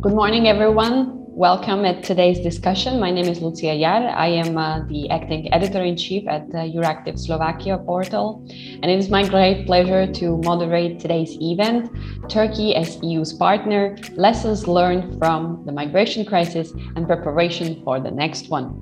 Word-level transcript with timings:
Good 0.00 0.14
morning, 0.14 0.48
everyone. 0.48 1.26
Welcome 1.28 1.84
at 1.84 2.02
today's 2.02 2.40
discussion. 2.40 2.98
My 2.98 3.10
name 3.10 3.26
is 3.26 3.42
Lucia 3.42 3.74
Yar. 3.74 4.08
I 4.08 4.28
am 4.28 4.56
uh, 4.56 4.82
the 4.86 5.10
acting 5.10 5.52
editor 5.52 5.82
in 5.82 5.94
chief 5.94 6.26
at 6.26 6.50
the 6.50 6.72
Euractiv 6.74 7.18
Slovakia 7.18 7.76
portal. 7.76 8.42
And 8.82 8.90
it 8.90 8.98
is 8.98 9.10
my 9.10 9.28
great 9.28 9.66
pleasure 9.66 10.10
to 10.10 10.38
moderate 10.38 11.00
today's 11.00 11.36
event 11.38 11.90
Turkey 12.30 12.74
as 12.74 12.98
EU's 13.02 13.34
partner, 13.34 13.94
lessons 14.12 14.66
learned 14.66 15.18
from 15.18 15.66
the 15.66 15.72
migration 15.72 16.24
crisis, 16.24 16.72
and 16.96 17.06
preparation 17.06 17.82
for 17.84 18.00
the 18.00 18.10
next 18.10 18.48
one. 18.48 18.80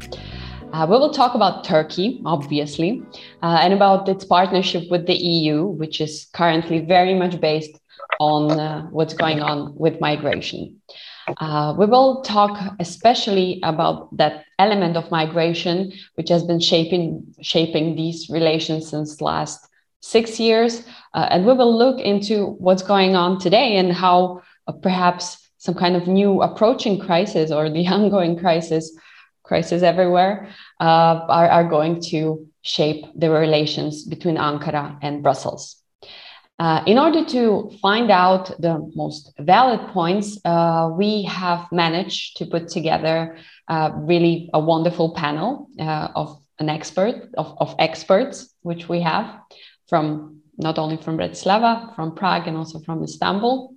Uh, 0.72 0.86
we 0.88 0.96
will 0.96 1.12
talk 1.12 1.34
about 1.34 1.64
Turkey, 1.64 2.22
obviously, 2.26 3.02
uh, 3.42 3.58
and 3.60 3.72
about 3.72 4.08
its 4.08 4.24
partnership 4.24 4.84
with 4.88 5.08
the 5.08 5.16
EU, 5.16 5.66
which 5.66 6.00
is 6.00 6.28
currently 6.32 6.78
very 6.78 7.14
much 7.14 7.40
based 7.40 7.80
on 8.20 8.52
uh, 8.52 8.82
what's 8.90 9.14
going 9.14 9.40
on 9.40 9.74
with 9.76 10.00
migration. 10.00 10.80
Uh, 11.36 11.74
we 11.78 11.86
will 11.86 12.22
talk 12.22 12.58
especially 12.80 13.60
about 13.62 14.16
that 14.16 14.44
element 14.58 14.96
of 14.96 15.10
migration, 15.10 15.92
which 16.14 16.28
has 16.28 16.42
been 16.42 16.60
shaping 16.60 17.22
shaping 17.42 17.96
these 17.96 18.28
relations 18.30 18.88
since 18.88 19.20
last 19.20 19.68
six 20.00 20.40
years, 20.40 20.84
uh, 21.14 21.26
and 21.30 21.44
we 21.44 21.52
will 21.52 21.76
look 21.76 22.00
into 22.00 22.56
what's 22.58 22.82
going 22.82 23.14
on 23.16 23.38
today 23.38 23.76
and 23.76 23.92
how 23.92 24.42
uh, 24.66 24.72
perhaps 24.72 25.50
some 25.58 25.74
kind 25.74 25.96
of 25.96 26.06
new 26.06 26.40
approaching 26.42 26.98
crisis 26.98 27.50
or 27.50 27.68
the 27.68 27.86
ongoing 27.96 28.38
crisis 28.38 28.96
crisis 29.42 29.82
everywhere 29.82 30.48
uh, 30.78 31.24
are, 31.28 31.48
are 31.48 31.68
going 31.68 32.00
to 32.02 32.46
shape 32.62 33.06
the 33.16 33.30
relations 33.30 34.04
between 34.04 34.36
Ankara 34.36 34.98
and 35.00 35.22
Brussels. 35.22 35.77
Uh, 36.58 36.82
in 36.86 36.98
order 36.98 37.24
to 37.24 37.70
find 37.80 38.10
out 38.10 38.50
the 38.60 38.90
most 38.96 39.32
valid 39.38 39.80
points, 39.92 40.40
uh, 40.44 40.90
we 40.92 41.22
have 41.22 41.70
managed 41.70 42.36
to 42.36 42.46
put 42.46 42.66
together 42.66 43.38
uh, 43.68 43.90
really 43.94 44.50
a 44.52 44.58
wonderful 44.58 45.14
panel 45.14 45.68
uh, 45.78 46.08
of 46.16 46.42
an 46.58 46.68
expert 46.68 47.28
of, 47.38 47.56
of, 47.60 47.76
experts, 47.78 48.52
which 48.62 48.88
we 48.88 49.00
have 49.00 49.38
from 49.88 50.40
not 50.56 50.78
only 50.78 50.96
from 50.96 51.16
Bratislava, 51.16 51.94
from 51.94 52.16
Prague, 52.16 52.48
and 52.48 52.56
also 52.56 52.80
from 52.80 53.04
Istanbul. 53.04 53.74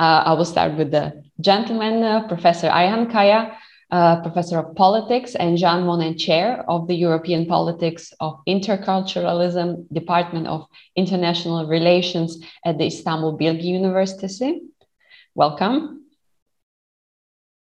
Uh, 0.00 0.22
I 0.24 0.32
will 0.32 0.46
start 0.46 0.78
with 0.78 0.90
the 0.90 1.22
gentleman, 1.40 2.26
Professor 2.26 2.68
Ayhan 2.68 3.12
Kaya, 3.12 3.58
uh, 3.92 4.22
professor 4.22 4.58
of 4.58 4.74
politics 4.74 5.34
and 5.34 5.58
Jean 5.58 5.84
Monnet 5.84 6.18
Chair 6.18 6.64
of 6.66 6.88
the 6.88 6.94
European 6.94 7.44
Politics 7.44 8.14
of 8.20 8.40
Interculturalism, 8.48 9.86
Department 9.92 10.46
of 10.46 10.66
International 10.96 11.66
Relations 11.66 12.38
at 12.64 12.78
the 12.78 12.86
Istanbul 12.86 13.38
Bilgi 13.38 13.64
University. 13.64 14.62
Welcome. 15.34 16.06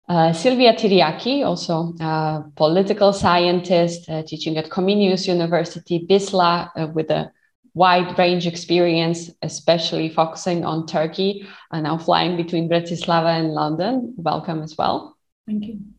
Uh, 0.08 0.34
Silvia 0.34 0.74
Tiryaki, 0.74 1.44
also 1.44 1.94
a 2.00 2.44
political 2.56 3.12
scientist, 3.12 4.08
uh, 4.08 4.22
teaching 4.22 4.58
at 4.58 4.70
Comenius 4.70 5.28
University, 5.28 6.06
BISLA, 6.08 6.70
uh, 6.76 6.88
with 6.94 7.10
a 7.10 7.32
wide 7.74 8.20
range 8.20 8.46
experience, 8.46 9.32
especially 9.42 10.10
focusing 10.10 10.64
on 10.64 10.86
Turkey, 10.86 11.48
and 11.72 11.86
now 11.86 11.98
flying 11.98 12.38
between 12.38 12.70
Bratislava 12.70 13.40
and 13.40 13.54
London. 13.54 14.14
Welcome 14.18 14.62
as 14.62 14.78
well. 14.78 15.18
Thank 15.48 15.64
you 15.64 15.93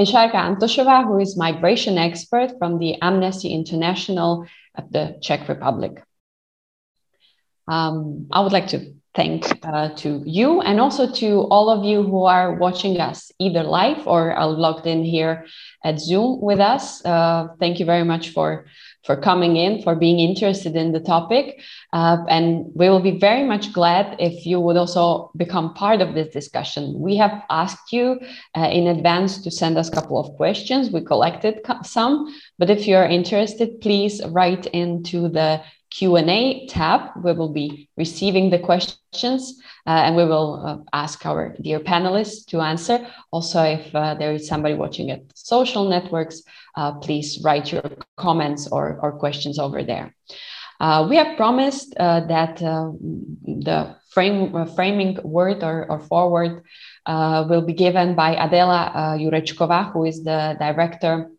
and 0.00 0.08
Sharka 0.08 1.04
who 1.04 1.18
is 1.18 1.36
migration 1.36 1.98
expert 1.98 2.58
from 2.58 2.78
the 2.78 3.00
Amnesty 3.02 3.50
International 3.52 4.46
of 4.74 4.90
the 4.90 5.18
Czech 5.20 5.46
Republic. 5.46 6.02
Um, 7.68 8.26
I 8.32 8.40
would 8.40 8.52
like 8.52 8.68
to 8.68 8.94
thank 9.14 9.44
uh, 9.62 9.90
to 9.96 10.22
you 10.24 10.62
and 10.62 10.80
also 10.80 11.12
to 11.12 11.40
all 11.50 11.68
of 11.68 11.84
you 11.84 12.02
who 12.02 12.24
are 12.24 12.54
watching 12.54 12.98
us 12.98 13.30
either 13.38 13.62
live 13.62 14.06
or 14.06 14.32
are 14.32 14.46
logged 14.46 14.86
in 14.86 15.04
here 15.04 15.44
at 15.84 16.00
Zoom 16.00 16.40
with 16.40 16.60
us. 16.60 17.04
Uh, 17.04 17.48
thank 17.58 17.78
you 17.78 17.84
very 17.84 18.04
much 18.04 18.30
for 18.30 18.64
for 19.04 19.16
coming 19.16 19.56
in, 19.56 19.82
for 19.82 19.94
being 19.94 20.20
interested 20.20 20.76
in 20.76 20.92
the 20.92 21.00
topic. 21.00 21.60
Uh, 21.92 22.18
and 22.28 22.66
we 22.74 22.88
will 22.88 23.00
be 23.00 23.18
very 23.18 23.44
much 23.44 23.72
glad 23.72 24.16
if 24.18 24.46
you 24.46 24.60
would 24.60 24.76
also 24.76 25.30
become 25.36 25.74
part 25.74 26.00
of 26.00 26.14
this 26.14 26.32
discussion. 26.32 26.98
We 26.98 27.16
have 27.16 27.42
asked 27.50 27.92
you 27.92 28.20
uh, 28.56 28.68
in 28.70 28.86
advance 28.86 29.42
to 29.42 29.50
send 29.50 29.78
us 29.78 29.88
a 29.88 29.92
couple 29.92 30.18
of 30.18 30.36
questions. 30.36 30.90
We 30.90 31.00
collected 31.00 31.60
some, 31.82 32.34
but 32.58 32.70
if 32.70 32.86
you're 32.86 33.04
interested, 33.04 33.80
please 33.80 34.20
write 34.26 34.66
into 34.66 35.28
the 35.28 35.62
Q&A 35.90 36.66
tab. 36.68 37.10
We 37.22 37.32
will 37.32 37.52
be 37.52 37.88
receiving 37.96 38.50
the 38.50 38.58
questions 38.58 39.60
uh, 39.86 39.90
and 39.90 40.14
we 40.14 40.24
will 40.24 40.64
uh, 40.64 40.76
ask 40.92 41.26
our 41.26 41.56
dear 41.60 41.80
panelists 41.80 42.46
to 42.46 42.60
answer. 42.60 43.06
Also, 43.32 43.62
if 43.62 43.94
uh, 43.94 44.14
there 44.14 44.32
is 44.32 44.46
somebody 44.46 44.74
watching 44.74 45.10
at 45.10 45.22
social 45.34 45.88
networks, 45.88 46.42
uh, 46.76 46.92
please 46.92 47.40
write 47.42 47.72
your 47.72 47.82
comments 48.16 48.68
or, 48.70 48.98
or 49.02 49.18
questions 49.18 49.58
over 49.58 49.82
there. 49.82 50.14
Uh, 50.80 51.06
we 51.08 51.16
have 51.16 51.36
promised 51.36 51.94
uh, 51.98 52.20
that 52.20 52.56
the 52.56 53.96
frame, 54.10 54.66
framing 54.74 55.18
word 55.22 55.62
or, 55.62 55.86
or 55.90 56.00
forward 56.00 56.62
will 57.06 57.62
be 57.62 57.74
given 57.74 58.14
by 58.14 58.34
Adela 58.34 58.92
uh, 58.94 59.16
who 59.92 60.04
is 60.04 60.24
the 60.24 60.56
director 60.58 61.30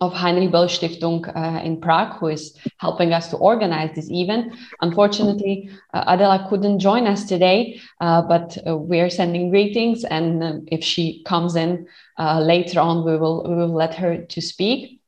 of 0.00 0.14
Heinrich 0.14 0.50
Böll 0.50 0.68
Stiftung 0.68 1.26
uh, 1.36 1.62
in 1.62 1.80
Prague, 1.80 2.18
who 2.18 2.28
is 2.28 2.56
helping 2.78 3.12
us 3.12 3.28
to 3.28 3.36
organize 3.36 3.94
this 3.94 4.10
event. 4.10 4.54
Unfortunately, 4.80 5.70
uh, 5.92 6.04
Adela 6.06 6.46
couldn't 6.48 6.78
join 6.78 7.06
us 7.06 7.24
today, 7.24 7.80
uh, 8.00 8.22
but 8.22 8.56
uh, 8.66 8.76
we 8.76 9.00
are 9.00 9.10
sending 9.10 9.50
greetings. 9.50 10.04
And 10.04 10.42
uh, 10.42 10.52
if 10.68 10.82
she 10.82 11.22
comes 11.24 11.54
in 11.54 11.86
uh, 12.18 12.40
later 12.40 12.80
on, 12.80 13.04
we 13.04 13.16
will, 13.16 13.44
we 13.46 13.54
will 13.54 13.74
let 13.74 13.94
her 13.94 14.24
to 14.24 14.40
speak. 14.40 15.00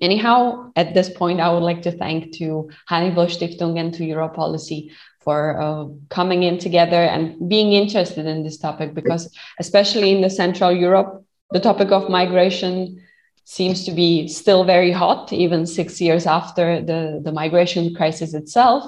Anyhow, 0.00 0.72
at 0.76 0.94
this 0.94 1.10
point, 1.10 1.40
I 1.40 1.52
would 1.52 1.62
like 1.62 1.82
to 1.82 1.92
thank 1.92 2.32
to 2.38 2.70
Heinrich 2.86 3.14
Böll 3.14 3.28
Stiftung 3.28 3.78
and 3.78 3.92
to 3.94 4.04
Euro 4.06 4.28
Policy 4.28 4.92
for 5.20 5.92
coming 6.08 6.44
in 6.44 6.56
together 6.56 6.96
and 6.96 7.46
being 7.46 7.74
interested 7.74 8.24
in 8.24 8.42
this 8.42 8.56
topic, 8.56 8.94
because 8.94 9.30
especially 9.58 10.12
in 10.12 10.22
the 10.22 10.30
Central 10.30 10.72
Europe, 10.72 11.26
the 11.50 11.60
topic 11.60 11.92
of 11.92 12.08
migration 12.08 13.02
seems 13.44 13.84
to 13.84 13.92
be 13.92 14.28
still 14.28 14.64
very 14.64 14.92
hot, 14.92 15.32
even 15.32 15.66
six 15.66 16.00
years 16.00 16.26
after 16.26 16.80
the, 16.80 17.20
the 17.24 17.32
migration 17.32 17.94
crisis 17.94 18.34
itself. 18.34 18.84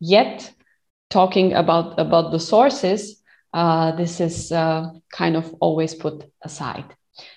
Yet, 0.00 0.52
talking 1.10 1.54
about, 1.54 1.98
about 1.98 2.32
the 2.32 2.40
sources, 2.40 3.22
uh, 3.54 3.92
this 3.92 4.20
is 4.20 4.52
uh, 4.52 4.90
kind 5.12 5.36
of 5.36 5.54
always 5.60 5.94
put 5.94 6.24
aside. 6.42 6.84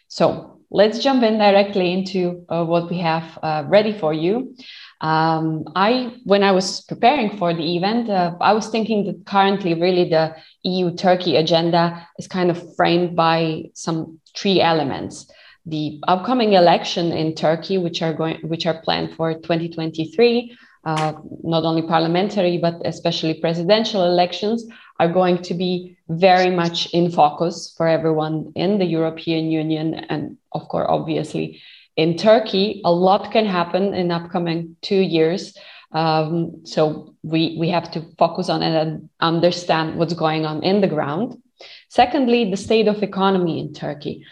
So, 0.08 0.62
let's 0.72 1.00
jump 1.00 1.24
in 1.24 1.38
directly 1.38 1.94
into 1.94 2.46
uh, 2.50 2.66
what 2.66 2.90
we 2.90 2.98
have 3.00 3.40
uh, 3.42 3.64
ready 3.68 3.98
for 3.98 4.14
you. 4.14 4.56
Um, 5.02 5.66
I, 5.76 6.16
when 6.24 6.44
I 6.44 6.52
was 6.52 6.82
preparing 6.82 7.38
for 7.38 7.54
the 7.54 7.76
event, 7.78 8.10
uh, 8.10 8.36
I 8.42 8.54
was 8.54 8.68
thinking 8.68 9.06
that 9.06 9.26
currently, 9.26 9.74
really, 9.74 10.10
the 10.10 10.36
EU 10.64 10.96
Turkey 10.96 11.36
agenda 11.36 12.08
is 12.18 12.28
kind 12.28 12.50
of 12.50 12.76
framed 12.76 13.16
by 13.16 13.66
some 13.74 14.20
three 14.36 14.62
elements 14.62 15.32
the 15.66 16.00
upcoming 16.08 16.54
election 16.54 17.12
in 17.12 17.34
Turkey, 17.34 17.78
which 17.78 18.02
are 18.02 18.14
going, 18.14 18.38
which 18.42 18.66
are 18.66 18.82
planned 18.82 19.16
for 19.16 19.34
2023, 19.34 20.56
uh, 20.86 21.14
not 21.44 21.64
only 21.64 21.82
parliamentary 21.82 22.60
but 22.60 22.76
especially 22.86 23.34
presidential 23.34 24.04
elections, 24.04 24.66
are 25.00 25.12
going 25.12 25.42
to 25.42 25.54
be 25.54 25.98
very 26.08 26.52
much 26.52 26.88
in 26.94 27.12
focus 27.12 27.74
for 27.76 27.88
everyone 27.88 28.52
in 28.56 28.78
the 28.78 28.86
European 28.86 29.50
Union 29.50 29.96
and, 29.96 30.38
of 30.54 30.68
course, 30.68 30.86
obviously 30.88 31.62
in 31.96 32.18
Turkey. 32.18 32.82
A 32.86 32.92
lot 32.92 33.32
can 33.32 33.46
happen 33.46 33.94
in 33.94 34.12
upcoming 34.12 34.76
two 34.82 35.02
years. 35.02 35.58
Um, 35.92 36.66
so 36.66 37.16
we 37.24 37.56
we 37.60 37.70
have 37.70 37.90
to 37.92 38.02
focus 38.18 38.50
on 38.50 38.62
and 38.62 39.10
understand 39.20 39.98
what's 39.98 40.14
going 40.14 40.46
on 40.46 40.64
in 40.64 40.82
the 40.82 40.88
ground. 40.88 41.42
Secondly, 41.90 42.50
the 42.50 42.58
state 42.58 42.88
of 42.88 43.02
economy 43.02 43.60
in 43.60 43.74
Turkey 43.74 44.26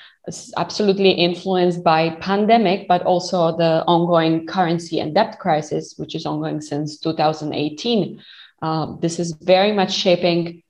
absolutely 0.57 1.11
influenced 1.11 1.83
by 1.83 2.11
pandemic, 2.21 2.87
but 2.87 3.03
also 3.03 3.57
the 3.57 3.83
ongoing 3.85 4.47
currency 4.47 4.99
and 4.99 5.13
debt 5.13 5.39
crisis, 5.39 5.95
which 5.97 6.15
is 6.15 6.25
ongoing 6.25 6.61
since 6.61 6.97
2018. 6.99 8.21
Um, 8.61 8.99
this 9.01 9.19
is 9.19 9.33
very 9.33 9.73
much 9.73 9.93
shaping 9.93 10.63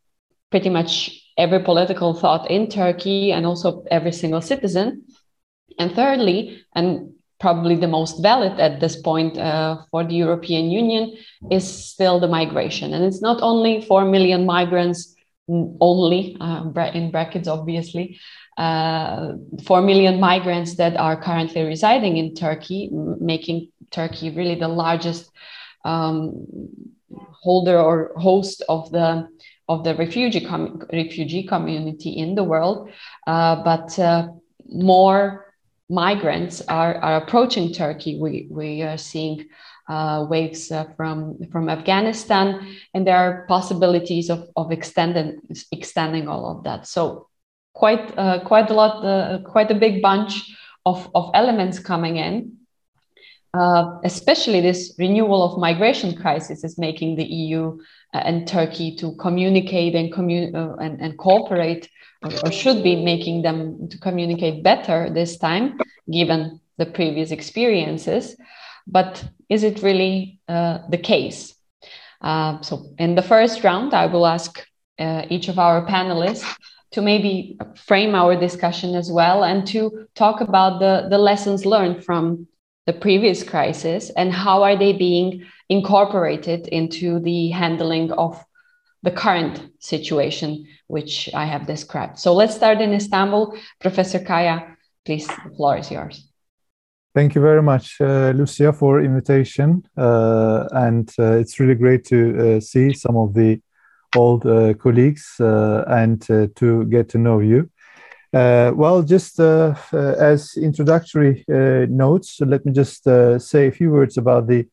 pretty 0.49 0.69
much 0.69 1.19
every 1.37 1.59
political 1.59 2.13
thought 2.13 2.49
in 2.49 2.67
Turkey 2.67 3.31
and 3.31 3.45
also 3.45 3.83
every 3.91 4.11
single 4.11 4.41
citizen. 4.41 5.03
And 5.77 5.93
thirdly, 5.93 6.63
and 6.75 7.13
probably 7.39 7.75
the 7.75 7.87
most 7.87 8.21
valid 8.21 8.59
at 8.59 8.79
this 8.79 8.95
point 9.01 9.37
uh, 9.37 9.77
for 9.91 10.03
the 10.03 10.15
European 10.15 10.71
Union, 10.71 11.15
is 11.51 11.65
still 11.67 12.19
the 12.19 12.27
migration. 12.27 12.93
And 12.93 13.03
it's 13.03 13.21
not 13.21 13.41
only 13.41 13.81
4 13.81 14.05
million 14.05 14.45
migrants 14.45 15.13
only, 15.47 16.37
uh, 16.39 16.63
in 16.93 17.11
brackets, 17.11 17.47
obviously, 17.47 18.17
uh, 18.57 19.33
4 19.63 19.81
million 19.81 20.19
migrants 20.19 20.75
that 20.75 20.95
are 20.97 21.21
currently 21.21 21.63
residing 21.63 22.17
in 22.17 22.35
Turkey, 22.35 22.89
making 22.91 23.71
Turkey 23.91 24.29
really 24.29 24.55
the 24.55 24.67
largest 24.67 25.29
um, 25.85 26.45
holder 27.31 27.79
or 27.79 28.13
host 28.17 28.63
of 28.69 28.91
the 28.91 29.27
of 29.69 29.83
the 29.83 29.95
refugee 29.95 30.45
com- 30.45 30.81
refugee 30.91 31.43
community 31.43 32.09
in 32.09 32.35
the 32.35 32.43
world, 32.43 32.89
uh, 33.27 33.55
but 33.63 33.97
uh, 33.97 34.27
more 34.67 35.53
migrants 35.89 36.61
are, 36.67 36.95
are 36.95 37.17
approaching 37.17 37.71
Turkey. 37.71 38.19
We 38.19 38.47
we 38.49 38.81
are 38.81 38.97
seeing 38.97 39.47
uh, 39.87 40.25
waves 40.29 40.71
uh, 40.71 40.85
from 40.97 41.37
from 41.51 41.69
Afghanistan, 41.69 42.75
and 42.93 43.07
there 43.07 43.17
are 43.17 43.45
possibilities 43.47 44.29
of 44.29 44.49
of 44.55 44.71
extending 44.71 45.41
extending 45.71 46.27
all 46.27 46.57
of 46.57 46.63
that. 46.63 46.87
So 46.87 47.29
quite 47.73 48.17
uh, 48.17 48.39
quite 48.45 48.69
a 48.69 48.73
lot, 48.73 49.03
uh, 49.03 49.39
quite 49.43 49.71
a 49.71 49.75
big 49.75 50.01
bunch 50.01 50.55
of 50.85 51.09
of 51.15 51.31
elements 51.33 51.79
coming 51.79 52.17
in. 52.17 52.57
Uh, 53.55 53.99
especially 54.03 54.61
this 54.61 54.95
renewal 54.97 55.43
of 55.43 55.59
migration 55.59 56.15
crisis 56.15 56.63
is 56.63 56.79
making 56.79 57.15
the 57.15 57.23
EU 57.23 57.77
uh, 58.15 58.17
and 58.17 58.47
Turkey 58.47 58.95
to 58.95 59.15
communicate 59.17 59.93
and, 59.93 60.11
commun- 60.11 60.55
and, 60.55 60.99
and 60.99 61.19
cooperate, 61.19 61.87
or, 62.23 62.31
or 62.43 62.51
should 62.51 62.81
be 62.81 62.95
making 62.95 63.43
them 63.43 63.87
to 63.89 63.99
communicate 63.99 64.63
better 64.63 65.07
this 65.07 65.37
time, 65.37 65.77
given 66.11 66.59
the 66.79 66.87
previous 66.87 67.29
experiences. 67.29 68.35
But 68.87 69.23
is 69.49 69.63
it 69.63 69.83
really 69.83 70.39
uh, 70.47 70.79
the 70.89 70.97
case? 70.97 71.53
Uh, 72.21 72.59
so, 72.61 72.93
in 72.97 73.13
the 73.13 73.21
first 73.21 73.63
round, 73.63 73.93
I 73.93 74.07
will 74.07 74.25
ask 74.25 74.65
uh, 74.97 75.25
each 75.29 75.47
of 75.47 75.59
our 75.59 75.85
panelists 75.85 76.57
to 76.93 77.01
maybe 77.01 77.57
frame 77.75 78.15
our 78.15 78.39
discussion 78.39 78.95
as 78.95 79.11
well 79.11 79.43
and 79.43 79.67
to 79.67 80.07
talk 80.15 80.41
about 80.41 80.79
the, 80.79 81.07
the 81.09 81.17
lessons 81.17 81.65
learned 81.65 82.05
from 82.05 82.47
the 82.85 82.93
previous 82.93 83.43
crisis 83.43 84.11
and 84.15 84.31
how 84.31 84.63
are 84.63 84.77
they 84.77 84.93
being 84.93 85.45
incorporated 85.69 86.67
into 86.67 87.19
the 87.19 87.49
handling 87.49 88.11
of 88.11 88.43
the 89.01 89.11
current 89.11 89.69
situation 89.79 90.65
which 90.87 91.29
I 91.33 91.45
have 91.45 91.65
described. 91.65 92.19
So 92.19 92.33
let's 92.33 92.55
start 92.55 92.79
in 92.79 92.93
Istanbul. 92.93 93.57
Professor 93.79 94.19
Kaya, 94.19 94.75
please, 95.05 95.27
the 95.27 95.51
floor 95.55 95.77
is 95.77 95.91
yours. 95.91 96.29
Thank 97.15 97.35
you 97.35 97.41
very 97.41 97.61
much, 97.61 97.97
uh, 98.01 98.31
Lucia, 98.35 98.73
for 98.73 99.01
invitation. 99.01 99.83
Uh, 99.95 100.67
and 100.71 101.09
uh, 101.19 101.33
it's 101.33 101.59
really 101.59 101.75
great 101.75 102.05
to 102.05 102.57
uh, 102.57 102.59
see 102.59 102.93
some 102.93 103.17
of 103.17 103.33
the 103.33 103.61
old 104.13 104.45
uh, 104.45 104.73
colleagues 104.75 105.35
uh, 105.39 105.83
and 105.87 106.29
uh, 106.29 106.47
to 106.55 106.85
get 106.85 107.09
to 107.09 107.17
know 107.17 107.39
you. 107.39 107.69
Uh, 108.33 108.71
well, 108.75 109.03
just 109.03 109.39
uh, 109.39 109.75
as 109.91 110.57
introductory 110.57 111.45
notes, 111.47 112.39
let 112.41 112.65
me 112.65 112.71
just 112.71 113.03
say 113.03 113.67
a 113.67 113.71
few 113.71 113.91
words 113.91 114.17
about 114.17 114.47
the 114.47 114.67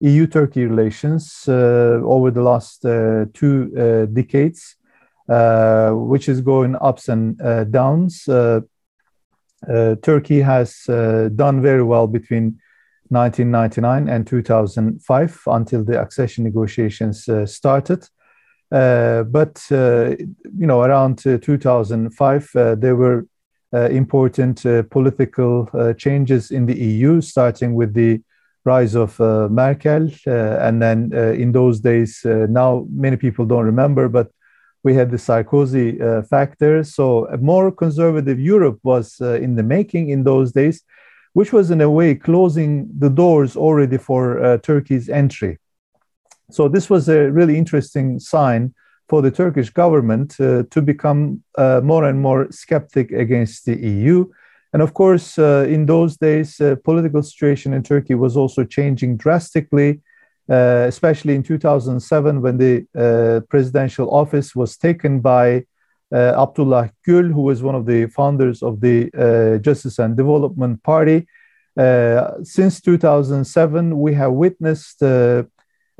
EU-Turkey 0.00 0.64
relations 0.64 1.44
over 1.48 2.30
the 2.30 2.42
last 2.42 2.82
two 3.34 4.06
decades, 4.12 4.76
which 5.26 6.28
is 6.28 6.40
going 6.40 6.76
ups 6.80 7.08
and 7.08 7.36
downs. 7.72 8.28
Uh, 9.68 9.94
Turkey 9.96 10.40
has 10.40 10.88
uh, 10.88 11.28
done 11.34 11.60
very 11.60 11.82
well 11.82 12.06
between 12.06 12.58
1999 13.08 14.08
and 14.08 14.26
2005 14.26 15.42
until 15.48 15.84
the 15.84 16.00
accession 16.00 16.44
negotiations 16.44 17.28
uh, 17.28 17.44
started. 17.44 18.08
But 18.70 19.62
you 19.70 20.66
know, 20.66 20.82
around 20.82 21.18
2005, 21.18 22.50
there 22.54 22.96
were 22.96 23.26
important 23.72 24.62
political 24.90 25.68
changes 25.96 26.50
in 26.50 26.66
the 26.66 26.78
EU, 26.78 27.20
starting 27.20 27.74
with 27.74 27.94
the 27.94 28.20
rise 28.64 28.94
of 28.94 29.20
uh, 29.20 29.48
Merkel. 29.48 30.10
Uh, 30.26 30.58
and 30.66 30.82
then 30.82 31.10
uh, 31.14 31.32
in 31.32 31.52
those 31.52 31.80
days, 31.80 32.20
now 32.24 32.86
many 32.90 33.16
people 33.16 33.46
don't 33.46 33.64
remember, 33.64 34.08
but 34.08 34.30
we 34.82 34.94
had 34.94 35.10
the 35.10 35.16
Sarkozy 35.16 36.00
uh, 36.00 36.22
factor. 36.22 36.84
So 36.84 37.26
a 37.26 37.36
more 37.36 37.70
conservative 37.70 38.38
Europe 38.40 38.78
was 38.82 39.20
uh, 39.20 39.34
in 39.34 39.56
the 39.56 39.62
making 39.62 40.08
in 40.08 40.24
those 40.24 40.52
days, 40.52 40.82
which 41.32 41.52
was 41.52 41.70
in 41.70 41.80
a 41.80 41.90
way 41.90 42.14
closing 42.14 42.88
the 42.98 43.10
doors 43.10 43.56
already 43.56 43.98
for 43.98 44.42
uh, 44.42 44.58
Turkey's 44.58 45.08
entry. 45.08 45.58
So 46.54 46.68
this 46.68 46.90
was 46.90 47.08
a 47.08 47.30
really 47.30 47.56
interesting 47.56 48.18
sign 48.18 48.74
for 49.08 49.22
the 49.22 49.30
Turkish 49.30 49.70
government 49.70 50.36
uh, 50.40 50.64
to 50.70 50.82
become 50.82 51.42
uh, 51.58 51.80
more 51.82 52.04
and 52.04 52.20
more 52.20 52.50
skeptic 52.50 53.10
against 53.10 53.64
the 53.64 53.76
EU. 53.76 54.26
And 54.72 54.82
of 54.82 54.94
course, 54.94 55.38
uh, 55.38 55.66
in 55.68 55.86
those 55.86 56.16
days, 56.16 56.56
the 56.56 56.76
political 56.76 57.22
situation 57.22 57.72
in 57.74 57.82
Turkey 57.82 58.14
was 58.14 58.36
also 58.36 58.64
changing 58.64 59.16
drastically 59.16 60.00
uh, 60.50 60.86
especially 60.88 61.36
in 61.36 61.42
2007 61.44 62.42
when 62.42 62.58
the 62.58 62.84
uh, 62.98 63.40
presidential 63.48 64.12
office 64.12 64.54
was 64.56 64.76
taken 64.76 65.20
by 65.20 65.64
uh, 66.12 66.42
Abdullah 66.42 66.90
Gül, 67.06 67.32
who 67.32 67.42
was 67.42 67.62
one 67.62 67.76
of 67.76 67.86
the 67.86 68.06
founders 68.06 68.60
of 68.60 68.80
the 68.80 69.08
uh, 69.14 69.58
Justice 69.58 70.00
and 70.00 70.16
Development 70.16 70.82
Party. 70.82 71.28
Uh, 71.76 72.32
since 72.42 72.80
2007, 72.80 73.96
we 73.96 74.12
have 74.14 74.32
witnessed 74.32 74.98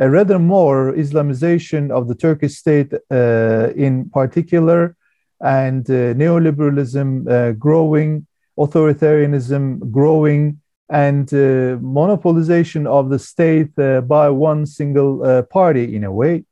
rather 0.00 0.38
more 0.38 0.92
Islamization 0.92 1.90
of 1.90 2.08
the 2.08 2.14
Turkish 2.14 2.56
state 2.56 2.92
in 3.10 4.10
particular, 4.10 4.96
and 5.40 5.84
neoliberalism 5.84 7.58
growing, 7.58 8.26
authoritarianism 8.58 9.90
growing, 9.90 10.60
and 10.90 11.32
uh, 11.32 11.78
monopolization 11.78 12.86
of 12.86 13.10
the 13.10 13.18
state 13.18 13.70
uh, 13.78 14.00
by 14.00 14.28
one 14.28 14.66
single 14.66 15.22
uh, 15.22 15.42
party 15.42 15.94
in 15.94 16.02
a 16.04 16.12
way. 16.12 16.44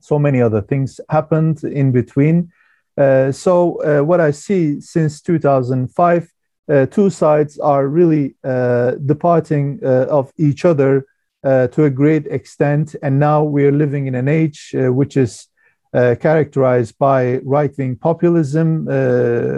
So 0.00 0.18
many 0.18 0.40
other 0.40 0.62
things 0.62 0.98
happened 1.10 1.62
in 1.62 1.92
between. 1.92 2.50
Uh, 2.96 3.30
so, 3.30 3.76
uh, 3.82 4.02
what 4.02 4.20
I 4.20 4.30
see 4.30 4.80
since 4.80 5.20
2005, 5.20 6.32
uh, 6.68 6.86
two 6.86 7.10
sides 7.10 7.58
are 7.58 7.86
really 7.86 8.34
departing 9.04 9.80
of 9.84 10.32
each 10.38 10.64
other 10.64 11.04
Uh, 11.42 11.66
to 11.68 11.84
a 11.84 11.90
great 11.90 12.26
extent. 12.26 12.94
And 13.02 13.18
now 13.18 13.42
we 13.42 13.64
are 13.64 13.72
living 13.72 14.06
in 14.06 14.14
an 14.14 14.28
age 14.28 14.74
uh, 14.74 14.92
which 14.92 15.16
is 15.16 15.46
uh, 15.94 16.14
characterized 16.20 16.98
by 16.98 17.38
right 17.38 17.72
wing 17.78 17.96
populism 17.96 18.86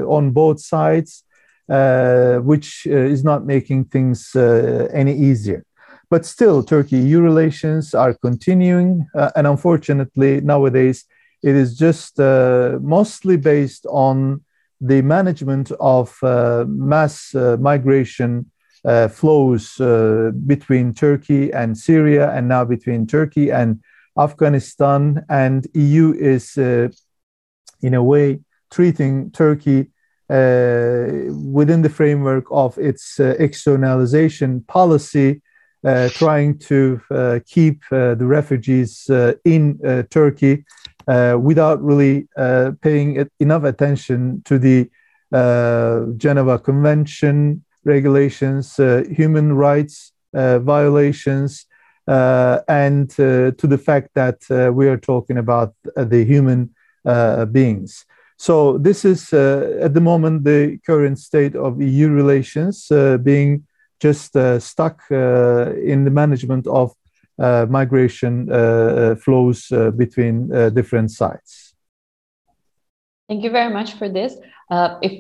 on 0.08 0.31
both 0.31 0.61
sides 0.61 1.25
uh, 1.73 2.38
which 2.38 2.87
uh, 2.87 2.90
is 2.90 3.25
not 3.25 3.46
making 3.46 3.84
things 3.84 4.37
uh, 4.37 4.88
any 4.93 5.17
easier. 5.17 5.64
But 6.11 6.26
still, 6.26 6.62
Turkey 6.62 6.98
EU 6.98 7.22
relations 7.22 7.94
are 7.94 8.12
continuing, 8.12 9.08
and 9.15 9.46
unfortunately, 9.46 10.43
nowadays 10.43 11.06
it 11.43 11.55
is 11.55 11.79
just 11.79 12.19
mostly 12.19 13.39
based 13.39 13.86
on 13.86 14.43
the 14.82 15.01
management 15.01 15.72
of 15.81 16.19
mass 16.67 17.32
migration 17.32 18.51
uh, 18.84 19.08
flows 19.08 19.81
uh, 19.81 20.32
between 20.46 20.93
Turkey 20.93 21.53
and 21.53 21.77
Syria, 21.77 22.32
and 22.32 22.48
now 22.48 22.65
between 22.65 23.06
Turkey 23.06 23.51
and 23.51 23.81
Afghanistan. 24.19 25.24
And 25.29 25.67
EU 25.74 26.12
is, 26.12 26.58
uh, 26.58 26.89
in 27.81 27.94
a 27.94 28.03
way, 28.03 28.41
treating 28.70 29.31
Turkey 29.31 29.93
uh, 30.31 31.31
within 31.53 31.82
the 31.82 31.93
framework 31.93 32.44
of 32.51 32.79
its 32.79 33.20
uh, 33.20 33.34
externalization 33.39 34.62
policy, 34.62 35.43
uh, 35.84 36.08
trying 36.10 36.58
to 36.58 37.01
keep 37.46 37.82
the 37.91 38.17
refugees 38.19 39.10
in 39.44 39.79
Turkey 40.10 40.65
without 41.06 41.82
really 41.82 42.29
paying 42.81 43.29
enough 43.41 43.65
attention 43.65 44.43
to 44.44 44.58
the 44.58 44.89
Geneva 46.17 46.58
Convention 46.58 47.62
regulations, 47.84 48.77
human 48.77 49.55
rights 49.55 50.12
violations, 50.32 51.67
uh, 52.08 52.60
and 52.69 53.12
uh, 53.12 53.53
to 53.53 53.67
the 53.67 53.79
fact 53.79 54.10
that 54.15 54.39
uh, 54.51 54.72
we 54.72 54.89
are 54.89 54.96
talking 54.96 55.39
about 55.39 55.74
the 55.96 56.24
human 56.24 56.70
beings. 57.53 58.05
So 58.36 58.77
this 58.79 59.05
is 59.05 59.32
uh, 59.32 59.79
at 59.81 59.94
the 59.94 60.01
moment 60.01 60.43
the 60.43 60.79
current 60.84 61.19
state 61.19 61.55
of 61.55 61.81
EU 61.81 62.08
relations 62.08 62.91
uh, 62.91 63.19
being 63.19 63.65
just 64.01 64.34
uh, 64.34 64.58
stuck 64.58 65.01
uh, 65.12 65.72
in 65.77 66.03
the 66.05 66.10
management 66.10 66.67
of 66.67 66.93
uh, 67.39 67.67
migration 67.70 68.51
uh, 68.51 69.15
flows 69.15 69.69
between 69.96 70.48
different 70.74 71.12
sites. 71.12 71.71
Thank 73.32 73.44
you 73.44 73.51
very 73.51 73.72
much 73.72 73.94
for 73.94 74.10
this. 74.10 74.36
if 75.08 75.15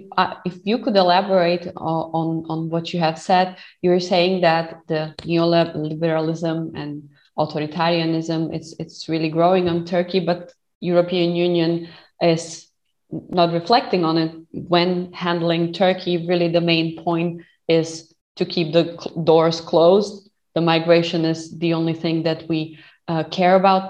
if 0.44 0.56
you 0.64 0.76
could 0.84 0.96
elaborate 0.96 1.66
on 1.78 2.44
on 2.52 2.68
what 2.68 2.92
you 2.92 3.00
have 3.00 3.18
said, 3.18 3.56
you 3.80 3.88
were 3.88 4.06
saying 4.12 4.42
that 4.42 4.66
the 4.86 5.14
neoliberalism 5.30 6.58
and 6.80 7.08
authoritarianism 7.38 8.40
it's 8.56 8.70
it's 8.82 9.08
really 9.08 9.30
growing 9.30 9.66
on 9.66 9.86
Turkey, 9.86 10.20
but 10.20 10.52
European 10.80 11.34
Union 11.46 11.88
is 12.20 12.68
not 13.10 13.54
reflecting 13.54 14.04
on 14.04 14.18
it 14.18 14.32
when 14.72 15.10
handling 15.14 15.72
Turkey, 15.72 16.26
really 16.28 16.48
the 16.48 16.66
main 16.72 17.02
point 17.02 17.40
is 17.66 18.12
to 18.36 18.44
keep 18.44 18.74
the 18.74 18.84
doors 19.24 19.58
closed. 19.62 20.28
The 20.54 20.60
migration 20.60 21.24
is 21.24 21.40
the 21.64 21.72
only 21.72 21.94
thing 21.94 22.24
that 22.24 22.46
we 22.46 22.78
uh, 23.08 23.24
care 23.38 23.56
about. 23.56 23.84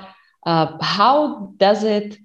Uh, 0.47 0.79
how 0.81 1.55
does 1.57 1.83
it 1.83 2.19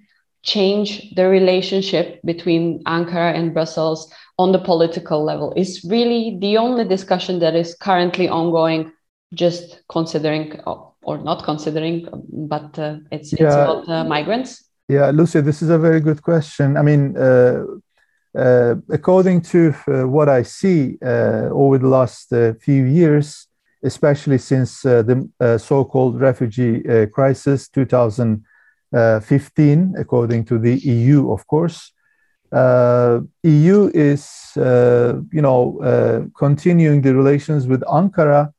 change 0.48 1.14
the 1.14 1.28
relationship 1.28 2.20
between 2.24 2.82
Ankara 2.84 3.34
and 3.34 3.52
Brussels 3.52 4.10
on 4.38 4.52
the 4.52 4.58
political 4.58 5.22
level 5.22 5.52
is 5.56 5.84
really 5.84 6.38
the 6.40 6.56
only 6.56 6.84
discussion 6.84 7.38
that 7.40 7.54
is 7.54 7.74
currently 7.74 8.28
ongoing, 8.28 8.90
just 9.34 9.82
considering 9.88 10.60
or 11.08 11.18
not 11.18 11.42
considering, 11.42 12.06
but 12.52 12.78
uh, 12.78 12.96
it's, 13.10 13.32
yeah. 13.32 13.46
it's 13.46 13.54
about 13.54 13.88
uh, 13.88 14.04
migrants. 14.04 14.64
Yeah, 14.88 15.10
Lucia, 15.10 15.42
this 15.42 15.62
is 15.62 15.70
a 15.70 15.78
very 15.78 16.00
good 16.00 16.22
question. 16.22 16.76
I 16.76 16.82
mean, 16.82 17.16
uh, 17.16 17.64
uh 18.34 18.74
according 18.90 19.40
to 19.52 19.74
uh, 19.74 20.06
what 20.06 20.28
I 20.28 20.42
see 20.44 20.98
uh, 21.02 21.48
over 21.62 21.78
the 21.78 21.88
last 21.88 22.32
few 22.60 22.84
years, 22.84 23.46
especially 23.82 24.38
since 24.38 24.82
the 24.82 25.28
so-called 25.58 26.20
refugee 26.20 26.82
crisis 27.16 27.68
2015, 28.92 29.94
according 29.98 30.44
to 30.46 30.58
the 30.58 30.76
EU, 30.76 31.30
of 31.32 31.46
course, 31.46 31.92
uh, 32.50 33.20
EU 33.42 33.90
is, 33.92 34.56
uh, 34.56 35.20
you 35.32 35.42
know, 35.42 35.78
uh, 35.80 36.24
continuing 36.38 37.02
the 37.02 37.14
relations 37.14 37.66
with 37.66 37.82
Ankara, 37.82 38.52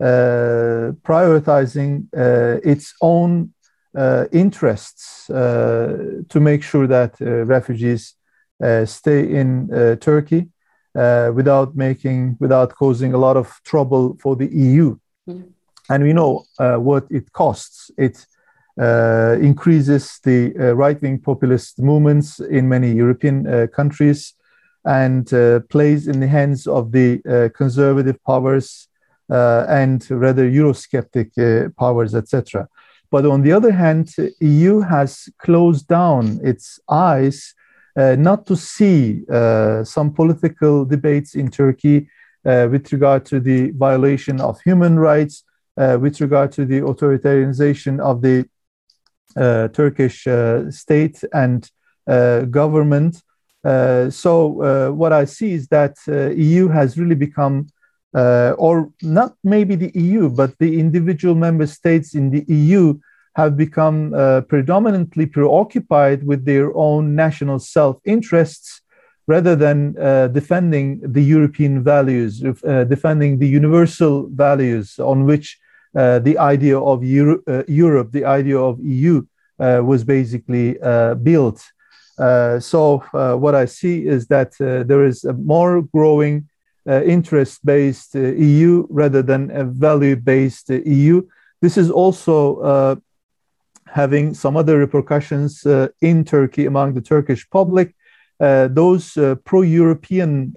uh, 0.00 0.92
prioritizing 1.02 2.06
uh, 2.16 2.60
its 2.64 2.94
own 3.00 3.52
uh, 3.94 4.26
interests 4.32 5.26
to 5.28 6.40
make 6.40 6.62
sure 6.62 6.86
that 6.86 7.16
refugees 7.20 8.14
stay 8.84 9.20
in 9.20 9.68
Turkey 10.00 10.48
without 10.94 11.76
making, 11.76 12.36
without 12.40 12.74
causing 12.74 13.14
a 13.14 13.18
lot 13.18 13.36
of 13.36 13.60
trouble 13.64 14.16
for 14.20 14.36
the 14.36 14.46
EU. 14.46 14.96
Mm. 15.28 15.50
And 15.88 16.02
we 16.02 16.12
know 16.12 16.44
what 16.58 17.06
it 17.10 17.32
costs. 17.32 17.90
It 17.96 18.26
uh, 18.80 19.36
increases 19.40 20.20
the 20.22 20.52
uh, 20.58 20.72
right 20.74 21.00
wing 21.00 21.18
populist 21.18 21.78
movements 21.78 22.40
in 22.40 22.68
many 22.68 22.92
European 22.92 23.46
uh, 23.46 23.66
countries 23.68 24.34
and 24.84 25.26
plays 25.68 26.06
in 26.06 26.20
the 26.20 26.28
hands 26.28 26.66
of 26.68 26.92
the 26.92 27.50
conservative 27.56 28.22
powers 28.22 28.86
and 29.28 30.08
rather 30.10 30.48
Eurosceptic 30.48 31.74
powers, 31.76 32.14
etc. 32.14 32.68
But 33.10 33.26
on 33.26 33.42
the 33.42 33.50
other 33.50 33.72
hand, 33.72 34.14
EU 34.38 34.78
has 34.78 35.28
closed 35.38 35.88
down 35.88 36.38
its 36.44 36.78
eyes 36.88 37.52
uh, 37.96 38.14
not 38.16 38.46
to 38.46 38.54
see 38.54 39.24
uh, 39.32 39.82
some 39.82 40.12
political 40.12 40.84
debates 40.84 41.34
in 41.34 41.50
Turkey 41.50 42.08
uh, 42.44 42.68
with 42.70 42.92
regard 42.92 43.24
to 43.24 43.40
the 43.40 43.70
violation 43.70 44.40
of 44.40 44.60
human 44.60 44.98
rights, 44.98 45.44
with 45.76 46.20
regard 46.20 46.52
to 46.52 46.64
the 46.64 46.80
authoritarianization 46.80 48.00
of 48.00 48.22
the 48.22 48.40
uh, 48.40 48.44
Turkish 49.36 50.26
uh, 50.26 50.70
state 50.70 51.22
and 51.32 51.70
uh, 52.06 52.40
government. 52.42 53.22
so 54.10 54.32
what 54.92 55.12
I 55.12 55.24
see 55.26 55.52
is 55.52 55.68
that 55.68 55.94
EU 56.36 56.68
has 56.68 56.96
really 56.96 57.16
become, 57.16 57.66
or 58.14 58.90
not 59.02 59.34
maybe 59.42 59.74
the 59.76 59.92
EU, 59.94 60.30
but 60.30 60.50
the 60.58 60.78
individual 60.78 61.34
member 61.34 61.66
states 61.66 62.14
in 62.14 62.30
the 62.30 62.44
EU 62.48 62.98
have 63.36 63.56
become 63.56 64.14
uh, 64.14 64.40
predominantly 64.52 65.26
preoccupied 65.26 66.26
with 66.26 66.44
their 66.46 66.74
own 66.74 67.14
national 67.14 67.58
self 67.58 67.96
interests 68.04 68.80
rather 69.26 69.54
than 69.54 69.78
uh, 69.98 70.28
defending 70.28 71.00
the 71.02 71.22
European 71.22 71.82
values, 71.82 72.42
uh, 72.42 72.84
defending 72.84 73.38
the 73.38 73.48
universal 73.48 74.28
values 74.28 74.98
on 74.98 75.24
which 75.24 75.58
uh, 75.58 75.65
the 75.96 76.36
idea 76.38 76.78
of 76.78 77.02
Euro 77.04 77.38
uh, 77.46 77.62
Europe, 77.66 78.12
the 78.12 78.24
idea 78.24 78.58
of 78.58 78.78
EU, 78.80 79.24
uh, 79.58 79.80
was 79.82 80.04
basically 80.04 80.78
uh, 80.80 81.14
built. 81.14 81.58
so 82.60 83.02
what 83.44 83.54
I 83.54 83.66
see 83.66 84.06
is 84.06 84.26
that 84.26 84.50
there 84.58 85.04
is 85.04 85.24
a 85.24 85.32
more 85.32 85.82
growing 85.82 86.48
interest-based 86.86 88.14
EU 88.14 88.86
rather 88.90 89.22
than 89.22 89.50
a 89.50 89.64
value-based 89.64 90.70
EU. 90.70 91.22
This 91.60 91.76
is 91.76 91.90
also 91.90 93.00
having 93.86 94.34
some 94.34 94.56
other 94.56 94.78
repercussions 94.78 95.64
uh, 95.64 95.88
in 96.00 96.24
Turkey 96.24 96.66
among 96.66 96.94
the 96.94 97.00
Turkish 97.00 97.48
public. 97.50 97.94
Uh, 98.38 98.68
those 98.68 99.16
uh, 99.16 99.34
pro 99.44 99.62
European 99.62 100.52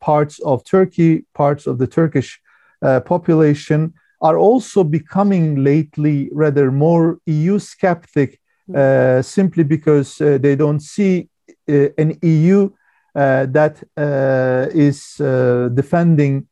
parts 0.00 0.40
of 0.40 0.64
Turkey, 0.64 1.24
parts 1.34 1.66
of 1.66 1.78
the 1.78 1.86
Turkish 1.86 2.40
population, 2.82 3.94
are 4.20 4.38
also 4.38 4.84
becoming 4.84 5.64
lately 5.64 6.28
rather 6.32 6.70
more 6.70 7.18
EU 7.26 7.58
skeptic 7.58 8.40
hmm. 8.66 8.76
uh, 8.76 9.22
simply 9.22 9.64
because 9.64 10.20
uh, 10.20 10.38
they 10.38 10.56
don't 10.56 10.80
see 10.80 11.28
uh, 11.68 11.88
an 11.98 12.18
EU 12.22 12.70
uh, 13.14 13.46
that 13.46 13.82
uh, 13.96 14.66
is 14.72 15.20
uh, 15.20 15.68
defending 15.74 16.46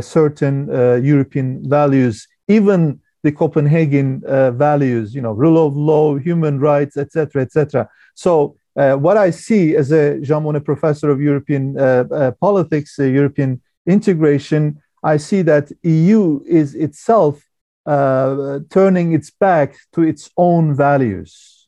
certain 0.00 0.68
European 1.02 1.68
values, 1.68 2.28
even 2.46 3.00
the 3.24 3.32
Copenhagen 3.32 4.20
values, 4.56 5.12
you 5.12 5.20
know, 5.20 5.32
rule 5.32 5.66
of 5.66 5.74
law, 5.74 6.16
human 6.16 6.60
rights, 6.60 6.96
etc., 6.96 7.42
etc. 7.42 7.88
So. 8.14 8.56
what 8.74 9.16
I 9.16 9.30
see 9.30 9.76
as 9.76 9.92
a 9.92 10.18
Jean 10.26 10.42
Monnet 10.44 10.64
professor 10.64 11.10
of 11.10 11.20
European 11.20 11.74
politics, 12.40 12.96
European 12.98 13.60
integration, 13.86 14.80
I 15.02 15.16
see 15.16 15.42
that 15.42 15.72
EU 15.82 16.40
is 16.46 16.74
itself 16.74 17.42
uh, 17.86 18.60
turning 18.70 19.12
its 19.12 19.30
back 19.30 19.76
to 19.94 20.02
its 20.02 20.30
own 20.36 20.74
values. 20.74 21.66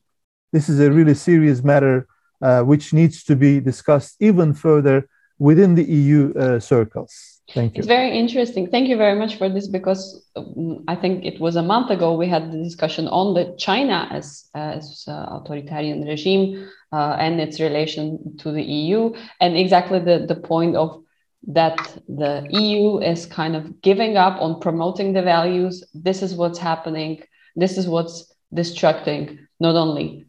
This 0.53 0.69
is 0.69 0.79
a 0.79 0.91
really 0.91 1.13
serious 1.13 1.63
matter 1.63 2.07
uh, 2.41 2.61
which 2.63 2.93
needs 2.93 3.23
to 3.23 3.35
be 3.35 3.59
discussed 3.59 4.15
even 4.19 4.53
further 4.53 5.09
within 5.39 5.75
the 5.75 5.83
EU 5.83 6.33
uh, 6.33 6.59
circles. 6.59 7.41
Thank 7.53 7.75
you. 7.75 7.79
It's 7.79 7.87
very 7.87 8.17
interesting. 8.17 8.69
Thank 8.71 8.87
you 8.87 8.97
very 8.97 9.17
much 9.19 9.35
for 9.35 9.49
this 9.49 9.67
because 9.67 10.25
um, 10.35 10.83
I 10.87 10.95
think 10.95 11.25
it 11.25 11.39
was 11.39 11.55
a 11.55 11.61
month 11.61 11.91
ago 11.91 12.13
we 12.13 12.27
had 12.27 12.51
the 12.51 12.57
discussion 12.63 13.07
on 13.09 13.35
the 13.35 13.53
China 13.57 14.07
as 14.09 14.49
as 14.55 15.05
uh, 15.07 15.27
authoritarian 15.29 16.05
regime 16.05 16.67
uh, 16.91 17.17
and 17.19 17.39
its 17.39 17.59
relation 17.59 18.35
to 18.37 18.51
the 18.51 18.63
EU 18.63 19.13
and 19.41 19.55
exactly 19.55 19.99
the 19.99 20.25
the 20.27 20.35
point 20.35 20.75
of 20.75 21.04
that 21.47 21.77
the 22.07 22.47
EU 22.49 22.99
is 22.99 23.25
kind 23.25 23.55
of 23.55 23.81
giving 23.81 24.17
up 24.17 24.41
on 24.41 24.59
promoting 24.59 25.13
the 25.13 25.21
values. 25.21 25.83
This 25.93 26.21
is 26.21 26.33
what's 26.33 26.59
happening. 26.59 27.21
This 27.55 27.77
is 27.77 27.87
what's 27.87 28.33
destructing 28.53 29.39
not 29.59 29.75
only 29.75 30.25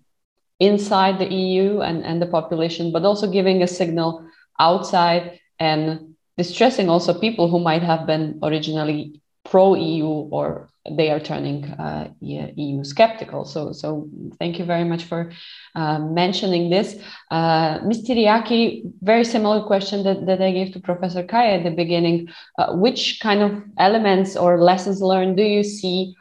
inside 0.60 1.18
the 1.18 1.32
EU 1.32 1.80
and, 1.80 2.04
and 2.04 2.20
the 2.20 2.26
population, 2.26 2.92
but 2.92 3.04
also 3.04 3.30
giving 3.30 3.62
a 3.62 3.66
signal 3.66 4.26
outside 4.58 5.40
and 5.58 6.14
distressing 6.36 6.88
also 6.88 7.18
people 7.18 7.48
who 7.48 7.58
might 7.58 7.82
have 7.82 8.06
been 8.06 8.38
originally 8.42 9.20
pro 9.44 9.74
EU 9.74 10.06
or 10.06 10.68
they 10.90 11.10
are 11.10 11.20
turning 11.20 11.64
uh, 11.64 12.08
EU 12.20 12.84
skeptical. 12.84 13.44
So, 13.44 13.72
so 13.72 14.08
thank 14.38 14.58
you 14.58 14.64
very 14.64 14.84
much 14.84 15.04
for 15.04 15.32
uh, 15.74 15.98
mentioning 15.98 16.70
this. 16.70 16.96
Uh, 17.30 17.80
Ms. 17.84 18.06
Tiryaki, 18.08 18.82
very 19.02 19.24
similar 19.24 19.64
question 19.64 20.04
that, 20.04 20.26
that 20.26 20.42
I 20.42 20.52
gave 20.52 20.72
to 20.72 20.80
Professor 20.80 21.22
Kaya 21.22 21.58
at 21.58 21.64
the 21.64 21.70
beginning. 21.70 22.28
Uh, 22.58 22.74
which 22.74 23.20
kind 23.20 23.42
of 23.42 23.62
elements 23.78 24.36
or 24.36 24.60
lessons 24.60 25.00
learned 25.00 25.36
do 25.36 25.42
you 25.42 25.62
see 25.62 26.14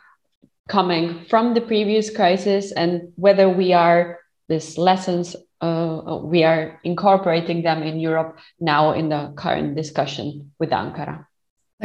coming 0.68 1.26
from 1.30 1.54
the 1.54 1.62
previous 1.62 2.14
crisis 2.16 2.72
and 2.72 3.14
whether 3.16 3.48
we 3.50 3.74
are 3.74 4.20
these 4.48 4.78
lessons 4.78 5.36
uh, 5.62 6.20
we 6.24 6.44
are 6.44 6.80
incorporating 6.84 7.64
them 7.64 7.82
in 7.82 8.00
Europe 8.00 8.38
now 8.60 8.92
in 8.92 9.10
the 9.10 9.34
current 9.38 9.76
discussion 9.76 10.52
with 10.60 10.70
Ankara? 10.72 11.26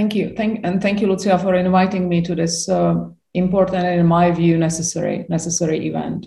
Thank 0.01 0.15
you. 0.15 0.33
Thank, 0.35 0.61
and 0.65 0.81
thank 0.81 1.03
you, 1.03 1.09
Lucia, 1.09 1.39
for 1.39 1.55
inviting 1.55 2.09
me 2.09 2.23
to 2.23 2.35
this 2.35 2.71
uh, 2.71 2.95
important 3.35 3.85
and, 3.85 4.01
in 4.01 4.07
my 4.07 4.31
view, 4.31 4.57
necessary, 4.57 5.27
necessary 5.29 5.87
event. 5.89 6.27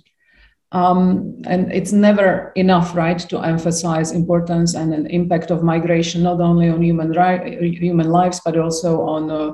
Um, 0.72 1.42
and 1.48 1.74
it's 1.74 1.92
never 1.92 2.52
enough, 2.56 2.96
right, 2.96 3.18
to 3.18 3.40
emphasize 3.40 4.12
importance 4.12 4.76
and 4.76 4.94
an 4.94 5.08
impact 5.08 5.50
of 5.50 5.64
migration, 5.64 6.22
not 6.22 6.40
only 6.40 6.70
on 6.70 6.84
human, 6.84 7.14
right, 7.14 7.60
human 7.64 8.12
lives, 8.12 8.40
but 8.46 8.60
also 8.60 9.02
on 9.02 9.32
uh, 9.32 9.54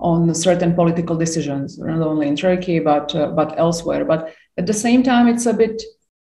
on 0.00 0.34
certain 0.34 0.74
political 0.74 1.16
decisions, 1.16 1.78
not 1.78 2.02
only 2.02 2.26
in 2.26 2.34
Turkey 2.34 2.80
but 2.80 3.14
uh, 3.14 3.28
but 3.28 3.56
elsewhere. 3.56 4.04
But 4.04 4.34
at 4.58 4.66
the 4.66 4.80
same 4.86 5.04
time, 5.04 5.28
it's 5.28 5.46
a 5.46 5.54
bit 5.54 5.80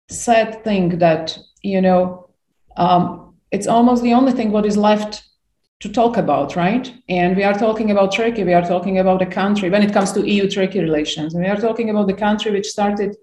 sad 0.09 0.63
thing 0.63 0.97
that 0.97 1.37
you 1.61 1.81
know 1.81 2.27
um, 2.75 3.35
it's 3.51 3.67
almost 3.67 4.01
the 4.01 4.15
only 4.15 4.31
thing 4.31 4.49
what 4.51 4.65
is 4.65 4.77
left 4.77 5.21
to 5.81 5.89
talk 5.91 6.17
about, 6.17 6.55
right? 6.55 6.93
And 7.09 7.35
we 7.35 7.43
are 7.43 7.53
talking 7.53 7.91
about 7.91 8.13
Turkey, 8.13 8.43
we 8.43 8.53
are 8.53 8.65
talking 8.65 8.99
about 8.99 9.21
a 9.21 9.25
country 9.25 9.69
when 9.69 9.83
it 9.83 9.93
comes 9.93 10.11
to 10.13 10.27
EU 10.27 10.49
Turkey 10.49 10.79
relations. 10.79 11.35
We 11.35 11.47
are 11.47 11.57
talking 11.57 11.89
about 11.89 12.07
the 12.07 12.13
country 12.13 12.51
which 12.51 12.67
started 12.67 13.15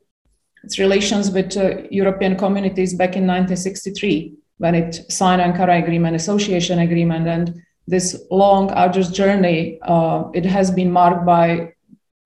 its 0.62 0.78
relations 0.78 1.30
with 1.30 1.56
uh, 1.56 1.82
European 1.90 2.36
communities 2.36 2.94
back 2.94 3.16
in 3.16 3.26
1963 3.26 4.34
when 4.58 4.74
it 4.74 5.10
signed 5.10 5.40
Ankara 5.40 5.82
Agreement, 5.82 6.14
Association 6.14 6.78
Agreement, 6.80 7.26
and 7.26 7.60
this 7.88 8.22
long, 8.30 8.70
arduous 8.70 9.10
journey, 9.10 9.80
uh, 9.82 10.24
it 10.34 10.44
has 10.44 10.70
been 10.70 10.92
marked 10.92 11.26
by 11.26 11.46
a 11.48 11.68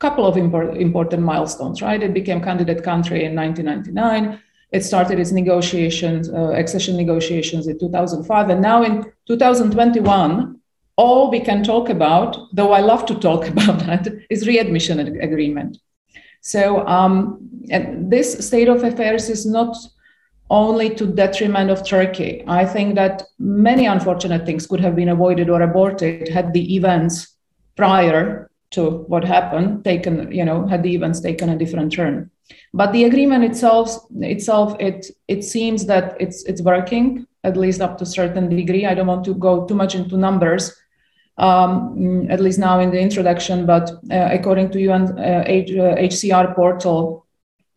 couple 0.01 0.27
of 0.27 0.37
import, 0.37 0.77
important 0.77 1.23
milestones, 1.23 1.81
right? 1.81 2.03
It 2.03 2.13
became 2.13 2.43
candidate 2.43 2.83
country 2.83 3.25
in 3.25 3.35
1999 3.35 4.43
it 4.77 4.85
started 4.85 5.19
its 5.19 5.33
negotiations, 5.33 6.29
uh, 6.29 6.53
accession 6.63 6.97
negotiations 6.97 7.67
in 7.67 7.79
2005. 7.79 8.51
And 8.51 8.61
now 8.61 8.83
in 8.83 9.11
2021, 9.27 10.61
all 10.97 11.31
we 11.31 11.41
can 11.41 11.63
talk 11.63 11.89
about, 11.89 12.37
though 12.53 12.73
I 12.73 12.81
love 12.81 13.07
to 13.07 13.15
talk 13.15 13.49
about 13.55 13.79
that, 13.87 14.07
is 14.31 14.47
readmission 14.47 15.01
agreement. 15.01 15.79
So 16.43 16.87
um, 16.87 17.49
this 18.15 18.47
state 18.47 18.69
of 18.69 18.85
affairs 18.85 19.29
is 19.29 19.47
not 19.47 19.77
only 20.49 20.95
to 20.95 21.07
detriment 21.07 21.71
of 21.71 21.85
Turkey. 21.85 22.45
I 22.47 22.65
think 22.65 22.95
that 22.95 23.25
many 23.39 23.87
unfortunate 23.87 24.47
things 24.47 24.67
could 24.67 24.81
have 24.81 24.95
been 24.95 25.09
avoided 25.09 25.51
or 25.51 25.63
aborted 25.63 26.29
had 26.29 26.53
the 26.53 26.77
events 26.77 27.35
prior 27.77 28.49
to 28.71 28.91
what 29.09 29.25
happened 29.25 29.85
taken, 29.85 30.31
you 30.31 30.45
know, 30.45 30.67
had 30.67 30.83
the 30.83 30.95
events 30.95 31.21
taken 31.21 31.49
a 31.49 31.59
different 31.59 31.93
turn. 31.93 32.31
But 32.73 32.93
the 32.93 33.05
agreement 33.05 33.45
itself, 33.45 34.07
itself, 34.21 34.77
it 34.79 35.07
it 35.29 35.43
seems 35.45 35.87
that 35.87 36.17
it's 36.21 36.45
it's 36.45 36.63
working 36.63 37.27
at 37.45 37.57
least 37.57 37.81
up 37.81 37.97
to 37.99 38.05
a 38.05 38.07
certain 38.07 38.49
degree. 38.49 38.87
I 38.87 38.95
don't 38.95 39.07
want 39.07 39.25
to 39.25 39.35
go 39.35 39.67
too 39.67 39.75
much 39.75 39.95
into 39.95 40.17
numbers, 40.17 40.75
um, 41.39 42.27
at 42.31 42.41
least 42.41 42.59
now 42.59 42.81
in 42.81 42.91
the 42.91 43.01
introduction. 43.01 43.67
But 43.67 43.91
uh, 44.11 44.29
according 44.33 44.71
to 44.73 44.81
UN 44.81 45.19
uh, 45.19 45.45
HCR 45.47 46.55
portal, 46.55 47.27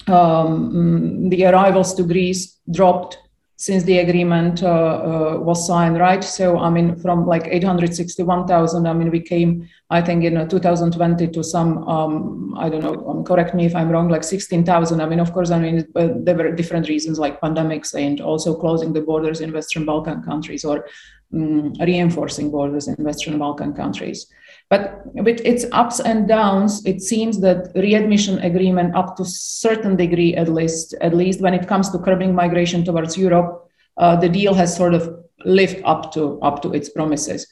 um, 0.07 1.29
the 1.29 1.45
arrivals 1.45 1.93
to 1.95 2.03
Greece 2.03 2.57
dropped 2.71 3.17
since 3.59 3.83
the 3.83 3.99
agreement 3.99 4.63
uh, 4.63 4.67
uh, 4.69 5.37
was 5.37 5.67
signed, 5.67 5.99
right? 5.99 6.23
So, 6.23 6.57
I 6.57 6.69
mean, 6.69 6.95
from 6.95 7.27
like 7.27 7.45
861,000, 7.45 8.87
I 8.87 8.93
mean, 8.93 9.11
we 9.11 9.19
came, 9.19 9.67
I 9.89 10.01
think, 10.01 10.23
in 10.23 10.37
uh, 10.37 10.47
2020 10.47 11.27
to 11.27 11.43
some, 11.43 11.85
um, 11.85 12.55
I 12.57 12.69
don't 12.69 12.81
know, 12.81 13.05
um, 13.09 13.25
correct 13.25 13.53
me 13.53 13.65
if 13.65 13.75
I'm 13.75 13.89
wrong, 13.89 14.07
like 14.07 14.23
16,000. 14.23 15.01
I 15.01 15.05
mean, 15.05 15.19
of 15.19 15.33
course, 15.33 15.51
I 15.51 15.59
mean, 15.59 15.85
uh, 15.97 16.07
there 16.15 16.35
were 16.35 16.53
different 16.53 16.87
reasons 16.87 17.19
like 17.19 17.41
pandemics 17.41 17.93
and 17.93 18.21
also 18.21 18.55
closing 18.55 18.93
the 18.93 19.01
borders 19.01 19.41
in 19.41 19.51
Western 19.51 19.83
Balkan 19.83 20.23
countries 20.23 20.63
or 20.63 20.87
um, 21.33 21.73
reinforcing 21.81 22.51
borders 22.51 22.87
in 22.87 22.95
Western 23.03 23.37
Balkan 23.37 23.73
countries. 23.73 24.25
But 24.69 25.01
with 25.15 25.41
its 25.43 25.65
ups 25.71 25.99
and 25.99 26.27
downs, 26.27 26.85
it 26.85 27.01
seems 27.01 27.41
that 27.41 27.71
readmission 27.75 28.37
agreement, 28.39 28.95
up 28.95 29.17
to 29.17 29.25
certain 29.25 29.95
degree 29.95 30.35
at 30.35 30.47
least, 30.47 30.93
at 31.01 31.15
least 31.15 31.41
when 31.41 31.55
it 31.55 31.67
comes 31.67 31.89
to 31.89 31.99
curbing 31.99 32.35
migration 32.35 32.85
towards 32.85 33.17
Europe, 33.17 33.67
uh, 33.97 34.15
the 34.15 34.29
deal 34.29 34.53
has 34.53 34.75
sort 34.75 34.93
of 34.93 35.25
lived 35.43 35.81
up 35.85 36.11
to 36.13 36.39
up 36.41 36.61
to 36.61 36.73
its 36.73 36.89
promises. 36.89 37.47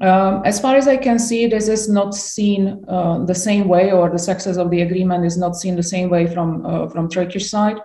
Um, 0.00 0.42
as 0.44 0.58
far 0.58 0.74
as 0.74 0.88
I 0.88 0.96
can 0.96 1.18
see, 1.18 1.46
this 1.46 1.68
is 1.68 1.88
not 1.88 2.14
seen 2.14 2.84
uh, 2.88 3.24
the 3.24 3.34
same 3.34 3.68
way, 3.68 3.92
or 3.92 4.10
the 4.10 4.18
success 4.18 4.56
of 4.56 4.70
the 4.70 4.80
agreement 4.80 5.24
is 5.24 5.36
not 5.36 5.56
seen 5.56 5.76
the 5.76 5.82
same 5.82 6.08
way 6.08 6.26
from 6.26 6.64
uh, 6.66 6.88
from 6.88 7.08
Turkish 7.08 7.48
side 7.48 7.76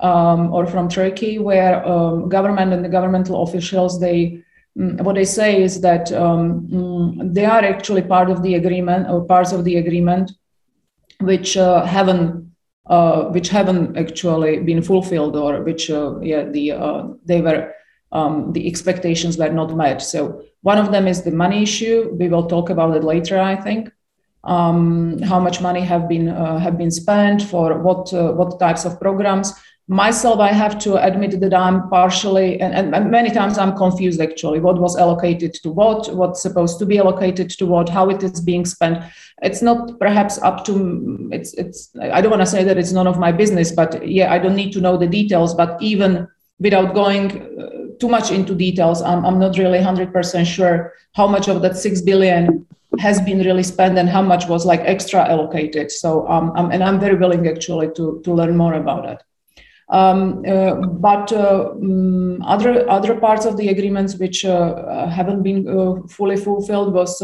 um, 0.00 0.52
or 0.52 0.66
from 0.66 0.88
Turkey, 0.88 1.38
where 1.38 1.84
um, 1.86 2.28
government 2.28 2.72
and 2.72 2.84
the 2.84 2.88
governmental 2.88 3.42
officials 3.42 3.98
they 3.98 4.42
what 4.74 5.18
I 5.18 5.24
say 5.24 5.62
is 5.62 5.80
that 5.82 6.12
um, 6.12 6.66
mm, 6.68 7.34
they 7.34 7.44
are 7.44 7.62
actually 7.62 8.02
part 8.02 8.30
of 8.30 8.42
the 8.42 8.54
agreement 8.54 9.08
or 9.08 9.24
parts 9.24 9.52
of 9.52 9.64
the 9.64 9.76
agreement 9.76 10.32
which 11.20 11.56
uh, 11.56 11.84
haven't 11.84 12.50
uh, 12.86 13.24
which 13.26 13.48
haven't 13.48 13.96
actually 13.96 14.58
been 14.60 14.82
fulfilled 14.82 15.36
or 15.36 15.62
which 15.62 15.90
uh, 15.90 16.18
yeah 16.20 16.44
the 16.44 16.72
uh, 16.72 17.06
they 17.24 17.40
were 17.40 17.72
um, 18.12 18.52
the 18.52 18.66
expectations 18.66 19.38
were 19.38 19.48
not 19.48 19.74
met. 19.74 20.02
So 20.02 20.42
one 20.62 20.78
of 20.78 20.92
them 20.92 21.06
is 21.06 21.22
the 21.22 21.30
money 21.30 21.62
issue. 21.62 22.14
We 22.18 22.28
will 22.28 22.46
talk 22.46 22.70
about 22.70 22.96
it 22.96 23.04
later, 23.04 23.38
I 23.38 23.56
think. 23.56 23.90
Um, 24.44 25.20
how 25.22 25.38
much 25.38 25.60
money 25.60 25.82
have 25.82 26.08
been 26.08 26.28
uh, 26.28 26.58
have 26.58 26.76
been 26.76 26.90
spent 26.90 27.42
for 27.42 27.78
what 27.78 28.12
uh, 28.12 28.32
what 28.32 28.58
types 28.58 28.84
of 28.84 28.98
programs 29.00 29.52
myself 29.88 30.38
i 30.38 30.52
have 30.52 30.78
to 30.78 30.96
admit 31.04 31.40
that 31.40 31.52
i'm 31.52 31.88
partially 31.88 32.60
and, 32.60 32.94
and, 32.94 33.10
many 33.10 33.30
times 33.30 33.58
i'm 33.58 33.76
confused 33.76 34.20
actually 34.20 34.60
what 34.60 34.80
was 34.80 34.96
allocated 34.96 35.52
to 35.52 35.70
what 35.70 36.14
what's 36.14 36.40
supposed 36.40 36.78
to 36.78 36.86
be 36.86 36.98
allocated 36.98 37.50
to 37.50 37.66
what 37.66 37.88
how 37.88 38.08
it 38.08 38.22
is 38.22 38.40
being 38.40 38.64
spent. 38.64 39.02
It's 39.42 39.60
not 39.60 39.98
perhaps 39.98 40.38
up 40.38 40.64
to 40.66 41.28
it's 41.32 41.52
it's 41.54 41.90
i 42.00 42.20
don't 42.20 42.30
want 42.30 42.42
to 42.42 42.46
say 42.46 42.62
that 42.62 42.78
it's 42.78 42.92
none 42.92 43.08
of 43.08 43.18
my 43.18 43.32
business 43.32 43.72
but 43.72 44.06
yeah 44.06 44.32
i 44.32 44.38
don't 44.38 44.54
need 44.54 44.72
to 44.74 44.80
know 44.80 44.96
the 44.96 45.08
details 45.08 45.52
but 45.52 45.82
even 45.82 46.28
without 46.60 46.94
going 46.94 47.42
uh, 47.60 47.98
too 47.98 48.08
much 48.08 48.30
into 48.30 48.54
details 48.54 49.02
i'm, 49.02 49.24
I'm 49.26 49.40
not 49.40 49.58
really 49.58 49.80
100% 49.80 50.46
sure 50.46 50.92
how 51.14 51.26
much 51.26 51.48
of 51.48 51.60
that 51.62 51.76
6 51.76 52.02
billion 52.02 52.66
has 53.00 53.20
been 53.20 53.40
really 53.40 53.64
spent 53.64 53.98
and 53.98 54.08
how 54.08 54.22
much 54.22 54.46
was 54.48 54.66
like 54.66 54.80
extra 54.80 55.26
allocated. 55.26 55.90
So 55.90 56.28
um, 56.28 56.52
I'm, 56.54 56.70
and 56.70 56.84
i'm 56.84 57.00
very 57.00 57.16
willing 57.16 57.48
actually 57.48 57.88
to 57.94 58.20
to 58.22 58.32
learn 58.32 58.56
more 58.56 58.74
about 58.74 59.08
it 59.08 59.22
um, 59.92 60.42
uh, 60.48 60.74
but 60.74 61.30
um, 61.34 62.42
other 62.42 62.88
other 62.88 63.14
parts 63.20 63.44
of 63.44 63.58
the 63.58 63.68
agreements 63.68 64.16
which 64.16 64.42
uh, 64.46 65.06
haven't 65.06 65.42
been 65.42 66.08
fully 66.08 66.36
fulfilled 66.36 66.94
was 66.94 67.18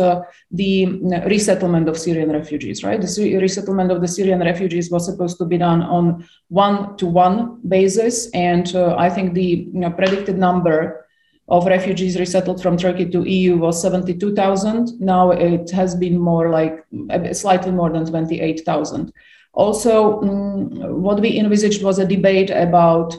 the 0.50 0.86
resettlement 1.26 1.88
of 1.88 1.98
Syrian 1.98 2.30
refugees. 2.30 2.84
Right, 2.84 3.00
the 3.00 3.38
resettlement 3.40 3.90
of 3.90 4.02
the 4.02 4.08
Syrian 4.08 4.40
refugees 4.40 4.90
was 4.90 5.06
supposed 5.06 5.38
to 5.38 5.46
be 5.46 5.56
done 5.56 5.80
on 5.82 6.28
one-to-one 6.48 7.60
basis, 7.66 8.30
and 8.32 8.76
I 8.76 9.08
think 9.08 9.32
the 9.32 9.66
you 9.72 9.80
know, 9.80 9.90
predicted 9.90 10.36
number 10.36 11.06
of 11.48 11.64
refugees 11.64 12.18
resettled 12.18 12.62
from 12.62 12.76
Turkey 12.76 13.08
to 13.08 13.26
EU 13.26 13.56
was 13.56 13.80
72,000. 13.80 15.00
Now 15.00 15.30
it 15.30 15.70
has 15.70 15.94
been 15.94 16.18
more 16.18 16.50
like 16.50 16.84
slightly 17.32 17.72
more 17.72 17.90
than 17.90 18.04
28,000. 18.04 19.10
Also, 19.52 20.20
um, 20.22 21.02
what 21.02 21.20
we 21.20 21.38
envisaged 21.38 21.82
was 21.82 21.98
a 21.98 22.06
debate 22.06 22.50
about 22.50 23.16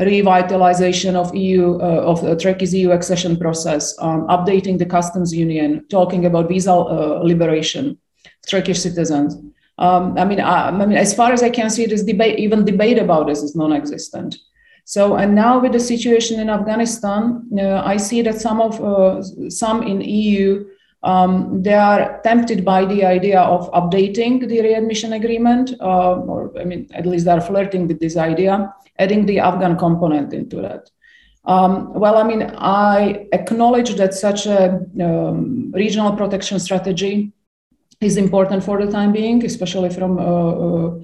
revitalization 0.00 1.14
of 1.14 1.34
EU 1.34 1.78
uh, 1.80 2.02
of 2.02 2.24
uh, 2.24 2.34
Turkey's 2.34 2.74
EU 2.74 2.90
accession 2.90 3.36
process, 3.36 3.94
um, 4.00 4.26
updating 4.28 4.78
the 4.78 4.86
customs 4.86 5.34
union, 5.34 5.84
talking 5.90 6.24
about 6.24 6.48
visa 6.48 6.72
uh, 6.72 7.20
liberation, 7.22 7.98
Turkish 8.48 8.80
citizens. 8.80 9.36
Um, 9.78 10.16
I 10.18 10.24
mean, 10.24 10.40
I, 10.40 10.68
I, 10.68 10.86
mean, 10.86 10.96
as 10.96 11.14
far 11.14 11.32
as 11.32 11.42
I 11.42 11.50
can 11.50 11.70
see, 11.70 11.86
this 11.86 12.02
debate, 12.02 12.38
even 12.38 12.64
debate 12.64 12.98
about 12.98 13.26
this, 13.26 13.42
is 13.42 13.56
non-existent. 13.56 14.36
So, 14.84 15.16
and 15.16 15.34
now 15.34 15.60
with 15.60 15.72
the 15.72 15.80
situation 15.80 16.40
in 16.40 16.50
Afghanistan, 16.50 17.48
uh, 17.58 17.82
I 17.84 17.96
see 17.96 18.22
that 18.22 18.40
some 18.40 18.60
of 18.60 18.82
uh, 18.82 19.22
some 19.48 19.82
in 19.82 20.00
EU 20.00 20.66
um, 21.02 21.62
they 21.62 21.74
are 21.74 22.20
tempted 22.22 22.64
by 22.64 22.84
the 22.84 23.04
idea 23.04 23.40
of 23.40 23.70
updating 23.72 24.46
the 24.46 24.60
readmission 24.60 25.14
agreement, 25.14 25.72
uh, 25.80 26.16
or 26.16 26.52
I 26.58 26.64
mean, 26.64 26.88
at 26.92 27.06
least 27.06 27.24
they're 27.24 27.40
flirting 27.40 27.88
with 27.88 28.00
this 28.00 28.16
idea, 28.16 28.74
adding 28.98 29.24
the 29.24 29.38
Afghan 29.38 29.78
component 29.78 30.34
into 30.34 30.56
that. 30.56 30.90
Um, 31.46 31.94
well, 31.94 32.16
I 32.18 32.22
mean, 32.22 32.42
I 32.58 33.26
acknowledge 33.32 33.94
that 33.94 34.12
such 34.12 34.46
a 34.46 34.80
um, 35.00 35.72
regional 35.72 36.14
protection 36.14 36.60
strategy 36.60 37.32
is 38.02 38.18
important 38.18 38.62
for 38.62 38.84
the 38.84 38.90
time 38.90 39.12
being, 39.12 39.44
especially 39.44 39.90
from 39.90 40.18
uh, 40.18 40.22
uh, 40.22 40.98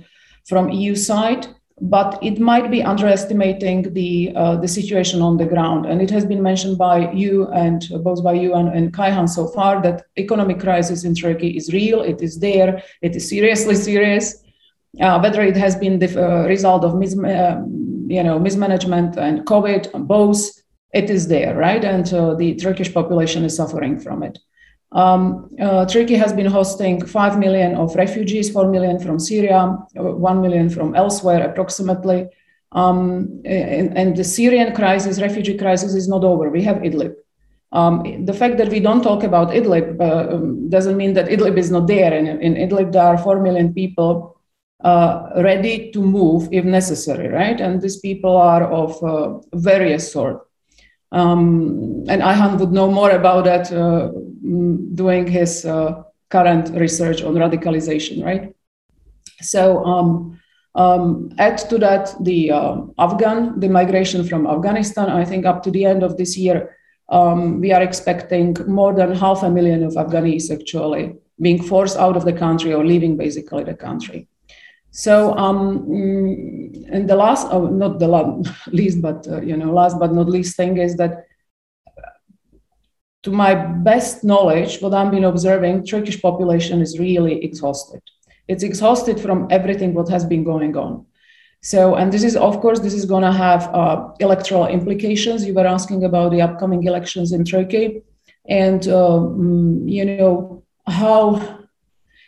from 0.46 0.70
EU 0.70 0.94
side 0.94 1.48
but 1.80 2.18
it 2.22 2.38
might 2.38 2.70
be 2.70 2.82
underestimating 2.82 3.92
the 3.92 4.32
uh, 4.34 4.56
the 4.56 4.68
situation 4.68 5.20
on 5.20 5.36
the 5.36 5.44
ground. 5.44 5.84
And 5.84 6.00
it 6.00 6.10
has 6.10 6.24
been 6.24 6.42
mentioned 6.42 6.78
by 6.78 7.12
you 7.12 7.48
and 7.48 7.86
uh, 7.92 7.98
both 7.98 8.24
by 8.24 8.32
you 8.32 8.54
and, 8.54 8.68
and 8.68 8.92
Kayhan 8.92 9.28
so 9.28 9.48
far 9.48 9.82
that 9.82 10.06
economic 10.16 10.58
crisis 10.58 11.04
in 11.04 11.14
Turkey 11.14 11.50
is 11.56 11.72
real. 11.72 12.00
It 12.00 12.22
is 12.22 12.38
there. 12.38 12.82
It 13.02 13.14
is 13.14 13.28
seriously 13.28 13.74
serious. 13.90 14.42
Uh, 15.00 15.20
whether 15.20 15.42
it 15.42 15.56
has 15.56 15.76
been 15.76 15.98
the 15.98 16.08
uh, 16.16 16.46
result 16.46 16.82
of 16.82 16.96
mis- 16.96 17.18
uh, 17.18 17.60
you 18.08 18.22
know 18.22 18.38
mismanagement 18.38 19.18
and 19.18 19.44
COVID, 19.44 20.06
both, 20.06 20.40
it 20.94 21.10
is 21.10 21.28
there, 21.28 21.54
right? 21.54 21.84
And 21.84 22.10
uh, 22.14 22.34
the 22.34 22.54
Turkish 22.54 22.94
population 22.94 23.44
is 23.44 23.54
suffering 23.54 24.00
from 24.00 24.22
it. 24.22 24.38
Um, 24.92 25.51
uh, 25.61 25.85
Turkey 25.87 26.14
has 26.14 26.33
been 26.33 26.46
hosting 26.46 27.05
5 27.05 27.38
million 27.38 27.75
of 27.75 27.94
refugees, 27.96 28.51
4 28.51 28.70
million 28.70 28.99
from 28.99 29.18
Syria, 29.18 29.77
uh, 29.99 30.03
1 30.03 30.40
million 30.40 30.70
from 30.70 30.94
elsewhere, 30.94 31.49
approximately. 31.49 32.29
Um, 32.72 33.42
and, 33.44 33.96
and, 33.96 34.16
the 34.16 34.25
Syrian 34.25 34.75
crisis, 34.75 35.20
refugee 35.20 35.57
crisis, 35.57 35.94
is 35.94 36.09
not 36.09 36.25
over. 36.25 36.51
We 36.51 36.62
have 36.62 36.79
Idlib. 36.79 37.14
Um, 37.72 38.25
the 38.25 38.33
fact 38.33 38.59
that 38.59 38.68
we 38.68 38.81
don't 38.81 39.03
talk 39.03 39.22
about 39.22 39.49
Idlib 39.49 40.01
uh, 40.01 40.35
um, 40.35 40.68
doesn't 40.68 40.96
mean 40.96 41.14
that 41.14 41.29
Idlib 41.29 41.59
is 41.59 41.70
not 41.70 41.87
there. 41.87 42.12
In, 42.12 42.27
in 42.27 42.55
Idlib, 42.55 42.92
there 42.92 43.03
are 43.03 43.18
4 43.18 43.40
million 43.40 43.72
people 43.72 44.37
uh, 44.85 45.31
ready 45.37 45.90
to 45.92 46.01
move 46.01 46.49
if 46.53 46.64
necessary, 46.64 47.29
right? 47.29 47.61
And 47.61 47.81
these 47.81 47.99
people 47.99 48.37
are 48.37 48.70
of 48.70 49.03
uh, 49.03 49.38
various 49.55 50.12
sort. 50.12 50.45
Um, 51.12 52.05
and 52.09 52.23
Ayhan 52.23 52.59
would 52.59 52.73
know 52.73 52.90
more 52.90 53.11
about 53.11 53.45
that 53.45 53.73
uh, 53.73 54.11
mm, 54.45 54.95
doing 54.95 55.27
his 55.27 55.64
uh, 55.64 56.03
current 56.31 56.71
research 56.71 57.23
on 57.23 57.35
radicalization, 57.35 58.25
right? 58.25 58.55
So 59.40 59.85
um, 59.85 60.40
um, 60.75 61.31
add 61.38 61.59
to 61.71 61.79
that 61.79 62.14
the 62.21 62.51
uh, 62.51 62.77
Afghan, 62.99 63.61
the 63.61 63.69
migration 63.69 64.27
from 64.27 64.47
Afghanistan. 64.47 65.09
I 65.09 65.25
think 65.25 65.47
up 65.47 65.62
to 65.64 65.71
the 65.71 65.85
end 65.85 66.03
of 66.03 66.16
this 66.16 66.37
year, 66.37 66.77
um, 67.09 67.61
we 67.61 67.73
are 67.73 67.83
expecting 67.83 68.57
more 68.66 68.95
than 68.95 69.14
half 69.14 69.42
a 69.42 69.51
million 69.51 69.85
of 69.85 69.95
Afghanis 69.95 70.51
actually 70.51 71.16
being 71.40 71.62
forced 71.62 71.97
out 71.97 72.16
of 72.16 72.25
the 72.25 72.33
country 72.33 72.73
or 72.73 72.85
leaving 72.85 73.16
basically 73.16 73.64
the 73.64 73.75
country. 73.75 74.29
So, 74.96 75.37
um, 75.37 75.87
mm, 75.87 76.88
and 76.90 77.06
the 77.06 77.16
last, 77.16 77.48
oh, 77.50 77.66
not 77.66 77.98
the 77.98 78.09
last, 78.09 78.50
least, 78.72 79.02
but 79.02 79.28
uh, 79.28 79.42
you 79.42 79.54
know, 79.54 79.70
last 79.70 79.98
but 79.98 80.14
not 80.14 80.26
least 80.26 80.56
thing 80.56 80.78
is 80.78 80.96
that, 80.96 81.26
to 83.22 83.30
my 83.30 83.54
best 83.54 84.24
knowledge, 84.24 84.80
what 84.80 84.94
I've 84.94 85.11
been 85.11 85.24
observing, 85.24 85.85
Turkish 85.85 86.22
population 86.22 86.80
is 86.80 86.98
really 86.98 87.44
exhausted. 87.44 88.00
It's 88.48 88.62
exhausted 88.62 89.20
from 89.20 89.48
everything 89.50 89.92
what 89.92 90.09
has 90.09 90.24
been 90.24 90.44
going 90.44 90.78
on. 90.78 91.04
So, 91.61 91.96
and 91.96 92.11
this 92.11 92.24
is, 92.24 92.35
of 92.35 92.61
course, 92.61 92.80
this 92.80 92.94
is 92.94 93.04
going 93.04 93.24
to 93.24 93.32
have 93.32 93.68
uh, 93.74 94.09
electoral 94.20 94.66
implications. 94.66 95.44
You 95.44 95.52
were 95.52 95.66
asking 95.66 96.04
about 96.04 96.30
the 96.30 96.40
upcoming 96.40 96.85
elections 96.85 97.32
in 97.32 97.44
Turkey, 97.44 98.02
and 98.48 98.88
um, 98.88 99.87
you 99.87 100.06
know 100.06 100.64
how 100.87 101.65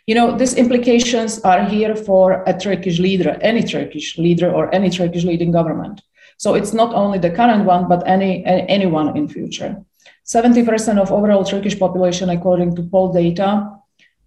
you 0.09 0.15
know, 0.15 0.35
these 0.35 0.55
implications 0.55 1.39
are 1.41 1.63
here 1.65 1.95
for 1.95 2.43
a 2.47 2.53
Turkish 2.59 2.97
leader, 2.97 3.37
any 3.41 3.61
Turkish 3.61 4.17
leader 4.17 4.51
or 4.51 4.73
any 4.73 4.89
Turkish 4.89 5.23
leading 5.23 5.51
government. 5.51 6.01
So 6.37 6.55
it's 6.55 6.73
not 6.73 6.95
only 6.95 7.19
the 7.19 7.29
current 7.29 7.65
one, 7.65 7.87
but 7.87 8.01
any 8.07 8.43
anyone 8.45 9.15
in 9.15 9.27
future. 9.27 9.77
70% 10.25 10.97
of 10.97 11.11
overall 11.11 11.43
Turkish 11.43 11.77
population, 11.77 12.31
according 12.31 12.75
to 12.75 12.81
poll 12.81 13.13
data, 13.13 13.69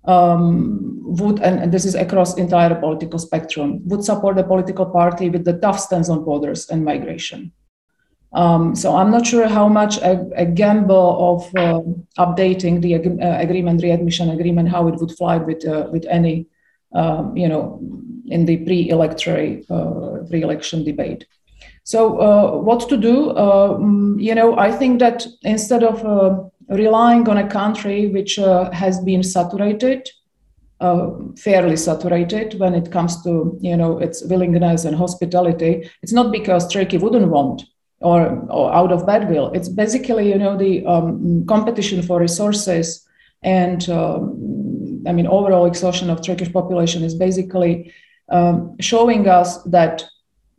um, 0.04 1.00
would, 1.02 1.40
and 1.40 1.72
this 1.72 1.84
is 1.84 1.96
across 1.96 2.38
entire 2.38 2.76
political 2.76 3.18
spectrum, 3.18 3.80
would 3.88 4.04
support 4.04 4.36
the 4.36 4.44
political 4.44 4.86
party 4.86 5.30
with 5.30 5.44
the 5.44 5.58
tough 5.58 5.80
stance 5.80 6.08
on 6.08 6.24
borders 6.24 6.70
and 6.70 6.84
migration. 6.84 7.50
Um, 8.34 8.74
so 8.74 8.96
I'm 8.96 9.10
not 9.10 9.26
sure 9.26 9.46
how 9.46 9.68
much 9.68 9.98
a, 9.98 10.26
a 10.36 10.46
gamble 10.46 11.34
of 11.34 11.54
uh, 11.54 11.80
updating 12.18 12.80
the 12.80 12.94
ag- 12.94 13.20
uh, 13.20 13.36
agreement, 13.38 13.82
readmission 13.82 14.30
agreement, 14.30 14.70
how 14.70 14.88
it 14.88 14.96
would 14.96 15.12
fly 15.12 15.36
with 15.36 15.66
uh, 15.66 15.88
with 15.92 16.06
any, 16.08 16.46
um, 16.94 17.36
you 17.36 17.46
know, 17.46 17.78
in 18.26 18.46
the 18.46 18.56
pre-electory 18.64 19.64
uh, 19.68 20.18
pre-election 20.30 20.82
debate. 20.82 21.26
So 21.84 22.20
uh, 22.20 22.56
what 22.58 22.88
to 22.88 22.96
do? 22.96 23.36
Um, 23.36 24.16
you 24.18 24.34
know, 24.34 24.56
I 24.56 24.72
think 24.72 25.00
that 25.00 25.26
instead 25.42 25.82
of 25.82 26.04
uh, 26.06 26.42
relying 26.74 27.28
on 27.28 27.36
a 27.36 27.48
country 27.48 28.08
which 28.08 28.36
has 28.36 29.00
been 29.00 29.22
saturated. 29.22 30.08
fairly 31.38 31.76
saturated 31.76 32.58
when 32.60 32.74
it 32.74 32.90
comes 32.90 33.22
to 33.22 33.32
you 33.60 33.76
know 33.76 34.00
its 34.06 34.24
willingness 34.30 34.84
and 34.84 34.96
hospitality. 34.96 35.72
It's 36.02 36.12
not 36.12 36.32
because 36.32 36.66
Turkey 36.66 36.98
wouldn't 36.98 37.30
want 37.30 37.62
or, 38.02 38.46
or 38.50 38.72
out 38.74 38.92
of 38.92 39.06
bad 39.06 39.28
will. 39.30 39.50
It's 39.52 39.68
basically, 39.68 40.28
you 40.28 40.38
know, 40.38 40.56
the 40.56 40.84
um, 40.86 41.44
competition 41.46 42.02
for 42.02 42.20
resources 42.20 43.06
and, 43.42 43.88
um, 43.88 45.02
I 45.06 45.12
mean, 45.12 45.26
overall 45.26 45.66
exhaustion 45.66 46.10
of 46.10 46.22
Turkish 46.22 46.52
population 46.52 47.02
is 47.02 47.14
basically 47.14 47.92
um, 48.30 48.76
showing 48.80 49.28
us 49.28 49.62
that 49.64 50.04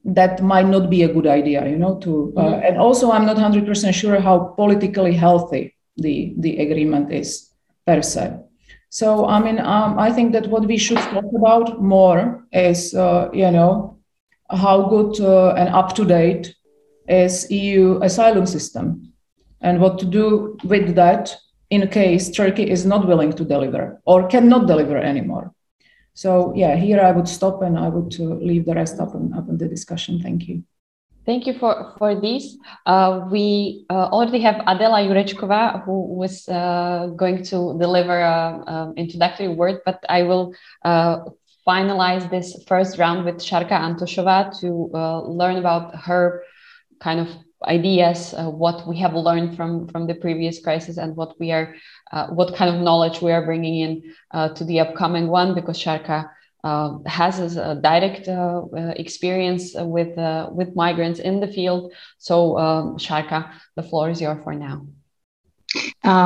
that 0.06 0.42
might 0.42 0.68
not 0.68 0.90
be 0.90 1.04
a 1.04 1.14
good 1.14 1.28
idea, 1.28 1.68
you 1.68 1.78
know. 1.78 1.98
To 2.00 2.34
uh, 2.36 2.42
mm-hmm. 2.42 2.66
and 2.66 2.78
also, 2.78 3.12
I'm 3.12 3.26
not 3.26 3.38
hundred 3.38 3.66
percent 3.66 3.96
sure 3.96 4.20
how 4.20 4.54
politically 4.58 5.14
healthy 5.14 5.76
the 5.98 6.34
the 6.38 6.58
agreement 6.58 7.12
is 7.12 7.50
per 7.86 8.02
se. 8.02 8.38
So, 8.90 9.26
I 9.26 9.40
mean, 9.40 9.60
um, 9.60 9.98
I 9.98 10.12
think 10.12 10.34
that 10.34 10.48
what 10.48 10.68
we 10.68 10.78
should 10.78 10.98
talk 10.98 11.26
about 11.36 11.82
more 11.82 12.46
is, 12.52 12.94
uh, 12.94 13.30
you 13.34 13.50
know, 13.50 13.98
how 14.50 14.90
good 14.90 15.20
uh, 15.22 15.54
and 15.54 15.70
up 15.70 15.96
to 15.96 16.06
date 16.06 16.54
is 17.08 17.50
EU 17.52 18.00
asylum 18.02 18.46
system 18.46 19.13
and 19.62 19.80
what 19.80 20.00
to 20.00 20.06
do 20.06 20.58
with 20.63 20.96
that 20.96 21.36
in 21.70 21.88
case 21.88 22.30
Turkey 22.30 22.70
is 22.70 22.86
not 22.86 23.08
willing 23.08 23.34
to 23.34 23.44
deliver 23.44 24.00
or 24.06 24.28
cannot 24.28 24.68
deliver 24.68 24.98
anymore. 24.98 25.54
So 26.13 26.54
yeah, 26.56 26.76
here 26.76 27.02
I 27.02 27.12
would 27.12 27.28
stop 27.28 27.62
and 27.62 27.78
I 27.78 27.89
would 27.89 28.13
uh, 28.20 28.36
leave 28.50 28.66
the 28.66 28.76
rest 28.76 29.00
up 29.00 29.16
and 29.16 29.34
up 29.34 29.50
in 29.50 29.58
the 29.58 29.68
discussion. 29.68 30.22
Thank 30.22 30.48
you. 30.48 30.63
Thank 31.26 31.48
you 31.48 31.54
for 31.58 31.96
for 31.98 32.20
this. 32.20 32.58
Uh, 32.86 33.28
we 33.32 33.86
uh, 33.89 34.10
already 34.12 34.39
have 34.42 34.62
Adela 34.68 35.00
Jurečková 35.08 35.84
who 35.86 36.13
was 36.22 36.48
uh, 36.50 37.08
going 37.16 37.44
to 37.44 37.78
deliver 37.80 38.22
an 38.22 38.94
introductory 38.98 39.48
word, 39.48 39.80
but 39.86 40.04
I 40.10 40.24
will 40.24 40.54
uh, 40.84 41.20
finalize 41.66 42.30
this 42.30 42.62
first 42.68 43.00
round 43.00 43.24
with 43.26 43.42
Sharka 43.42 43.74
Antoshova 43.74 44.60
to 44.60 44.92
uh, 44.94 45.22
learn 45.22 45.58
about 45.58 45.96
her 45.96 46.44
kind 47.04 47.20
of 47.20 47.28
ideas, 47.68 48.34
uh, 48.34 48.50
what 48.50 48.88
we 48.88 48.98
have 48.98 49.13
learned 49.13 49.56
from 49.58 49.88
from 49.88 50.08
the 50.08 50.16
previous 50.16 50.60
crisis, 50.66 50.98
and 50.98 51.16
what 51.16 51.32
we 51.39 51.52
are, 51.52 51.76
uh, 52.12 52.28
what 52.28 52.56
kind 52.56 52.74
of 52.74 52.82
knowledge 52.82 53.22
we 53.22 53.32
are 53.32 53.46
bringing 53.46 53.76
in 53.86 53.92
uh, 54.32 54.50
to 54.58 54.63
the 54.63 54.80
upcoming 54.80 55.28
one. 55.28 55.54
Because 55.54 55.78
Sharka 55.78 56.30
uh, 56.63 57.00
has 57.06 57.58
a 57.58 57.76
direct 57.76 58.28
uh, 58.28 58.62
uh, 58.78 58.94
experience 58.96 59.74
with 59.76 60.13
with 60.60 60.76
migrants 60.76 61.20
in 61.20 61.39
the 61.39 61.48
field. 61.48 61.92
So, 62.18 62.58
um, 62.58 62.98
Sharka, 62.98 63.52
the 63.76 63.84
floor 63.84 64.10
is 64.10 64.22
yours 64.22 64.42
for 64.44 64.56
now. 64.56 64.78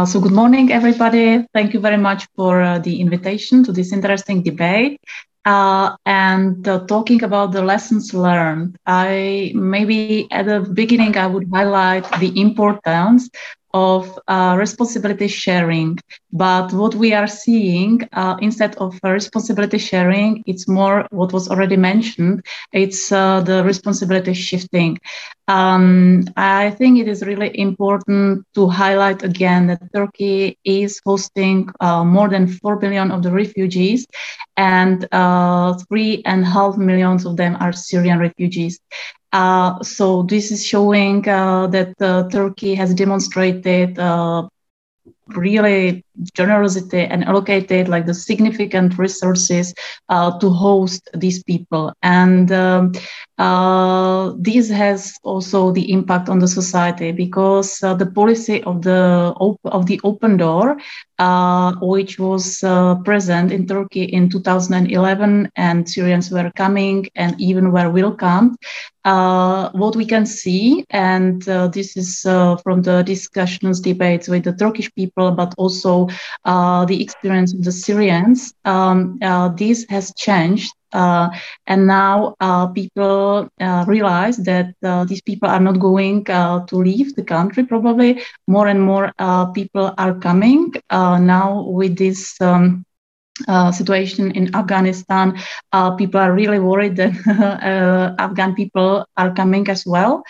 So 0.05 0.19
good 0.19 0.33
morning, 0.41 0.71
everybody. 0.71 1.45
Thank 1.53 1.73
you 1.73 1.79
very 1.79 1.97
much 1.97 2.27
for 2.35 2.79
the 2.83 2.99
invitation 2.99 3.63
to 3.63 3.71
this 3.71 3.93
interesting 3.93 4.43
debate. 4.43 4.99
Uh, 5.47 5.95
and 6.05 6.67
uh, 6.67 6.85
talking 6.87 7.23
about 7.23 7.53
the 7.53 7.63
lessons 7.63 8.13
learned, 8.13 8.77
I 8.87 9.53
maybe 9.55 10.27
at 10.31 10.45
the 10.45 10.59
beginning 10.61 11.17
I 11.17 11.27
would 11.27 11.47
highlight 11.53 12.05
the 12.19 12.31
importance 12.41 13.29
of 13.73 14.19
uh, 14.27 14.55
responsibility 14.59 15.27
sharing. 15.27 15.97
But 16.31 16.73
what 16.73 16.95
we 16.95 17.13
are 17.13 17.27
seeing 17.27 18.01
uh, 18.13 18.35
instead 18.41 18.75
of 18.77 18.99
responsibility 19.03 19.77
sharing, 19.77 20.43
it's 20.45 20.67
more 20.67 21.05
what 21.11 21.33
was 21.33 21.49
already 21.49 21.77
mentioned. 21.77 22.43
It's 22.73 23.11
uh, 23.11 23.41
the 23.41 23.63
responsibility 23.63 24.33
shifting. 24.33 24.97
Um, 25.47 26.23
I 26.35 26.71
think 26.71 26.99
it 26.99 27.07
is 27.07 27.23
really 27.23 27.57
important 27.59 28.45
to 28.55 28.67
highlight 28.67 29.23
again 29.23 29.67
that 29.67 29.81
Turkey 29.93 30.57
is 30.63 30.99
hosting 31.05 31.69
uh, 31.79 32.03
more 32.03 32.29
than 32.29 32.47
4 32.47 32.77
billion 32.77 33.11
of 33.11 33.23
the 33.23 33.31
refugees, 33.31 34.05
and 34.57 35.07
uh, 35.11 35.73
three 35.89 36.21
and 36.25 36.43
a 36.43 36.47
half 36.47 36.77
millions 36.77 37.25
of 37.25 37.37
them 37.37 37.55
are 37.59 37.71
Syrian 37.73 38.19
refugees. 38.19 38.79
Uh, 39.31 39.81
so 39.83 40.23
this 40.23 40.51
is 40.51 40.65
showing 40.65 41.27
uh, 41.27 41.67
that 41.67 41.93
uh, 42.01 42.27
Turkey 42.29 42.75
has 42.75 42.93
demonstrated 42.93 43.97
uh, 43.99 44.43
really 45.35 46.03
generosity 46.33 47.01
and 47.01 47.23
allocated 47.25 47.87
like 47.87 48.05
the 48.05 48.13
significant 48.13 48.97
resources 48.97 49.73
uh, 50.09 50.37
to 50.39 50.49
host 50.49 51.09
these 51.13 51.43
people. 51.43 51.93
And 52.01 52.51
um, 52.51 52.91
uh, 53.37 54.31
this 54.39 54.69
has 54.69 55.13
also 55.23 55.71
the 55.71 55.91
impact 55.91 56.29
on 56.29 56.39
the 56.39 56.47
society 56.47 57.11
because 57.11 57.81
uh, 57.83 57.93
the 57.93 58.05
policy 58.05 58.63
of 58.63 58.81
the 58.81 59.33
op- 59.39 59.59
of 59.65 59.85
the 59.85 59.99
open 60.03 60.37
door 60.37 60.77
uh, 61.19 61.73
which 61.81 62.19
was 62.19 62.63
uh, 62.63 62.95
present 63.05 63.51
in 63.51 63.65
Turkey 63.67 64.03
in 64.03 64.29
2011 64.29 65.49
and 65.55 65.87
Syrians 65.87 66.31
were 66.31 66.51
coming 66.55 67.07
and 67.15 67.35
even 67.39 67.71
were 67.71 67.89
welcomed 67.89 68.55
uh, 69.05 69.69
what 69.73 69.95
we 69.95 70.05
can 70.05 70.25
see 70.25 70.83
and 70.89 71.41
this 71.73 71.95
is 71.95 72.21
from 72.63 72.81
the 72.81 73.03
discussions 73.03 73.79
debates 73.79 74.27
with 74.27 74.43
the 74.43 74.53
Turkish 74.53 74.93
people 74.93 75.16
but 75.17 75.53
also 75.57 76.07
uh, 76.45 76.85
the 76.85 77.01
experience 77.01 77.53
of 77.53 77.63
the 77.63 77.71
Syrians, 77.71 78.53
um, 78.65 79.17
uh, 79.21 79.49
this 79.49 79.85
has 79.89 80.13
changed. 80.15 80.71
Uh, 80.93 81.29
and 81.67 81.85
now 81.85 82.35
people 82.73 83.49
realize 83.87 84.37
that 84.37 84.73
these 85.09 85.21
people 85.21 85.49
are 85.49 85.59
not 85.59 85.79
going 85.79 86.23
to 86.23 86.65
leave 86.71 87.13
the 87.15 87.23
country. 87.23 87.65
Probably 87.65 88.21
more 88.47 88.67
and 88.67 88.81
more 88.81 89.11
people 89.53 89.93
are 89.97 90.17
coming 90.19 90.71
now 90.89 91.65
with 91.67 91.97
this 91.97 92.39
um, 92.39 92.85
uh, 93.47 93.71
situation 93.71 94.31
in 94.31 94.53
Afghanistan, 94.55 95.37
uh, 95.71 95.91
people 95.95 96.19
are 96.19 96.33
really 96.33 96.59
worried 96.59 96.95
that 96.97 97.13
uh, 97.27 98.13
Afghan 98.21 98.55
people 98.55 99.05
are 99.17 99.33
coming 99.33 99.67
as 99.69 99.85
well. 99.85 100.23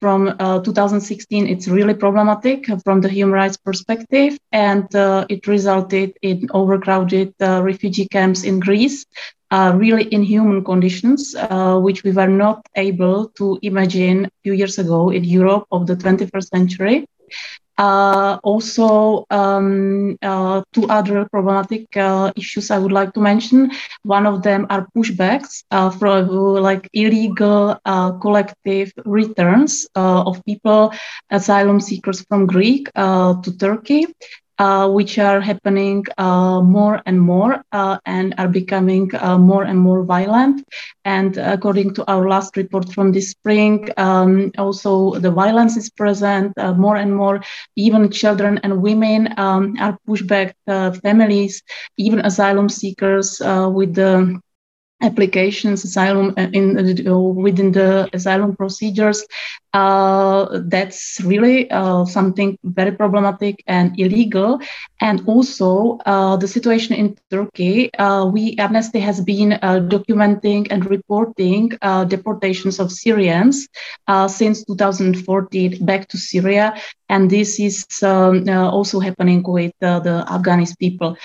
from 0.00 0.34
uh, 0.38 0.60
2016, 0.60 1.46
it's 1.46 1.68
really 1.68 1.94
problematic 1.94 2.66
from 2.84 3.00
the 3.00 3.08
human 3.08 3.34
rights 3.34 3.56
perspective, 3.58 4.38
and 4.50 4.94
uh, 4.94 5.26
it 5.28 5.46
resulted 5.46 6.16
in 6.22 6.48
overcrowded 6.54 7.34
uh, 7.40 7.62
refugee 7.62 8.08
camps 8.08 8.44
in 8.44 8.60
Greece, 8.60 9.04
uh, 9.50 9.72
really 9.76 10.12
inhuman 10.14 10.64
conditions, 10.64 11.34
which 11.82 12.02
we 12.02 12.12
were 12.12 12.28
not 12.28 12.66
able 12.76 13.28
to 13.30 13.58
imagine 13.62 14.24
a 14.24 14.30
few 14.42 14.54
years 14.54 14.78
ago 14.78 15.10
in 15.10 15.24
Europe 15.24 15.66
of 15.70 15.86
the 15.86 15.96
21st 15.96 16.48
century. 16.48 17.06
Uh, 17.78 18.38
also, 18.42 19.24
um, 19.30 20.16
uh, 20.22 20.62
two 20.72 20.86
other 20.88 21.26
problematic 21.30 21.86
uh, 21.96 22.30
issues 22.36 22.70
I 22.70 22.78
would 22.78 22.92
like 22.92 23.12
to 23.14 23.20
mention. 23.20 23.70
One 24.02 24.26
of 24.26 24.42
them 24.42 24.66
are 24.70 24.86
pushbacks 24.96 25.64
uh, 25.70 25.90
from 25.90 26.28
like 26.28 26.88
illegal 26.92 27.78
uh, 27.84 28.12
collective 28.18 28.92
returns 29.04 29.86
uh, 29.96 30.22
of 30.22 30.44
people, 30.44 30.92
asylum 31.30 31.80
seekers 31.80 32.24
from 32.28 32.46
Greek 32.46 32.90
to 32.94 33.56
Turkey 33.58 34.06
uh, 34.60 34.88
which 34.88 35.18
are 35.18 35.40
happening 35.40 36.04
uh, 36.18 36.60
more 36.60 37.02
and 37.06 37.20
more 37.20 37.62
uh, 37.72 37.98
and 38.06 38.34
are 38.38 38.48
becoming 38.48 39.10
uh, 39.16 39.38
more 39.38 39.64
and 39.64 39.78
more 39.78 40.04
violent. 40.04 40.62
And 41.04 41.36
according 41.38 41.94
to 41.94 42.04
our 42.10 42.28
last 42.28 42.56
report 42.56 42.92
from 42.92 43.12
this 43.12 43.30
spring, 43.30 43.88
um, 43.96 44.52
also 44.58 45.14
the 45.14 45.30
violence 45.30 45.76
is 45.76 45.90
present 45.90 46.52
uh, 46.58 46.74
more 46.74 46.96
and 46.96 47.16
more. 47.16 47.40
Even 47.76 48.10
children 48.10 48.60
and 48.62 48.82
women 48.82 49.34
um, 49.38 49.76
are 49.80 49.98
pushed 50.06 50.26
back, 50.28 50.54
families, 51.02 51.62
even 51.98 52.20
asylum 52.20 52.68
seekers 52.68 53.40
with 53.74 53.94
the 53.94 54.40
applications 55.02 55.84
asylum 55.84 56.34
uh, 56.36 56.48
in 56.52 57.06
uh, 57.08 57.18
within 57.18 57.72
the 57.72 58.08
asylum 58.12 58.56
procedures 58.56 59.24
uh, 59.72 60.60
that's 60.64 61.20
really 61.22 61.70
uh, 61.70 62.04
something 62.04 62.58
very 62.64 62.90
problematic 62.90 63.62
and 63.68 63.98
illegal. 64.00 64.60
And 65.00 65.22
also 65.26 65.98
uh, 66.06 66.36
the 66.36 66.48
situation 66.48 66.94
in 66.96 67.16
turkey 67.30 67.94
uh, 67.94 68.24
we 68.24 68.56
amnesty 68.58 68.98
has 68.98 69.20
been 69.20 69.50
documenting 69.62 70.66
and 70.70 70.84
reporting 70.90 71.70
deportations 72.08 72.80
of 72.80 72.90
syrians 72.90 73.68
since 74.28 74.64
2014 74.64 75.84
back 75.84 76.08
to 76.08 76.18
syria. 76.18 76.74
And 77.08 77.30
this 77.30 77.58
is 77.58 77.86
um, 78.02 78.48
also 78.48 79.00
happening 79.00 79.42
with 79.46 79.72
the 79.80 80.24
afghanis 80.28 80.76
people 80.78 81.16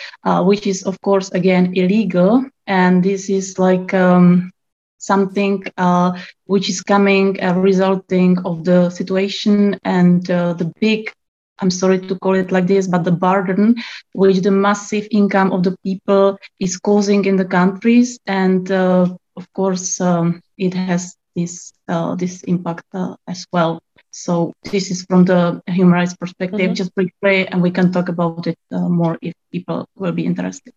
which 0.46 0.68
is 0.68 0.84
of 0.84 1.02
course 1.02 1.32
again 1.32 1.74
illegal 1.76 2.46
and 2.68 3.04
this 3.04 3.30
is 3.30 3.60
like 3.60 3.94
um, 3.94 4.52
something 4.98 5.64
uh, 5.78 6.12
which 6.46 6.70
is 6.70 6.82
coming 6.82 7.42
uh, 7.42 7.54
resulting 7.54 8.38
of 8.46 8.64
the 8.64 8.90
situation 8.90 9.80
and 9.84 10.32
uh, 10.32 10.54
the 10.54 10.72
big 10.80 11.12
i'm 11.60 11.72
sorry 11.72 12.00
to 12.00 12.16
call 12.20 12.36
it 12.36 12.52
like 12.52 12.68
this 12.68 12.88
but 12.88 13.04
the 13.04 13.12
burden 13.12 13.76
which 14.14 14.40
the 14.42 14.52
massive 14.52 15.08
income 15.12 15.52
of 15.52 15.64
the 15.64 15.76
people 15.84 16.38
is 16.60 16.78
causing 16.78 17.26
in 17.26 17.36
the 17.38 17.46
countries. 17.46 18.20
And 18.26 18.70
uh, 18.72 19.08
of 19.38 19.54
course 19.54 20.02
um, 20.02 20.42
it 20.58 20.74
has 20.74 21.16
this 21.36 21.74
uh, 21.88 22.16
this 22.16 22.44
impact 22.44 22.86
uh, 22.94 23.16
as 23.28 23.46
well. 23.52 23.82
So 24.12 24.54
this 24.72 24.92
is 24.92 25.06
from 25.10 25.26
the 25.26 25.62
human 25.68 25.94
rights 25.94 26.16
perspective. 26.16 26.60
Mm-hmm. 26.60 26.82
just 26.82 26.96
briefly 26.96 27.48
and 27.48 27.62
we 27.62 27.72
can 27.72 27.92
talk 27.92 28.10
about 28.10 28.48
it 28.48 28.58
more 28.72 29.18
if 29.22 29.34
people 29.52 29.88
will 29.96 30.14
be 30.14 30.26
interested 30.26 30.74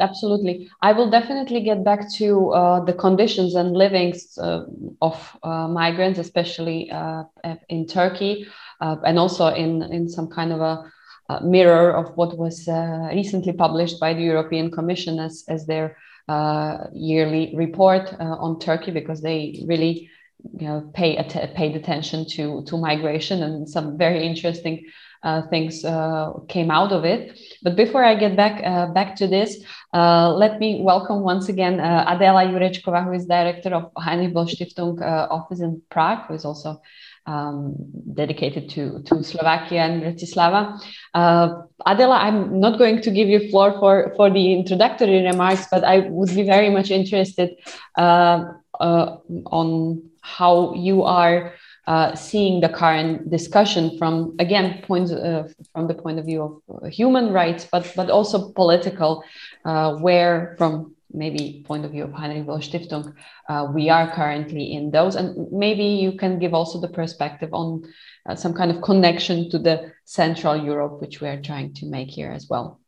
absolutely. 0.00 0.70
I 0.82 0.92
will 0.92 1.10
definitely 1.10 1.60
get 1.60 1.84
back 1.84 2.10
to 2.14 2.50
uh, 2.50 2.84
the 2.84 2.92
conditions 2.92 3.54
and 3.54 3.76
livings 3.76 4.36
uh, 4.38 4.64
of 5.00 5.36
uh, 5.42 5.68
migrants 5.68 6.18
especially 6.18 6.90
uh, 6.90 7.24
in 7.68 7.86
turkey 7.86 8.46
uh, 8.80 8.96
and 9.04 9.18
also 9.18 9.48
in 9.48 9.82
in 9.82 10.08
some 10.08 10.28
kind 10.28 10.52
of 10.52 10.60
a, 10.60 10.92
a 11.28 11.44
mirror 11.44 11.92
of 11.92 12.16
what 12.16 12.36
was 12.36 12.66
uh, 12.68 13.08
recently 13.12 13.52
published 13.52 14.00
by 14.00 14.14
the 14.14 14.22
european 14.22 14.70
commission 14.70 15.18
as 15.18 15.44
as 15.48 15.66
their 15.66 15.96
yearly 16.92 17.52
report 17.56 18.14
on 18.20 18.58
turkey 18.60 18.92
because 18.92 19.20
they 19.20 19.64
really 19.66 20.08
you 20.58 20.66
know 20.66 20.90
pay 20.94 21.16
paid 21.54 21.76
attention 21.76 22.24
to 22.24 22.62
to 22.64 22.76
migration 22.76 23.42
and 23.42 23.68
some 23.68 23.98
very 23.98 24.26
interesting 24.26 24.84
uh, 25.22 25.42
things 25.48 25.84
uh, 25.84 26.32
came 26.48 26.70
out 26.70 26.92
of 26.92 27.04
it. 27.04 27.38
But 27.62 27.76
before 27.76 28.04
I 28.04 28.14
get 28.14 28.36
back 28.36 28.62
uh, 28.64 28.92
back 28.92 29.16
to 29.16 29.26
this, 29.26 29.62
uh, 29.92 30.32
let 30.32 30.58
me 30.58 30.80
welcome 30.82 31.20
once 31.20 31.48
again 31.48 31.80
uh, 31.80 32.04
Adela 32.08 32.46
Jurečková, 32.46 33.04
who 33.04 33.12
is 33.12 33.26
director 33.26 33.74
of 33.74 33.90
Heinrich 33.96 34.32
Böll 34.32 34.46
Stiftung 34.46 35.00
uh, 35.02 35.26
office 35.30 35.60
in 35.60 35.82
Prague, 35.90 36.26
who 36.26 36.34
is 36.34 36.44
also 36.44 36.80
um, 37.26 37.74
dedicated 38.14 38.70
to, 38.70 39.02
to 39.02 39.22
Slovakia 39.22 39.82
and 39.82 40.02
Bratislava. 40.02 40.80
Adela, 41.86 42.16
I'm 42.16 42.58
not 42.58 42.78
going 42.78 43.02
to 43.02 43.10
give 43.10 43.28
you 43.28 43.50
floor 43.50 43.78
for, 43.78 44.12
for 44.16 44.30
the 44.30 44.54
introductory 44.54 45.22
remarks, 45.22 45.66
but 45.70 45.84
I 45.84 46.00
would 46.08 46.34
be 46.34 46.44
very 46.44 46.70
much 46.70 46.90
interested 46.90 47.56
on 47.96 48.56
how 50.22 50.74
you 50.74 51.02
are 51.02 51.52
uh, 51.90 52.14
seeing 52.14 52.60
the 52.60 52.68
current 52.68 53.28
discussion 53.28 53.98
from 53.98 54.36
again 54.38 54.80
points 54.86 55.10
uh, 55.10 55.48
from 55.72 55.88
the 55.88 55.94
point 55.94 56.20
of 56.20 56.24
view 56.24 56.40
of 56.40 56.52
uh, 56.70 56.86
human 56.86 57.32
rights, 57.32 57.66
but 57.72 57.92
but 57.96 58.08
also 58.08 58.52
political, 58.52 59.24
uh, 59.64 59.96
where 59.96 60.54
from 60.56 60.94
maybe 61.12 61.64
point 61.66 61.84
of 61.84 61.90
view 61.90 62.04
of 62.04 62.12
Heinrich 62.12 62.46
Böll 62.46 62.62
Stiftung, 62.62 63.12
uh, 63.48 63.66
we 63.74 63.90
are 63.90 64.08
currently 64.14 64.72
in 64.72 64.92
those, 64.92 65.16
and 65.16 65.50
maybe 65.50 65.82
you 65.82 66.12
can 66.12 66.38
give 66.38 66.54
also 66.54 66.80
the 66.80 66.94
perspective 67.00 67.50
on 67.52 67.82
some 68.36 68.54
kind 68.54 68.70
of 68.70 68.80
connection 68.82 69.50
to 69.50 69.58
the 69.58 69.92
Central 70.04 70.56
Europe, 70.56 71.00
which 71.00 71.20
we 71.20 71.26
are 71.26 71.42
trying 71.42 71.74
to 71.74 71.86
make 71.86 72.08
here 72.08 72.30
as 72.30 72.46
well. 72.48 72.79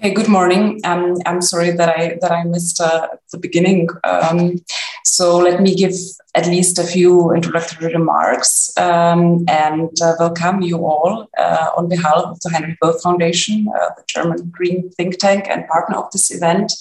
Okay, 0.00 0.12
good 0.12 0.28
morning. 0.28 0.80
Um, 0.82 1.18
I'm 1.24 1.40
sorry 1.40 1.70
that 1.70 1.88
I 1.88 2.18
that 2.20 2.32
I 2.32 2.42
missed 2.42 2.80
uh, 2.80 3.06
the 3.30 3.38
beginning. 3.38 3.88
Um, 4.02 4.56
so 5.04 5.38
let 5.38 5.62
me 5.62 5.72
give 5.76 5.94
at 6.34 6.48
least 6.48 6.80
a 6.80 6.82
few 6.82 7.32
introductory 7.32 7.92
remarks 7.94 8.76
um, 8.76 9.44
and 9.46 9.90
uh, 10.02 10.14
welcome 10.18 10.62
you 10.62 10.78
all 10.84 11.28
uh, 11.38 11.70
on 11.76 11.88
behalf 11.88 12.24
of 12.24 12.40
the 12.40 12.50
Heinrich 12.50 12.78
Böll 12.82 13.00
Foundation, 13.00 13.68
uh, 13.68 13.90
the 13.96 14.02
German 14.08 14.50
Green 14.50 14.90
think 14.90 15.18
tank 15.18 15.46
and 15.48 15.68
partner 15.68 15.98
of 15.98 16.10
this 16.10 16.32
event, 16.32 16.72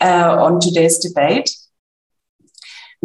uh, 0.00 0.36
on 0.40 0.58
today's 0.58 0.96
debate. 0.96 1.54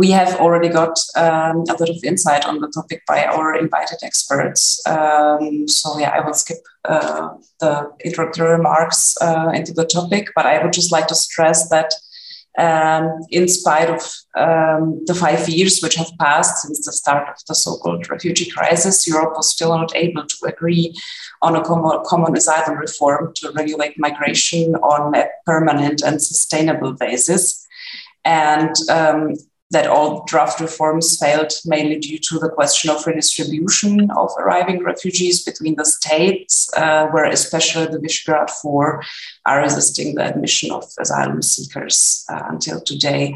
We 0.01 0.09
have 0.19 0.33
already 0.43 0.69
got 0.69 0.95
um, 1.15 1.57
a 1.69 1.75
lot 1.79 1.89
of 1.95 2.03
insight 2.03 2.43
on 2.47 2.59
the 2.59 2.69
topic 2.69 3.03
by 3.05 3.23
our 3.23 3.53
invited 3.53 3.99
experts. 4.01 4.61
Um, 4.87 5.67
so 5.67 5.99
yeah, 5.99 6.09
I 6.09 6.25
will 6.25 6.33
skip 6.33 6.57
uh, 6.85 7.29
the 7.59 7.73
introductory 8.03 8.49
remarks 8.49 9.15
uh, 9.21 9.51
into 9.53 9.73
the 9.73 9.85
topic, 9.85 10.29
but 10.35 10.47
I 10.47 10.63
would 10.63 10.73
just 10.73 10.91
like 10.91 11.05
to 11.09 11.13
stress 11.13 11.69
that 11.69 11.93
um, 12.57 13.05
in 13.29 13.47
spite 13.47 13.91
of 13.91 14.01
um, 14.35 15.01
the 15.05 15.13
five 15.13 15.47
years 15.47 15.81
which 15.81 15.95
have 16.01 16.11
passed 16.19 16.63
since 16.63 16.83
the 16.83 16.93
start 16.93 17.29
of 17.29 17.35
the 17.47 17.53
so 17.53 17.77
called 17.77 18.09
refugee 18.09 18.49
crisis, 18.49 19.07
Europe 19.07 19.33
was 19.35 19.51
still 19.51 19.77
not 19.77 19.95
able 19.95 20.25
to 20.25 20.45
agree 20.47 20.95
on 21.43 21.55
a 21.55 21.63
common, 21.63 21.99
common 22.05 22.35
asylum 22.35 22.79
reform 22.79 23.33
to 23.35 23.51
regulate 23.51 23.99
migration 23.99 24.73
on 24.77 25.15
a 25.15 25.27
permanent 25.45 26.01
and 26.01 26.19
sustainable 26.19 26.93
basis. 26.93 27.67
And 28.25 28.75
um, 28.89 29.35
that 29.71 29.87
all 29.87 30.23
draft 30.25 30.59
reforms 30.59 31.17
failed 31.17 31.51
mainly 31.65 31.97
due 31.97 32.19
to 32.19 32.37
the 32.37 32.49
question 32.49 32.89
of 32.89 33.07
redistribution 33.07 34.11
of 34.11 34.29
arriving 34.37 34.83
refugees 34.83 35.43
between 35.43 35.75
the 35.75 35.85
states, 35.85 36.69
uh, 36.75 37.07
where 37.07 37.25
especially 37.25 37.85
the 37.85 37.97
Visegrad 37.97 38.49
Four 38.49 39.01
are 39.45 39.61
resisting 39.61 40.15
the 40.15 40.25
admission 40.25 40.71
of 40.71 40.83
asylum 40.99 41.41
seekers 41.41 42.25
uh, 42.29 42.43
until 42.49 42.81
today. 42.81 43.35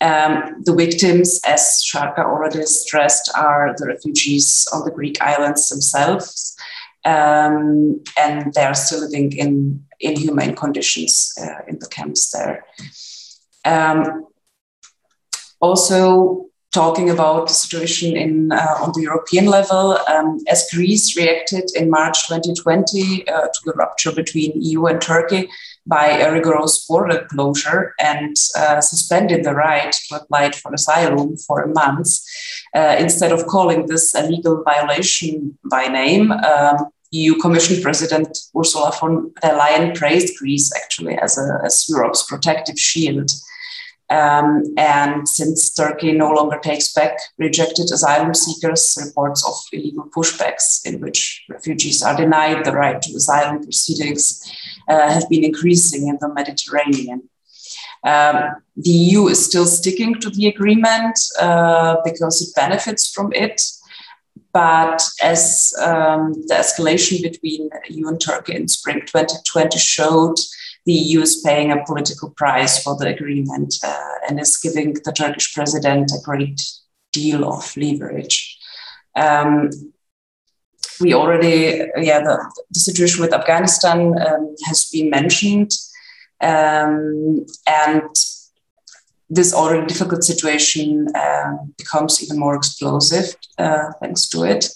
Um, 0.00 0.62
the 0.64 0.74
victims, 0.74 1.40
as 1.46 1.82
Sharka 1.82 2.22
already 2.22 2.64
stressed, 2.66 3.30
are 3.36 3.74
the 3.76 3.86
refugees 3.86 4.68
on 4.72 4.84
the 4.84 4.90
Greek 4.92 5.20
islands 5.20 5.68
themselves. 5.68 6.56
Um, 7.04 8.02
and 8.18 8.54
they 8.54 8.64
are 8.64 8.74
still 8.74 9.00
living 9.00 9.32
in 9.32 9.84
inhumane 10.00 10.54
conditions 10.54 11.34
uh, 11.40 11.64
in 11.68 11.78
the 11.78 11.88
camps 11.88 12.30
there. 12.30 12.64
Um, 13.64 14.26
also 15.64 16.44
talking 16.74 17.08
about 17.08 17.46
the 17.46 17.54
situation 17.54 18.16
in 18.16 18.50
uh, 18.52 18.76
on 18.82 18.90
the 18.94 19.02
European 19.02 19.46
level, 19.46 19.96
um, 20.12 20.38
as 20.48 20.68
Greece 20.74 21.16
reacted 21.16 21.64
in 21.78 21.88
March 21.88 22.26
2020 22.26 23.28
uh, 23.28 23.46
to 23.54 23.60
the 23.64 23.72
rupture 23.82 24.12
between 24.12 24.60
EU 24.60 24.86
and 24.86 25.00
Turkey 25.00 25.48
by 25.86 26.06
a 26.24 26.32
rigorous 26.32 26.86
border 26.86 27.26
closure 27.30 27.94
and 28.00 28.34
uh, 28.58 28.80
suspended 28.80 29.44
the 29.44 29.54
right 29.54 29.92
to 29.92 30.16
apply 30.16 30.50
for 30.50 30.72
asylum 30.74 31.36
for 31.46 31.62
a 31.62 31.72
month, 31.82 32.10
uh, 32.74 32.96
instead 32.98 33.32
of 33.32 33.46
calling 33.46 33.86
this 33.86 34.14
a 34.14 34.22
legal 34.26 34.62
violation 34.64 35.56
by 35.70 35.84
name. 35.86 36.32
Um, 36.32 36.76
EU 37.14 37.34
Commission 37.36 37.80
President 37.80 38.36
Ursula 38.58 38.90
von 38.98 39.32
der 39.40 39.56
Leyen 39.60 39.94
praised 39.94 40.36
Greece 40.36 40.72
actually 40.74 41.16
as, 41.16 41.38
a, 41.38 41.46
as 41.64 41.88
Europe's 41.88 42.24
protective 42.24 42.78
shield. 42.78 43.30
Um, 44.14 44.74
and 44.76 45.28
since 45.28 45.74
Turkey 45.74 46.12
no 46.12 46.30
longer 46.30 46.58
takes 46.58 46.92
back 46.92 47.18
rejected 47.38 47.90
asylum 47.92 48.32
seekers, 48.34 48.96
reports 49.04 49.44
of 49.46 49.54
illegal 49.72 50.08
pushbacks 50.16 50.86
in 50.86 51.00
which 51.00 51.44
refugees 51.48 52.02
are 52.02 52.16
denied 52.16 52.64
the 52.64 52.72
right 52.72 53.00
to 53.02 53.16
asylum 53.16 53.62
proceedings 53.62 54.24
uh, 54.88 55.12
have 55.12 55.28
been 55.28 55.42
increasing 55.42 56.06
in 56.08 56.18
the 56.20 56.32
Mediterranean. 56.32 57.28
Um, 58.04 58.36
the 58.76 58.90
EU 58.90 59.26
is 59.28 59.44
still 59.44 59.66
sticking 59.66 60.20
to 60.20 60.30
the 60.30 60.46
agreement 60.46 61.18
uh, 61.40 61.96
because 62.04 62.40
it 62.42 62.54
benefits 62.54 63.10
from 63.10 63.32
it. 63.32 63.62
But 64.52 65.02
as 65.22 65.74
um, 65.82 66.34
the 66.46 66.54
escalation 66.54 67.20
between 67.22 67.70
EU 67.90 68.06
and 68.06 68.20
Turkey 68.20 68.54
in 68.54 68.68
spring 68.68 69.00
2020 69.00 69.78
showed, 69.78 70.36
the 70.86 70.92
EU 70.92 71.20
is 71.20 71.40
paying 71.40 71.72
a 71.72 71.84
political 71.84 72.30
price 72.30 72.82
for 72.82 72.96
the 72.96 73.08
agreement 73.08 73.74
uh, 73.82 74.14
and 74.28 74.38
is 74.38 74.56
giving 74.56 74.94
the 75.04 75.12
Turkish 75.12 75.54
president 75.54 76.12
a 76.12 76.22
great 76.22 76.60
deal 77.12 77.44
of 77.50 77.74
leverage. 77.76 78.58
Um, 79.16 79.70
we 81.00 81.14
already, 81.14 81.88
yeah, 81.96 82.20
the, 82.20 82.52
the, 82.70 82.80
situation 82.80 83.20
with 83.20 83.32
Afghanistan 83.32 84.14
um, 84.26 84.54
has 84.66 84.88
been 84.90 85.10
mentioned. 85.10 85.70
Um, 86.40 87.46
and 87.66 88.10
this 89.30 89.54
already 89.54 89.86
difficult 89.86 90.22
situation 90.22 91.08
um, 91.16 91.74
becomes 91.78 92.22
even 92.22 92.38
more 92.38 92.54
explosive 92.54 93.34
uh, 93.58 93.92
thanks 94.00 94.28
to 94.28 94.44
it. 94.44 94.68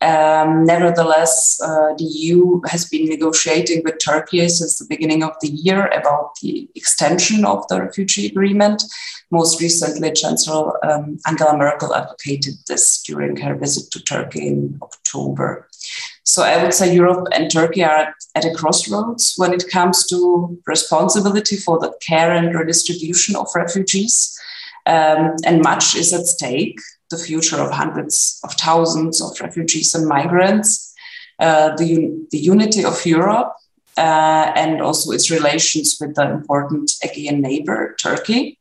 Um, 0.00 0.64
nevertheless, 0.64 1.58
uh, 1.62 1.94
the 1.96 2.04
EU 2.04 2.60
has 2.66 2.86
been 2.86 3.08
negotiating 3.08 3.82
with 3.84 3.98
Turkey 4.04 4.46
since 4.48 4.78
the 4.78 4.86
beginning 4.88 5.22
of 5.22 5.32
the 5.40 5.48
year 5.48 5.86
about 5.86 6.34
the 6.42 6.68
extension 6.74 7.44
of 7.44 7.66
the 7.68 7.80
refugee 7.80 8.26
agreement. 8.26 8.82
Most 9.30 9.60
recently, 9.60 10.12
Chancellor 10.12 10.84
um, 10.84 11.18
Angela 11.26 11.56
Merkel 11.56 11.94
advocated 11.94 12.54
this 12.68 13.02
during 13.02 13.36
her 13.36 13.54
visit 13.54 13.90
to 13.92 14.02
Turkey 14.02 14.48
in 14.48 14.78
October. 14.82 15.68
So 16.24 16.42
I 16.42 16.62
would 16.62 16.74
say 16.74 16.94
Europe 16.94 17.28
and 17.32 17.50
Turkey 17.50 17.84
are 17.84 18.14
at 18.34 18.44
a 18.44 18.54
crossroads 18.54 19.34
when 19.36 19.52
it 19.52 19.70
comes 19.70 20.06
to 20.08 20.60
responsibility 20.66 21.56
for 21.56 21.78
the 21.78 21.94
care 22.06 22.32
and 22.32 22.54
redistribution 22.54 23.36
of 23.36 23.48
refugees. 23.54 24.38
Um, 24.86 25.36
and 25.46 25.62
much 25.62 25.96
is 25.96 26.12
at 26.12 26.26
stake 26.26 26.78
the 27.14 27.22
future 27.22 27.60
of 27.60 27.70
hundreds 27.70 28.40
of 28.44 28.52
thousands 28.52 29.20
of 29.20 29.40
refugees 29.40 29.94
and 29.94 30.06
migrants, 30.06 30.94
uh, 31.38 31.74
the, 31.76 32.26
the 32.30 32.38
unity 32.38 32.84
of 32.84 33.04
Europe, 33.06 33.52
uh, 33.96 34.52
and 34.56 34.80
also 34.80 35.12
its 35.12 35.30
relations 35.30 35.98
with 36.00 36.14
the 36.14 36.30
important 36.30 36.92
Aegean 37.02 37.40
neighbor, 37.40 37.94
Turkey. 38.00 38.58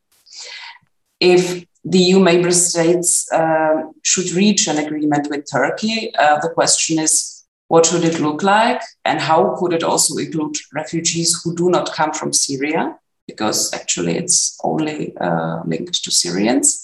If 1.20 1.66
the 1.84 2.00
EU 2.00 2.20
member 2.20 2.52
states 2.52 3.32
uh, 3.32 3.84
should 4.04 4.32
reach 4.32 4.68
an 4.68 4.78
agreement 4.78 5.28
with 5.30 5.46
Turkey, 5.52 6.14
uh, 6.16 6.40
the 6.40 6.50
question 6.50 7.00
is 7.00 7.44
what 7.68 7.86
should 7.86 8.04
it 8.04 8.20
look 8.20 8.44
like? 8.44 8.82
And 9.04 9.20
how 9.20 9.56
could 9.58 9.74
it 9.74 9.84
also 9.84 10.18
include 10.18 10.56
refugees 10.74 11.42
who 11.42 11.56
do 11.56 11.70
not 11.70 11.94
come 11.94 12.14
from 12.14 12.32
Syria? 12.32 12.98
Because 13.28 13.74
actually 13.74 14.18
it's 14.18 14.60
only 14.64 15.16
uh, 15.18 15.62
linked 15.66 16.04
to 16.04 16.12
Syrians. 16.12 16.83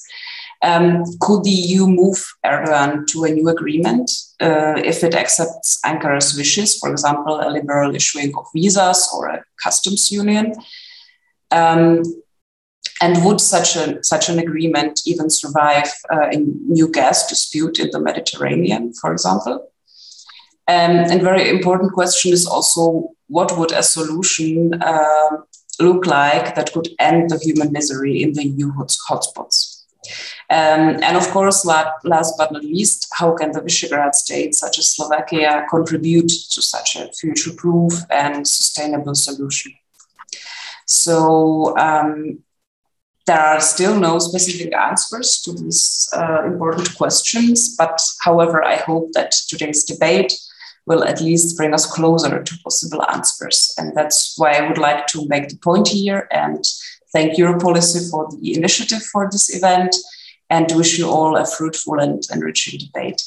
Um, 0.61 1.05
could 1.21 1.43
the 1.45 1.51
EU 1.51 1.87
move 1.87 2.21
Erdogan 2.45 3.07
to 3.07 3.23
a 3.23 3.31
new 3.31 3.47
agreement 3.47 4.11
uh, 4.41 4.75
if 4.77 5.03
it 5.03 5.15
accepts 5.15 5.79
Ankara's 5.85 6.35
wishes, 6.35 6.77
for 6.77 6.91
example, 6.91 7.39
a 7.41 7.49
liberal 7.49 7.95
issuing 7.95 8.33
of 8.35 8.45
visas 8.53 9.09
or 9.13 9.27
a 9.27 9.43
customs 9.63 10.11
union? 10.11 10.53
Um, 11.51 12.03
and 13.01 13.23
would 13.23 13.39
such, 13.39 13.77
a, 13.77 14.03
such 14.03 14.27
an 14.27 14.39
agreement 14.39 14.99
even 15.05 15.29
survive 15.29 15.87
uh, 16.11 16.27
a 16.31 16.37
new 16.37 16.91
gas 16.91 17.27
dispute 17.27 17.79
in 17.79 17.89
the 17.91 17.99
Mediterranean, 17.99 18.93
for 18.93 19.13
example? 19.13 19.71
Um, 20.67 20.91
and 21.09 21.21
very 21.21 21.49
important 21.49 21.93
question 21.93 22.33
is 22.33 22.45
also 22.45 23.11
what 23.27 23.57
would 23.57 23.71
a 23.71 23.81
solution 23.81 24.73
uh, 24.81 25.37
look 25.79 26.05
like 26.05 26.55
that 26.55 26.73
could 26.73 26.89
end 26.99 27.29
the 27.29 27.37
human 27.37 27.71
misery 27.71 28.21
in 28.21 28.33
the 28.33 28.45
EU 28.45 28.73
hotspots? 28.73 29.78
Um, 30.49 31.01
and 31.03 31.17
of 31.17 31.27
course, 31.29 31.65
last 31.65 32.33
but 32.37 32.51
not 32.51 32.63
least, 32.63 33.07
how 33.13 33.35
can 33.35 33.51
the 33.51 33.61
Visegrad 33.61 34.15
states, 34.15 34.59
such 34.59 34.79
as 34.79 34.89
Slovakia, 34.89 35.65
contribute 35.69 36.29
to 36.51 36.61
such 36.61 36.95
a 36.95 37.11
future 37.13 37.53
proof 37.53 37.93
and 38.09 38.47
sustainable 38.47 39.15
solution? 39.15 39.73
So, 40.85 41.77
um, 41.77 42.39
there 43.29 43.39
are 43.39 43.61
still 43.61 43.99
no 43.99 44.17
specific 44.17 44.73
answers 44.73 45.39
to 45.43 45.53
these 45.53 46.09
uh, 46.17 46.45
important 46.45 46.95
questions, 46.97 47.75
but 47.77 48.01
however, 48.21 48.65
I 48.65 48.77
hope 48.77 49.11
that 49.13 49.31
today's 49.47 49.83
debate 49.83 50.33
will 50.87 51.03
at 51.03 51.21
least 51.21 51.55
bring 51.55 51.71
us 51.75 51.85
closer 51.85 52.41
to 52.41 52.57
possible 52.63 53.05
answers. 53.07 53.71
And 53.77 53.95
that's 53.95 54.33
why 54.35 54.53
I 54.53 54.67
would 54.67 54.79
like 54.79 55.05
to 55.07 55.27
make 55.27 55.49
the 55.49 55.57
point 55.57 55.89
here 55.89 56.27
and 56.31 56.65
thank 57.13 57.37
Europolicy 57.37 58.09
for 58.09 58.29
the 58.31 58.55
initiative 58.55 59.01
for 59.03 59.29
this 59.31 59.55
event 59.55 59.95
and 60.49 60.71
wish 60.75 60.97
you 60.97 61.07
all 61.07 61.37
a 61.37 61.45
fruitful 61.45 61.99
and 61.99 62.23
enriching 62.33 62.79
debate. 62.79 63.21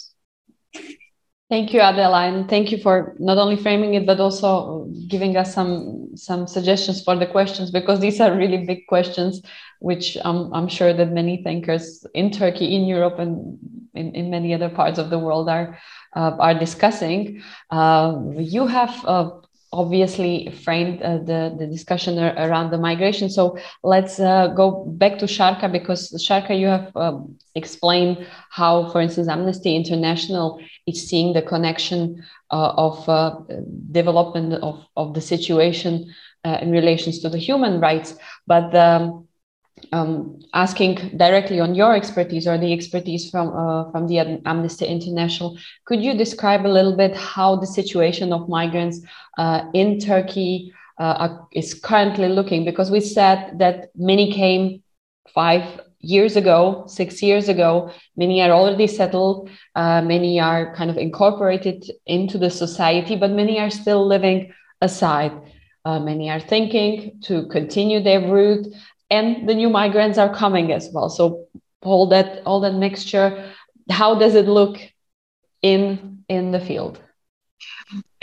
Thank 1.53 1.75
you, 1.75 1.83
Adela, 1.83 2.23
and 2.29 2.49
thank 2.49 2.73
you 2.73 2.79
for 2.79 3.15
not 3.19 3.37
only 3.37 3.57
framing 3.57 3.93
it 3.93 4.07
but 4.07 4.19
also 4.19 4.89
giving 5.07 5.37
us 5.37 5.53
some 5.53 6.17
some 6.17 6.47
suggestions 6.47 7.05
for 7.05 7.15
the 7.15 7.27
questions 7.27 7.71
because 7.71 8.01
these 8.01 8.23
are 8.23 8.35
really 8.35 8.65
big 8.65 8.87
questions, 8.87 9.43
which 9.79 10.17
I'm, 10.25 10.51
I'm 10.55 10.67
sure 10.67 10.95
that 10.95 11.13
many 11.13 11.43
thinkers 11.43 12.07
in 12.15 12.31
Turkey, 12.31 12.75
in 12.75 12.87
Europe, 12.87 13.19
and 13.19 13.59
in, 13.93 14.15
in 14.15 14.31
many 14.31 14.55
other 14.55 14.71
parts 14.71 14.99
of 14.99 15.11
the 15.11 15.19
world 15.19 15.51
are 15.51 15.79
uh, 16.17 16.37
are 16.39 16.59
discussing. 16.59 17.43
Uh, 17.71 18.19
you 18.39 18.67
have 18.67 19.05
uh, 19.05 19.31
obviously 19.73 20.51
framed 20.65 21.01
uh, 21.03 21.19
the, 21.19 21.55
the 21.59 21.67
discussion 21.67 22.19
around 22.19 22.71
the 22.71 22.79
migration. 22.79 23.31
So 23.31 23.59
let's 23.83 24.21
uh, 24.21 24.49
go 24.49 24.85
back 24.85 25.19
to 25.19 25.27
Sharka 25.27 25.69
because 25.69 26.11
Sharka, 26.23 26.55
you 26.55 26.67
have 26.67 26.95
um, 26.97 27.37
explained 27.55 28.27
how, 28.51 28.91
for 28.91 29.01
instance, 29.01 29.29
Amnesty 29.29 29.75
International 29.75 30.61
is 30.87 31.09
seeing 31.09 31.33
the 31.33 31.43
connection 31.43 32.23
uh, 32.51 32.75
of 32.77 33.07
development 33.91 34.55
of, 34.63 34.85
of 34.97 35.15
the 35.15 35.21
situation 35.21 36.13
in 36.45 36.71
relations 36.71 37.21
to 37.21 37.29
the 37.29 37.39
human 37.39 37.81
rights. 37.81 38.17
But 38.47 38.75
um, 38.75 39.29
um, 39.93 40.41
asking 40.55 41.17
directly 41.17 41.61
on 41.61 41.75
your 41.75 41.95
expertise 41.95 42.47
or 42.47 42.59
the 42.59 42.73
expertise 42.73 43.31
from 43.31 43.49
uh, 43.49 43.91
from 43.91 44.07
the 44.07 44.41
Amnesty 44.47 44.87
International, 44.87 45.59
could 45.85 46.03
you 46.03 46.15
describe 46.15 46.67
a 46.67 46.75
little 46.77 46.97
bit 46.97 47.17
how 47.17 47.57
the 47.57 47.67
situation 47.67 48.33
of 48.33 48.49
migrants 48.49 49.01
uh, 49.39 49.65
in 49.75 49.99
Turkey 49.99 50.73
uh, 50.99 51.37
is 51.53 51.75
currently 51.75 52.29
looking? 52.29 52.65
Because 52.65 52.91
we 52.91 53.01
said 53.01 53.59
that 53.59 53.91
many 53.97 54.33
came 54.33 54.83
five 55.35 55.81
years 56.03 56.37
ago, 56.37 56.85
six 56.87 57.23
years 57.23 57.49
ago. 57.49 57.91
Many 58.17 58.43
are 58.43 58.51
already 58.51 58.87
settled. 58.87 59.49
Uh, 59.75 60.03
many 60.03 60.41
are 60.41 60.75
kind 60.75 60.91
of 60.91 60.99
incorporated 60.99 61.91
into 62.07 62.39
the 62.39 62.51
society, 62.51 63.17
but 63.17 63.31
many 63.31 63.59
are 63.59 63.71
still 63.71 64.07
living 64.07 64.53
aside. 64.81 65.33
Uh, 65.85 65.99
many 65.99 66.31
are 66.31 66.41
thinking 66.41 67.19
to 67.23 67.47
continue 67.49 68.01
their 68.01 68.21
route 68.21 68.67
and 69.13 69.49
the 69.49 69.55
new 69.55 69.69
migrants 69.69 70.19
are 70.19 70.35
coming 70.35 70.73
as 70.73 70.91
well 70.93 71.09
so 71.09 71.47
all 71.83 72.07
that 72.09 72.43
all 72.47 72.61
that 72.61 72.75
mixture 72.75 73.29
how 73.91 74.15
does 74.15 74.35
it 74.35 74.47
look 74.47 74.79
in 75.61 76.25
in 76.29 76.51
the 76.51 76.61
field 76.61 77.01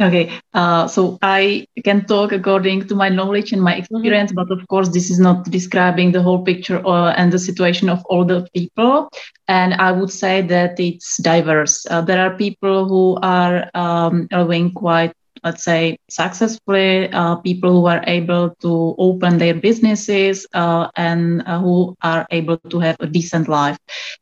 okay 0.02 0.32
uh, 0.54 0.88
so 0.88 1.18
i 1.22 1.66
can 1.84 2.06
talk 2.06 2.32
according 2.32 2.86
to 2.88 2.96
my 2.96 3.10
knowledge 3.10 3.52
and 3.54 3.62
my 3.62 3.74
mm-hmm. 3.74 3.82
experience 3.82 4.32
mm-hmm. 4.32 4.48
but 4.48 4.58
of 4.58 4.68
course 4.68 4.90
this 4.90 5.10
is 5.10 5.20
not 5.20 5.46
describing 5.58 6.12
the 6.12 6.22
whole 6.22 6.44
picture 6.44 6.80
or, 6.80 6.98
uh, 6.98 7.14
and 7.14 7.32
the 7.32 7.40
situation 7.40 7.90
of 7.90 8.04
all 8.06 8.26
the 8.26 8.48
people 8.56 9.10
and 9.48 9.74
i 9.76 9.92
would 9.92 10.12
say 10.12 10.42
that 10.42 10.80
it's 10.80 11.18
diverse 11.18 11.86
uh, 11.90 12.02
there 12.02 12.20
are 12.26 12.36
people 12.38 12.88
who 12.88 13.18
are 13.22 13.70
um, 13.74 14.28
living 14.32 14.72
quite 14.72 15.14
let's 15.44 15.64
say, 15.64 15.98
successfully, 16.10 17.10
uh, 17.12 17.36
people 17.38 17.72
who 17.72 17.88
are 17.88 18.04
able 18.08 18.56
to 18.62 18.96
open 18.98 19.38
their 19.38 19.54
businesses 19.56 20.48
uh, 20.54 20.88
and 20.96 21.44
uh, 21.46 21.60
who 21.60 21.96
are 22.04 22.26
able 22.32 22.58
to 22.58 22.72
have 22.72 22.90
a 22.94 23.08
decent 23.08 23.48
life. 23.48 23.78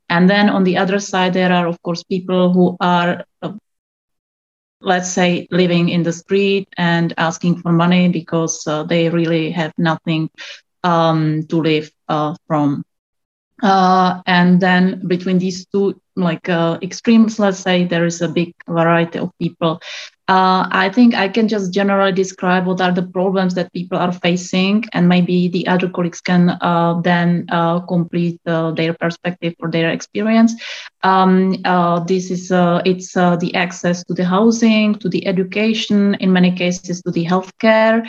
And 0.09 0.29
then 0.29 0.49
on 0.49 0.63
the 0.63 0.77
other 0.77 0.99
side, 0.99 1.33
there 1.33 1.51
are, 1.51 1.67
of 1.67 1.81
course, 1.83 2.03
people 2.03 2.51
who 2.53 2.75
are, 2.79 3.23
uh, 3.41 3.51
let's 4.81 5.09
say, 5.11 5.47
living 5.51 5.89
in 5.89 6.03
the 6.03 6.11
street 6.13 6.67
and 6.77 7.13
asking 7.17 7.57
for 7.61 7.71
money 7.71 8.09
because 8.09 8.65
uh, 8.67 8.83
they 8.83 9.09
really 9.09 9.51
have 9.51 9.71
nothing 9.77 10.29
um, 10.83 11.43
to 11.49 11.57
live 11.61 11.89
uh, 12.09 12.35
from. 12.47 12.83
and 14.25 14.59
then 14.61 15.01
between 15.07 15.37
these 15.39 15.65
two 15.71 15.93
like 16.15 16.47
uh, 16.49 16.77
extremes 16.81 17.39
let's 17.39 17.59
say 17.59 17.85
there 17.85 18.05
is 18.05 18.21
a 18.21 18.27
big 18.27 18.53
variety 18.67 19.19
of 19.19 19.29
people 19.39 19.79
Uh, 20.27 20.67
I 20.71 20.89
think 20.89 21.15
I 21.15 21.29
can 21.29 21.47
just 21.47 21.73
generally 21.73 22.11
describe 22.11 22.65
what 22.65 22.81
are 22.81 22.91
the 22.91 23.03
problems 23.03 23.53
that 23.55 23.71
people 23.71 23.97
are 23.97 24.11
facing, 24.11 24.83
and 24.93 25.07
maybe 25.07 25.47
the 25.47 25.65
other 25.67 25.87
colleagues 25.87 26.19
can 26.19 26.49
uh, 26.59 26.99
then 27.01 27.45
uh, 27.49 27.79
complete 27.79 28.37
uh, 28.45 28.71
their 28.71 28.93
perspective 28.93 29.53
or 29.59 29.71
their 29.71 29.89
experience. 29.89 30.53
Um, 31.03 31.55
uh, 31.63 32.01
this 32.01 32.29
is 32.29 32.51
uh, 32.51 32.81
it's 32.83 33.13
the 33.13 33.51
access 33.55 34.03
to 34.03 34.13
the 34.13 34.25
housing, 34.25 34.95
to 34.95 35.07
the 35.07 35.25
education, 35.25 36.15
in 36.15 36.33
many 36.33 36.51
cases 36.51 37.01
to 37.03 37.11
the 37.11 37.23
healthcare, 37.23 38.05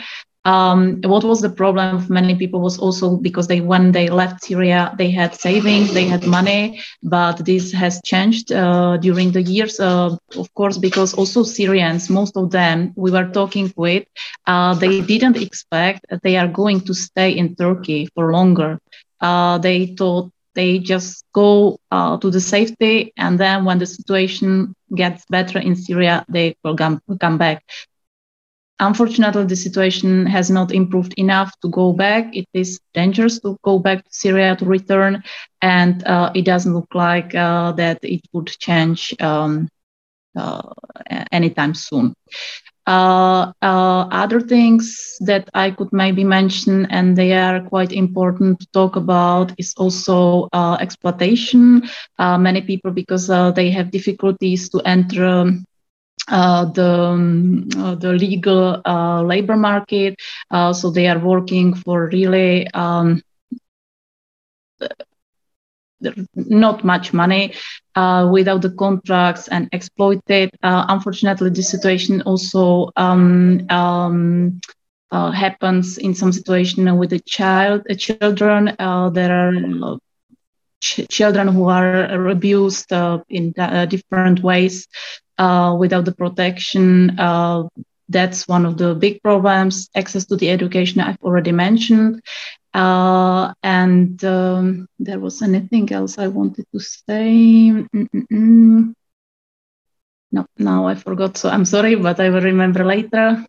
um, 0.49 1.01
what 1.13 1.25
was 1.25 1.41
the 1.41 1.49
problem 1.61 1.95
of 1.95 2.09
many 2.09 2.35
people 2.35 2.59
was 2.61 2.77
also 2.79 3.17
because 3.17 3.47
they 3.47 3.61
when 3.61 3.91
they 3.91 4.09
left 4.09 4.43
Syria 4.43 4.93
they 4.97 5.09
had 5.11 5.35
savings 5.35 5.93
they 5.93 6.05
had 6.05 6.25
money 6.25 6.79
but 7.03 7.45
this 7.45 7.71
has 7.73 8.01
changed 8.03 8.51
uh, 8.51 8.97
during 8.97 9.31
the 9.31 9.41
years 9.43 9.79
uh, 9.79 10.15
of 10.37 10.53
course 10.55 10.77
because 10.77 11.13
also 11.13 11.43
Syrians 11.43 12.09
most 12.09 12.37
of 12.37 12.51
them 12.51 12.93
we 12.95 13.11
were 13.11 13.29
talking 13.39 13.71
with 13.77 14.03
uh, 14.47 14.73
they 14.75 15.01
didn't 15.01 15.37
expect 15.37 16.05
they 16.23 16.37
are 16.37 16.47
going 16.47 16.81
to 16.81 16.93
stay 16.93 17.31
in 17.31 17.55
Turkey 17.55 18.07
for 18.15 18.31
longer. 18.31 18.79
Uh, 19.21 19.57
they 19.59 19.87
thought 19.97 20.29
they 20.55 20.79
just 20.79 21.23
go 21.33 21.77
uh, 21.91 22.17
to 22.17 22.29
the 22.31 22.39
safety 22.41 23.13
and 23.17 23.39
then 23.39 23.65
when 23.65 23.79
the 23.79 23.85
situation 23.85 24.73
gets 24.95 25.23
better 25.29 25.59
in 25.59 25.75
Syria 25.75 26.25
they 26.29 26.55
will 26.63 26.75
come, 26.75 27.01
come 27.19 27.37
back 27.37 27.63
Unfortunately, 28.79 29.45
the 29.45 29.55
situation 29.55 30.25
has 30.25 30.49
not 30.49 30.71
improved 30.71 31.13
enough 31.17 31.53
to 31.61 31.69
go 31.69 31.93
back. 31.93 32.35
It 32.35 32.47
is 32.53 32.79
dangerous 32.93 33.39
to 33.41 33.57
go 33.63 33.79
back 33.79 34.03
to 34.03 34.09
Syria 34.11 34.55
to 34.55 34.65
return, 34.65 35.23
and 35.61 36.03
uh, 36.05 36.31
it 36.33 36.45
doesn't 36.45 36.73
look 36.73 36.93
like 36.93 37.35
uh, 37.35 37.73
that 37.73 37.99
it 38.03 38.21
would 38.33 38.47
change 38.47 39.13
um, 39.19 39.67
uh, 40.37 40.61
anytime 41.31 41.73
soon. 41.73 42.13
Uh, 42.87 43.51
uh, 43.61 44.07
other 44.11 44.39
things 44.41 45.15
that 45.21 45.47
I 45.53 45.71
could 45.71 45.91
maybe 45.91 46.23
mention, 46.23 46.85
and 46.87 47.15
they 47.15 47.33
are 47.33 47.61
quite 47.61 47.91
important 47.91 48.59
to 48.61 48.67
talk 48.73 48.95
about, 48.95 49.53
is 49.57 49.73
also 49.77 50.47
uh, 50.53 50.77
exploitation. 50.79 51.83
many 52.17 52.61
people, 52.61 52.91
because 52.91 53.27
they 53.55 53.69
have 53.71 53.91
difficulties 53.91 54.69
to 54.69 54.79
enter 54.85 55.25
um, 55.25 55.65
uh, 56.27 56.65
the 56.65 56.89
um, 56.89 57.67
uh, 57.77 57.95
the 57.95 58.11
legal 58.13 58.81
uh, 58.85 59.21
labor 59.23 59.55
market. 59.55 60.15
Uh, 60.51 60.73
so 60.73 60.91
they 60.91 61.07
are 61.07 61.19
working 61.19 61.73
for 61.73 62.07
really 62.07 62.67
um, 62.73 63.21
not 66.35 66.83
much 66.83 67.13
money 67.13 67.53
uh, 67.95 68.29
without 68.31 68.61
the 68.61 68.71
contracts 68.71 69.47
and 69.49 69.67
exploited. 69.71 70.49
unfortunately, 70.61 71.49
this 71.49 71.69
situation 71.69 72.21
also 72.23 72.91
um, 72.95 73.65
um 73.69 74.59
happens 75.11 75.97
in 75.97 76.13
some 76.13 76.31
situation 76.31 76.97
with 76.97 77.09
the 77.09 77.19
child 77.19 77.81
children. 77.97 78.75
there 79.13 79.31
are 79.33 79.99
ch- 80.81 81.07
children 81.09 81.47
who 81.49 81.69
are 81.69 82.27
abused 82.29 82.91
in 83.29 83.53
different 83.89 84.41
ways 84.43 84.87
uh, 85.37 85.75
without 85.79 86.05
the 86.05 86.11
protection. 86.11 87.17
Uh, 87.19 87.63
that's 88.09 88.47
one 88.47 88.65
of 88.65 88.77
the 88.77 88.93
big 88.95 89.21
problems. 89.21 89.89
Access 89.95 90.25
to 90.25 90.35
the 90.35 90.49
education 90.49 91.01
I've 91.01 91.21
already 91.23 91.51
mentioned. 91.51 92.21
Uh, 92.73 93.53
and 93.63 94.23
um, 94.23 94.87
there 94.99 95.19
was 95.19 95.41
anything 95.41 95.91
else 95.91 96.17
I 96.17 96.27
wanted 96.27 96.65
to 96.73 96.79
say. 96.79 97.71
Mm-mm-mm. 97.95 98.93
No, 100.31 100.45
now 100.57 100.87
I 100.87 100.95
forgot. 100.95 101.37
So 101.37 101.49
I'm 101.49 101.65
sorry, 101.65 101.95
but 101.95 102.19
I 102.19 102.29
will 102.29 102.41
remember 102.41 102.83
later. 102.85 103.45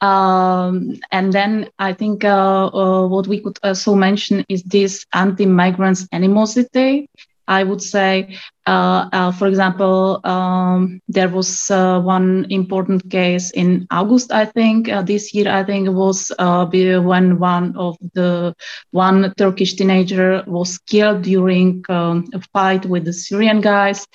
Um, 0.00 0.96
and 1.10 1.32
then 1.32 1.68
I 1.78 1.92
think 1.92 2.24
uh, 2.24 2.66
uh, 2.66 3.06
what 3.08 3.26
we 3.26 3.40
could 3.40 3.58
also 3.62 3.94
mention 3.94 4.44
is 4.48 4.62
this 4.62 5.06
anti-migrants 5.14 6.06
animosity. 6.12 7.08
I 7.48 7.62
would 7.62 7.80
say, 7.80 8.36
uh, 8.66 9.08
uh, 9.12 9.32
for 9.32 9.46
example, 9.46 10.20
um, 10.24 11.00
there 11.08 11.28
was 11.28 11.70
uh, 11.70 12.00
one 12.00 12.46
important 12.50 13.08
case 13.08 13.52
in 13.52 13.86
August, 13.90 14.32
I 14.32 14.46
think, 14.46 14.88
uh, 14.88 15.02
this 15.02 15.32
year, 15.32 15.48
I 15.48 15.62
think 15.62 15.88
was 15.88 16.32
when 16.38 17.38
one 17.38 17.76
of 17.76 17.96
the 18.14 18.54
one 18.90 19.32
Turkish 19.36 19.74
teenager 19.74 20.42
was 20.46 20.78
killed 20.78 21.22
during 21.22 21.84
um, 21.88 22.24
a 22.34 22.40
fight 22.52 22.84
with 22.84 23.04
the 23.04 23.12
Syrian 23.12 23.60
guys. 23.60 24.06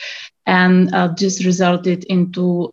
And 0.45 0.89
this 1.17 1.45
resulted 1.45 2.03
into 2.05 2.69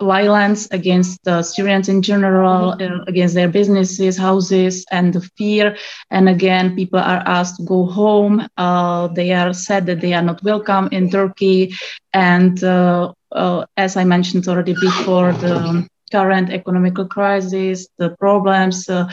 violence 0.00 0.68
against 0.70 1.26
uh, 1.26 1.42
Syrians 1.42 1.88
in 1.88 2.02
general, 2.02 2.72
mm-hmm. 2.72 3.00
uh, 3.00 3.04
against 3.06 3.34
their 3.34 3.48
businesses, 3.48 4.16
houses, 4.16 4.84
and 4.90 5.12
the 5.12 5.22
fear. 5.36 5.76
And 6.10 6.28
again, 6.28 6.76
people 6.76 6.98
are 6.98 7.22
asked 7.26 7.56
to 7.56 7.64
go 7.64 7.86
home. 7.86 8.46
Uh, 8.56 9.08
they 9.08 9.32
are 9.32 9.52
said 9.52 9.86
that 9.86 10.00
they 10.00 10.12
are 10.12 10.22
not 10.22 10.42
welcome 10.42 10.88
in 10.92 11.10
Turkey. 11.10 11.74
And 12.12 12.62
uh, 12.62 13.12
uh, 13.32 13.64
as 13.76 13.96
I 13.96 14.04
mentioned 14.04 14.46
already 14.48 14.74
before, 14.74 15.32
the 15.32 15.88
current 16.12 16.50
economical 16.50 17.06
crisis, 17.06 17.88
the 17.98 18.10
problems, 18.10 18.88
uh, 18.88 19.10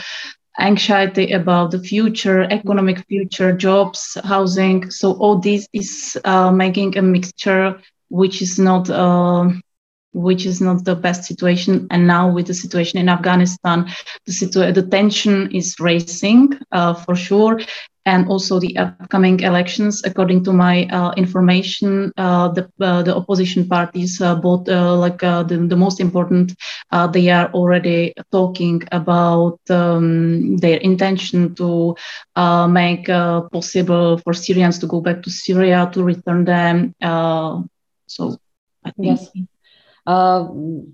anxiety 0.59 1.31
about 1.31 1.71
the 1.71 1.79
future, 1.79 2.41
economic 2.43 2.99
future, 3.07 3.53
jobs, 3.53 4.17
housing. 4.23 4.91
So 4.91 5.13
all 5.13 5.39
this 5.39 5.67
is 5.73 6.17
making 6.25 6.97
a 6.97 7.01
mixture 7.01 7.81
which 8.09 8.43
is 8.43 8.59
not 8.59 8.89
which 10.13 10.45
is 10.45 10.61
not 10.61 10.85
the 10.85 10.95
best 10.95 11.23
situation. 11.25 11.87
And 11.91 12.07
now 12.07 12.31
with 12.31 12.47
the 12.47 12.53
situation 12.53 12.99
in 12.99 13.09
Afghanistan, 13.09 13.87
the, 14.25 14.71
the 14.73 14.83
tension 14.83 15.51
is 15.51 15.75
rising 15.79 16.49
uh, 16.71 16.93
for 16.93 17.15
sure. 17.15 17.59
And 18.05 18.27
also 18.27 18.59
the 18.59 18.77
upcoming 18.77 19.39
elections, 19.39 20.03
according 20.03 20.43
to 20.45 20.51
my 20.51 20.85
uh, 20.87 21.13
information, 21.15 22.11
uh, 22.17 22.49
the 22.49 22.67
uh, 22.81 23.01
the 23.01 23.15
opposition 23.15 23.65
parties, 23.67 24.19
uh, 24.21 24.35
both 24.35 24.67
uh, 24.67 24.95
like 24.95 25.19
the, 25.19 25.65
the 25.69 25.75
most 25.77 26.01
important, 26.01 26.53
they 27.13 27.29
are 27.29 27.49
already 27.53 28.13
talking 28.31 28.81
about 28.91 29.59
um, 29.69 30.57
their 30.57 30.77
intention 30.79 31.55
to 31.55 31.95
make 32.67 33.07
possible 33.07 34.17
for 34.17 34.33
Syrians 34.33 34.79
to 34.79 34.87
go 34.87 34.99
back 34.99 35.23
to 35.23 35.29
Syria 35.29 35.89
to 35.93 36.03
return 36.03 36.43
them. 36.43 36.93
so 38.07 38.37
I 38.85 38.91
think 38.91 39.19
yes. 39.19 39.29
Uh, 40.05 40.47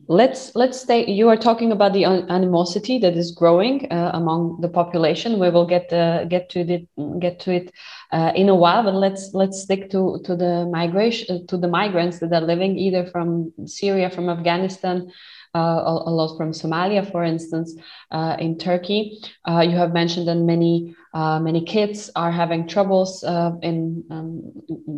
let's 0.08 0.56
let's 0.56 0.80
stay. 0.82 1.06
You 1.10 1.30
are 1.30 1.38
talking 1.38 1.72
about 1.72 1.94
the 1.94 2.06
animosity 2.06 3.00
that 3.00 3.16
is 3.18 3.32
growing 3.32 3.92
uh, 3.92 4.12
among 4.14 4.60
the 4.62 4.70
population. 4.70 5.40
We 5.40 5.50
will 5.50 5.66
get 5.66 5.92
uh, 5.92 6.26
get 6.26 6.50
to 6.52 6.64
the 6.64 6.86
get 7.20 7.40
to 7.42 7.52
it 7.52 7.72
uh, 8.12 8.32
in 8.36 8.50
a 8.50 8.56
while, 8.56 8.84
but 8.84 8.96
let's 8.96 9.34
let's 9.34 9.62
stick 9.62 9.90
to 9.92 10.20
to 10.26 10.36
the 10.36 10.68
migration 10.72 11.46
to 11.48 11.58
the 11.58 11.68
migrants 11.68 12.20
that 12.20 12.34
are 12.34 12.42
living 12.42 12.78
either 12.78 13.06
from 13.06 13.52
Syria, 13.66 14.10
from 14.10 14.30
Afghanistan, 14.30 15.12
uh, 15.56 15.82
a, 16.06 16.12
lot 16.12 16.38
from 16.38 16.52
Somalia, 16.52 17.12
for 17.12 17.24
instance, 17.24 17.76
uh, 18.12 18.38
in 18.38 18.56
Turkey. 18.56 19.20
Uh, 19.48 19.62
you 19.62 19.76
have 19.76 19.94
mentioned 19.94 20.28
that 20.28 20.36
many 20.36 20.96
many 21.12 21.66
kids 21.66 22.12
are 22.16 22.32
having 22.32 22.68
troubles 22.68 23.24
in 23.64 24.04
um, 24.12 24.44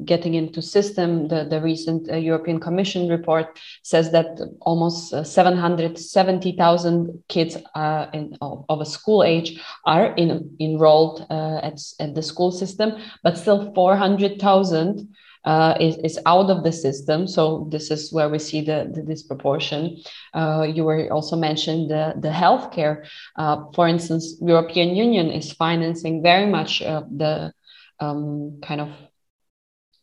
getting 0.04 0.34
into 0.34 0.62
system. 0.62 1.30
The, 1.30 1.46
the 1.50 1.62
recent 1.62 2.08
European 2.22 2.60
Commission 2.60 3.08
report 3.08 3.58
says 3.84 4.12
that 4.12 4.42
almost 4.60 5.26
770,000 5.26 7.24
kids 7.30 7.56
in, 7.56 8.38
of, 8.42 8.66
of, 8.68 8.82
a 8.82 8.86
school 8.86 9.24
age 9.24 9.62
are 9.86 10.14
in, 10.16 10.54
enrolled 10.60 11.26
at, 11.30 11.80
at 12.02 12.14
the 12.14 12.22
school 12.22 12.52
system, 12.52 13.01
but 13.24 13.38
still 13.38 13.74
400,000 13.74 15.16
uh, 15.44 15.76
is, 15.80 15.98
is 15.98 16.20
out 16.26 16.50
of 16.50 16.64
the 16.64 16.72
system. 16.72 17.28
So 17.28 17.68
this 17.72 17.90
is 17.90 18.14
where 18.14 18.30
we 18.30 18.40
see 18.40 18.62
the, 18.62 18.92
the 18.94 19.02
disproportion. 19.02 19.98
Uh, 20.34 20.68
you 20.72 20.84
were 20.84 21.12
also 21.12 21.36
mentioned 21.36 21.90
the, 21.90 22.14
the 22.20 22.30
healthcare. 22.30 23.06
Uh, 23.36 23.66
for 23.74 23.88
instance, 23.88 24.38
European 24.42 24.96
Union 24.96 25.32
is 25.32 25.52
financing 25.52 26.22
very 26.22 26.46
much 26.46 26.80
the 26.80 27.54
um, 28.00 28.60
kind 28.62 28.82
of 28.82 28.90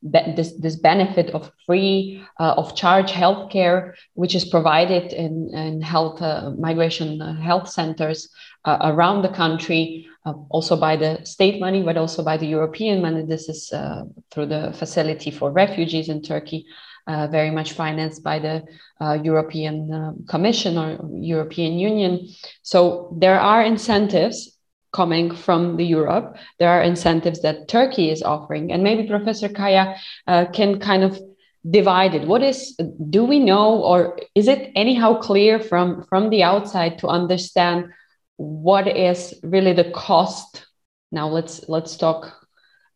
be 0.03 0.33
this, 0.37 0.53
this 0.53 0.77
benefit 0.77 1.31
of 1.31 1.51
free 1.67 2.23
uh, 2.39 2.55
of 2.57 2.77
charge 2.77 3.11
healthcare, 3.11 3.95
which 4.15 4.35
is 4.35 4.45
provided 4.45 5.13
in, 5.13 5.51
in 5.53 5.83
health 5.83 6.23
uh, 6.23 6.53
migration 6.57 7.21
uh, 7.21 7.35
health 7.41 7.69
centers 7.69 8.29
around 8.67 9.23
the 9.23 9.29
country 9.29 10.09
uh, 10.29 10.35
also 10.51 10.77
by 10.77 10.97
the 10.97 11.25
state 11.25 11.61
money, 11.61 11.83
but 11.83 11.97
also 11.97 12.23
by 12.23 12.37
the 12.37 12.47
European 12.47 13.01
money. 13.01 13.25
This 13.25 13.49
is 13.49 13.73
uh, 13.73 14.05
through 14.31 14.47
the 14.47 14.75
facility 14.77 15.31
for 15.31 15.51
refugees 15.51 16.09
in 16.09 16.23
Turkey, 16.23 16.67
uh, 17.07 17.27
very 17.29 17.51
much 17.51 17.73
financed 17.73 18.23
by 18.23 18.39
the 18.39 18.65
uh, 19.01 19.19
European 19.23 19.93
uh, 19.93 20.13
Commission 20.29 20.77
or 20.77 20.99
European 21.15 21.79
Union. 21.79 22.29
So 22.63 23.17
there 23.19 23.41
are 23.41 23.63
incentives 23.63 24.59
coming 24.93 25.35
from 25.35 25.77
the 25.77 25.85
Europe. 25.85 26.37
There 26.59 26.71
are 26.71 26.83
incentives 26.83 27.41
that 27.43 27.69
Turkey 27.69 28.11
is 28.11 28.23
offering, 28.23 28.73
and 28.73 28.83
maybe 28.83 29.07
Professor 29.09 29.49
Kaya 29.49 29.97
uh, 30.27 30.47
can 30.53 30.81
kind 30.81 31.05
of 31.05 31.21
divided 31.69 32.27
what 32.29 32.41
is 32.41 32.79
do 33.11 33.25
we 33.25 33.41
know 33.41 33.83
or 33.83 34.17
is 34.37 34.47
it 34.47 34.71
anyhow 34.77 35.19
clear 35.19 35.59
from 35.59 36.05
from 36.09 36.31
the 36.31 36.43
outside 36.43 36.97
to 36.97 37.09
understand 37.09 37.91
what 38.39 38.87
is 38.87 39.35
really 39.43 39.73
the 39.73 39.91
cost 39.91 40.67
now 41.11 41.29
let's 41.29 41.69
let's 41.69 41.97
talk 41.97 42.33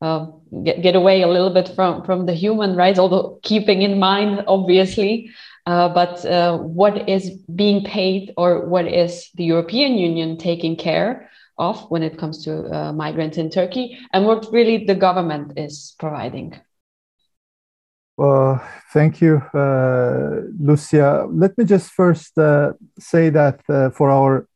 uh, 0.00 0.26
get, 0.64 0.82
get 0.82 0.94
away 0.94 1.22
a 1.22 1.26
little 1.26 1.50
bit 1.50 1.68
from 1.74 2.04
from 2.04 2.26
the 2.26 2.32
human 2.32 2.76
rights 2.76 2.98
although 2.98 3.38
keeping 3.42 3.82
in 3.82 3.98
mind 3.98 4.42
obviously 4.46 5.30
uh, 5.66 5.88
but 5.88 6.24
uh, 6.24 6.56
what 6.58 7.08
is 7.08 7.30
being 7.54 7.84
paid 7.84 8.32
or 8.36 8.66
what 8.66 8.86
is 8.86 9.30
the 9.34 9.44
european 9.44 9.98
union 9.98 10.38
taking 10.38 10.76
care 10.76 11.28
of 11.58 11.90
when 11.90 12.04
it 12.04 12.18
comes 12.18 12.44
to 12.44 12.64
uh, 12.72 12.92
migrants 12.92 13.36
in 13.36 13.50
turkey 13.50 13.98
and 14.12 14.24
what 14.24 14.46
really 14.52 14.84
the 14.86 14.94
government 14.94 15.52
is 15.58 15.94
providing 15.98 16.54
well, 18.18 18.62
thank 18.92 19.22
you, 19.22 19.38
uh, 19.54 20.42
Lucia. 20.60 21.26
Let 21.30 21.56
me 21.56 21.64
just 21.64 21.90
first 21.90 22.36
uh, 22.38 22.74
say 22.98 23.30
that 23.30 23.62
for 23.96 24.10
our 24.10 24.46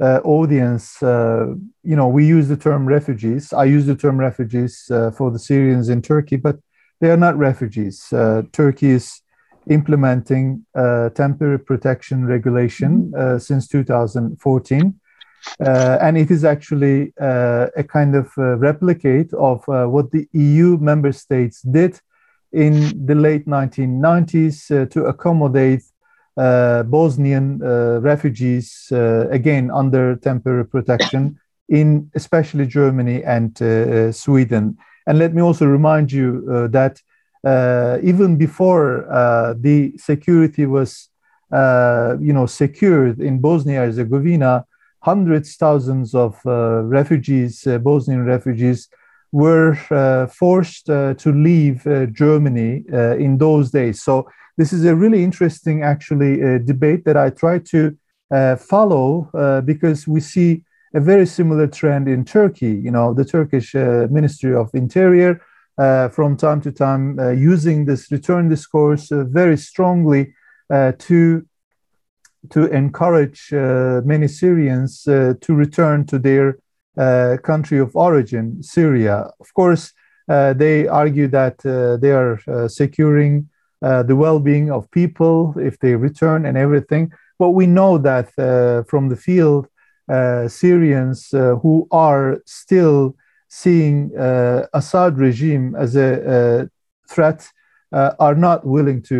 audience, 0.00 1.02
uh, 1.02 1.54
you 1.82 1.96
know, 1.96 2.08
we 2.08 2.26
use 2.26 2.48
the 2.48 2.56
term 2.56 2.86
refugees. 2.86 3.52
I 3.52 3.64
use 3.64 3.86
the 3.86 3.96
term 3.96 4.18
refugees 4.18 4.90
uh, 4.90 5.10
for 5.10 5.30
the 5.30 5.38
Syrians 5.38 5.88
in 5.88 6.02
Turkey, 6.02 6.36
but 6.36 6.58
they 7.00 7.10
are 7.10 7.16
not 7.16 7.36
refugees. 7.36 8.06
Turkey 8.52 8.90
is 8.90 9.20
implementing 9.68 10.64
temporary 10.74 11.58
protection 11.58 12.26
regulation 12.26 13.12
mm-hmm. 13.14 13.38
since 13.38 13.68
2014. 13.68 15.00
and 15.60 16.18
it 16.18 16.30
is 16.30 16.44
actually 16.44 17.12
a 17.18 17.84
kind 17.88 18.14
of 18.14 18.30
replicate 18.36 19.32
of 19.34 19.66
what 19.66 20.10
the 20.10 20.28
EU 20.32 20.76
member 20.78 21.12
states 21.12 21.62
did 21.62 22.00
in 22.52 23.06
the 23.06 23.14
late 23.14 23.46
1990s 23.46 24.70
uh, 24.70 24.86
to 24.86 25.04
accommodate 25.04 25.82
uh, 25.82 25.99
Bosnian 26.36 27.60
uh, 27.62 28.00
refugees, 28.00 28.88
uh, 28.92 29.28
again 29.30 29.70
under 29.70 30.16
temporary 30.16 30.66
protection, 30.66 31.38
in 31.68 32.10
especially 32.14 32.66
Germany 32.66 33.22
and 33.24 33.60
uh, 33.62 34.12
Sweden. 34.12 34.76
And 35.06 35.18
let 35.18 35.34
me 35.34 35.42
also 35.42 35.66
remind 35.66 36.12
you 36.12 36.68
that 36.70 37.00
even 38.02 38.36
before 38.36 39.06
the 39.58 39.92
security 39.96 40.66
was, 40.66 41.08
you 41.52 42.32
know, 42.32 42.46
secured 42.46 43.20
in 43.20 43.40
Bosnia 43.40 43.80
Herzegovina, 43.80 44.66
hundreds, 45.00 45.56
thousands 45.56 46.14
of 46.14 46.40
refugees, 46.44 47.66
Bosnian 47.82 48.24
refugees, 48.24 48.88
were 49.32 49.78
uh, 49.90 50.26
forced 50.26 50.90
uh, 50.90 51.14
to 51.14 51.32
leave 51.32 51.86
uh, 51.86 52.06
Germany 52.06 52.84
in 53.18 53.38
those 53.38 53.70
days. 53.70 54.02
So 54.02 54.28
this 54.60 54.72
is 54.72 54.84
a 54.84 54.94
really 54.94 55.22
interesting, 55.24 55.82
actually, 55.82 56.32
debate 56.72 57.02
that 57.06 57.16
I 57.16 57.30
try 57.30 57.56
to 57.72 57.80
follow 58.72 59.62
because 59.64 60.00
we 60.14 60.20
see 60.20 60.50
a 61.00 61.00
very 61.00 61.26
similar 61.26 61.66
trend 61.66 62.08
in 62.08 62.24
Turkey. 62.24 62.74
You 62.86 62.92
know, 62.96 63.14
the 63.14 63.24
Turkish 63.24 63.74
Ministry 64.18 64.54
of 64.54 64.66
Interior 64.74 65.40
uh, 65.78 66.08
from 66.08 66.36
time 66.36 66.60
to 66.60 66.72
time 66.72 67.18
uh, 67.18 67.30
using 67.30 67.86
this 67.86 68.12
return 68.12 68.48
discourse 68.48 69.10
uh, 69.10 69.24
very 69.24 69.56
strongly 69.56 70.34
to 70.70 71.46
to 72.50 72.60
encourage 72.82 73.42
many 74.12 74.28
Syrians 74.28 74.92
to 75.04 75.54
return 75.64 76.06
to 76.06 76.18
their 76.18 76.58
uh, 76.96 77.36
country 77.42 77.78
of 77.78 77.94
origin, 77.96 78.62
Syria. 78.62 79.30
Of 79.40 79.54
course, 79.54 79.92
uh, 80.28 80.52
they 80.54 80.86
argue 80.86 81.28
that 81.28 81.64
uh, 81.64 81.96
they 81.96 82.12
are 82.12 82.38
uh, 82.46 82.68
securing 82.68 83.48
uh, 83.82 84.02
the 84.02 84.16
well 84.16 84.40
being 84.40 84.70
of 84.70 84.90
people 84.90 85.54
if 85.58 85.78
they 85.78 85.94
return 85.94 86.46
and 86.46 86.56
everything. 86.56 87.12
But 87.38 87.50
we 87.50 87.66
know 87.66 87.98
that 87.98 88.28
uh, 88.38 88.82
from 88.84 89.08
the 89.08 89.16
field, 89.16 89.68
Syrians 90.48 91.28
who 91.30 91.86
are 91.92 92.42
still 92.44 93.14
seeing 93.48 94.10
Assad 94.74 95.18
regime 95.18 95.76
as 95.76 95.94
a, 95.94 96.10
a 96.36 96.68
threat 97.08 97.48
are 97.92 98.34
not 98.34 98.66
willing 98.66 99.02
to 99.02 99.16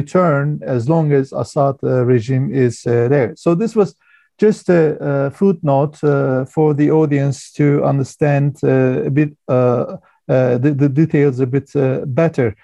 return 0.00 0.60
as 0.62 0.88
long 0.88 1.12
as 1.12 1.32
Assad 1.32 1.76
regime 1.82 2.52
is 2.52 2.82
there. 2.82 3.36
So 3.36 3.54
this 3.54 3.76
was 3.76 3.94
just 4.40 4.70
a, 4.70 4.96
a 5.00 5.30
footnote 5.30 6.02
uh, 6.02 6.46
for 6.46 6.72
the 6.72 6.90
audience 6.90 7.52
to 7.52 7.84
understand 7.84 8.56
uh, 8.64 9.04
a 9.04 9.10
bit 9.10 9.36
uh, 9.48 9.98
uh 10.28 10.56
the, 10.58 10.72
the, 10.74 10.88
details 10.88 11.40
a 11.40 11.46
bit 11.46 11.68
uh, 11.76 12.00
better. 12.06 12.56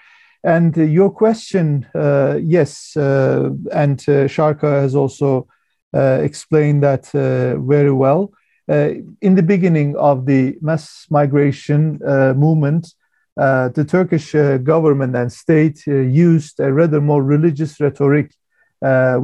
And 0.43 0.77
uh, 0.77 0.83
your 0.83 1.09
question, 1.09 1.87
uh, 1.95 2.39
yes, 2.41 2.95
uh, 2.95 3.49
and 3.73 3.99
uh, 4.07 4.27
Sharka 4.27 4.81
has 4.81 4.95
also 4.95 5.47
explained 5.93 6.83
that 6.83 7.07
very 7.11 7.91
well. 7.91 8.31
in 8.67 9.35
the 9.35 9.41
beginning 9.41 9.95
of 9.95 10.25
the 10.25 10.57
mass 10.61 11.07
migration 11.09 11.97
movement, 12.35 12.93
the 13.35 13.85
Turkish 13.87 14.33
government 14.63 15.15
and 15.15 15.31
state 15.31 15.87
used 15.87 16.59
a 16.59 16.71
rather 16.71 17.01
more 17.01 17.23
religious 17.23 17.79
rhetoric, 17.79 18.29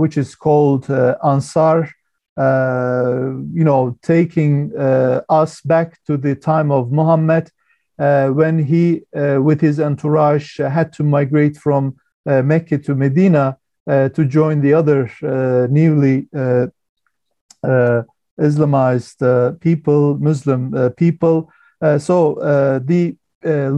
which 0.01 0.17
is 0.17 0.35
called 0.35 0.89
Ansar 1.23 1.89
uh, 2.35 3.31
you 3.53 3.63
know, 3.63 3.95
taking 4.01 4.75
uh, 4.75 5.21
us 5.29 5.61
back 5.61 6.03
to 6.05 6.17
the 6.17 6.35
time 6.35 6.71
of 6.71 6.91
Muhammad 6.91 7.47
uh, 7.47 7.51
Uh, 8.03 8.27
when 8.41 8.55
he, 8.59 9.01
uh, 9.15 9.39
with 9.41 9.61
his 9.61 9.79
entourage, 9.79 10.59
uh, 10.59 10.69
had 10.69 10.91
to 10.91 11.03
migrate 11.03 11.55
from 11.55 11.95
Mecca 12.25 12.77
to 12.77 12.95
Medina 12.95 13.57
to 13.87 14.25
join 14.37 14.61
the 14.61 14.73
other 14.73 15.01
newly 15.69 16.27
Islamized 18.49 19.19
people, 19.59 20.17
Muslim 20.17 20.61
people. 21.03 21.37
so 22.09 22.17
the 22.91 23.15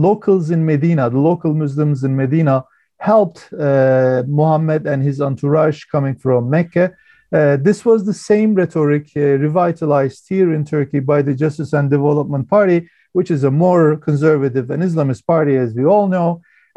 locals 0.08 0.50
in 0.50 0.64
Medina, 0.64 1.10
the 1.10 1.24
local 1.30 1.54
Muslims 1.54 2.02
in 2.02 2.16
Medina, 2.16 2.64
helped 2.98 3.52
uh, 3.52 4.22
Muhammad 4.26 4.86
and 4.86 5.02
his 5.02 5.20
entourage 5.20 5.84
coming 5.84 6.16
from 6.16 6.50
Mecca 6.50 6.86
uh, 7.32 7.56
this 7.56 7.84
was 7.84 8.06
the 8.06 8.14
same 8.14 8.54
rhetoric 8.54 9.10
uh, 9.16 9.20
revitalized 9.20 10.26
here 10.28 10.54
in 10.54 10.64
Turkey 10.64 11.00
by 11.00 11.22
the 11.22 11.34
Justice 11.34 11.72
and 11.72 11.90
Development 11.90 12.48
Party, 12.48 12.88
which 13.16 13.30
is 13.36 13.42
a 13.44 13.50
more 13.66 13.96
conservative 14.08 14.66
and 14.72 14.82
Islamist 14.88 15.22
party, 15.32 15.54
as 15.64 15.70
we 15.78 15.84
all 15.92 16.06
know. 16.16 16.28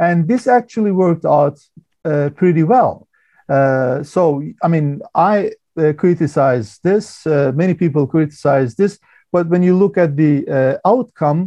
And 0.07 0.17
this 0.31 0.43
actually 0.59 0.93
worked 1.05 1.25
out 1.37 1.55
uh, 2.05 2.29
pretty 2.41 2.63
well. 2.73 2.93
Uh, 3.55 4.03
so, 4.03 4.21
I 4.65 4.67
mean, 4.73 4.87
I 5.33 5.35
uh, 5.77 5.93
criticize 6.03 6.67
this, 6.87 7.05
many 7.61 7.73
people 7.73 8.13
criticize 8.15 8.71
this, 8.81 8.93
but 9.33 9.45
when 9.51 9.61
you 9.67 9.73
look 9.83 9.95
at 10.05 10.11
the 10.15 10.79
outcome, 10.93 11.41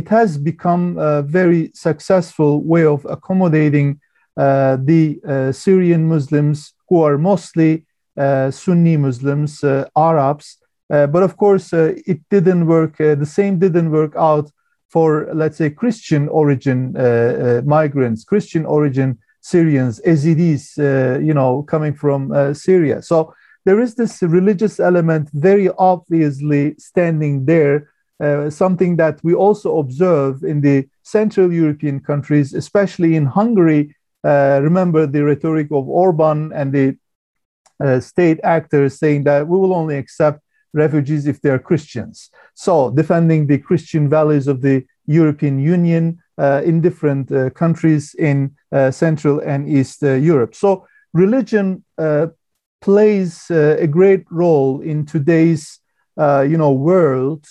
it 0.00 0.08
has 0.08 0.30
become 0.50 0.84
a 0.98 1.22
very 1.40 1.62
successful 1.88 2.52
way 2.72 2.84
of 2.94 3.00
accommodating 3.16 4.00
the 4.36 5.02
Syrian 5.62 6.02
Muslims 6.14 6.58
who 6.88 6.96
are 7.06 7.18
mostly 7.18 7.72
uh, 8.16 8.50
Sunni 8.50 8.96
Muslims, 8.96 9.64
uh, 9.64 9.88
Arabs. 9.96 10.58
Uh, 10.92 11.06
but 11.06 11.22
of 11.22 11.36
course, 11.36 11.72
it 11.72 12.20
didn't 12.30 12.66
work. 12.66 12.98
the 12.98 13.26
same 13.26 13.58
didn't 13.58 13.90
work 13.90 14.14
out 14.16 14.50
for, 14.88 15.28
let's 15.32 15.56
say, 15.56 15.70
Christian 15.70 16.28
origin 16.28 16.92
migrants, 17.64 18.24
Christian 18.24 18.66
origin 18.66 19.18
Syrians, 19.40 20.00
Yazidis, 20.06 20.76
you 21.28 21.34
know, 21.34 21.62
coming 21.62 21.94
from 21.94 22.54
Syria. 22.54 23.00
So 23.00 23.34
there 23.64 23.80
is 23.80 23.94
this 23.94 24.22
religious 24.22 24.80
element 24.80 25.30
very 25.32 25.68
obviously 25.78 26.74
standing 26.78 27.46
there, 27.46 27.90
uh, 28.20 28.50
something 28.50 28.96
that 28.96 29.20
we 29.22 29.34
also 29.34 29.78
observe 29.78 30.42
in 30.42 30.60
the 30.60 30.88
Central 31.02 31.52
European 31.52 32.00
countries, 32.00 32.54
especially 32.54 33.14
in 33.14 33.26
Hungary. 33.26 33.94
Uh, 34.24 34.60
remember 34.62 35.06
the 35.06 35.24
rhetoric 35.24 35.68
of 35.70 35.88
Orban 35.88 36.52
and 36.52 36.72
the 36.72 36.96
uh, 37.82 38.00
state 38.00 38.38
actors 38.44 38.98
saying 38.98 39.24
that 39.24 39.46
we 39.46 39.58
will 39.58 39.74
only 39.74 39.96
accept 39.96 40.41
refugees 40.72 41.26
if 41.26 41.40
they 41.40 41.50
are 41.50 41.58
Christians. 41.58 42.30
So, 42.54 42.90
defending 42.90 43.46
the 43.46 43.58
Christian 43.58 44.08
values 44.08 44.48
of 44.48 44.62
the 44.62 44.84
European 45.06 45.58
Union 45.58 46.18
uh, 46.38 46.62
in 46.64 46.80
different 46.80 47.30
uh, 47.30 47.50
countries 47.50 48.14
in 48.14 48.54
uh, 48.72 48.90
Central 48.90 49.40
and 49.40 49.68
East 49.68 50.02
uh, 50.02 50.14
Europe. 50.14 50.54
So, 50.54 50.86
religion 51.12 51.84
uh, 51.98 52.28
plays 52.80 53.50
a 53.50 53.86
great 53.86 54.24
role 54.30 54.80
in 54.80 55.06
today's 55.06 55.78
you 56.18 56.56
know 56.56 56.72
world. 56.72 57.46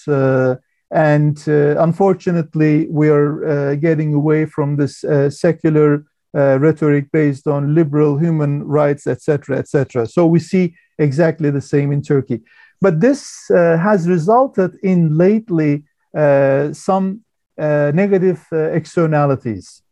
and 0.91 1.47
unfortunately, 1.47 2.87
we 2.89 3.07
are 3.09 3.75
getting 3.77 4.13
away 4.13 4.45
from 4.45 4.75
this 4.75 5.05
secular 5.29 6.03
uh, 6.33 6.57
rhetoric 6.59 7.11
based 7.11 7.45
on 7.45 7.75
liberal 7.75 8.17
human 8.17 8.63
rights, 8.63 9.05
etc., 9.05 9.57
etc. 9.57 10.07
So 10.07 10.25
we 10.25 10.39
see 10.39 10.75
exactly 10.97 11.49
the 11.49 11.59
same 11.59 11.91
in 11.91 12.01
Turkey. 12.01 12.41
But 12.81 12.99
this 12.99 13.49
uh, 13.51 13.77
has 13.77 14.09
resulted 14.09 14.75
in 14.83 15.15
lately 15.17 15.83
uh, 16.17 16.73
some 16.73 17.21
uh, 17.57 17.91
negative 17.93 18.45
externalities. 18.51 19.83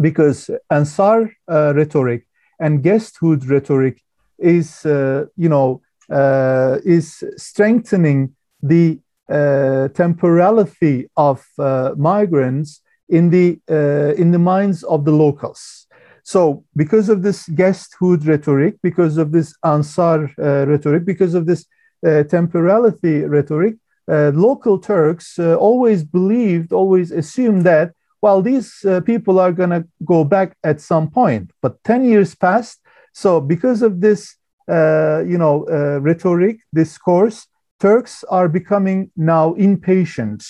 because 0.00 0.50
Ansar 0.70 1.30
rhetoric 1.48 2.26
and 2.60 2.82
guesthood 2.82 3.46
rhetoric 3.46 4.02
is, 4.38 4.82
you 4.84 5.48
know, 5.48 5.80
is 6.84 7.22
strengthening 7.36 8.34
the 8.62 8.98
uh, 9.30 9.88
temporality 9.88 11.08
of 11.16 11.46
uh, 11.58 11.92
migrants 11.96 12.82
in 13.08 13.30
the 13.30 13.58
uh, 13.70 14.12
in 14.20 14.32
the 14.32 14.38
minds 14.38 14.82
of 14.84 15.04
the 15.04 15.12
locals. 15.12 15.86
So, 16.22 16.64
because 16.76 17.08
of 17.08 17.22
this 17.22 17.48
guesthood 17.48 18.26
rhetoric, 18.26 18.76
because 18.82 19.16
of 19.16 19.32
this 19.32 19.54
Ansar 19.62 20.30
rhetoric, 20.38 21.04
because 21.04 21.34
of 21.34 21.46
this 21.46 21.64
temporality 22.28 23.22
rhetoric, 23.22 23.76
local 24.08 24.78
Turks 24.78 25.38
always 25.38 26.04
believed, 26.04 26.72
always 26.72 27.10
assumed 27.10 27.64
that 27.64 27.92
well, 28.24 28.40
these 28.40 28.82
uh, 28.86 29.02
people 29.02 29.38
are 29.38 29.52
going 29.52 29.68
to 29.68 29.86
go 30.02 30.24
back 30.24 30.56
at 30.64 30.80
some 30.80 31.10
point. 31.10 31.50
But 31.60 31.84
10 31.84 32.06
years 32.06 32.34
passed. 32.34 32.80
So, 33.12 33.38
because 33.38 33.82
of 33.82 34.00
this, 34.00 34.36
uh, 34.66 35.22
you 35.26 35.36
know, 35.36 35.66
uh, 35.70 36.00
rhetoric, 36.00 36.60
discourse, 36.72 37.46
Turks 37.80 38.24
are 38.30 38.48
becoming 38.48 39.10
now 39.14 39.52
impatient. 39.54 40.42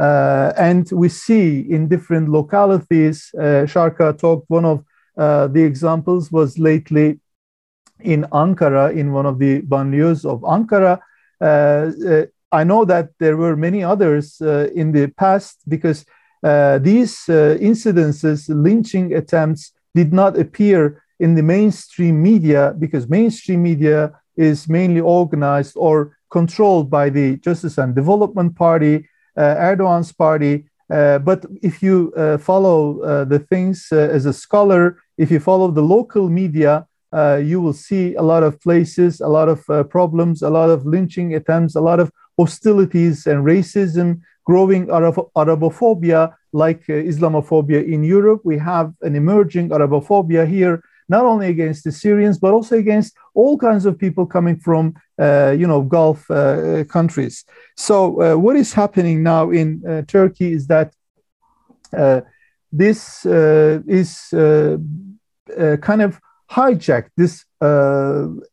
Uh, 0.00 0.52
and 0.58 0.90
we 0.90 1.08
see 1.08 1.60
in 1.60 1.86
different 1.86 2.28
localities, 2.28 3.30
uh, 3.38 3.66
Sharka 3.66 4.14
talked, 4.18 4.50
one 4.50 4.64
of 4.64 4.84
uh, 5.16 5.46
the 5.46 5.62
examples 5.62 6.32
was 6.32 6.58
lately 6.58 7.20
in 8.04 8.24
Ankara, 8.32 8.94
in 8.94 9.12
one 9.12 9.26
of 9.26 9.38
the 9.38 9.62
banlieues 9.62 10.24
of 10.24 10.40
Ankara. 10.42 11.00
I 12.54 12.64
know 12.64 12.84
that 12.84 13.10
there 13.18 13.38
were 13.38 13.56
many 13.56 13.82
others 13.82 14.40
in 14.40 14.92
the 14.92 15.08
past 15.16 15.58
because 15.68 16.04
uh, 16.42 16.78
these 16.78 17.28
uh, 17.28 17.56
incidences, 17.60 18.48
lynching 18.48 19.14
attempts, 19.14 19.72
did 19.94 20.12
not 20.12 20.38
appear 20.38 21.02
in 21.20 21.34
the 21.34 21.42
mainstream 21.42 22.20
media 22.20 22.74
because 22.78 23.08
mainstream 23.08 23.62
media 23.62 24.12
is 24.36 24.68
mainly 24.68 25.00
organized 25.00 25.74
or 25.76 26.16
controlled 26.30 26.90
by 26.90 27.08
the 27.10 27.36
Justice 27.36 27.78
and 27.78 27.94
Development 27.94 28.56
Party, 28.56 29.08
uh, 29.36 29.54
Erdogan's 29.56 30.12
party. 30.12 30.64
Uh, 30.92 31.18
but 31.18 31.44
if 31.62 31.82
you 31.82 32.12
uh, 32.16 32.38
follow 32.38 33.00
uh, 33.00 33.24
the 33.24 33.38
things 33.38 33.92
as 33.92 34.26
a 34.26 34.32
scholar, 34.32 34.98
if 35.16 35.30
you 35.30 35.38
follow 35.38 35.70
the 35.70 35.82
local 35.82 36.28
media, 36.28 36.86
you 37.14 37.60
will 37.60 37.72
see 37.72 38.14
a 38.14 38.22
lot 38.22 38.42
of 38.42 38.60
places, 38.60 39.20
a 39.20 39.28
lot 39.28 39.48
of 39.48 39.64
problems, 39.90 40.42
a 40.42 40.50
lot 40.50 40.70
of 40.70 40.86
lynching 40.86 41.34
attempts, 41.34 41.74
a 41.76 41.80
lot 41.80 42.00
of 42.00 42.10
hostilities 42.38 43.26
and 43.26 43.44
racism 43.44 44.20
growing 44.44 44.90
Arab- 44.90 45.30
Arabophobia 45.36 46.34
like 46.52 46.82
uh, 46.88 46.92
Islamophobia 46.92 47.86
in 47.86 48.04
Europe. 48.04 48.40
We 48.44 48.58
have 48.58 48.92
an 49.02 49.14
emerging 49.16 49.70
Arabophobia 49.70 50.46
here, 50.46 50.82
not 51.08 51.24
only 51.24 51.48
against 51.48 51.84
the 51.84 51.92
Syrians, 51.92 52.38
but 52.38 52.52
also 52.52 52.76
against 52.76 53.14
all 53.34 53.56
kinds 53.56 53.86
of 53.86 53.98
people 53.98 54.26
coming 54.26 54.58
from, 54.58 54.94
uh, 55.18 55.54
you 55.56 55.66
know, 55.66 55.82
Gulf 55.82 56.30
uh, 56.30 56.84
countries. 56.84 57.44
So 57.76 57.94
uh, 58.20 58.36
what 58.36 58.56
is 58.56 58.72
happening 58.72 59.22
now 59.22 59.50
in 59.50 59.82
uh, 59.86 60.02
Turkey 60.06 60.52
is 60.52 60.66
that 60.66 60.94
uh, 61.96 62.22
this 62.70 63.24
is 63.24 64.28
kind 65.80 66.02
of 66.02 66.20
hijacked. 66.56 67.10
This 67.16 67.34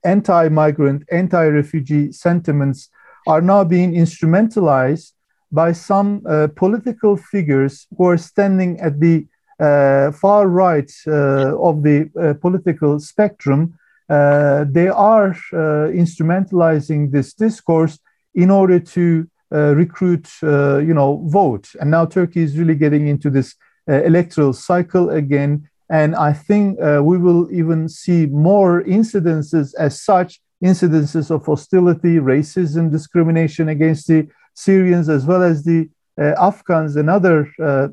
anti-migrant, 0.04 1.00
anti-refugee 1.12 2.12
sentiments 2.12 2.90
are 3.28 3.42
now 3.42 3.64
being 3.64 3.92
instrumentalized 3.94 5.12
by 5.52 5.72
some 5.72 6.22
uh, 6.26 6.48
political 6.56 7.18
figures 7.18 7.88
who 7.98 8.06
are 8.06 8.18
standing 8.18 8.80
at 8.80 9.00
the 9.00 9.26
uh, 9.60 10.12
far 10.12 10.48
right 10.48 10.92
uh, 11.08 11.58
of 11.60 11.84
the 11.84 12.10
uh, 12.20 12.34
political 12.36 13.00
spectrum. 13.00 13.78
Uh, 14.10 14.66
they 14.70 14.88
are 14.88 15.32
uh, 15.54 15.92
instrumentalizing 15.92 17.12
this 17.12 17.34
discourse 17.34 18.00
in 18.36 18.50
order 18.50 18.80
to 18.80 19.28
recruit, 19.52 20.30
you 20.42 20.94
know, 20.94 21.26
vote. 21.28 21.68
And 21.82 21.90
now 21.90 22.06
Turkey 22.06 22.44
is 22.44 22.56
really 22.56 22.76
getting 22.76 23.08
into 23.08 23.32
this 23.32 23.56
electoral 23.88 24.54
cycle 24.54 25.10
again. 25.10 25.68
And 25.90 26.16
I 26.16 26.34
think 26.34 26.78
we 26.80 27.18
will 27.18 27.52
even 27.52 27.90
see 27.90 28.26
more 28.28 28.84
incidences 28.84 29.74
as 29.78 30.02
such, 30.02 30.40
incidences 30.64 31.32
of 31.32 31.46
hostility, 31.46 32.18
racism, 32.18 32.92
discrimination 32.92 33.70
against 33.70 34.08
the 34.08 34.28
Syrians 34.54 35.10
as 35.10 35.26
well 35.26 35.42
as 35.42 35.64
the 35.64 35.90
uh, 36.20 36.36
Afghans 36.38 36.98
and 36.98 37.10
other 37.10 37.50
uh, 37.64 37.88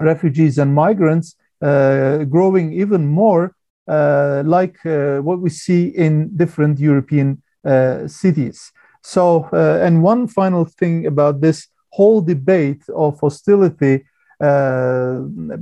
refugees 0.00 0.56
and 0.56 0.74
migrants 0.74 1.36
uh, 1.60 2.24
growing 2.24 2.72
even 2.72 3.06
more 3.06 3.54
like 3.86 4.78
what 4.82 5.40
we 5.40 5.50
see 5.50 5.88
in 5.88 6.34
different 6.36 6.78
European 6.78 7.42
cities. 8.06 8.72
So, 9.02 9.48
and 9.52 10.02
one 10.02 10.26
final 10.26 10.64
thing 10.64 11.06
about 11.06 11.42
this 11.42 11.68
whole 11.90 12.22
debate 12.22 12.82
of 12.88 13.20
hostility 13.20 14.06
uh, 14.44 15.20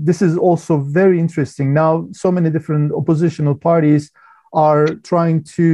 this 0.08 0.20
is 0.22 0.34
also 0.36 0.74
very 1.00 1.18
interesting. 1.18 1.72
Now, 1.72 2.08
so 2.12 2.28
many 2.36 2.50
different 2.50 2.92
oppositional 2.92 3.54
parties 3.54 4.10
are 4.52 4.86
trying 5.10 5.44
to 5.56 5.66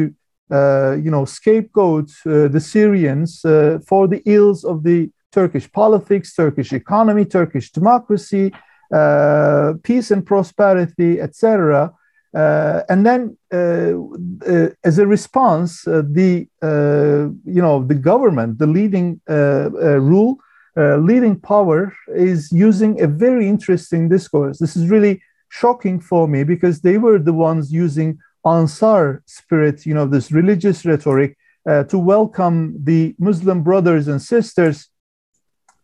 uh, 0.50 0.96
you 1.02 1.10
know, 1.10 1.26
scapegoat 1.26 2.10
uh, 2.24 2.48
the 2.48 2.60
Syrians 2.60 3.44
uh, 3.44 3.78
for 3.86 4.08
the 4.08 4.22
ills 4.24 4.64
of 4.64 4.82
the 4.82 5.10
Turkish 5.30 5.70
politics, 5.70 6.34
Turkish 6.34 6.72
economy, 6.72 7.26
Turkish 7.26 7.70
democracy, 7.70 8.50
uh, 8.90 9.74
peace 9.82 10.10
and 10.10 10.24
prosperity, 10.24 11.20
etc. 11.20 11.92
And 12.32 13.04
then, 13.04 13.36
as 13.50 14.98
a 14.98 15.06
response, 15.06 15.82
the 15.82 16.48
you 16.62 17.62
know 17.62 17.84
the 17.84 17.94
government, 17.94 18.58
the 18.58 18.66
leading 18.66 19.20
rule, 19.28 20.38
leading 20.78 21.40
power, 21.40 21.92
is 22.08 22.52
using 22.52 23.00
a 23.00 23.06
very 23.06 23.48
interesting 23.48 24.08
discourse. 24.08 24.58
This 24.58 24.76
is 24.76 24.88
really 24.88 25.22
shocking 25.48 26.00
for 26.00 26.28
me 26.28 26.44
because 26.44 26.80
they 26.80 26.98
were 26.98 27.18
the 27.18 27.32
ones 27.32 27.72
using 27.72 28.18
Ansar 28.44 29.22
spirit, 29.26 29.86
you 29.86 29.94
know, 29.94 30.06
this 30.06 30.30
religious 30.30 30.84
rhetoric 30.84 31.36
uh, 31.68 31.84
to 31.84 31.98
welcome 31.98 32.74
the 32.82 33.14
Muslim 33.18 33.62
brothers 33.62 34.08
and 34.08 34.20
sisters. 34.22 34.88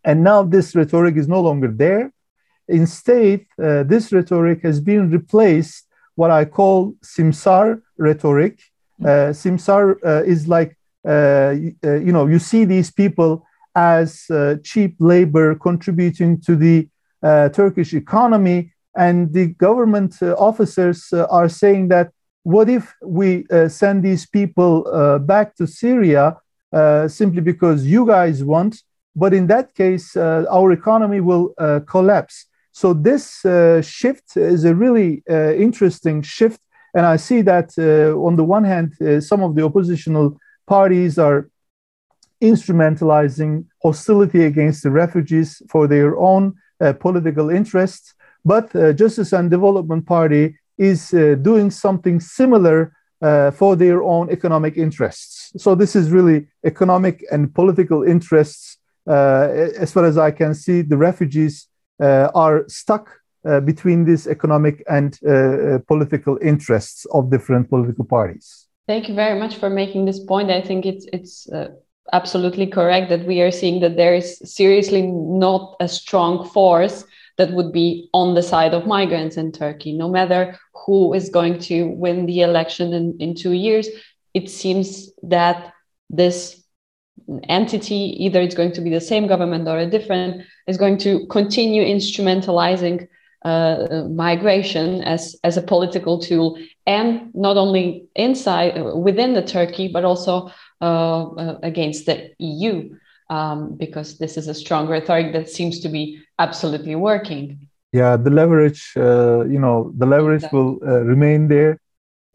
And 0.05 0.23
now 0.23 0.43
this 0.43 0.75
rhetoric 0.75 1.17
is 1.17 1.29
no 1.29 1.41
longer 1.41 1.69
there. 1.69 2.13
Instead, 2.69 3.47
uh, 3.63 3.83
this 3.83 4.13
rhetoric 4.13 4.63
has 4.63 4.81
been 4.81 5.11
replaced 5.11 5.87
what 6.15 6.31
I 6.31 6.45
call 6.45 6.95
Simsar 7.03 7.83
rhetoric. 7.99 8.61
Uh, 9.03 9.33
Simsar 9.33 9.97
uh, 10.05 10.23
is 10.25 10.47
like, 10.47 10.77
uh, 11.07 11.11
uh, 11.11 11.99
you 12.07 12.13
know, 12.13 12.27
you 12.27 12.39
see 12.39 12.65
these 12.65 12.91
people 12.91 13.47
as 13.75 14.27
cheap 14.63 14.97
labor 14.99 15.55
contributing 15.55 16.41
to 16.43 16.57
the 16.57 16.89
Turkish 17.53 17.95
economy, 17.95 18.73
and 18.97 19.33
the 19.33 19.47
government 19.47 20.23
officers 20.23 21.13
are 21.13 21.49
saying 21.49 21.89
that 21.89 22.11
what 22.45 22.69
if 22.69 22.95
we 23.03 23.47
uh, 23.51 23.69
send 23.69 24.03
these 24.03 24.27
people 24.27 24.87
uh, 24.87 25.19
back 25.19 25.57
to 25.57 25.67
Syria 25.67 26.37
uh, 26.73 27.09
simply 27.09 27.41
because 27.41 27.87
you 27.87 28.07
guys 28.07 28.45
want? 28.45 28.83
But 29.17 29.33
in 29.33 29.47
that 29.47 29.75
case, 29.75 30.17
uh, 30.17 30.45
our 30.51 30.71
economy 30.73 31.21
will 31.21 31.55
uh, 31.57 31.81
collapse. 31.87 32.47
So 32.73 32.93
this 32.93 33.45
uh, 33.45 33.81
shift 33.81 34.37
is 34.37 34.65
a 34.65 34.75
really 34.75 35.23
interesting 35.29 36.23
shift, 36.23 36.61
and 36.95 37.07
I 37.07 37.17
see 37.17 37.41
that 37.43 37.79
on 37.79 38.37
the 38.37 38.45
one 38.45 38.65
hand, 38.65 38.95
some 39.23 39.43
of 39.43 39.55
the 39.55 39.65
oppositional 39.65 40.37
parties 40.67 41.19
are 41.19 41.49
instrumentalizing 42.43 43.65
hostility 43.83 44.45
against 44.45 44.83
the 44.83 44.91
refugees 44.91 45.63
for 45.69 45.87
their 45.87 46.19
own 46.19 46.55
political 47.01 47.51
interests. 47.51 48.15
But 48.45 48.73
Justice 48.97 49.33
and 49.33 49.51
Development 49.51 50.05
Party 50.05 50.57
is 50.79 51.15
uh, 51.15 51.37
doing 51.41 51.71
something 51.71 52.21
similar 52.21 52.93
uh, 53.23 53.51
for 53.51 53.77
their 53.77 54.03
own 54.03 54.31
economic 54.31 54.77
interests. 54.77 55.53
So 55.57 55.75
this 55.75 55.97
is 55.97 56.11
really 56.11 56.47
economic 56.65 57.25
and 57.31 57.55
political 57.55 58.03
interests. 58.03 58.79
Uh, 59.07 59.49
as 59.79 59.93
far 59.93 60.05
as 60.05 60.19
I 60.19 60.31
can 60.31 60.55
see, 60.55 60.83
the 60.83 60.97
refugees 60.97 61.69
uh, 62.03 62.31
are 62.35 62.65
stuck 62.69 63.21
uh, 63.47 63.61
between 63.61 64.05
these 64.05 64.27
economic 64.27 64.83
and 64.89 65.19
uh, 65.27 65.79
political 65.87 66.39
interests 66.43 67.07
of 67.13 67.31
different 67.31 67.69
political 67.71 68.05
parties. 68.05 68.67
Thank 68.87 69.09
you 69.09 69.15
very 69.15 69.39
much 69.39 69.57
for 69.57 69.71
making 69.71 70.05
this 70.05 70.21
point. 70.21 70.51
I 70.51 70.61
think 70.61 70.85
it's 70.85 71.07
it's 71.13 71.49
absolutely 72.13 72.67
correct 72.67 73.09
that 73.09 73.27
we 73.27 73.41
are 73.41 73.51
seeing 73.51 73.81
that 73.81 73.97
there 73.97 74.15
is 74.15 74.39
seriously 74.45 75.03
not 75.03 75.77
a 75.81 75.89
strong 75.89 76.47
force 76.49 77.05
that 77.37 77.53
would 77.53 77.73
be 77.73 78.09
on 78.13 78.35
the 78.35 78.43
side 78.43 78.75
of 78.75 78.87
migrants 78.87 79.37
in 79.37 79.51
Turkey. 79.51 79.93
No 79.93 80.09
matter 80.09 80.59
who 80.87 81.15
is 81.15 81.29
going 81.31 81.59
to 81.61 81.89
win 81.89 82.27
the 82.27 82.43
election 82.43 82.93
in, 82.93 83.17
in 83.19 83.35
two 83.35 83.53
years, 83.53 83.89
it 84.35 84.51
seems 84.51 85.11
that 85.23 85.73
this 86.11 86.63
entity, 87.49 88.17
either 88.25 88.41
it's 88.41 88.55
going 88.55 88.73
to 88.73 88.81
be 88.81 88.91
the 88.91 89.01
same 89.01 89.27
government 89.27 89.67
or 89.67 89.79
a 89.79 89.87
different, 89.87 90.45
is 90.67 90.77
going 90.77 90.99
to 90.99 91.27
continue 91.29 91.83
instrumentalizing 91.83 93.09
uh, 93.45 94.05
migration 94.09 95.03
as 95.03 95.37
as 95.45 95.57
a 95.59 95.63
political 95.63 96.19
tool, 96.19 96.59
and 96.87 97.35
not 97.35 97.57
only 97.59 98.07
inside 98.15 98.81
within 98.95 99.35
the 99.35 99.43
Turkey, 99.43 99.87
but 99.89 100.05
also 100.05 100.51
against 100.81 102.07
the 102.07 102.31
EU, 102.39 102.97
um, 103.31 103.75
because 103.77 104.19
this 104.19 104.37
is 104.37 104.49
a 104.49 104.55
strong 104.55 104.89
rhetoric 104.89 105.33
that 105.33 105.49
seems 105.49 105.81
to 105.81 105.89
be 105.89 106.21
absolutely 106.39 106.95
working. 106.95 107.69
Yeah, 107.93 108.17
the 108.17 108.31
leverage, 108.31 108.93
uh, 108.97 109.45
you 109.45 109.59
know, 109.59 109.93
the 109.97 110.07
leverage 110.07 110.43
exactly. 110.45 110.59
will 110.59 110.79
remain 111.05 111.49
there 111.49 111.81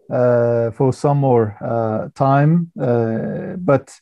uh, 0.10 0.72
for 0.72 0.92
some 0.92 1.20
more 1.20 1.56
uh, 1.62 2.10
time, 2.16 2.72
uh, 2.82 3.56
but 3.58 3.94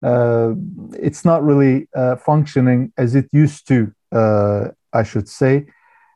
it's 0.00 1.24
not 1.24 1.42
really 1.42 1.88
functioning 2.24 2.92
as 2.96 3.16
it 3.16 3.26
used 3.32 3.66
to, 3.66 3.92
I 4.12 5.02
should 5.02 5.28
say, 5.28 5.66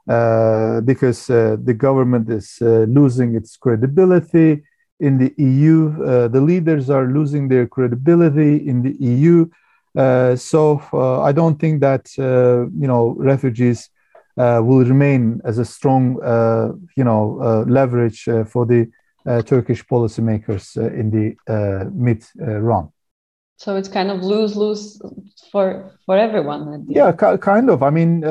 because 0.06 1.26
the 1.26 1.74
government 1.76 2.30
is 2.30 2.58
losing 2.60 3.34
its 3.34 3.56
credibility 3.56 4.62
in 5.02 5.18
the 5.18 5.34
EU. 5.36 5.76
the 6.28 6.40
leaders 6.40 6.88
are 6.88 7.06
losing 7.06 7.48
their 7.48 7.66
credibility 7.66 8.52
in 8.70 8.82
the 8.82 8.94
EU. 9.12 9.46
Uh, 9.96 10.34
so 10.36 10.82
uh, 10.92 11.20
I 11.20 11.32
don't 11.32 11.60
think 11.60 11.80
that 11.80 12.06
uh, 12.18 12.70
you 12.80 12.86
know 12.86 13.14
refugees 13.18 13.90
will 14.36 14.84
remain 14.84 15.40
as 15.44 15.58
a 15.58 15.64
strong 15.64 16.16
you 16.96 17.04
know 17.04 17.64
leverage 17.68 18.24
for 18.46 18.64
the 18.64 18.88
uh, 19.26 19.42
Turkish 19.42 19.84
policymakers 19.84 20.76
uh, 20.76 20.92
in 20.92 21.10
the 21.10 21.36
uh, 21.52 21.90
mid 21.92 22.24
run. 22.36 22.88
So 23.56 23.76
it's 23.76 23.88
kind 23.88 24.10
of 24.10 24.22
lose 24.24 24.56
lose 24.56 25.00
for 25.52 25.92
for 26.06 26.16
everyone. 26.16 26.86
Yeah, 26.88 27.12
kind 27.12 27.70
of. 27.70 27.82
I 27.82 27.90
mean, 27.90 28.22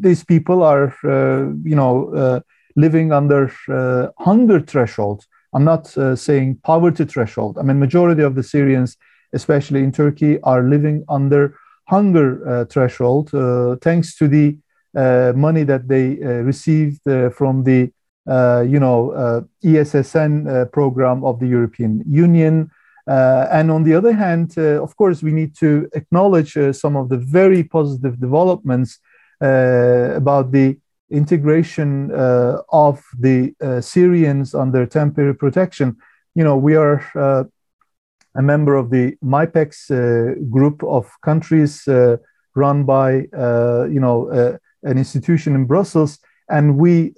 these 0.00 0.24
people 0.24 0.62
are 0.62 0.92
you 1.64 1.76
know 1.76 2.42
living 2.76 3.12
under 3.12 3.50
hunger 4.18 4.60
threshold. 4.60 5.24
I'm 5.54 5.64
not 5.64 5.86
saying 6.18 6.60
poverty 6.64 7.04
threshold. 7.04 7.58
I 7.58 7.62
mean, 7.62 7.78
majority 7.78 8.22
of 8.22 8.34
the 8.34 8.42
Syrians, 8.42 8.96
especially 9.32 9.82
in 9.84 9.92
Turkey, 9.92 10.40
are 10.42 10.62
living 10.62 11.04
under 11.08 11.56
hunger 11.86 12.48
uh, 12.48 12.64
threshold 12.64 13.34
uh, 13.34 13.76
thanks 13.76 14.16
to 14.16 14.26
the 14.26 14.56
uh, 14.96 15.32
money 15.36 15.64
that 15.64 15.86
they 15.88 16.16
received 16.42 17.02
from 17.32 17.64
the 17.64 17.92
uh, 18.26 18.64
you 18.66 18.80
know, 18.80 19.10
uh, 19.10 19.42
ESSN 19.62 20.48
uh, 20.48 20.64
program 20.66 21.22
of 21.24 21.40
the 21.40 21.46
European 21.46 22.02
Union. 22.08 22.70
and 23.06 23.70
on 23.70 23.84
the 23.84 23.92
other 23.92 24.14
hand, 24.14 24.56
of 24.56 24.96
course, 24.96 25.22
we 25.22 25.30
need 25.30 25.54
to 25.54 25.86
acknowledge 25.92 26.56
some 26.72 26.96
of 26.96 27.10
the 27.10 27.18
very 27.18 27.62
positive 27.62 28.18
developments 28.18 28.98
about 29.40 30.52
the 30.52 30.78
integration 31.10 32.10
uh, 32.12 32.58
of 32.70 33.02
the 33.18 33.54
uh, 33.60 33.80
Syrians 33.80 34.54
under 34.54 34.86
temporary 34.86 35.34
protection. 35.34 35.96
You 36.34 36.44
know, 36.44 36.56
we 36.56 36.74
are 36.76 37.04
uh, 37.14 37.44
a 38.34 38.42
member 38.42 38.74
of 38.74 38.90
the 38.90 39.16
MIPEX 39.22 40.50
group 40.50 40.82
of 40.82 41.10
countries 41.22 41.86
run 42.56 42.84
by, 42.84 43.12
you 43.12 44.00
know, 44.00 44.58
an 44.82 44.98
institution 44.98 45.54
in 45.54 45.66
Brussels, 45.66 46.18
and 46.48 46.76
we 46.76 47.14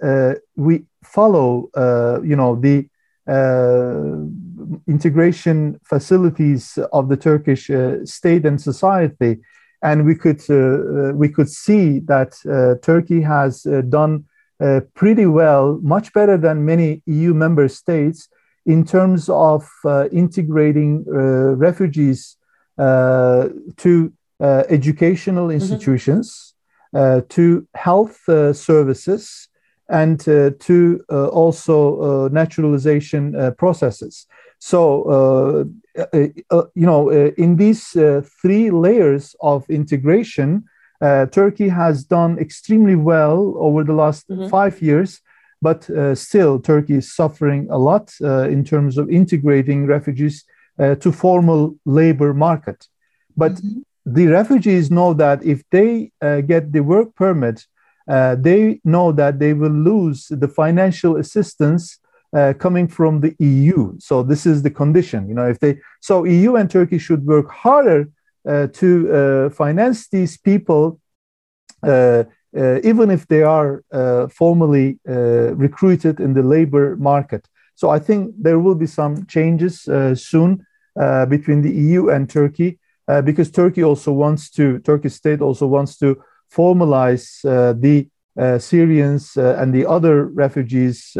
we 0.56 0.84
follow, 1.06 1.70
uh, 1.74 2.20
you 2.22 2.36
know, 2.36 2.56
the 2.56 2.88
uh, 3.26 4.24
integration 4.86 5.80
facilities 5.84 6.78
of 6.92 7.08
the 7.08 7.16
Turkish 7.16 7.70
uh, 7.70 8.04
state 8.04 8.44
and 8.44 8.60
society, 8.60 9.38
and 9.88 10.04
we 10.08 10.14
could 10.22 10.42
we 11.22 11.28
could 11.36 11.50
see 11.64 12.00
that 12.12 12.30
Turkey 12.82 13.20
has 13.22 13.52
done 13.98 14.24
pretty 14.94 15.26
well, 15.26 15.78
much 15.94 16.12
better 16.12 16.36
than 16.46 16.64
many 16.72 17.02
EU 17.06 17.32
member 17.34 17.68
states 17.68 18.28
in 18.64 18.84
terms 18.84 19.28
of 19.28 19.60
integrating 20.12 20.90
refugees 21.68 22.36
to 22.76 24.12
educational 24.78 25.46
mm-hmm. 25.46 25.60
institutions. 25.60 26.26
Mm-hmm. 26.28 26.56
Uh, 26.96 27.20
to 27.28 27.66
health 27.74 28.26
uh, 28.28 28.54
services 28.54 29.48
and 29.90 30.26
uh, 30.28 30.50
to 30.58 31.04
uh, 31.10 31.26
also 31.26 32.00
uh, 32.00 32.28
naturalization 32.32 33.54
processes. 33.58 34.26
So, 34.70 35.68
you 36.12 36.86
know, 36.90 37.10
in 37.44 37.56
these 37.56 37.82
three 38.40 38.70
layers 38.70 39.36
of 39.40 39.58
integration, 39.70 40.64
Turkey 41.00 41.68
has 41.68 42.04
done 42.04 42.38
extremely 42.38 42.96
well 42.96 43.54
over 43.58 43.84
the 43.84 43.92
last 44.02 44.28
mm-hmm. 44.28 44.48
five 44.48 44.82
years 44.82 45.20
but 45.62 45.88
uh, 45.90 46.14
still 46.14 46.60
turkey 46.60 46.96
is 46.96 47.14
suffering 47.14 47.66
a 47.70 47.78
lot 47.78 48.12
uh, 48.22 48.48
in 48.48 48.64
terms 48.64 48.98
of 48.98 49.10
integrating 49.10 49.86
refugees 49.86 50.44
uh, 50.78 50.94
to 50.96 51.10
formal 51.10 51.74
labor 51.84 52.34
market 52.34 52.86
but 53.36 53.52
mm-hmm. 53.52 53.80
the 54.04 54.26
refugees 54.26 54.90
know 54.90 55.14
that 55.14 55.42
if 55.44 55.62
they 55.70 56.10
get 56.46 56.72
the 56.72 56.80
work 56.80 57.14
permit 57.14 57.66
uh, 58.08 58.36
they 58.36 58.80
know 58.84 59.10
that 59.12 59.38
they 59.38 59.52
will 59.52 59.76
lose 59.92 60.26
the 60.30 60.48
financial 60.48 61.16
assistance 61.16 61.98
uh, 62.34 62.52
coming 62.58 62.88
from 62.88 63.20
the 63.20 63.34
EU. 63.38 63.94
So 63.98 64.22
this 64.22 64.46
is 64.46 64.62
the 64.62 64.70
condition. 64.70 65.28
You 65.28 65.34
know, 65.34 65.48
if 65.48 65.58
they 65.60 65.78
so 66.00 66.24
EU 66.24 66.56
and 66.56 66.70
Turkey 66.70 66.98
should 66.98 67.24
work 67.26 67.50
harder 67.50 68.08
uh, 68.48 68.68
to 68.68 69.12
uh, 69.12 69.50
finance 69.50 70.08
these 70.08 70.36
people, 70.36 71.00
uh, 71.82 72.24
uh, 72.56 72.78
even 72.82 73.10
if 73.10 73.26
they 73.26 73.42
are 73.42 73.82
formally 74.30 74.98
recruited 75.04 76.20
in 76.20 76.32
the 76.34 76.42
labor 76.42 76.96
market. 76.96 77.48
So 77.74 77.90
I 77.90 77.98
think 77.98 78.34
there 78.38 78.58
will 78.58 78.74
be 78.74 78.86
some 78.86 79.26
changes 79.26 79.82
soon 80.14 80.66
between 81.28 81.62
the 81.62 81.72
EU 81.72 82.08
and 82.08 82.30
Turkey 82.30 82.78
because 83.24 83.50
Turkey 83.50 83.84
also 83.84 84.12
wants 84.12 84.50
to 84.50 84.78
Turkish 84.78 85.14
state 85.14 85.40
also 85.40 85.66
wants 85.66 85.98
to 85.98 86.16
formalize 86.52 87.44
uh, 87.44 87.72
the 87.72 88.08
uh, 88.38 88.58
Syrians 88.58 89.36
uh, 89.36 89.56
and 89.58 89.74
the 89.74 89.86
other 89.86 90.26
refugees 90.26 91.16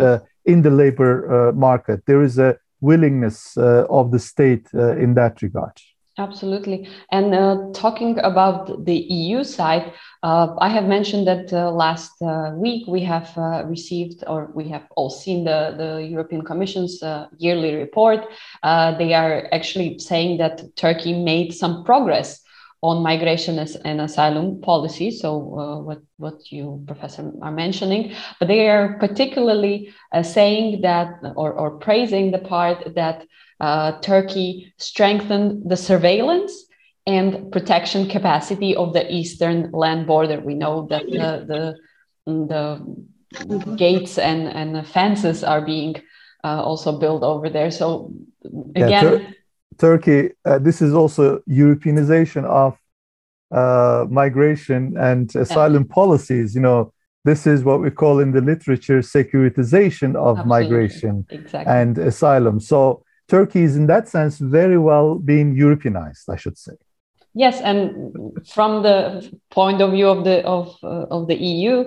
in 0.46 0.62
the 0.62 0.70
labor 0.70 1.48
uh, 1.48 1.52
market. 1.52 2.06
There 2.06 2.22
is 2.22 2.38
a 2.38 2.56
willingness 2.80 3.56
uh, 3.56 3.86
of 3.90 4.10
the 4.12 4.18
state 4.18 4.68
uh, 4.74 4.96
in 4.96 5.14
that 5.14 5.42
regard. 5.42 5.72
Absolutely. 6.18 6.88
And 7.12 7.34
uh, 7.34 7.58
talking 7.74 8.18
about 8.20 8.86
the 8.86 8.96
EU 8.96 9.44
side, 9.44 9.92
uh, 10.22 10.54
I 10.58 10.70
have 10.70 10.86
mentioned 10.86 11.26
that 11.26 11.52
uh, 11.52 11.70
last 11.70 12.12
week 12.54 12.86
we 12.86 13.02
have 13.02 13.36
received, 13.68 14.24
or 14.26 14.50
we 14.54 14.66
have 14.70 14.84
all 14.96 15.10
seen 15.10 15.44
the, 15.44 15.74
the 15.76 16.08
European 16.10 16.42
Commission's 16.42 17.02
yearly 17.36 17.74
report. 17.74 18.20
they 18.62 19.12
are 19.12 19.46
actually 19.52 19.98
saying 19.98 20.38
that 20.38 20.62
Turkey 20.76 21.22
made 21.22 21.52
some 21.52 21.84
progress 21.84 22.40
on 22.86 23.02
migration 23.02 23.58
and 23.84 24.00
asylum 24.00 24.60
policy. 24.60 25.10
So 25.10 25.30
uh, 25.58 25.78
what 25.80 26.00
what 26.18 26.52
you 26.52 26.84
professor 26.86 27.32
are 27.42 27.50
mentioning, 27.50 28.14
but 28.38 28.46
they 28.48 28.68
are 28.68 28.96
particularly 28.98 29.92
uh, 30.12 30.22
saying 30.22 30.82
that 30.82 31.08
or, 31.34 31.52
or 31.52 31.78
praising 31.78 32.30
the 32.30 32.38
part 32.38 32.94
that 32.94 33.26
uh, 33.60 33.98
Turkey 34.00 34.72
strengthened 34.78 35.68
the 35.68 35.76
surveillance 35.76 36.52
and 37.06 37.50
protection 37.50 38.08
capacity 38.08 38.76
of 38.76 38.92
the 38.92 39.04
eastern 39.12 39.70
land 39.72 40.06
border. 40.06 40.40
We 40.40 40.54
know 40.54 40.86
that 40.90 41.06
the 41.10 41.30
the, 41.52 41.62
the 42.52 43.76
gates 43.76 44.16
and 44.18 44.46
and 44.46 44.86
fences 44.86 45.42
are 45.42 45.62
being 45.74 45.96
uh, 46.44 46.62
also 46.62 46.98
built 47.00 47.22
over 47.24 47.50
there. 47.50 47.70
So 47.72 48.12
again. 48.76 49.34
Turkey, 49.78 50.30
uh, 50.44 50.58
this 50.58 50.80
is 50.80 50.94
also 50.94 51.40
Europeanization 51.48 52.44
of 52.44 52.78
uh, 53.50 54.06
migration 54.10 54.96
and 54.96 55.34
asylum 55.36 55.86
yeah. 55.88 55.94
policies. 55.94 56.54
You 56.54 56.62
know, 56.62 56.92
this 57.24 57.46
is 57.46 57.64
what 57.64 57.80
we 57.80 57.90
call 57.90 58.20
in 58.20 58.32
the 58.32 58.40
literature 58.40 59.00
securitization 59.00 60.16
of 60.16 60.38
Absolutely. 60.38 60.48
migration 60.48 61.26
exactly. 61.30 61.72
and 61.72 61.98
asylum. 61.98 62.60
So 62.60 63.02
Turkey 63.28 63.62
is, 63.62 63.76
in 63.76 63.86
that 63.86 64.08
sense, 64.08 64.38
very 64.38 64.78
well 64.78 65.16
being 65.16 65.56
Europeanized, 65.56 66.28
I 66.30 66.36
should 66.36 66.56
say. 66.56 66.72
Yes, 67.34 67.60
and 67.60 68.38
from 68.46 68.82
the 68.82 69.30
point 69.50 69.82
of 69.82 69.90
view 69.90 70.08
of 70.08 70.24
the 70.24 70.42
of 70.46 70.74
uh, 70.82 71.04
of 71.10 71.28
the 71.28 71.34
EU, 71.34 71.84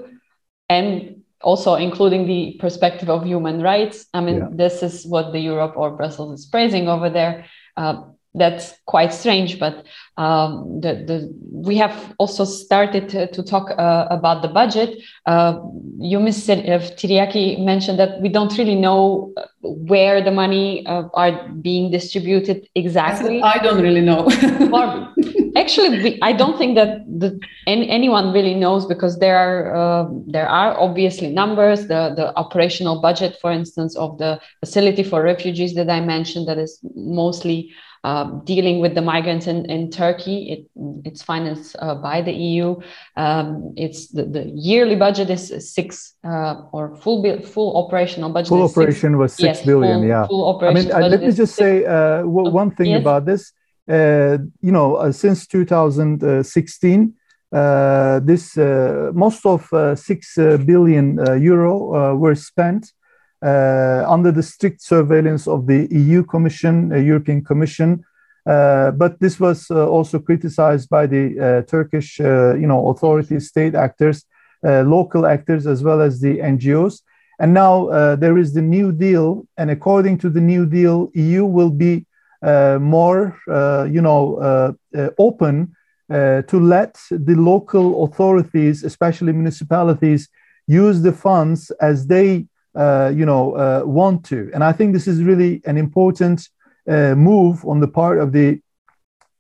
and 0.70 1.24
also 1.42 1.76
including 1.76 2.28
the 2.28 2.58
perspective 2.60 3.10
of 3.10 3.26
human 3.26 3.62
rights. 3.62 4.06
I 4.14 4.22
mean, 4.22 4.38
yeah. 4.38 4.48
this 4.52 4.84
is 4.84 5.06
what 5.06 5.32
the 5.32 5.40
Europe 5.40 5.74
or 5.76 5.92
Brussels 5.92 6.40
is 6.40 6.46
praising 6.46 6.88
over 6.88 7.10
there. 7.10 7.46
Uh, 7.78 8.12
that's 8.36 8.74
quite 8.86 9.14
strange, 9.14 9.60
but 9.60 9.86
um, 10.18 10.82
the, 10.82 10.94
the, 11.08 11.34
we 11.52 11.78
have 11.78 12.14
also 12.20 12.46
started 12.46 13.10
to, 13.10 13.28
to 13.32 13.42
talk 13.42 13.72
uh, 13.72 14.08
about 14.12 14.42
the 14.42 14.48
budget. 14.48 15.02
Uh, 15.26 15.60
you, 15.98 16.20
Ms. 16.20 16.48
Tiryaki, 16.48 17.64
mentioned 17.64 17.98
that 17.98 18.22
we 18.22 18.30
don't 18.30 18.56
really 18.58 18.76
know 18.76 19.34
where 19.62 20.22
the 20.22 20.32
money 20.32 20.86
uh, 20.86 21.04
are 21.14 21.50
being 21.62 21.90
distributed 21.90 22.68
exactly. 22.76 23.42
I, 23.42 23.58
don't 23.58 23.82
really 23.82 24.02
know. 24.02 24.28
actually, 25.56 26.04
we, 26.04 26.20
I 26.22 26.32
don't 26.34 26.58
think 26.58 26.76
that 26.76 27.06
the, 27.08 27.40
any, 27.66 27.90
anyone 27.90 28.32
really 28.32 28.56
knows 28.56 28.86
because 28.86 29.20
there 29.20 29.38
are 29.38 29.76
uh, 29.76 30.10
there 30.28 30.48
are 30.48 30.80
obviously 30.80 31.30
numbers. 31.30 31.88
The 31.88 32.14
the 32.16 32.36
operational 32.38 33.02
budget, 33.02 33.38
for 33.42 33.52
instance, 33.52 33.96
of 33.96 34.18
the 34.18 34.40
facility 34.60 35.04
for 35.04 35.24
refugees 35.24 35.76
that 35.76 35.90
I 35.90 36.02
mentioned, 36.02 36.48
that 36.48 36.58
is 36.58 36.80
mostly 36.96 37.72
um, 38.04 38.42
dealing 38.46 38.80
with 38.80 38.96
the 38.96 39.02
migrants 39.02 39.48
in, 39.48 39.66
in 39.70 39.92
Turkey. 39.92 40.52
It, 40.52 40.70
it's 41.06 41.22
financed 41.22 41.76
uh, 41.80 41.96
by 41.96 42.22
the 42.22 42.32
EU. 42.32 42.80
Um, 43.16 43.74
it's 43.76 44.08
the, 44.08 44.24
the 44.24 44.46
yearly 44.56 44.96
budget 44.96 45.30
is 45.30 45.74
six 45.74 46.14
uh, 46.24 46.62
or 46.72 46.96
full 46.96 47.42
full 47.42 47.78
operational 47.78 48.30
budget. 48.30 48.50
Full 48.50 48.64
operation 48.64 49.12
six, 49.14 49.18
was 49.18 49.34
six 49.34 49.60
yes, 49.60 49.66
billion. 49.66 50.00
Full, 50.00 50.08
yeah. 50.08 50.28
Full 50.28 50.46
operation 50.48 50.92
I 50.92 51.00
mean, 51.00 51.04
uh, 51.04 51.08
let 51.10 51.22
me 51.22 51.32
just 51.32 51.56
say 51.56 51.86
uh, 51.86 52.24
one 52.24 52.72
thing 52.72 52.92
yes. 52.92 53.02
about 53.02 53.26
this. 53.26 53.54
Uh, 53.90 54.38
you 54.62 54.72
know, 54.72 54.96
uh, 54.96 55.12
since 55.12 55.48
2016. 55.48 57.14
Uh, 57.52 58.20
this 58.20 58.56
uh, 58.60 59.10
most 59.16 59.44
of 59.44 59.74
uh, 59.74 59.96
six 59.96 60.36
billion 60.36 61.18
euro 61.42 62.16
were 62.16 62.36
spent 62.36 62.94
under 63.42 64.32
the 64.32 64.44
strict 64.44 64.82
surveillance 64.82 65.48
of 65.48 65.68
the 65.68 65.88
EU 65.92 66.24
Commission, 66.24 66.92
uh, 66.92 66.98
European 66.98 67.44
Commission. 67.44 68.04
Uh, 68.46 68.92
but 68.92 69.20
this 69.20 69.40
was 69.40 69.70
also 69.70 70.18
criticized 70.18 70.90
by 70.90 71.06
the 71.06 71.64
Turkish, 71.68 72.20
you 72.20 72.68
know, 72.68 72.90
authorities, 72.90 73.48
state 73.48 73.76
actors, 73.76 74.26
local 74.64 75.26
actors, 75.26 75.68
as 75.68 75.84
well 75.84 76.02
as 76.02 76.20
the 76.20 76.38
NGOs. 76.40 77.02
And 77.40 77.54
now 77.54 77.88
uh, 77.88 78.16
there 78.18 78.38
is 78.38 78.54
the 78.54 78.62
New 78.62 78.92
Deal, 78.92 79.48
and 79.58 79.72
according 79.72 80.18
to 80.20 80.30
the 80.30 80.42
New 80.42 80.66
Deal, 80.66 81.10
EU 81.14 81.46
will 81.46 81.70
be 81.70 82.06
uh, 82.42 82.78
more, 82.82 83.38
uh, 83.50 83.88
you 83.90 84.02
know, 84.02 84.76
open 85.18 85.74
to 86.10 86.60
let 86.60 87.00
the 87.10 87.36
local 87.36 88.04
authorities, 88.04 88.84
especially 88.84 89.32
municipalities, 89.32 90.28
use 90.68 91.02
the 91.02 91.14
funds 91.14 91.72
as 91.82 92.08
they 92.08 92.46
uh, 92.76 93.12
you 93.14 93.26
know, 93.26 93.54
uh, 93.54 93.82
want 93.86 94.26
to. 94.26 94.50
And 94.54 94.64
I 94.64 94.72
think 94.72 94.94
this 94.94 95.08
is 95.08 95.24
really 95.24 95.62
an 95.66 95.78
important 95.78 96.48
uh, 96.88 97.16
move 97.16 97.66
on 97.66 97.80
the 97.80 97.88
part 97.88 98.20
of 98.20 98.32
the 98.32 98.62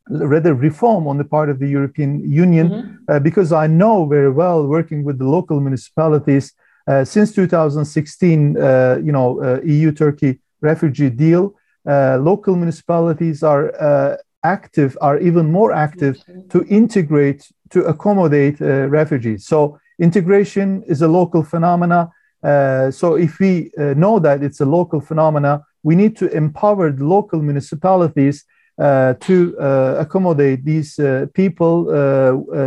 rather 0.09 0.55
reform 0.55 1.07
on 1.07 1.17
the 1.17 1.23
part 1.23 1.49
of 1.49 1.59
the 1.59 1.67
European 1.67 2.19
Union, 2.31 2.69
mm-hmm. 2.69 2.95
uh, 3.07 3.19
because 3.19 3.51
I 3.53 3.67
know 3.67 4.07
very 4.07 4.31
well 4.31 4.65
working 4.65 5.03
with 5.03 5.19
the 5.19 5.25
local 5.25 5.59
municipalities 5.59 6.53
uh, 6.87 7.05
since 7.05 7.31
2016, 7.33 8.57
uh, 8.57 8.99
you 9.03 9.11
know, 9.11 9.61
EU 9.63 9.91
Turkey 9.91 10.39
refugee 10.61 11.11
deal, 11.11 11.55
local 11.85 12.55
municipalities 12.55 13.43
are 13.43 14.17
active, 14.43 14.97
are 14.99 15.19
even 15.19 15.51
more 15.51 15.71
active 15.71 16.17
to 16.49 16.65
integrate, 16.65 17.51
to 17.69 17.83
accommodate 17.85 18.59
refugees. 18.59 19.45
So 19.45 19.79
integration 19.99 20.81
is 20.87 21.03
a 21.03 21.07
local 21.07 21.43
phenomena. 21.43 22.09
Uh, 22.43 22.89
so 22.91 23.15
if 23.15 23.39
we 23.39 23.71
uh, 23.77 23.93
know 23.95 24.19
that 24.19 24.43
it's 24.43 24.61
a 24.61 24.65
local 24.65 25.01
phenomena, 25.01 25.63
we 25.83 25.95
need 25.95 26.15
to 26.17 26.29
empower 26.31 26.91
the 26.91 27.05
local 27.05 27.41
municipalities 27.41 28.45
uh, 28.79 29.13
to 29.19 29.57
uh, 29.59 29.95
accommodate 29.99 30.63
these 30.63 30.97
uh, 30.99 31.25
people 31.33 31.85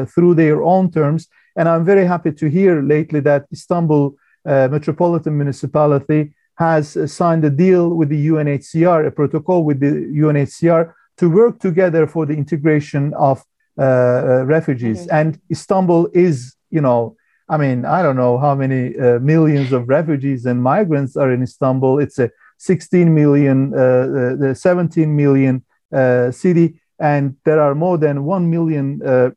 through 0.07 0.35
their 0.35 0.62
own 0.62 0.91
terms. 0.91 1.29
And 1.57 1.68
I'm 1.68 1.85
very 1.85 2.07
happy 2.07 2.33
to 2.33 2.49
hear 2.49 2.83
lately 2.83 3.20
that 3.20 3.47
Istanbul 3.53 4.14
Metropolitan 4.45 5.37
Municipality 5.37 6.35
has 6.57 6.99
signed 7.11 7.45
a 7.45 7.51
deal 7.51 7.91
with 7.91 8.09
the 8.09 8.29
UNHCR, 8.29 9.07
a 9.07 9.11
protocol 9.11 9.64
with 9.64 9.81
the 9.81 9.87
UNHCR 9.87 10.93
to 11.16 11.31
work 11.31 11.59
together 11.61 12.07
for 12.07 12.27
the 12.27 12.35
integration 12.35 13.14
of 13.14 13.43
refugees. 13.77 15.03
Okay. 15.03 15.18
And 15.18 15.41
Istanbul 15.51 16.09
is, 16.12 16.57
you 16.70 16.81
know, 16.81 17.16
I 17.49 17.57
mean, 17.57 17.84
I 17.84 18.03
don't 18.03 18.16
know 18.16 18.38
how 18.38 18.55
many 18.55 18.97
uh, 18.99 19.18
millions 19.18 19.72
of 19.72 19.88
refugees 19.88 20.47
and 20.47 20.62
migrants 20.62 21.16
are 21.16 21.30
in 21.32 21.43
Istanbul. 21.43 21.99
It's 21.99 22.18
a 22.18 22.30
16 22.59 23.12
million, 23.12 23.74
uh, 23.74 24.51
uh, 24.51 24.55
17 24.55 25.16
million 25.16 25.64
uh, 25.93 26.30
city, 26.30 26.80
and 27.01 27.36
there 27.45 27.61
are 27.61 27.74
more 27.74 27.99
than 27.99 28.24
1 28.24 28.49
million 28.49 29.03
uh, 29.05 29.30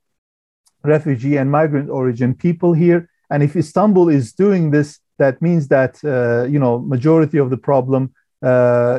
refugee 0.83 1.35
and 1.37 1.49
migrant 1.49 1.89
origin 1.89 2.35
people 2.35 2.73
here. 2.73 3.09
And 3.31 3.41
if 3.41 3.55
Istanbul 3.55 4.09
is 4.09 4.31
doing 4.31 4.69
this, 4.69 4.99
that 5.17 5.41
means 5.41 5.69
that 5.69 6.03
uh, 6.03 6.45
you 6.45 6.59
know 6.59 6.79
majority 6.79 7.39
of 7.39 7.49
the 7.49 7.57
problem 7.57 8.13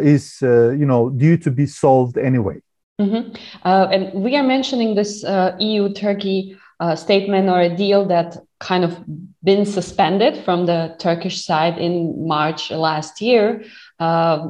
is 0.03 0.39
you 0.43 0.87
know 0.87 1.11
due 1.11 1.37
to 1.37 1.51
be 1.51 1.67
solved 1.67 2.19
anyway. 2.19 2.61
Mm-hmm. 3.01 3.37
and 3.63 4.25
we 4.25 4.35
are 4.37 4.43
mentioning 4.43 4.95
this 4.95 5.23
EU 5.59 5.93
Turkey 5.93 6.57
statement 6.97 7.49
or 7.51 7.61
a 7.61 7.77
deal 7.77 8.07
that 8.07 8.39
kind 8.59 8.85
of 8.85 8.99
been 9.45 9.67
suspended 9.67 10.43
from 10.45 10.67
the 10.67 10.95
Turkish 10.99 11.45
side 11.45 11.79
in 11.79 12.27
March 12.27 12.71
last 12.71 13.21
year. 13.21 13.63
Uh, 14.01 14.49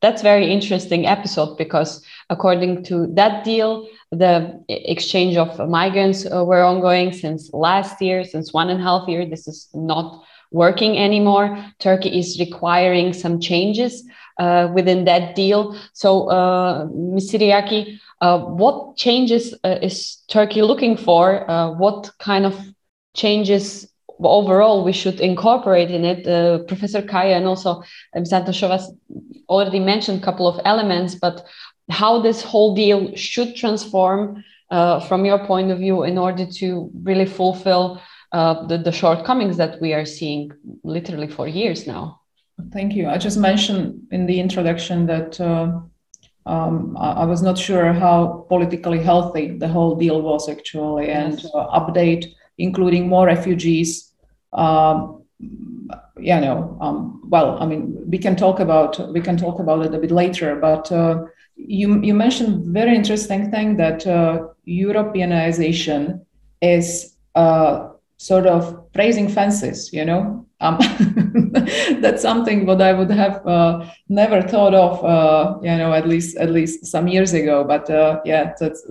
that's 0.00 0.22
very 0.22 0.52
interesting 0.52 1.06
episode 1.06 1.56
because 1.56 2.04
according 2.28 2.84
to 2.84 3.06
that 3.14 3.44
deal, 3.44 3.88
the 4.10 4.62
exchange 4.68 5.36
of 5.36 5.68
migrants 5.68 6.26
uh, 6.26 6.44
were 6.44 6.62
ongoing 6.62 7.12
since 7.12 7.52
last 7.52 8.00
year, 8.00 8.24
since 8.24 8.52
one 8.52 8.68
and 8.70 8.80
a 8.80 8.82
half 8.82 9.08
year. 9.08 9.26
This 9.26 9.48
is 9.48 9.68
not 9.74 10.22
working 10.50 10.98
anymore. 10.98 11.58
Turkey 11.78 12.18
is 12.18 12.38
requiring 12.38 13.12
some 13.12 13.40
changes 13.40 14.04
uh, 14.38 14.70
within 14.74 15.04
that 15.06 15.34
deal. 15.34 15.76
So, 15.92 16.30
uh, 16.30 16.86
Ms. 16.92 17.32
Siriaki, 17.32 17.98
uh, 18.20 18.38
what 18.38 18.96
changes 18.96 19.54
uh, 19.64 19.78
is 19.82 20.18
Turkey 20.28 20.62
looking 20.62 20.96
for? 20.96 21.50
Uh, 21.50 21.72
what 21.72 22.10
kind 22.18 22.46
of 22.46 22.58
changes 23.16 23.88
overall 24.20 24.84
we 24.84 24.92
should 24.92 25.20
incorporate 25.20 25.90
in 25.90 26.04
it. 26.04 26.26
Uh, 26.26 26.58
Professor 26.64 27.02
Kaya 27.02 27.36
and 27.36 27.46
also 27.46 27.82
Ms. 28.14 28.32
Antoshova 28.32 28.78
already 29.48 29.80
mentioned 29.80 30.22
a 30.22 30.24
couple 30.24 30.46
of 30.48 30.60
elements, 30.64 31.14
but 31.14 31.44
how 31.90 32.20
this 32.20 32.42
whole 32.42 32.74
deal 32.74 33.14
should 33.14 33.54
transform 33.54 34.44
uh, 34.70 35.00
from 35.00 35.24
your 35.24 35.38
point 35.46 35.70
of 35.70 35.78
view 35.78 36.02
in 36.02 36.18
order 36.18 36.46
to 36.46 36.90
really 37.02 37.26
fulfill 37.26 38.00
uh, 38.32 38.66
the, 38.66 38.78
the 38.78 38.92
shortcomings 38.92 39.56
that 39.56 39.80
we 39.80 39.92
are 39.92 40.04
seeing 40.04 40.50
literally 40.82 41.28
for 41.28 41.46
years 41.46 41.86
now. 41.86 42.20
Thank 42.72 42.94
you. 42.94 43.08
I 43.08 43.18
just 43.18 43.38
mentioned 43.38 44.08
in 44.10 44.26
the 44.26 44.40
introduction 44.40 45.06
that 45.06 45.40
uh, 45.40 45.80
um, 46.46 46.96
I, 46.98 47.12
I, 47.12 47.24
was 47.24 47.42
not 47.42 47.58
sure 47.58 47.92
how 47.92 48.46
politically 48.48 48.98
healthy 48.98 49.58
the 49.58 49.68
whole 49.68 49.94
deal 49.94 50.22
was 50.22 50.48
actually, 50.48 51.10
and 51.10 51.44
uh, 51.54 51.78
update 51.80 52.32
including 52.58 53.08
more 53.08 53.26
refugees. 53.26 54.12
Um, 54.52 55.22
you 56.18 56.40
know, 56.40 56.76
um, 56.80 57.20
well, 57.28 57.58
I 57.60 57.66
mean, 57.66 58.02
we 58.08 58.18
can 58.18 58.36
talk 58.36 58.60
about 58.60 59.12
we 59.12 59.20
can 59.20 59.36
talk 59.36 59.58
about 59.60 59.84
it 59.84 59.94
a 59.94 59.98
bit 59.98 60.10
later. 60.10 60.56
But 60.56 60.90
uh, 60.90 61.24
you 61.56 62.00
you 62.02 62.14
mentioned 62.14 62.72
very 62.72 62.94
interesting 62.94 63.50
thing 63.50 63.76
that 63.76 64.06
uh, 64.06 64.48
Europeanization 64.66 66.24
is 66.62 67.16
uh, 67.34 67.90
sort 68.16 68.46
of 68.46 68.86
raising 68.94 69.28
fences. 69.28 69.92
You 69.92 70.06
know, 70.06 70.46
um, 70.60 70.78
that's 72.00 72.22
something 72.22 72.64
what 72.64 72.80
I 72.80 72.94
would 72.94 73.10
have 73.10 73.46
uh, 73.46 73.86
never 74.08 74.40
thought 74.40 74.74
of. 74.74 75.04
Uh, 75.04 75.58
you 75.62 75.76
know, 75.76 75.92
at 75.92 76.08
least 76.08 76.38
at 76.38 76.50
least 76.50 76.86
some 76.86 77.08
years 77.08 77.34
ago. 77.34 77.62
But 77.62 77.90
uh, 77.90 78.20
yeah, 78.24 78.54
that's 78.58 78.86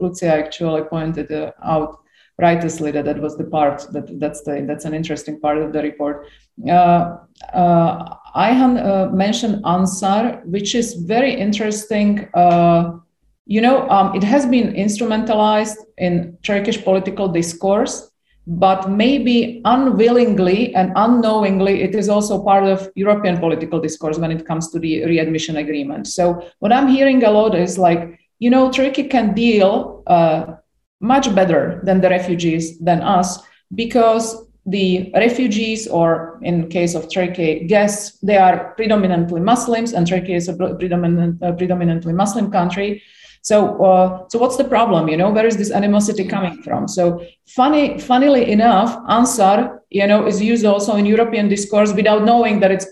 Lucia 0.00 0.26
actually 0.26 0.82
pointed 0.82 1.32
out 1.64 2.00
righteously 2.38 2.90
that 2.90 3.04
that 3.06 3.20
was 3.20 3.36
the 3.36 3.44
part 3.44 3.86
that 3.92 4.20
that's 4.20 4.42
the 4.42 4.64
that's 4.66 4.84
an 4.84 4.94
interesting 4.94 5.40
part 5.40 5.58
of 5.58 5.72
the 5.72 5.82
report. 5.82 6.26
Uh, 6.68 7.16
uh, 7.52 8.16
Ayhan 8.36 8.78
uh, 8.78 9.10
mentioned 9.12 9.64
Ansar, 9.64 10.42
which 10.44 10.74
is 10.74 10.94
very 10.94 11.32
interesting. 11.32 12.28
Uh, 12.34 12.98
you 13.46 13.60
know, 13.60 13.88
um, 13.88 14.14
it 14.14 14.24
has 14.24 14.44
been 14.44 14.74
instrumentalized 14.74 15.76
in 15.98 16.36
Turkish 16.42 16.82
political 16.82 17.28
discourse, 17.28 18.10
but 18.46 18.90
maybe 18.90 19.62
unwillingly 19.64 20.74
and 20.74 20.92
unknowingly, 20.96 21.82
it 21.82 21.94
is 21.94 22.08
also 22.08 22.42
part 22.42 22.64
of 22.64 22.90
European 22.96 23.38
political 23.38 23.80
discourse 23.80 24.18
when 24.18 24.32
it 24.32 24.44
comes 24.44 24.70
to 24.72 24.78
the 24.80 25.04
readmission 25.04 25.56
agreement. 25.56 26.08
So 26.08 26.48
what 26.58 26.72
I'm 26.72 26.88
hearing 26.88 27.22
a 27.22 27.30
lot 27.30 27.54
is 27.54 27.78
like, 27.78 28.18
you 28.40 28.50
know, 28.50 28.70
Turkey 28.70 29.04
can 29.04 29.32
deal 29.32 30.02
uh, 30.06 30.56
much 31.00 31.34
better 31.34 31.80
than 31.84 32.00
the 32.00 32.08
refugees 32.08 32.78
than 32.78 33.00
us 33.02 33.42
because 33.74 34.46
the 34.66 35.12
refugees 35.14 35.86
or 35.86 36.38
in 36.42 36.68
case 36.68 36.94
of 36.94 37.12
turkey 37.12 37.66
guests 37.66 38.18
they 38.20 38.36
are 38.36 38.74
predominantly 38.74 39.40
muslims 39.40 39.92
and 39.92 40.06
turkey 40.06 40.34
is 40.34 40.48
a 40.48 40.54
predominant, 40.54 41.40
uh, 41.42 41.52
predominantly 41.52 42.12
muslim 42.12 42.50
country. 42.50 43.02
So 43.42 43.80
uh, 43.84 44.24
so 44.28 44.40
what's 44.40 44.56
the 44.56 44.64
problem 44.64 45.08
you 45.08 45.16
know? 45.16 45.30
Where 45.30 45.46
is 45.46 45.56
this 45.56 45.70
animosity 45.70 46.24
coming 46.24 46.64
from? 46.64 46.88
So 46.88 47.24
funny 47.46 48.00
funnily 48.00 48.50
enough 48.50 48.98
ansar 49.08 49.82
you 49.90 50.06
know 50.06 50.26
is 50.26 50.42
used 50.42 50.64
also 50.64 50.96
in 50.96 51.06
european 51.06 51.48
discourse 51.48 51.92
without 51.92 52.24
knowing 52.24 52.58
that 52.60 52.72
it's 52.72 52.86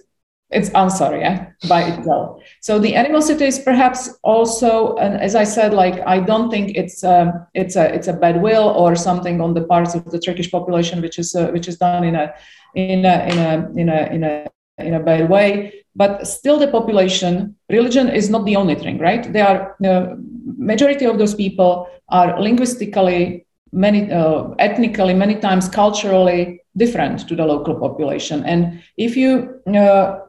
it's 0.50 0.70
Ansar 0.70 1.16
yeah 1.16 1.50
by 1.68 1.82
itself. 1.82 2.42
So 2.60 2.78
the 2.78 2.94
animosity 2.94 3.46
is 3.46 3.58
perhaps 3.58 4.10
also 4.22 4.96
and 4.96 5.20
as 5.20 5.34
i 5.34 5.44
said 5.44 5.74
like 5.74 6.00
i 6.06 6.20
don't 6.20 6.50
think 6.50 6.76
it's 6.76 7.02
a, 7.02 7.48
it's 7.54 7.76
a 7.76 7.92
it's 7.94 8.08
a 8.08 8.12
bad 8.12 8.40
will 8.42 8.68
or 8.68 8.94
something 8.94 9.40
on 9.40 9.54
the 9.54 9.62
parts 9.64 9.94
of 9.94 10.04
the 10.10 10.18
turkish 10.18 10.50
population 10.50 11.00
which 11.00 11.18
is 11.18 11.34
uh, 11.34 11.48
which 11.48 11.66
is 11.68 11.78
done 11.78 12.04
in 12.04 12.14
a 12.14 12.32
in 12.74 13.04
a 13.04 13.26
in 13.30 13.38
a 13.38 13.70
in 13.76 13.88
a 13.88 14.14
in 14.14 14.24
a 14.24 14.46
in 14.78 14.94
a 14.94 15.00
bad 15.00 15.28
way. 15.28 15.72
But 15.96 16.26
still 16.26 16.58
the 16.58 16.68
population 16.68 17.56
religion 17.70 18.08
is 18.08 18.28
not 18.28 18.44
the 18.44 18.56
only 18.56 18.74
thing 18.74 18.98
right? 18.98 19.32
They 19.32 19.40
are 19.40 19.76
the 19.80 20.16
majority 20.56 21.04
of 21.04 21.18
those 21.18 21.34
people 21.34 21.88
are 22.08 22.40
linguistically 22.40 23.46
many 23.72 24.10
uh, 24.10 24.50
ethnically 24.58 25.14
many 25.14 25.36
times 25.36 25.68
culturally 25.68 26.60
different 26.76 27.28
to 27.28 27.36
the 27.36 27.44
local 27.44 27.74
population. 27.74 28.44
And 28.44 28.82
if 28.96 29.16
you 29.16 29.60
uh, 29.68 30.20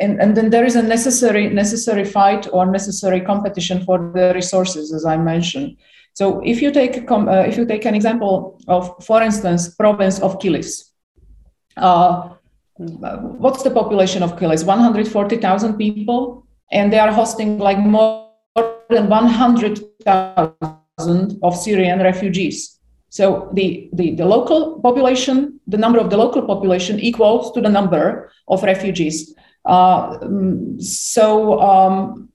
and, 0.00 0.20
and 0.20 0.36
then 0.36 0.50
there 0.50 0.64
is 0.64 0.76
a 0.76 0.82
necessary 0.82 1.48
necessary 1.48 2.04
fight 2.04 2.48
or 2.52 2.66
necessary 2.66 3.20
competition 3.20 3.84
for 3.84 4.10
the 4.14 4.32
resources 4.34 4.92
as 4.92 5.04
i 5.04 5.16
mentioned. 5.16 5.76
So 6.14 6.40
if 6.44 6.60
you 6.60 6.72
take 6.72 7.08
uh, 7.10 7.44
if 7.46 7.56
you 7.56 7.66
take 7.66 7.84
an 7.84 7.94
example 7.94 8.60
of 8.66 9.04
for 9.04 9.22
instance 9.22 9.74
province 9.74 10.20
of 10.20 10.38
kilis 10.38 10.90
uh, 11.76 12.30
what's 12.76 13.62
the 13.62 13.70
population 13.70 14.22
of 14.22 14.36
kilis? 14.36 14.64
140000 14.64 15.76
people 15.76 16.46
and 16.72 16.92
they 16.92 16.98
are 16.98 17.12
hosting 17.12 17.58
like 17.58 17.78
more 17.78 18.28
than 18.88 19.08
100000 19.08 21.38
of 21.42 21.56
syrian 21.56 22.00
refugees 22.00 22.79
so 23.10 23.50
the, 23.54 23.90
the, 23.92 24.14
the 24.14 24.24
local 24.24 24.80
population, 24.80 25.60
the 25.66 25.76
number 25.76 25.98
of 25.98 26.10
the 26.10 26.16
local 26.16 26.42
population 26.42 27.00
equals 27.00 27.52
to 27.52 27.60
the 27.60 27.68
number 27.68 28.30
of 28.46 28.62
refugees. 28.62 29.34
Uh, 29.64 30.16
so 30.78 31.60
um, 31.60 32.28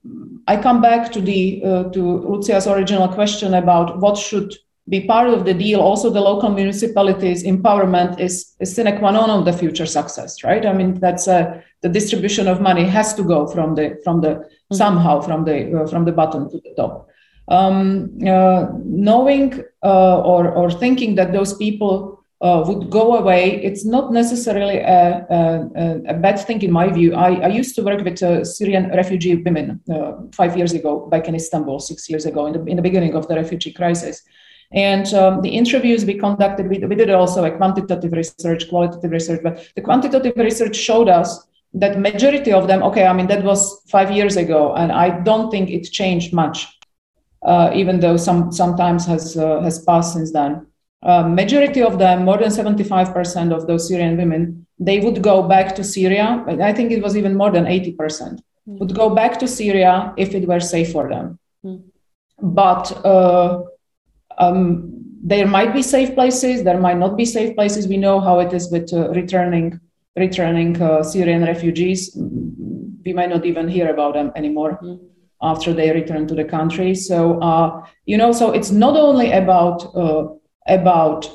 I 0.46 0.60
come 0.60 0.82
back 0.82 1.10
to 1.12 1.20
the 1.20 1.62
uh, 1.64 1.84
to 1.84 2.18
Lucia's 2.18 2.66
original 2.66 3.08
question 3.08 3.54
about 3.54 3.98
what 3.98 4.18
should 4.18 4.54
be 4.88 5.00
part 5.00 5.30
of 5.30 5.44
the 5.46 5.54
deal. 5.54 5.80
Also, 5.80 6.10
the 6.10 6.20
local 6.20 6.50
municipalities' 6.50 7.42
empowerment 7.42 8.20
is, 8.20 8.54
is 8.60 8.72
sine 8.76 8.96
qua 8.98 9.10
non 9.10 9.30
of 9.30 9.44
the 9.44 9.52
future 9.52 9.86
success, 9.86 10.44
right? 10.44 10.64
I 10.64 10.72
mean, 10.72 11.00
that's 11.00 11.26
uh, 11.26 11.60
the 11.80 11.88
distribution 11.88 12.46
of 12.46 12.60
money 12.60 12.84
has 12.84 13.14
to 13.14 13.24
go 13.24 13.46
from 13.48 13.74
the 13.74 13.98
from 14.04 14.20
the 14.20 14.28
mm-hmm. 14.28 14.76
somehow 14.76 15.20
from 15.22 15.44
the 15.46 15.80
uh, 15.80 15.86
from 15.86 16.04
the 16.04 16.12
bottom 16.12 16.50
to 16.50 16.58
the 16.58 16.74
top 16.76 17.08
um, 17.48 18.18
uh, 18.26 18.66
knowing 18.84 19.62
uh, 19.82 20.20
or, 20.20 20.50
or 20.50 20.70
thinking 20.70 21.14
that 21.14 21.32
those 21.32 21.54
people 21.54 22.24
uh, 22.42 22.62
would 22.66 22.90
go 22.90 23.16
away, 23.16 23.62
it's 23.62 23.84
not 23.84 24.12
necessarily 24.12 24.78
a, 24.78 25.26
a, 25.30 26.00
a, 26.08 26.14
bad 26.14 26.38
thing 26.38 26.60
in 26.60 26.70
my 26.70 26.90
view. 26.90 27.14
I, 27.14 27.36
I 27.36 27.48
used 27.48 27.74
to 27.76 27.82
work 27.82 28.04
with 28.04 28.22
uh, 28.22 28.44
Syrian 28.44 28.90
refugee 28.90 29.36
women 29.36 29.80
uh, 29.90 30.12
five 30.32 30.56
years 30.56 30.74
ago, 30.74 31.06
back 31.06 31.28
in 31.28 31.34
Istanbul, 31.34 31.80
six 31.80 32.10
years 32.10 32.26
ago, 32.26 32.46
in 32.46 32.52
the, 32.52 32.64
in 32.64 32.76
the 32.76 32.82
beginning 32.82 33.14
of 33.14 33.26
the 33.26 33.36
refugee 33.36 33.72
crisis. 33.72 34.22
And 34.72 35.06
um, 35.14 35.40
the 35.40 35.48
interviews 35.48 36.04
we 36.04 36.14
conducted, 36.18 36.68
we, 36.68 36.78
we 36.78 36.94
did 36.94 37.10
also 37.10 37.44
a 37.44 37.56
quantitative 37.56 38.12
research, 38.12 38.68
qualitative 38.68 39.10
research, 39.10 39.40
but 39.42 39.66
the 39.74 39.80
quantitative 39.80 40.36
research 40.36 40.76
showed 40.76 41.08
us 41.08 41.46
that 41.72 41.98
majority 41.98 42.52
of 42.52 42.66
them, 42.66 42.82
okay, 42.82 43.06
I 43.06 43.12
mean, 43.12 43.28
that 43.28 43.44
was 43.44 43.82
five 43.88 44.10
years 44.10 44.36
ago, 44.36 44.74
and 44.74 44.92
I 44.92 45.20
don't 45.20 45.50
think 45.50 45.70
it 45.70 45.84
changed 45.84 46.32
much 46.34 46.66
uh, 47.42 47.70
even 47.74 48.00
though 48.00 48.16
some 48.16 48.52
sometimes 48.52 49.06
has 49.06 49.36
uh, 49.36 49.60
has 49.60 49.82
passed 49.84 50.14
since 50.14 50.32
then. 50.32 50.66
Uh, 51.02 51.22
majority 51.28 51.82
of 51.82 51.98
them, 51.98 52.24
more 52.24 52.38
than 52.38 52.48
75% 52.48 53.54
of 53.54 53.66
those 53.66 53.86
Syrian 53.86 54.16
women, 54.16 54.66
they 54.78 54.98
would 54.98 55.22
go 55.22 55.42
back 55.42 55.74
to 55.76 55.84
Syria. 55.84 56.44
I 56.48 56.72
think 56.72 56.90
it 56.90 57.02
was 57.02 57.16
even 57.16 57.36
more 57.36 57.52
than 57.52 57.64
80%, 57.64 57.96
mm. 57.96 58.40
would 58.80 58.94
go 58.94 59.14
back 59.14 59.38
to 59.38 59.46
Syria 59.46 60.12
if 60.16 60.34
it 60.34 60.48
were 60.48 60.58
safe 60.58 60.90
for 60.90 61.08
them. 61.08 61.38
Mm. 61.64 61.84
But 62.40 63.04
uh, 63.04 63.62
um, 64.38 64.92
there 65.22 65.46
might 65.46 65.72
be 65.72 65.82
safe 65.82 66.14
places, 66.14 66.64
there 66.64 66.80
might 66.80 66.98
not 66.98 67.16
be 67.16 67.24
safe 67.24 67.54
places. 67.54 67.86
We 67.86 67.98
know 67.98 68.18
how 68.18 68.40
it 68.40 68.52
is 68.52 68.70
with 68.72 68.92
uh, 68.92 69.10
returning 69.10 69.80
returning 70.16 70.80
uh, 70.80 71.02
Syrian 71.02 71.44
refugees. 71.44 72.16
We 73.04 73.12
might 73.12 73.28
not 73.28 73.44
even 73.44 73.68
hear 73.68 73.92
about 73.92 74.14
them 74.14 74.32
anymore. 74.34 74.78
Mm 74.82 74.98
after 75.42 75.72
they 75.72 75.90
return 75.90 76.26
to 76.26 76.34
the 76.34 76.44
country. 76.44 76.94
So 76.94 77.38
uh, 77.40 77.86
you 78.04 78.16
know, 78.16 78.32
so 78.32 78.52
it's 78.52 78.70
not 78.70 78.96
only 78.96 79.32
about 79.32 79.94
uh, 79.94 80.28
about 80.66 81.30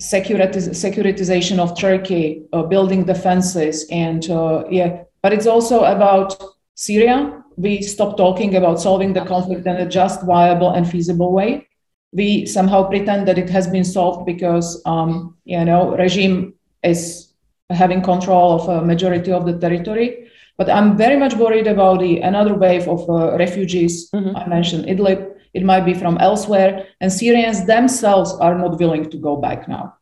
securitiz- 0.00 0.70
securitization 0.70 1.58
of 1.58 1.78
Turkey, 1.78 2.42
uh, 2.52 2.62
building 2.62 3.04
defenses, 3.04 3.86
and 3.90 4.28
uh, 4.30 4.64
yeah, 4.70 5.02
but 5.22 5.32
it's 5.32 5.46
also 5.46 5.84
about 5.84 6.36
Syria. 6.74 7.42
We 7.56 7.80
stop 7.82 8.16
talking 8.16 8.56
about 8.56 8.80
solving 8.80 9.14
the 9.14 9.24
conflict 9.24 9.66
in 9.66 9.76
a 9.76 9.88
just, 9.88 10.22
viable, 10.24 10.70
and 10.70 10.88
feasible 10.88 11.32
way. 11.32 11.66
We 12.12 12.46
somehow 12.46 12.88
pretend 12.88 13.26
that 13.28 13.38
it 13.38 13.48
has 13.50 13.66
been 13.66 13.84
solved 13.84 14.26
because 14.26 14.82
um, 14.86 15.36
you 15.44 15.64
know 15.64 15.96
regime 15.96 16.54
is 16.82 17.32
having 17.70 18.02
control 18.02 18.60
of 18.60 18.68
a 18.68 18.84
majority 18.84 19.32
of 19.32 19.44
the 19.44 19.58
territory 19.58 20.26
but 20.58 20.70
I'm 20.70 20.96
very 20.96 21.16
much 21.16 21.34
worried 21.34 21.66
about 21.66 22.00
the 22.00 22.20
another 22.20 22.54
wave 22.54 22.88
of 22.88 23.08
uh, 23.08 23.36
refugees. 23.36 24.10
Mm-hmm. 24.10 24.36
I 24.36 24.46
mentioned 24.46 24.86
Idlib. 24.86 25.32
It 25.54 25.64
might 25.64 25.84
be 25.84 25.94
from 25.94 26.18
elsewhere, 26.18 26.86
and 27.00 27.12
Syrians 27.12 27.64
themselves 27.66 28.32
are 28.34 28.58
not 28.58 28.78
willing 28.78 29.08
to 29.10 29.16
go 29.16 29.36
back 29.36 29.68
now, 29.68 29.94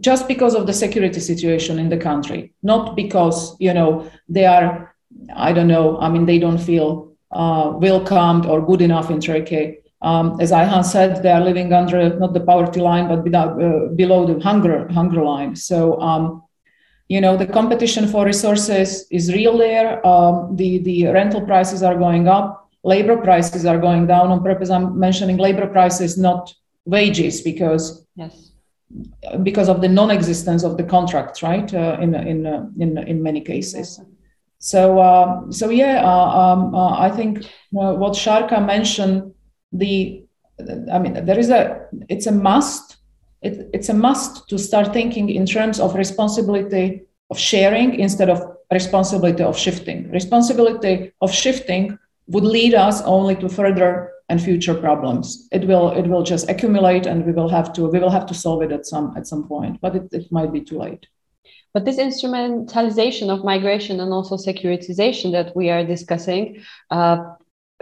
just 0.00 0.28
because 0.28 0.54
of 0.54 0.66
the 0.66 0.74
security 0.74 1.20
situation 1.20 1.78
in 1.78 1.88
the 1.88 1.96
country, 1.96 2.52
not 2.62 2.96
because 2.96 3.56
you 3.60 3.72
know 3.72 4.10
they 4.28 4.46
are. 4.46 4.94
I 5.34 5.52
don't 5.52 5.68
know. 5.68 5.98
I 5.98 6.08
mean, 6.08 6.26
they 6.26 6.38
don't 6.38 6.58
feel 6.58 7.16
uh, 7.32 7.72
welcomed 7.76 8.46
or 8.46 8.64
good 8.64 8.82
enough 8.82 9.10
in 9.10 9.20
Turkey. 9.20 9.78
Um, 10.02 10.40
as 10.40 10.50
Ayhan 10.50 10.84
said, 10.84 11.22
they 11.22 11.30
are 11.30 11.40
living 11.40 11.72
under 11.72 12.18
not 12.18 12.32
the 12.32 12.40
poverty 12.40 12.80
line, 12.80 13.08
but 13.08 13.22
without, 13.22 13.62
uh, 13.62 13.88
below 13.94 14.26
the 14.26 14.40
hunger 14.40 14.88
hunger 14.88 15.22
line. 15.22 15.56
So 15.56 16.00
um, 16.00 16.42
you 17.10 17.20
know 17.20 17.36
the 17.36 17.46
competition 17.46 18.06
for 18.06 18.24
resources 18.24 19.06
is 19.10 19.32
real 19.32 19.58
there. 19.58 19.88
Um, 20.06 20.54
the 20.54 20.78
the 20.78 21.06
rental 21.08 21.42
prices 21.44 21.82
are 21.82 21.96
going 21.96 22.28
up. 22.28 22.70
Labor 22.84 23.16
prices 23.16 23.66
are 23.66 23.78
going 23.78 24.06
down. 24.06 24.30
On 24.30 24.42
purpose 24.42 24.70
i'm 24.70 24.86
mentioning 25.06 25.36
labor 25.36 25.66
prices 25.66 26.16
not 26.16 26.54
wages 26.84 27.40
because 27.40 28.06
yes. 28.14 28.52
because 29.42 29.68
of 29.68 29.80
the 29.80 29.88
non-existence 29.88 30.62
of 30.62 30.76
the 30.76 30.84
contracts 30.84 31.42
right? 31.42 31.74
Uh, 31.74 31.96
in 32.00 32.14
in 32.14 32.46
uh, 32.46 32.66
in 32.78 32.96
in 33.12 33.20
many 33.28 33.40
cases. 33.40 34.00
So 34.58 35.00
uh, 35.00 35.50
so 35.50 35.68
yeah 35.70 35.96
uh, 36.12 36.30
um, 36.42 36.74
uh, 36.74 36.94
i 37.06 37.10
think 37.10 37.38
uh, 37.80 37.92
what 38.02 38.14
sharka 38.14 38.60
mentioned 38.60 39.34
the 39.72 40.22
i 40.92 40.98
mean 41.02 41.14
there 41.26 41.38
is 41.38 41.50
a 41.50 41.60
it's 42.08 42.26
a 42.28 42.32
must 42.50 42.99
it, 43.42 43.70
it's 43.72 43.88
a 43.88 43.94
must 43.94 44.48
to 44.48 44.58
start 44.58 44.92
thinking 44.92 45.28
in 45.30 45.46
terms 45.46 45.80
of 45.80 45.94
responsibility 45.94 47.02
of 47.30 47.38
sharing 47.38 47.98
instead 47.98 48.28
of 48.28 48.56
responsibility 48.72 49.42
of 49.42 49.56
shifting. 49.56 50.10
Responsibility 50.10 51.12
of 51.20 51.32
shifting 51.32 51.98
would 52.28 52.44
lead 52.44 52.74
us 52.74 53.02
only 53.02 53.36
to 53.36 53.48
further 53.48 54.12
and 54.28 54.40
future 54.40 54.74
problems. 54.74 55.48
It 55.50 55.66
will 55.66 55.90
it 55.90 56.06
will 56.06 56.22
just 56.22 56.48
accumulate, 56.48 57.06
and 57.06 57.26
we 57.26 57.32
will 57.32 57.48
have 57.48 57.72
to 57.74 57.86
we 57.86 57.98
will 57.98 58.10
have 58.10 58.26
to 58.26 58.34
solve 58.34 58.62
it 58.62 58.72
at 58.72 58.86
some 58.86 59.14
at 59.16 59.26
some 59.26 59.48
point. 59.48 59.80
But 59.80 59.96
it, 59.96 60.08
it 60.12 60.32
might 60.32 60.52
be 60.52 60.60
too 60.60 60.78
late. 60.78 61.06
But 61.74 61.84
this 61.84 61.98
instrumentalization 61.98 63.28
of 63.28 63.44
migration 63.44 64.00
and 64.00 64.12
also 64.12 64.36
securitization 64.36 65.32
that 65.32 65.54
we 65.54 65.70
are 65.70 65.84
discussing 65.84 66.62
uh, 66.90 67.18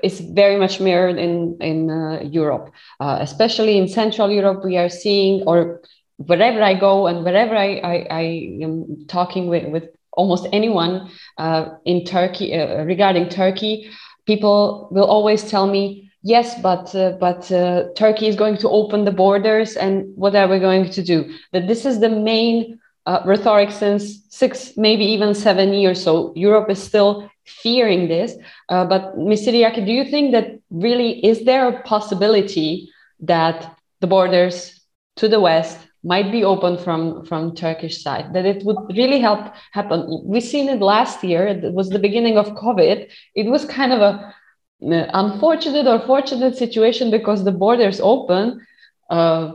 is 0.03 0.21
very 0.21 0.57
much 0.57 0.81
mirrored 0.81 1.19
in 1.19 1.57
in 1.61 1.91
uh, 1.91 2.21
Europe, 2.23 2.71
uh, 3.01 3.19
especially 3.21 3.79
in 3.79 3.89
Central 3.89 4.31
Europe. 4.31 4.65
We 4.65 4.77
are 4.77 4.89
seeing, 4.89 5.43
or 5.47 5.81
wherever 6.17 6.63
I 6.63 6.75
go 6.75 7.07
and 7.07 7.25
wherever 7.25 7.57
I, 7.57 7.77
I, 7.77 8.07
I 8.11 8.23
am 8.63 9.07
talking 9.07 9.49
with, 9.49 9.69
with 9.69 9.85
almost 10.13 10.47
anyone 10.53 11.11
uh, 11.39 11.71
in 11.85 12.05
Turkey 12.05 12.55
uh, 12.55 12.85
regarding 12.85 13.29
Turkey, 13.29 13.91
people 14.27 14.89
will 14.91 15.07
always 15.07 15.49
tell 15.49 15.67
me, 15.67 16.11
yes, 16.23 16.61
but 16.61 16.95
uh, 16.95 17.13
but 17.21 17.51
uh, 17.53 17.85
Turkey 17.95 18.27
is 18.27 18.37
going 18.37 18.57
to 18.59 18.69
open 18.69 19.05
the 19.05 19.13
borders, 19.13 19.77
and 19.77 20.05
what 20.17 20.35
are 20.35 20.49
we 20.49 20.59
going 20.59 20.91
to 20.91 21.03
do? 21.03 21.33
That 21.53 21.69
this 21.69 21.85
is 21.87 22.01
the 22.01 22.11
main 22.11 22.79
uh, 23.09 23.23
rhetoric 23.25 23.71
since 23.71 24.03
six, 24.29 24.77
maybe 24.77 25.05
even 25.05 25.35
seven 25.35 25.73
years. 25.73 25.99
So 26.03 26.33
Europe 26.37 26.69
is 26.71 26.81
still 26.91 27.31
fearing 27.63 28.09
this. 28.09 28.37
Uh, 28.69 28.85
but 28.85 29.17
Ms. 29.17 29.47
Siriaki, 29.47 29.87
do 29.87 29.93
you 29.93 30.05
think 30.05 30.33
that 30.33 30.47
really 30.71 31.25
is 31.25 31.45
there 31.45 31.67
a 31.69 31.83
possibility 31.83 32.91
that 33.21 33.75
the 34.01 34.07
borders 34.07 34.79
to 35.17 35.29
the 35.29 35.41
west 35.41 35.79
might 36.05 36.31
be 36.31 36.45
open 36.45 36.79
from 36.79 37.25
from 37.25 37.55
Turkish 37.55 38.03
side. 38.03 38.33
That 38.35 38.47
it 38.47 38.65
would 38.65 38.97
really 38.97 39.21
help 39.21 39.53
happen. 39.73 39.99
We've 40.25 40.51
seen 40.55 40.69
it 40.69 40.81
last 40.81 41.25
year. 41.25 41.47
It 41.49 41.73
was 41.73 41.89
the 41.91 41.99
beginning 41.99 42.39
of 42.39 42.47
COVID. 42.65 43.11
It 43.35 43.47
was 43.47 43.65
kind 43.65 43.93
of 43.93 44.01
a 44.01 44.35
unfortunate 44.81 45.87
or 45.89 45.99
fortunate 46.07 46.57
situation 46.57 47.11
because 47.11 47.45
the 47.45 47.53
borders 47.65 48.01
open. 48.01 48.65
Uh, 49.11 49.53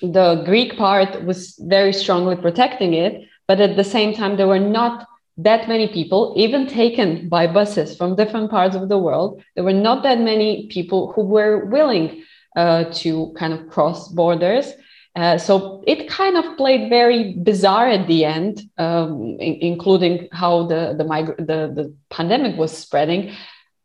the 0.00 0.42
Greek 0.44 0.76
part 0.76 1.24
was 1.24 1.56
very 1.60 1.92
strongly 1.92 2.36
protecting 2.36 2.94
it, 2.94 3.28
but 3.46 3.60
at 3.60 3.76
the 3.76 3.84
same 3.84 4.14
time, 4.14 4.36
there 4.36 4.48
were 4.48 4.58
not 4.58 5.06
that 5.38 5.68
many 5.68 5.88
people, 5.88 6.34
even 6.36 6.66
taken 6.66 7.28
by 7.28 7.46
buses 7.46 7.96
from 7.96 8.16
different 8.16 8.50
parts 8.50 8.76
of 8.76 8.88
the 8.88 8.98
world. 8.98 9.42
There 9.54 9.64
were 9.64 9.72
not 9.72 10.02
that 10.02 10.20
many 10.20 10.66
people 10.66 11.12
who 11.12 11.22
were 11.22 11.64
willing 11.64 12.24
uh, 12.54 12.84
to 12.92 13.32
kind 13.36 13.52
of 13.52 13.68
cross 13.68 14.08
borders. 14.08 14.72
Uh, 15.14 15.36
so 15.36 15.82
it 15.86 16.08
kind 16.08 16.36
of 16.36 16.56
played 16.56 16.88
very 16.88 17.34
bizarre 17.34 17.88
at 17.88 18.06
the 18.06 18.24
end, 18.24 18.62
um, 18.78 19.36
in, 19.40 19.54
including 19.60 20.28
how 20.32 20.66
the 20.66 20.94
the, 20.96 21.04
the 21.38 21.72
the 21.74 21.94
pandemic 22.08 22.56
was 22.56 22.76
spreading. 22.76 23.32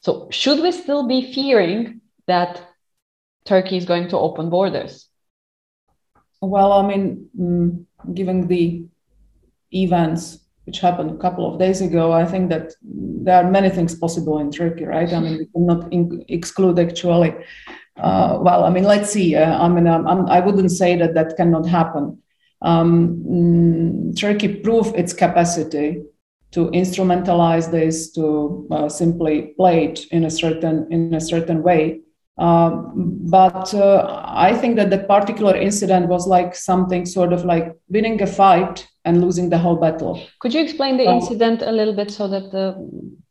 So 0.01 0.27
should 0.31 0.61
we 0.61 0.71
still 0.71 1.07
be 1.07 1.33
fearing 1.33 2.01
that 2.27 2.61
Turkey 3.45 3.77
is 3.77 3.85
going 3.85 4.07
to 4.09 4.17
open 4.17 4.49
borders? 4.49 5.06
Well, 6.41 6.73
I 6.73 6.87
mean, 6.87 7.29
mm, 7.39 7.85
given 8.13 8.47
the 8.47 8.85
events 9.73 10.39
which 10.65 10.79
happened 10.79 11.11
a 11.11 11.17
couple 11.17 11.51
of 11.51 11.59
days 11.59 11.79
ago, 11.81 12.11
I 12.11 12.25
think 12.25 12.49
that 12.49 12.73
there 12.83 13.37
are 13.37 13.49
many 13.49 13.69
things 13.69 13.95
possible 13.95 14.39
in 14.39 14.51
Turkey, 14.51 14.83
right? 14.83 15.11
I 15.11 15.19
mean, 15.19 15.37
we 15.37 15.45
cannot 15.47 15.91
in- 15.93 16.25
exclude 16.27 16.77
actually. 16.77 17.33
Uh, 17.97 18.37
well, 18.41 18.65
I 18.65 18.69
mean, 18.69 18.83
let's 18.83 19.09
see. 19.09 19.35
Uh, 19.35 19.57
I 19.57 19.69
mean, 19.69 19.87
I'm, 19.87 20.05
I'm, 20.05 20.27
I 20.27 20.41
would 20.41 20.55
not 20.55 20.69
say 20.69 20.97
that 20.97 21.13
that 21.13 21.37
cannot 21.37 21.65
happen. 21.65 22.21
Um, 22.61 23.23
mm, 23.25 24.19
Turkey 24.19 24.57
proved 24.57 24.95
its 24.95 25.13
capacity 25.13 26.03
to 26.51 26.67
instrumentalize 26.71 27.71
this, 27.71 28.11
to 28.13 28.67
uh, 28.71 28.89
simply 28.89 29.53
play 29.57 29.85
it 29.85 30.05
in 30.11 30.25
a 30.25 30.29
certain 30.29 30.87
in 30.91 31.13
a 31.13 31.21
certain 31.21 31.63
way. 31.63 32.01
Um, 32.37 32.91
but 33.29 33.73
uh, 33.73 34.23
I 34.27 34.53
think 34.53 34.75
that 34.75 34.89
the 34.89 34.99
particular 34.99 35.55
incident 35.55 36.07
was 36.07 36.27
like 36.27 36.53
something 36.55 37.05
sort 37.05 37.33
of 37.33 37.45
like 37.45 37.75
winning 37.89 38.21
a 38.21 38.27
fight 38.27 38.87
and 39.05 39.21
losing 39.21 39.49
the 39.49 39.57
whole 39.57 39.75
battle. 39.75 40.21
Could 40.39 40.53
you 40.53 40.61
explain 40.61 40.97
the 40.97 41.07
um, 41.07 41.15
incident 41.15 41.63
a 41.63 41.71
little 41.71 41.95
bit 41.95 42.11
so 42.11 42.27
that 42.27 42.51
the 42.51 42.75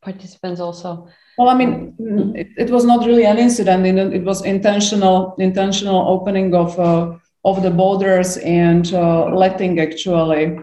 participants 0.03 0.61
also? 0.61 1.09
Well, 1.39 1.49
I 1.49 1.55
mean, 1.55 1.95
it, 2.35 2.49
it 2.57 2.71
was 2.71 2.85
not 2.85 3.07
really 3.07 3.27
an 3.27 3.39
incident. 3.39 3.87
It 3.87 4.25
was 4.25 4.45
intentional, 4.45 5.37
intentional 5.39 6.09
opening 6.09 6.55
of 6.55 6.79
uh, 6.81 7.17
of 7.45 7.63
the 7.63 7.71
borders 7.71 8.39
and 8.39 8.93
uh, 8.93 9.27
letting 9.27 9.79
actually 9.79 10.59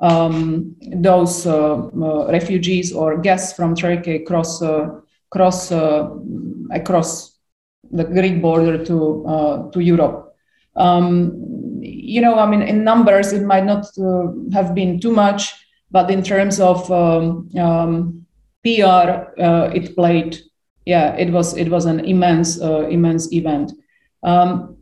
um, 0.00 0.76
those 0.94 1.46
uh, 1.46 1.74
uh, 1.76 2.30
refugees 2.30 2.92
or 2.92 3.18
guests 3.18 3.52
from 3.54 3.74
Turkey 3.74 4.20
cross 4.20 4.62
uh, 4.62 5.00
cross 5.30 5.72
across 6.70 7.27
the 7.90 8.04
Greek 8.04 8.42
border 8.42 8.84
to 8.84 9.26
uh, 9.26 9.70
to 9.70 9.80
Europe. 9.80 10.34
Um, 10.76 11.80
you 11.80 12.20
know, 12.20 12.38
I 12.38 12.46
mean, 12.46 12.62
in 12.62 12.84
numbers, 12.84 13.32
it 13.32 13.42
might 13.42 13.64
not 13.64 13.86
uh, 13.98 14.28
have 14.52 14.74
been 14.74 15.00
too 15.00 15.12
much, 15.12 15.54
but 15.90 16.10
in 16.10 16.22
terms 16.22 16.60
of 16.60 16.90
um, 16.90 17.48
um, 17.58 18.26
PR, 18.62 19.40
uh, 19.40 19.70
it 19.74 19.94
played. 19.96 20.38
Yeah, 20.86 21.14
it 21.16 21.30
was 21.30 21.56
it 21.56 21.68
was 21.68 21.86
an 21.86 22.00
immense 22.00 22.60
uh, 22.60 22.86
immense 22.88 23.32
event. 23.32 23.72
Um, 24.22 24.76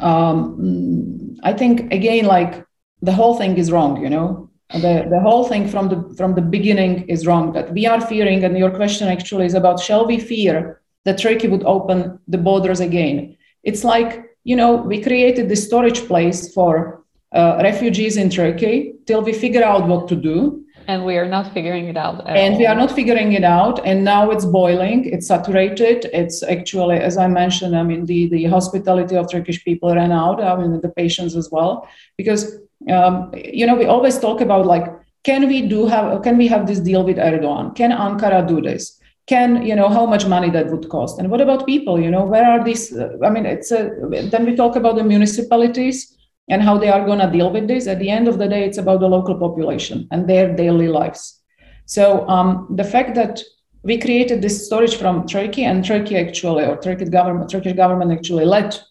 um, 0.00 1.36
I 1.42 1.52
think 1.52 1.92
again, 1.92 2.24
like 2.26 2.64
the 3.02 3.12
whole 3.12 3.36
thing 3.36 3.56
is 3.58 3.70
wrong. 3.70 4.02
You 4.02 4.10
know, 4.10 4.50
the, 4.72 5.06
the 5.08 5.20
whole 5.20 5.44
thing 5.44 5.66
from 5.68 5.88
the 5.88 6.14
from 6.16 6.34
the 6.34 6.42
beginning 6.42 7.08
is 7.08 7.26
wrong 7.26 7.52
that 7.52 7.72
we 7.72 7.86
are 7.86 8.00
fearing 8.00 8.44
and 8.44 8.56
your 8.58 8.70
question 8.70 9.08
actually 9.08 9.46
is 9.46 9.54
about 9.54 9.80
shall 9.80 10.06
we 10.06 10.18
fear 10.18 10.82
that 11.08 11.16
Turkey 11.16 11.48
would 11.48 11.64
open 11.64 12.18
the 12.28 12.36
borders 12.36 12.80
again. 12.80 13.34
It's 13.62 13.82
like, 13.82 14.10
you 14.44 14.56
know, 14.56 14.76
we 14.76 15.02
created 15.02 15.48
this 15.48 15.64
storage 15.64 16.06
place 16.06 16.52
for 16.52 17.02
uh, 17.32 17.60
refugees 17.62 18.18
in 18.18 18.28
Turkey 18.28 18.92
till 19.06 19.22
we 19.22 19.32
figure 19.32 19.64
out 19.64 19.88
what 19.88 20.06
to 20.08 20.16
do. 20.16 20.64
And 20.86 21.04
we 21.04 21.16
are 21.16 21.28
not 21.36 21.52
figuring 21.52 21.86
it 21.88 21.96
out. 21.96 22.26
and 22.26 22.54
all. 22.54 22.60
we 22.60 22.66
are 22.66 22.74
not 22.74 22.90
figuring 22.92 23.32
it 23.32 23.44
out. 23.44 23.76
And 23.86 24.04
now 24.04 24.30
it's 24.30 24.44
boiling, 24.44 25.06
it's 25.14 25.26
saturated. 25.26 26.10
It's 26.12 26.42
actually, 26.42 26.96
as 26.96 27.16
I 27.16 27.26
mentioned, 27.26 27.74
I 27.76 27.82
mean, 27.82 28.04
the, 28.04 28.28
the 28.28 28.44
hospitality 28.44 29.16
of 29.16 29.30
Turkish 29.30 29.64
people 29.64 29.94
ran 29.94 30.12
out, 30.12 30.42
I 30.42 30.56
mean, 30.56 30.80
the 30.80 30.90
patience 30.90 31.34
as 31.34 31.48
well. 31.50 31.88
Because, 32.18 32.42
um, 32.90 33.32
you 33.34 33.66
know, 33.66 33.76
we 33.76 33.86
always 33.86 34.18
talk 34.18 34.40
about 34.42 34.66
like, 34.66 34.86
can 35.24 35.48
we 35.48 35.68
do 35.68 35.86
have, 35.86 36.22
can 36.22 36.36
we 36.36 36.46
have 36.48 36.66
this 36.66 36.80
deal 36.80 37.02
with 37.02 37.16
Erdogan? 37.16 37.74
Can 37.74 37.92
Ankara 37.92 38.46
do 38.46 38.60
this? 38.60 38.98
Can 39.28 39.64
you 39.64 39.76
know 39.76 39.88
how 39.88 40.06
much 40.06 40.26
money 40.26 40.50
that 40.50 40.70
would 40.70 40.88
cost? 40.88 41.18
And 41.18 41.30
what 41.30 41.40
about 41.40 41.66
people 41.66 42.00
you 42.00 42.10
know 42.10 42.24
where 42.24 42.44
are 42.44 42.64
these 42.64 42.96
uh, 42.96 43.16
i 43.24 43.30
mean 43.30 43.46
it's 43.46 43.70
a, 43.70 43.90
then 44.32 44.44
we 44.46 44.56
talk 44.56 44.76
about 44.76 44.96
the 44.96 45.04
municipalities 45.04 46.16
and 46.50 46.62
how 46.62 46.78
they 46.78 46.88
are 46.88 47.04
going 47.04 47.18
to 47.18 47.30
deal 47.30 47.50
with 47.52 47.68
this. 47.68 47.86
At 47.86 47.98
the 47.98 48.08
end 48.08 48.26
of 48.26 48.38
the 48.38 48.48
day 48.48 48.64
it's 48.64 48.78
about 48.78 49.00
the 49.00 49.08
local 49.08 49.38
population 49.38 50.08
and 50.10 50.26
their 50.28 50.54
daily 50.54 50.88
lives. 50.88 51.42
So 51.84 52.26
um, 52.28 52.68
the 52.74 52.84
fact 52.84 53.14
that 53.16 53.42
we 53.82 53.98
created 53.98 54.42
this 54.42 54.66
storage 54.66 54.96
from 54.96 55.26
turkey 55.26 55.64
and 55.64 55.84
turkey 55.84 56.16
actually 56.16 56.64
or 56.64 56.76
turkish 56.80 57.08
government 57.10 57.50
turkish 57.50 57.74
government 57.74 58.12
actually 58.12 58.44
let 58.44 58.82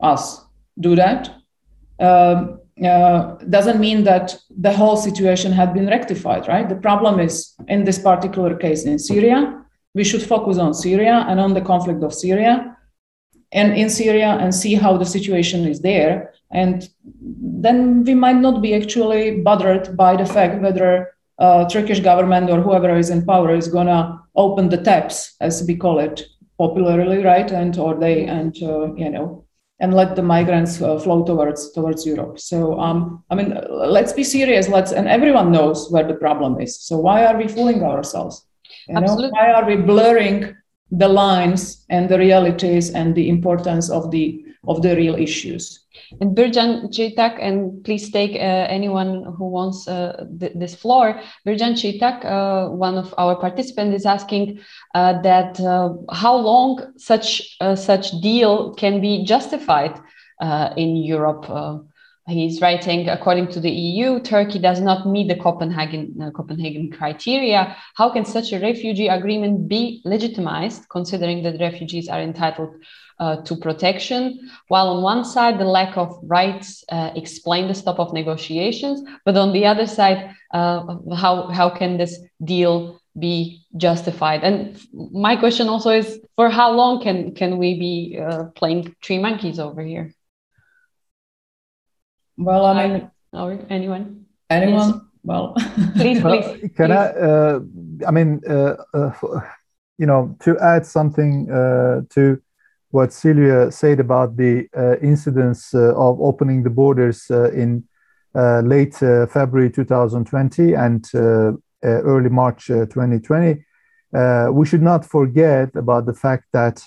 us 0.00 0.44
do 0.80 0.96
that 0.96 1.34
um, 2.00 2.60
uh, 2.84 3.36
doesn't 3.50 3.80
mean 3.80 4.04
that 4.04 4.36
the 4.56 4.72
whole 4.72 4.96
situation 4.96 5.52
had 5.52 5.74
been 5.74 5.86
rectified, 5.86 6.48
right? 6.48 6.68
The 6.68 6.76
problem 6.76 7.20
is 7.20 7.54
in 7.68 7.84
this 7.84 7.98
particular 7.98 8.56
case 8.56 8.84
in 8.84 8.98
Syria, 8.98 9.64
we 9.94 10.04
should 10.04 10.22
focus 10.22 10.58
on 10.58 10.74
Syria 10.74 11.24
and 11.28 11.40
on 11.40 11.54
the 11.54 11.60
conflict 11.60 12.02
of 12.02 12.14
Syria 12.14 12.76
and 13.52 13.72
in 13.74 13.88
Syria 13.88 14.36
and 14.40 14.54
see 14.54 14.74
how 14.74 14.96
the 14.96 15.06
situation 15.06 15.66
is 15.66 15.80
there. 15.80 16.34
And 16.50 16.88
then 17.14 18.04
we 18.04 18.14
might 18.14 18.36
not 18.36 18.62
be 18.62 18.74
actually 18.74 19.40
bothered 19.40 19.96
by 19.96 20.16
the 20.16 20.26
fact 20.26 20.62
whether 20.62 21.12
uh, 21.38 21.68
Turkish 21.68 22.00
government 22.00 22.50
or 22.50 22.60
whoever 22.60 22.96
is 22.96 23.10
in 23.10 23.24
power 23.24 23.54
is 23.54 23.68
gonna 23.68 24.20
open 24.36 24.68
the 24.68 24.76
taps, 24.76 25.34
as 25.40 25.64
we 25.66 25.76
call 25.76 25.98
it 25.98 26.22
popularly, 26.58 27.24
right? 27.24 27.50
And 27.50 27.76
or 27.78 27.94
they 27.94 28.26
and 28.26 28.56
uh, 28.62 28.94
you 28.94 29.10
know 29.10 29.44
and 29.80 29.94
let 29.94 30.16
the 30.16 30.22
migrants 30.22 30.82
uh, 30.82 30.98
flow 30.98 31.24
towards 31.24 31.72
towards 31.72 32.04
Europe. 32.06 32.38
So 32.38 32.78
um, 32.80 33.24
I 33.30 33.34
mean, 33.34 33.56
let's 33.70 34.12
be 34.12 34.24
serious. 34.24 34.68
Let's 34.68 34.92
and 34.92 35.08
everyone 35.08 35.52
knows 35.52 35.90
where 35.90 36.06
the 36.06 36.14
problem 36.14 36.60
is. 36.60 36.80
So 36.80 36.98
why 36.98 37.24
are 37.24 37.36
we 37.36 37.48
fooling 37.48 37.82
ourselves? 37.82 38.44
You 38.88 38.96
Absolutely. 38.96 39.28
know, 39.28 39.32
why 39.32 39.52
are 39.52 39.66
we 39.66 39.76
blurring 39.76 40.56
the 40.90 41.08
lines 41.08 41.84
and 41.90 42.08
the 42.08 42.18
realities 42.18 42.90
and 42.90 43.14
the 43.14 43.28
importance 43.28 43.90
of 43.90 44.10
the 44.10 44.44
of 44.66 44.82
the 44.82 44.96
real 44.96 45.14
issues? 45.14 45.84
And 46.20 46.36
Birjan 46.36 46.88
Chitak, 46.88 47.38
and 47.40 47.84
please 47.84 48.10
take 48.10 48.34
uh, 48.34 48.66
anyone 48.68 49.24
who 49.36 49.48
wants 49.48 49.86
uh, 49.86 50.24
th 50.40 50.52
this 50.54 50.74
floor. 50.74 51.20
Birjan 51.46 51.74
Chitak, 51.74 52.24
uh, 52.24 52.70
one 52.70 52.96
of 52.98 53.14
our 53.18 53.36
participants, 53.36 53.94
is 54.00 54.06
asking 54.06 54.60
uh, 54.94 55.20
that 55.22 55.60
uh, 55.60 55.90
how 56.10 56.36
long 56.36 56.92
such 56.96 57.56
uh, 57.60 57.76
such 57.76 58.10
deal 58.20 58.74
can 58.74 59.00
be 59.00 59.24
justified 59.24 59.94
in 60.76 60.96
Europe. 60.96 61.46
He's 62.28 62.60
writing, 62.60 63.08
according 63.08 63.48
to 63.52 63.60
the 63.60 63.70
EU, 63.70 64.20
Turkey 64.20 64.58
does 64.58 64.80
not 64.80 65.06
meet 65.06 65.28
the 65.28 65.34
Copenhagen, 65.34 66.30
Copenhagen 66.36 66.92
criteria. 66.92 67.74
How 67.94 68.10
can 68.10 68.24
such 68.26 68.52
a 68.52 68.60
refugee 68.60 69.08
agreement 69.08 69.66
be 69.66 70.02
legitimized, 70.04 70.88
considering 70.90 71.42
that 71.44 71.58
refugees 71.58 72.06
are 72.08 72.20
entitled 72.20 72.74
uh, 73.20 73.36
to 73.42 73.56
protection, 73.56 74.50
while 74.68 74.88
on 74.88 75.02
one 75.02 75.24
side 75.24 75.58
the 75.58 75.64
lack 75.64 75.96
of 75.96 76.18
rights 76.22 76.84
uh, 76.90 77.10
explain 77.16 77.66
the 77.66 77.74
stop 77.74 77.98
of 77.98 78.12
negotiations, 78.12 79.02
but 79.24 79.36
on 79.36 79.52
the 79.52 79.66
other 79.66 79.86
side, 79.86 80.34
uh, 80.54 80.96
how 81.16 81.48
how 81.48 81.68
can 81.68 81.96
this 81.98 82.18
deal 82.44 83.00
be 83.18 83.66
justified? 83.76 84.44
And 84.44 84.80
my 84.92 85.36
question 85.36 85.68
also 85.68 85.90
is, 85.90 86.20
for 86.36 86.48
how 86.48 86.72
long 86.72 87.02
can 87.02 87.34
can 87.34 87.58
we 87.58 87.78
be 87.78 88.18
uh, 88.18 88.44
playing 88.54 88.94
three 89.02 89.18
monkeys 89.18 89.58
over 89.58 89.82
here? 89.82 90.14
Well, 92.36 92.66
I 92.66 92.86
mean, 92.86 93.10
or 93.32 93.58
anyone, 93.68 94.26
anyone. 94.48 94.88
Yes. 94.88 95.00
Well, 95.24 95.54
please, 95.96 96.20
please. 96.22 96.70
Can 96.76 96.90
please. 96.90 96.92
I? 96.92 97.06
Uh, 97.08 97.60
I 98.06 98.10
mean, 98.12 98.40
uh, 98.48 98.76
you 99.98 100.06
know, 100.06 100.36
to 100.40 100.56
add 100.60 100.86
something 100.86 101.48
to 102.10 102.40
what 102.90 103.12
Silvia 103.12 103.70
said 103.70 104.00
about 104.00 104.36
the 104.36 104.66
uh, 104.76 104.96
incidents 104.98 105.74
uh, 105.74 105.94
of 105.94 106.20
opening 106.20 106.62
the 106.62 106.70
borders 106.70 107.26
uh, 107.30 107.50
in 107.50 107.84
uh, 108.34 108.60
late 108.60 109.02
uh, 109.02 109.26
February 109.26 109.70
2020 109.70 110.74
and 110.74 111.08
uh, 111.14 111.52
early 111.82 112.28
March 112.28 112.66
2020, 112.66 113.64
we 114.52 114.66
should 114.66 114.82
not 114.82 115.04
forget 115.04 115.74
about 115.74 116.06
the 116.06 116.14
fact 116.14 116.44
that 116.52 116.82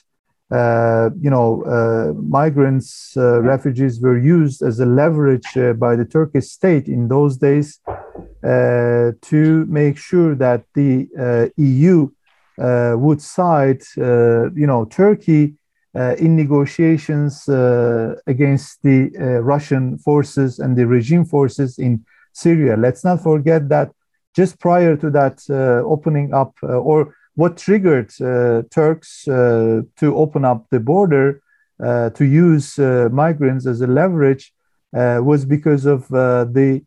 you 0.52 1.30
know 1.30 2.14
migrants, 2.24 3.14
refugees 3.16 4.00
were 4.02 4.18
used 4.18 4.62
as 4.62 4.80
a 4.80 4.86
leverage 4.86 5.58
by 5.78 5.96
the 5.96 6.06
Turkish 6.06 6.48
state 6.48 6.88
in 6.88 7.08
those 7.08 7.38
days 7.38 7.80
to 8.44 9.66
make 9.68 9.98
sure 9.98 10.36
that 10.36 10.64
the 10.76 11.52
EU 11.58 12.10
would 12.58 13.22
side, 13.22 13.82
you 13.96 14.68
know, 14.68 14.86
Turkey 14.86 15.56
Uh, 15.94 16.16
in 16.20 16.38
negotiations 16.38 17.50
uh, 17.50 18.16
against 18.26 18.82
the 18.82 19.12
uh, 19.20 19.42
Russian 19.42 19.98
forces 19.98 20.58
and 20.58 20.78
the 20.78 20.88
regime 20.88 21.26
forces 21.26 21.78
in 21.78 22.06
Syria. 22.32 22.78
Let's 22.78 23.04
not 23.04 23.22
forget 23.22 23.68
that 23.68 23.92
just 24.34 24.58
prior 24.58 24.96
to 24.96 25.10
that 25.10 25.44
uh, 25.50 25.86
opening 25.86 26.34
up, 26.34 26.56
uh, 26.64 26.68
or 26.68 27.14
what 27.36 27.58
triggered 27.58 28.10
Turks 28.72 29.24
to 29.26 29.86
open 30.02 30.46
up 30.46 30.66
the 30.70 30.80
border 30.80 31.42
to 31.80 32.24
use 32.24 32.78
migrants 32.78 33.66
as 33.66 33.82
a 33.82 33.88
leverage 33.88 34.54
was 34.94 35.44
because 35.44 35.86
of 35.86 36.08
the 36.08 36.82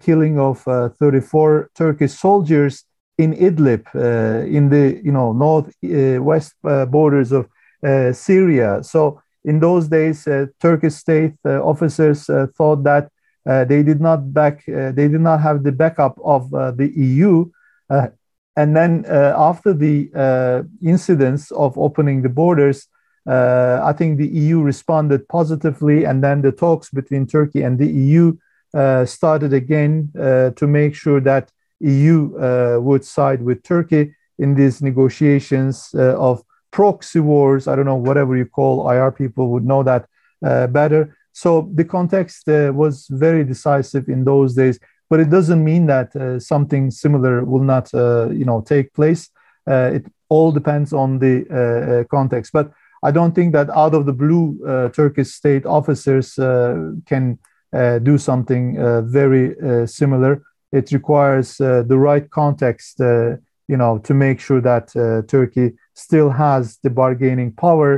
killing 0.00 0.40
of 0.40 0.62
34 0.62 1.70
Turkish 1.74 2.14
soldiers 2.14 2.84
in 3.20 3.34
Idlib, 3.34 3.84
uh, 3.94 4.46
in 4.46 4.70
the 4.70 5.00
you 5.04 5.12
know 5.12 5.32
northwest 5.32 6.54
uh, 6.64 6.68
uh, 6.68 6.86
borders 6.86 7.32
of 7.32 7.46
Syria. 7.82 8.82
So 8.82 9.22
in 9.44 9.60
those 9.60 9.88
days, 9.88 10.28
Turkish 10.60 10.94
state 10.94 11.34
officers 11.44 12.26
thought 12.56 12.84
that 12.84 13.10
they 13.44 13.82
did 13.82 14.00
not 14.00 14.32
back, 14.32 14.64
they 14.66 15.08
did 15.08 15.20
not 15.20 15.40
have 15.40 15.62
the 15.62 15.72
backup 15.72 16.18
of 16.24 16.50
the 16.50 16.92
EU. 16.94 17.50
and 17.88 18.76
then 18.76 19.04
after 19.06 19.72
the 19.72 20.66
incidents 20.82 21.50
of 21.52 21.78
opening 21.78 22.22
the 22.22 22.28
borders, 22.28 22.88
uh, 23.26 23.80
I 23.82 23.92
think 23.92 24.18
the 24.18 24.26
EU 24.26 24.60
responded 24.60 25.28
positively, 25.28 26.04
and 26.04 26.24
then 26.24 26.42
the 26.42 26.52
talks 26.52 26.90
between 26.90 27.26
Turkey 27.26 27.62
and 27.62 27.78
the 27.78 27.86
EU 27.86 28.36
uh, 28.72 29.04
started 29.04 29.52
again 29.52 30.10
uh, 30.18 30.50
to 30.50 30.66
make 30.66 30.94
sure 30.94 31.20
that 31.20 31.50
EU 31.80 32.36
uh, 32.36 32.78
would 32.80 33.04
side 33.04 33.42
with 33.42 33.62
Turkey 33.62 34.14
in 34.38 34.54
these 34.54 34.80
negotiations 34.80 35.90
uh, 35.94 36.18
of 36.18 36.42
proxy 36.70 37.20
wars. 37.20 37.66
I 37.66 37.76
don't 37.76 37.86
know, 37.86 37.96
whatever 37.96 38.36
you 38.36 38.46
call 38.46 38.90
IR 38.90 39.10
people 39.12 39.48
would 39.48 39.64
know 39.64 39.82
that 39.82 40.06
uh, 40.44 40.66
better. 40.66 41.16
So 41.32 41.70
the 41.74 41.84
context 41.84 42.46
was 42.46 43.06
very 43.08 43.44
decisive 43.44 44.08
in 44.08 44.24
those 44.24 44.54
days, 44.54 44.78
but 45.08 45.20
it 45.20 45.30
doesn't 45.30 45.62
mean 45.62 45.86
that 45.86 46.10
something 46.42 46.90
similar 46.90 47.44
will 47.44 47.62
not, 47.62 47.92
you 47.92 48.44
know, 48.44 48.60
take 48.62 48.92
place. 48.94 49.30
it 49.66 50.04
all 50.28 50.50
depends 50.52 50.92
on 50.92 51.18
the 51.18 52.06
context, 52.10 52.52
but. 52.52 52.72
I 53.02 53.10
don't 53.10 53.34
think 53.34 53.54
that 53.54 53.70
out 53.70 53.94
of 53.94 54.04
the 54.04 54.12
blue 54.12 54.60
uh, 54.62 54.90
Turkish 54.90 55.30
state 55.32 55.64
officers 55.64 56.38
uh, 56.38 56.92
can 57.06 57.38
uh, 57.72 57.98
do 57.98 58.18
something 58.18 58.76
very 59.10 59.56
similar 59.86 60.42
it 60.72 60.92
requires 60.92 61.60
uh, 61.60 61.82
the 61.86 61.98
right 61.98 62.30
context, 62.30 63.00
uh, 63.00 63.36
you 63.70 63.76
know, 63.76 63.98
to 64.08 64.12
make 64.12 64.38
sure 64.40 64.60
that 64.60 64.86
uh, 64.96 65.22
Turkey 65.26 65.68
still 65.94 66.30
has 66.30 66.78
the 66.84 66.90
bargaining 66.90 67.52
power, 67.52 67.90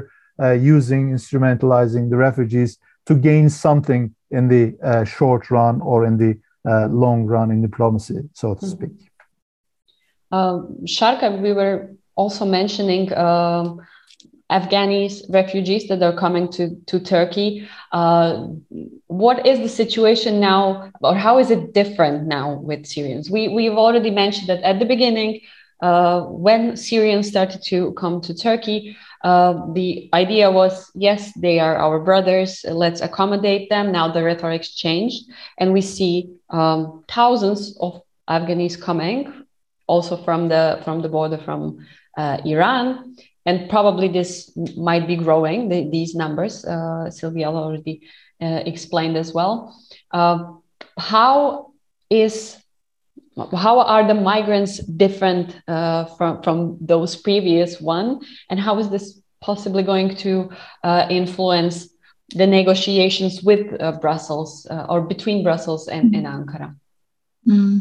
using 0.75 1.03
instrumentalizing 1.17 2.11
the 2.11 2.17
refugees 2.17 2.71
to 3.09 3.15
gain 3.15 3.49
something 3.49 4.03
in 4.37 4.49
the 4.49 4.65
short 5.17 5.43
run 5.51 5.81
or 5.91 5.99
in 6.09 6.15
the 6.17 6.33
long 7.03 7.27
run 7.35 7.51
in 7.55 7.63
diplomacy, 7.63 8.21
so 8.41 8.55
to 8.55 8.67
mm-hmm. 8.67 8.77
speak. 8.77 8.97
Um, 10.33 10.87
Sharka, 10.95 11.31
we 11.47 11.53
were 11.53 11.79
also 12.15 12.45
mentioning 12.45 13.05
um, 13.15 13.81
Afghanis 14.51 15.23
refugees 15.41 15.89
that 15.89 16.03
are 16.03 16.17
coming 16.25 16.51
to, 16.57 16.77
to 16.87 17.01
Turkey. 17.01 17.69
Uh, 17.93 18.49
what 19.07 19.47
is 19.47 19.61
the 19.61 19.69
situation 19.69 20.41
now, 20.41 20.91
or 21.01 21.15
how 21.15 21.39
is 21.39 21.51
it 21.51 21.73
different 21.73 22.27
now 22.27 22.47
with 22.69 22.87
Syrians? 22.87 23.31
We, 23.31 23.49
we've 23.49 23.79
already 23.87 24.11
mentioned 24.11 24.49
that 24.49 24.63
at 24.63 24.79
the 24.79 24.87
beginning, 24.87 25.41
uh, 25.83 26.23
when 26.23 26.77
Syrians 26.77 27.29
started 27.29 27.63
to 27.65 27.93
come 27.93 28.21
to 28.23 28.35
Turkey, 28.35 28.97
uh, 29.23 29.73
the 29.73 30.09
idea 30.15 30.51
was 30.51 30.91
yes, 30.95 31.33
they 31.35 31.61
are 31.61 31.77
our 31.77 32.01
brothers, 32.01 32.65
let's 32.69 33.01
accommodate 33.01 33.69
them. 33.69 33.93
Now 33.93 34.11
the 34.11 34.23
rhetoric 34.23 34.63
changed, 34.63 35.25
and 35.59 35.73
we 35.73 35.81
see 35.81 36.31
um, 36.51 37.05
thousands 37.09 37.77
of 37.81 38.03
Afghanis 38.31 38.81
coming, 38.81 39.45
also 39.87 40.17
from 40.17 40.49
the, 40.49 40.81
from 40.85 41.03
the 41.03 41.09
border 41.09 41.39
from 41.39 41.85
uh, 42.17 42.39
Iran 42.45 43.17
and 43.45 43.69
probably 43.69 44.09
this 44.09 44.57
might 44.77 45.07
be 45.07 45.17
growing 45.17 45.69
the, 45.69 45.89
these 45.91 46.15
numbers 46.15 46.65
uh, 46.65 47.11
sylvia 47.11 47.49
already 47.49 48.03
uh, 48.41 48.63
explained 48.67 49.17
as 49.17 49.33
well 49.33 49.77
uh, 50.13 50.45
how 50.99 51.73
is 52.11 52.62
how 53.57 53.81
are 53.81 54.07
the 54.07 54.15
migrants 54.15 54.79
different 54.79 55.59
uh, 55.69 56.05
from 56.17 56.43
from 56.43 56.79
those 56.81 57.17
previous 57.17 57.81
one? 57.81 58.21
And 58.51 58.61
how 58.61 58.79
is 58.79 58.91
this 58.91 59.21
possibly 59.41 59.83
going 59.83 60.17
to 60.17 60.51
uh, 60.85 61.07
influence 61.11 61.89
the 62.31 62.47
negotiations 62.47 63.43
with 63.43 63.81
uh, 63.81 63.93
brussels 64.01 64.67
or 64.89 65.03
between 65.03 65.43
brussels 65.43 65.89
and, 65.89 66.15
and 66.15 66.27
ankara? 66.27 66.75
Mm. 67.47 67.81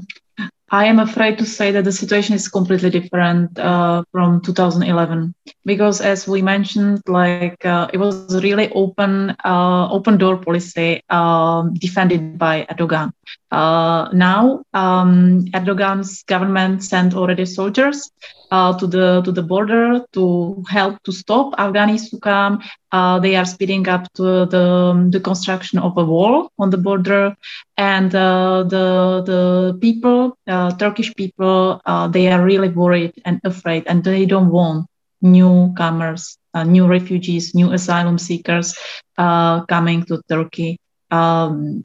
I 0.71 0.85
am 0.85 0.99
afraid 0.99 1.37
to 1.39 1.45
say 1.45 1.71
that 1.71 1.83
the 1.85 1.91
situation 1.91 2.35
is 2.35 2.47
completely 2.49 2.89
different 2.89 3.59
uh, 3.59 4.03
from 4.11 4.41
2011 4.41 5.35
because, 5.65 6.01
as 6.01 6.27
we 6.27 6.41
mentioned, 6.41 7.01
like 7.07 7.65
uh, 7.65 7.89
it 7.93 7.99
was 7.99 8.41
really 8.43 8.71
open, 8.71 9.35
uh, 9.43 9.89
open 9.91 10.17
door 10.17 10.37
policy 10.37 11.01
um, 11.09 11.73
defended 11.75 12.23
by 12.23 12.65
Erdogan. 12.71 13.11
Uh, 13.51 14.07
now, 14.13 14.61
um, 14.73 15.45
Erdogan's 15.53 16.23
government 16.23 16.83
sent 16.83 17.13
already 17.13 17.45
soldiers 17.45 18.09
uh, 18.51 18.77
to 18.77 18.85
the 18.85 19.21
to 19.23 19.31
the 19.31 19.41
border 19.41 20.01
to 20.13 20.63
help 20.69 21.01
to 21.03 21.11
stop 21.11 21.53
Afghans 21.57 22.09
to 22.09 22.19
come. 22.19 22.61
Uh, 22.91 23.19
they 23.19 23.35
are 23.35 23.45
speeding 23.45 23.87
up 23.87 24.11
to 24.13 24.45
the 24.45 25.07
the 25.11 25.19
construction 25.19 25.79
of 25.79 25.97
a 25.97 26.03
wall 26.03 26.51
on 26.59 26.69
the 26.69 26.77
border, 26.77 27.35
and 27.77 28.13
uh, 28.13 28.63
the 28.63 29.23
the 29.25 29.77
people, 29.79 30.37
uh, 30.47 30.71
Turkish 30.75 31.15
people, 31.15 31.81
uh, 31.85 32.07
they 32.07 32.27
are 32.27 32.43
really 32.43 32.69
worried 32.69 33.13
and 33.25 33.39
afraid, 33.43 33.83
and 33.87 34.03
they 34.03 34.25
don't 34.25 34.49
want 34.51 34.85
newcomers, 35.21 36.37
uh, 36.53 36.63
new 36.63 36.85
refugees, 36.85 37.55
new 37.55 37.71
asylum 37.71 38.17
seekers 38.17 38.75
coming 39.17 40.03
to 40.03 40.21
Turkey. 40.27 40.77
Um, 41.11 41.83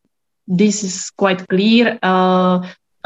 this 0.48 0.82
is 0.82 1.10
quite 1.10 1.46
clear 1.48 1.98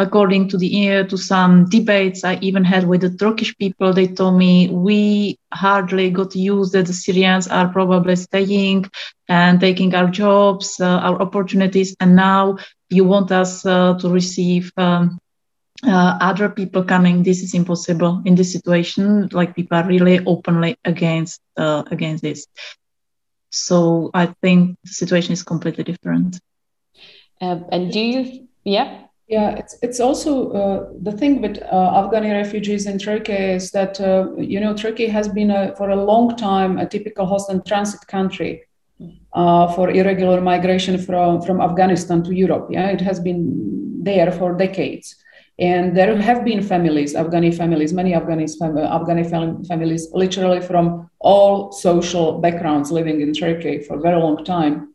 according 0.01 0.49
to 0.49 0.59
the 0.59 0.71
uh, 0.91 1.05
to 1.05 1.17
some 1.17 1.69
debates 1.69 2.25
I 2.25 2.39
even 2.41 2.65
had 2.65 2.89
with 2.89 3.03
the 3.03 3.11
Turkish 3.11 3.57
people, 3.59 3.93
they 3.93 4.09
told 4.09 4.37
me 4.39 4.69
we 4.71 5.37
hardly 5.53 6.11
got 6.11 6.35
used 6.35 6.73
that 6.73 6.87
the 6.87 6.93
Syrians 6.93 7.47
are 7.49 7.69
probably 7.69 8.17
staying 8.17 8.87
and 9.29 9.61
taking 9.61 9.95
our 9.95 10.09
jobs, 10.11 10.81
uh, 10.81 10.99
our 11.07 11.21
opportunities, 11.21 11.95
and 12.01 12.17
now 12.17 12.57
you 12.91 13.05
want 13.05 13.31
us 13.33 13.65
uh, 13.67 13.95
to 14.01 14.09
receive. 14.09 14.73
Um, 14.77 15.19
uh, 15.87 16.19
other 16.21 16.49
people 16.51 16.85
coming. 16.85 17.23
This 17.23 17.43
is 17.43 17.55
impossible 17.55 18.23
in 18.27 18.35
this 18.35 18.53
situation. 18.53 19.29
Like 19.33 19.57
people 19.57 19.79
are 19.79 19.87
really 19.87 20.21
openly 20.27 20.77
against 20.85 21.41
uh, 21.57 21.85
against 21.91 22.23
this. 22.23 22.47
So 23.51 24.11
i 24.15 24.27
think 24.43 24.77
the 24.85 24.93
situation 24.93 25.33
is 25.33 25.43
completely 25.43 25.85
different. 25.85 26.39
Uh, 27.41 27.59
and 27.73 27.91
do 27.93 28.01
you 28.01 28.49
yeah 28.65 29.07
yeah, 29.31 29.51
it's 29.57 29.77
it's 29.81 30.01
also 30.01 30.51
uh, 30.51 30.89
the 31.03 31.13
thing 31.13 31.41
with 31.41 31.59
uh, 31.63 32.03
Afghani 32.03 32.33
refugees 32.33 32.87
in 32.87 32.99
Turkey 32.99 33.33
is 33.33 33.71
that 33.71 34.01
uh, 34.01 34.27
you 34.37 34.59
know 34.59 34.75
Turkey 34.75 35.07
has 35.07 35.29
been 35.29 35.53
a, 35.53 35.73
for 35.77 35.91
a 35.91 36.05
long 36.05 36.37
time 36.37 36.79
a 36.79 36.87
typical 36.87 37.27
host 37.27 37.49
and 37.49 37.65
transit 37.65 38.05
country 38.09 38.63
uh, 39.33 39.73
for 39.75 39.91
irregular 39.91 40.41
migration 40.41 40.99
from 40.99 41.41
from 41.43 41.61
Afghanistan 41.61 42.25
to 42.25 42.35
Europe. 42.35 42.69
Yeah, 42.71 42.89
it 42.89 43.01
has 43.01 43.21
been 43.21 44.03
there 44.03 44.33
for 44.33 44.53
decades, 44.57 45.15
and 45.61 45.97
there 45.97 46.17
have 46.21 46.45
been 46.45 46.61
families, 46.61 47.15
Afghani 47.15 47.55
families, 47.57 47.93
many 47.93 48.13
Afghani 48.13 48.49
fam- 48.59 48.75
Afghani 48.75 49.31
fam- 49.31 49.65
families, 49.65 50.09
literally 50.13 50.61
from 50.61 51.09
all 51.21 51.71
social 51.71 52.41
backgrounds 52.41 52.91
living 52.91 53.21
in 53.21 53.33
Turkey 53.33 53.79
for 53.81 53.97
a 53.97 54.01
very 54.01 54.21
long 54.21 54.45
time 54.45 54.90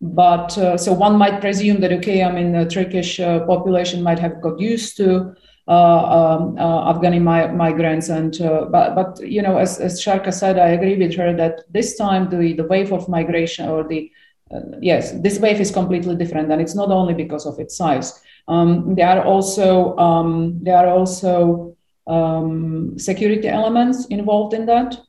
but 0.00 0.56
uh, 0.58 0.76
so 0.76 0.92
one 0.92 1.16
might 1.16 1.40
presume 1.40 1.80
that 1.80 1.92
okay, 1.92 2.22
I 2.22 2.30
mean 2.30 2.52
the 2.52 2.66
Turkish 2.66 3.18
uh, 3.20 3.40
population 3.46 4.02
might 4.02 4.18
have 4.18 4.40
got 4.40 4.60
used 4.60 4.96
to 4.98 5.34
uh, 5.68 6.38
um, 6.38 6.56
uh, 6.58 6.92
Afghani 6.92 7.18
mi- 7.18 7.54
migrants, 7.56 8.08
and 8.08 8.36
but 8.70 8.94
but 8.94 9.20
you 9.26 9.42
know 9.42 9.56
as 9.58 9.80
as 9.80 10.00
Sharka 10.00 10.32
said, 10.32 10.58
I 10.58 10.68
agree 10.68 10.96
with 10.96 11.16
her 11.16 11.34
that 11.36 11.64
this 11.72 11.96
time 11.96 12.28
the 12.28 12.52
the 12.52 12.64
wave 12.64 12.92
of 12.92 13.08
migration 13.08 13.68
or 13.68 13.86
the 13.86 14.10
yes, 14.80 15.12
this 15.20 15.38
wave 15.38 15.60
is 15.60 15.70
completely 15.70 16.14
different, 16.14 16.50
and 16.52 16.60
it's 16.60 16.74
not 16.74 16.90
only 16.90 17.14
because 17.14 17.46
of 17.46 17.58
its 17.58 17.76
size. 17.76 18.20
Um, 18.48 18.94
there 18.94 19.08
are 19.08 19.24
also 19.24 19.96
um, 19.96 20.60
there 20.62 20.76
are 20.76 20.88
also 20.88 21.76
um, 22.06 22.98
security 22.98 23.48
elements 23.48 24.06
involved 24.06 24.54
in 24.54 24.66
that. 24.66 25.00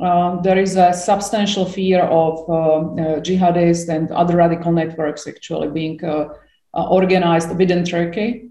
Um, 0.00 0.42
there 0.42 0.58
is 0.58 0.76
a 0.76 0.92
substantial 0.92 1.64
fear 1.64 2.02
of 2.02 2.48
uh, 2.48 2.52
uh, 2.52 3.20
jihadists 3.20 3.88
and 3.88 4.10
other 4.12 4.36
radical 4.36 4.70
networks 4.70 5.26
actually 5.26 5.68
being 5.68 6.02
uh, 6.04 6.28
uh 6.74 6.88
organized 6.88 7.56
within 7.56 7.84
Turkey, 7.84 8.50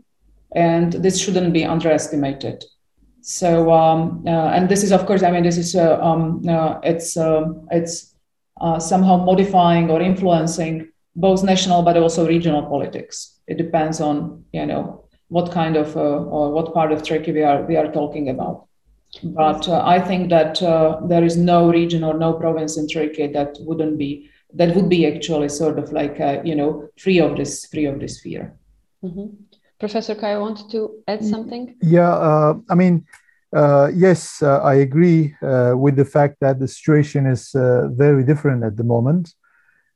and 0.56 0.92
this 0.92 1.20
shouldn't 1.20 1.54
be 1.54 1.64
underestimated. 1.64 2.66
So, 3.22 3.72
um, 3.72 4.24
uh, 4.28 4.50
and 4.56 4.68
this 4.68 4.84
is, 4.84 4.92
of 4.92 5.06
course, 5.06 5.24
I 5.24 5.32
mean, 5.32 5.44
this 5.44 5.58
is 5.58 5.76
uh, 5.76 6.02
um, 6.02 6.42
it's 6.84 7.16
um, 7.16 7.68
it's 7.72 8.14
somehow 8.80 9.18
modifying 9.18 9.90
or 9.90 10.02
influencing 10.02 10.90
both 11.16 11.44
national 11.44 11.82
but 11.82 11.96
also 11.96 12.28
regional 12.28 12.64
politics. 12.64 13.40
It 13.48 13.58
depends 13.58 14.02
on 14.02 14.44
you 14.52 14.66
know 14.66 15.06
what 15.30 15.52
kind 15.52 15.78
of 15.78 15.96
or 15.96 16.52
what 16.52 16.74
part 16.74 16.92
of 16.92 17.04
Turkey 17.04 17.32
we 17.32 17.44
are 17.44 17.64
we 17.64 17.78
are 17.78 17.90
talking 17.92 18.30
about. 18.30 18.68
But 19.24 19.68
I 19.70 20.00
think 20.00 20.30
that 20.30 20.60
there 21.08 21.24
is 21.24 21.38
no 21.38 21.70
region 21.70 22.04
or 22.04 22.14
no 22.14 22.34
province 22.34 22.78
in 22.78 22.88
Turkey 22.88 23.28
that 23.28 23.58
wouldn't 23.62 23.98
be 23.98 24.30
that 24.54 24.76
would 24.76 24.90
be 24.90 25.06
actually 25.06 25.50
sort 25.50 25.78
of 25.78 25.92
like 25.92 26.18
you 26.46 26.56
know 26.56 26.88
free 26.98 27.20
of 27.20 27.38
this 27.38 27.66
free 27.66 27.86
of 27.86 28.00
this 28.00 28.20
fear. 28.22 28.54
Mm-hmm. 29.04 29.28
Professor 29.80 30.16
Kaya, 30.16 30.40
wanted 30.40 30.72
to 30.72 31.04
add 31.08 31.24
something? 31.24 31.76
Yeah, 31.82 32.12
uh, 32.12 32.56
I 32.68 32.76
mean, 32.76 33.06
uh, 33.56 33.92
yes, 33.94 34.42
uh, 34.42 34.60
I 34.60 34.76
agree 34.76 35.36
uh, 35.42 35.74
with 35.76 35.96
the 35.96 36.06
fact 36.06 36.38
that 36.42 36.60
the 36.60 36.68
situation 36.68 37.28
is 37.28 37.54
uh, 37.54 37.88
very 37.92 38.24
different 38.24 38.64
at 38.64 38.76
the 38.76 38.84
moment. 38.84 39.34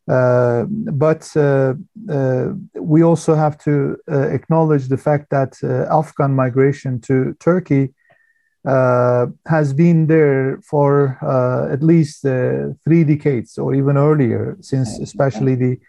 Uh, 0.08 0.66
but 0.70 1.30
we 2.76 3.04
also 3.04 3.36
have 3.36 3.58
to 3.60 3.98
acknowledge 4.08 4.88
the 4.88 4.98
fact 4.98 5.30
that 5.30 5.58
Afghan 5.90 6.36
migration 6.36 7.00
to 7.02 7.36
Turkey 7.40 7.94
Uh, 8.64 9.26
has 9.48 9.74
been 9.74 10.06
there 10.06 10.62
for 10.62 11.18
uh, 11.24 11.74
at 11.74 11.82
least 11.82 12.24
uh, 12.24 12.68
three 12.84 13.04
decades 13.04 13.58
or 13.58 13.74
even 13.74 13.98
earlier, 13.98 14.56
since 14.62 15.00
especially 15.00 15.56
the 15.56 15.80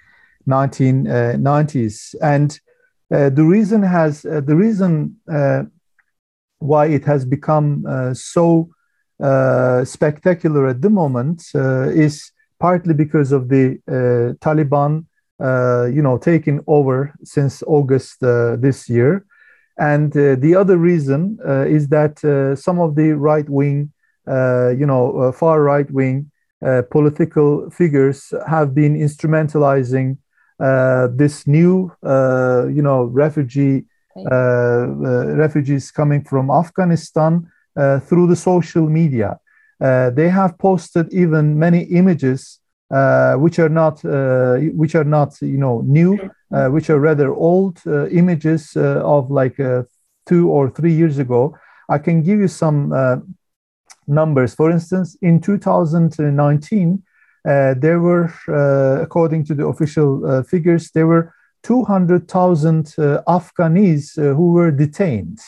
1990s. 0.46 2.14
And 2.22 2.58
uh, 3.12 3.28
the 3.28 3.44
reason 3.44 3.82
has 3.82 4.24
uh, 4.24 4.40
the 4.40 4.56
reason 4.56 5.16
uh, 5.30 5.64
why 6.60 6.86
it 6.86 7.04
has 7.04 7.26
become 7.26 7.84
so 8.14 8.70
spectacular 9.84 10.68
at 10.68 10.80
the 10.80 10.90
moment 10.90 11.44
is 11.54 12.32
partly 12.58 12.94
because 12.94 13.32
of 13.32 13.50
the 13.50 13.78
Taliban, 14.40 15.04
you 15.94 16.00
know, 16.00 16.16
taking 16.16 16.64
over 16.66 17.12
since 17.22 17.62
August 17.66 18.20
this 18.20 18.88
year. 18.88 19.26
And 19.78 20.16
uh, 20.16 20.36
the 20.36 20.54
other 20.54 20.76
reason 20.76 21.38
uh, 21.46 21.64
is 21.66 21.88
that 21.88 22.22
uh, 22.24 22.56
some 22.56 22.78
of 22.78 22.94
the 22.94 23.12
right 23.12 23.48
wing, 23.48 23.92
you 24.26 24.86
know, 24.86 25.32
far 25.32 25.62
right 25.62 25.90
wing 25.90 26.30
political 26.90 27.70
figures 27.70 28.32
have 28.46 28.74
been 28.74 28.94
instrumentalizing 28.96 30.18
uh, 30.60 31.08
this 31.12 31.46
new, 31.46 31.90
uh, 32.04 32.66
you 32.68 32.82
know, 32.82 33.04
refugee 33.04 33.84
uh, 34.30 34.86
refugees 35.34 35.90
coming 35.90 36.22
from 36.22 36.50
Afghanistan 36.50 37.50
through 38.06 38.26
the 38.28 38.36
social 38.36 38.88
media. 38.88 39.38
they 39.80 40.28
have 40.28 40.56
posted 40.58 41.12
even 41.12 41.58
many 41.58 41.82
images 41.84 42.60
uh, 42.92 43.34
which 43.36 43.58
are 43.58 43.70
not 43.70 44.04
uh, 44.04 44.56
which 44.76 44.94
are 44.94 45.04
not 45.04 45.40
you 45.40 45.56
know 45.56 45.80
new 45.86 46.18
uh, 46.52 46.68
which 46.68 46.90
are 46.90 47.00
rather 47.00 47.32
old 47.34 47.80
images 48.10 48.76
of 48.76 49.30
like 49.30 49.56
two 50.26 50.50
or 50.50 50.70
three 50.70 50.92
years 50.92 51.18
ago 51.18 51.56
i 51.88 51.98
can 51.98 52.22
give 52.22 52.38
you 52.38 52.48
some 52.48 52.92
numbers 54.06 54.54
for 54.54 54.70
instance 54.70 55.16
in 55.22 55.40
2019 55.40 57.02
uh, 57.44 57.74
there 57.76 57.98
were, 57.98 58.32
uh, 58.48 59.02
according 59.02 59.44
to 59.44 59.54
the 59.54 59.66
official 59.66 60.24
uh, 60.24 60.42
figures, 60.44 60.90
there 60.92 61.06
were 61.06 61.34
200,000 61.64 62.86
Afghanis 63.26 64.16
who 64.16 64.52
were 64.52 64.70
detained. 64.70 65.40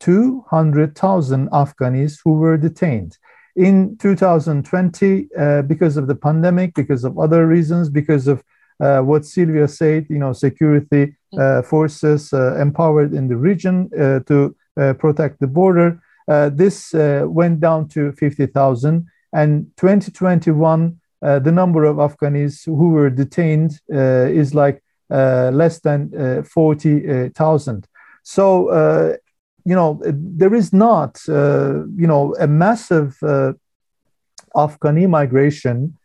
200,000 0.00 1.50
Afghanis 1.50 2.18
who 2.22 2.34
were 2.34 2.56
detained. 2.56 3.18
In 3.56 3.96
2020, 3.98 5.28
because 5.66 5.96
of 5.96 6.08
the 6.08 6.14
pandemic, 6.14 6.74
because 6.74 7.04
of 7.04 7.18
other 7.18 7.46
reasons, 7.46 7.88
because 7.88 8.26
of 8.26 8.40
uh, 8.40 8.42
what 8.78 9.24
Sylvia 9.24 9.68
said, 9.68 10.06
you 10.08 10.18
know, 10.18 10.32
security 10.32 11.16
uh, 11.38 11.62
forces 11.62 12.32
uh, 12.32 12.56
empowered 12.60 13.12
in 13.12 13.28
the 13.28 13.36
region 13.36 13.90
to 14.26 14.54
protect 14.98 15.40
the 15.40 15.46
border. 15.46 16.00
this 16.26 16.92
went 16.92 17.60
down 17.60 17.88
to 17.88 18.12
50,000. 18.12 19.06
And 19.32 19.66
2021, 19.76 21.00
uh, 21.24 21.38
the 21.38 21.50
number 21.50 21.84
of 21.84 21.98
Afghans 21.98 22.62
who 22.64 22.90
were 22.90 23.10
detained 23.10 23.80
uh, 23.92 24.28
is 24.28 24.54
like 24.54 24.82
uh, 25.10 25.50
less 25.52 25.80
than 25.80 26.44
40,000. 26.44 27.88
So, 28.22 29.16
you 29.64 29.74
know, 29.74 30.00
there 30.04 30.54
is 30.54 30.72
not, 30.72 31.20
you 31.26 32.06
know, 32.06 32.34
a 32.38 32.46
massive 32.46 33.18
Afghani 34.54 35.08
migration, 35.08 35.98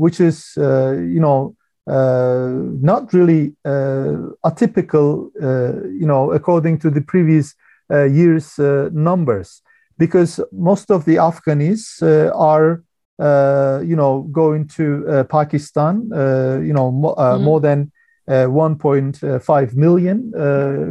which 0.00 0.20
is, 0.20 0.52
you 0.56 1.20
know, 1.20 1.56
uh, 1.56 1.57
not 1.88 3.12
really 3.12 3.54
uh, 3.64 4.32
atypical, 4.44 5.30
uh, 5.42 5.86
you 5.88 6.06
know, 6.06 6.32
according 6.32 6.78
to 6.78 6.90
the 6.90 7.00
previous 7.00 7.54
year's 7.90 8.58
numbers, 8.92 9.62
because 9.96 10.40
most 10.52 10.90
of 10.90 11.04
the 11.04 11.18
Afghans 11.18 12.02
are 12.02 12.82
uh, 13.18 13.82
you 13.84 13.96
know, 13.96 14.28
going 14.30 14.64
to 14.68 15.04
uh, 15.08 15.24
Pakistan, 15.24 16.08
uh, 16.14 16.60
you 16.62 16.72
know, 16.72 16.92
mo- 16.92 17.16
mm-hmm. 17.16 17.42
more 17.42 17.60
than 17.60 17.90
1.5 18.28 19.74
million 19.74 20.30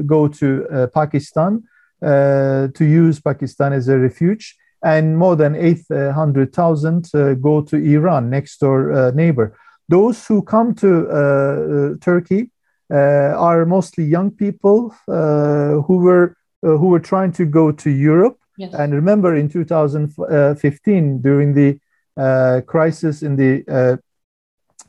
go 0.05 0.27
to 0.27 0.89
Pakistan 0.93 1.63
to 2.01 2.71
use 2.79 3.21
Pakistan 3.21 3.71
as 3.71 3.87
a 3.87 3.97
refuge, 3.97 4.57
and 4.83 5.17
more 5.17 5.37
than 5.37 5.55
800,000 5.55 7.09
go 7.39 7.61
to 7.61 7.77
Iran, 7.77 8.29
next 8.29 8.57
door 8.59 9.11
neighbor. 9.13 9.55
Those 9.89 10.25
who 10.27 10.41
come 10.41 10.75
to 10.75 11.97
Turkey 12.01 12.51
are 12.89 13.65
mostly 13.65 14.03
young 14.03 14.31
people 14.31 14.93
who 15.07 15.97
were 15.97 16.35
who 16.61 16.87
were 16.87 16.99
trying 16.99 17.31
to 17.33 17.45
go 17.45 17.71
to 17.71 17.89
Europe. 17.89 18.37
Yes. 18.57 18.73
And 18.73 18.93
remember, 18.93 19.35
in 19.35 19.49
2015, 19.49 21.21
during 21.21 21.53
the 21.53 21.79
uh, 22.17 22.61
crisis 22.65 23.21
in 23.21 23.35
the 23.35 23.63
uh, 23.67 23.97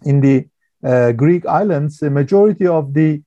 in 0.03 0.21
the 0.21 0.49
uh, 0.83 1.13
Greek 1.13 1.45
islands, 1.45 1.99
the 1.99 2.09
majority 2.09 2.67
of 2.67 2.95
the 2.95 3.23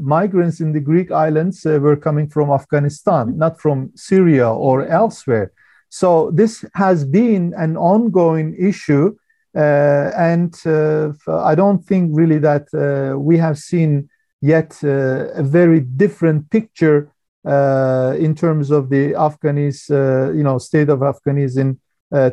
migrants 0.00 0.60
in 0.60 0.72
the 0.72 0.80
Greek 0.80 1.12
islands 1.12 1.64
were 1.64 1.96
coming 1.96 2.28
from 2.28 2.50
Afghanistan, 2.50 3.36
not 3.36 3.60
from 3.60 3.92
Syria 3.94 4.50
or 4.50 4.86
elsewhere. 4.86 5.52
So 5.90 6.30
this 6.32 6.64
has 6.74 7.04
been 7.04 7.52
an 7.56 7.76
ongoing 7.76 8.56
issue, 8.58 9.06
uh, 9.08 9.12
and 9.54 10.54
uh, 10.66 11.12
I 11.28 11.54
don't 11.54 11.84
think 11.84 12.10
really 12.12 12.38
that 12.38 12.66
uh, 12.74 13.18
we 13.18 13.38
have 13.38 13.58
seen 13.58 14.08
yet 14.40 14.82
a 14.82 15.42
very 15.42 15.80
different 15.80 16.50
picture 16.50 17.10
in 17.44 18.34
terms 18.34 18.70
of 18.70 18.90
the 18.90 19.12
Afghanis, 19.12 19.88
you 20.34 20.42
know, 20.42 20.58
state 20.58 20.88
of 20.88 21.00
Afghanis 21.00 21.56
in 21.56 21.78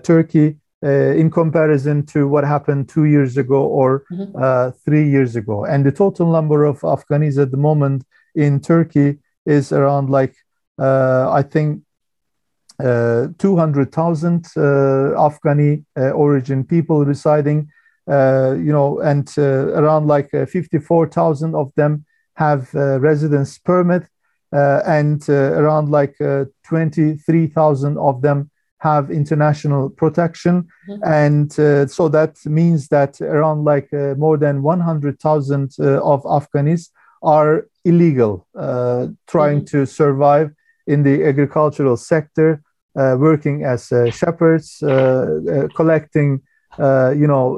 Turkey 0.03 0.57
uh, 0.83 1.13
in 1.13 1.29
comparison 1.29 2.03
to 2.07 2.27
what 2.27 2.43
happened 2.43 2.89
two 2.89 3.05
years 3.05 3.37
ago 3.37 3.63
or 3.65 4.03
mm-hmm. 4.11 4.35
uh, 4.35 4.71
three 4.83 5.07
years 5.07 5.35
ago. 5.35 5.63
And 5.63 5.85
the 5.85 5.91
total 5.91 6.31
number 6.31 6.65
of 6.65 6.81
Afghanis 6.81 7.39
at 7.39 7.51
the 7.51 7.57
moment 7.57 8.03
in 8.33 8.59
Turkey 8.59 9.19
is 9.45 9.71
around 9.71 10.09
like, 10.09 10.35
uh, 10.79 11.29
I 11.31 11.43
think, 11.43 11.77
uh, 11.77 11.85
200,000 12.81 14.45
uh, 14.45 14.59
Afghani 14.59 15.83
uh, 15.97 16.09
origin 16.11 16.63
people 16.63 17.05
residing, 17.05 17.69
you 18.07 18.71
know, 18.71 18.99
and 18.99 19.31
around 19.37 20.07
like 20.07 20.29
54,000 20.31 21.55
of 21.55 21.71
them 21.75 22.05
have 22.35 22.73
residence 22.73 23.57
permit, 23.57 24.03
and 24.51 25.27
around 25.29 25.89
like 25.89 26.15
23,000 26.17 27.97
of 27.97 28.21
them 28.21 28.51
have 28.81 29.11
international 29.11 29.89
protection. 29.89 30.67
Mm-hmm. 30.89 31.03
And 31.03 31.59
uh, 31.59 31.87
so 31.87 32.09
that 32.09 32.37
means 32.45 32.87
that 32.87 33.21
around 33.21 33.63
like 33.63 33.93
uh, 33.93 34.15
more 34.15 34.37
than 34.37 34.63
100,000 34.63 35.71
uh, 35.79 36.01
of 36.01 36.23
Afghanis 36.23 36.89
are 37.21 37.67
illegal, 37.85 38.47
uh, 38.57 39.07
trying 39.27 39.59
mm-hmm. 39.59 39.77
to 39.77 39.85
survive 39.85 40.51
in 40.87 41.03
the 41.03 41.23
agricultural 41.23 41.95
sector, 41.95 42.49
uh, 42.53 42.57
Uh, 42.93 43.15
working 43.17 43.63
as 43.63 43.89
uh, 43.93 44.11
shepherds, 44.11 44.83
uh, 44.83 44.89
uh, 44.89 45.67
collecting, 45.73 46.41
you 46.77 47.25
know, 47.25 47.57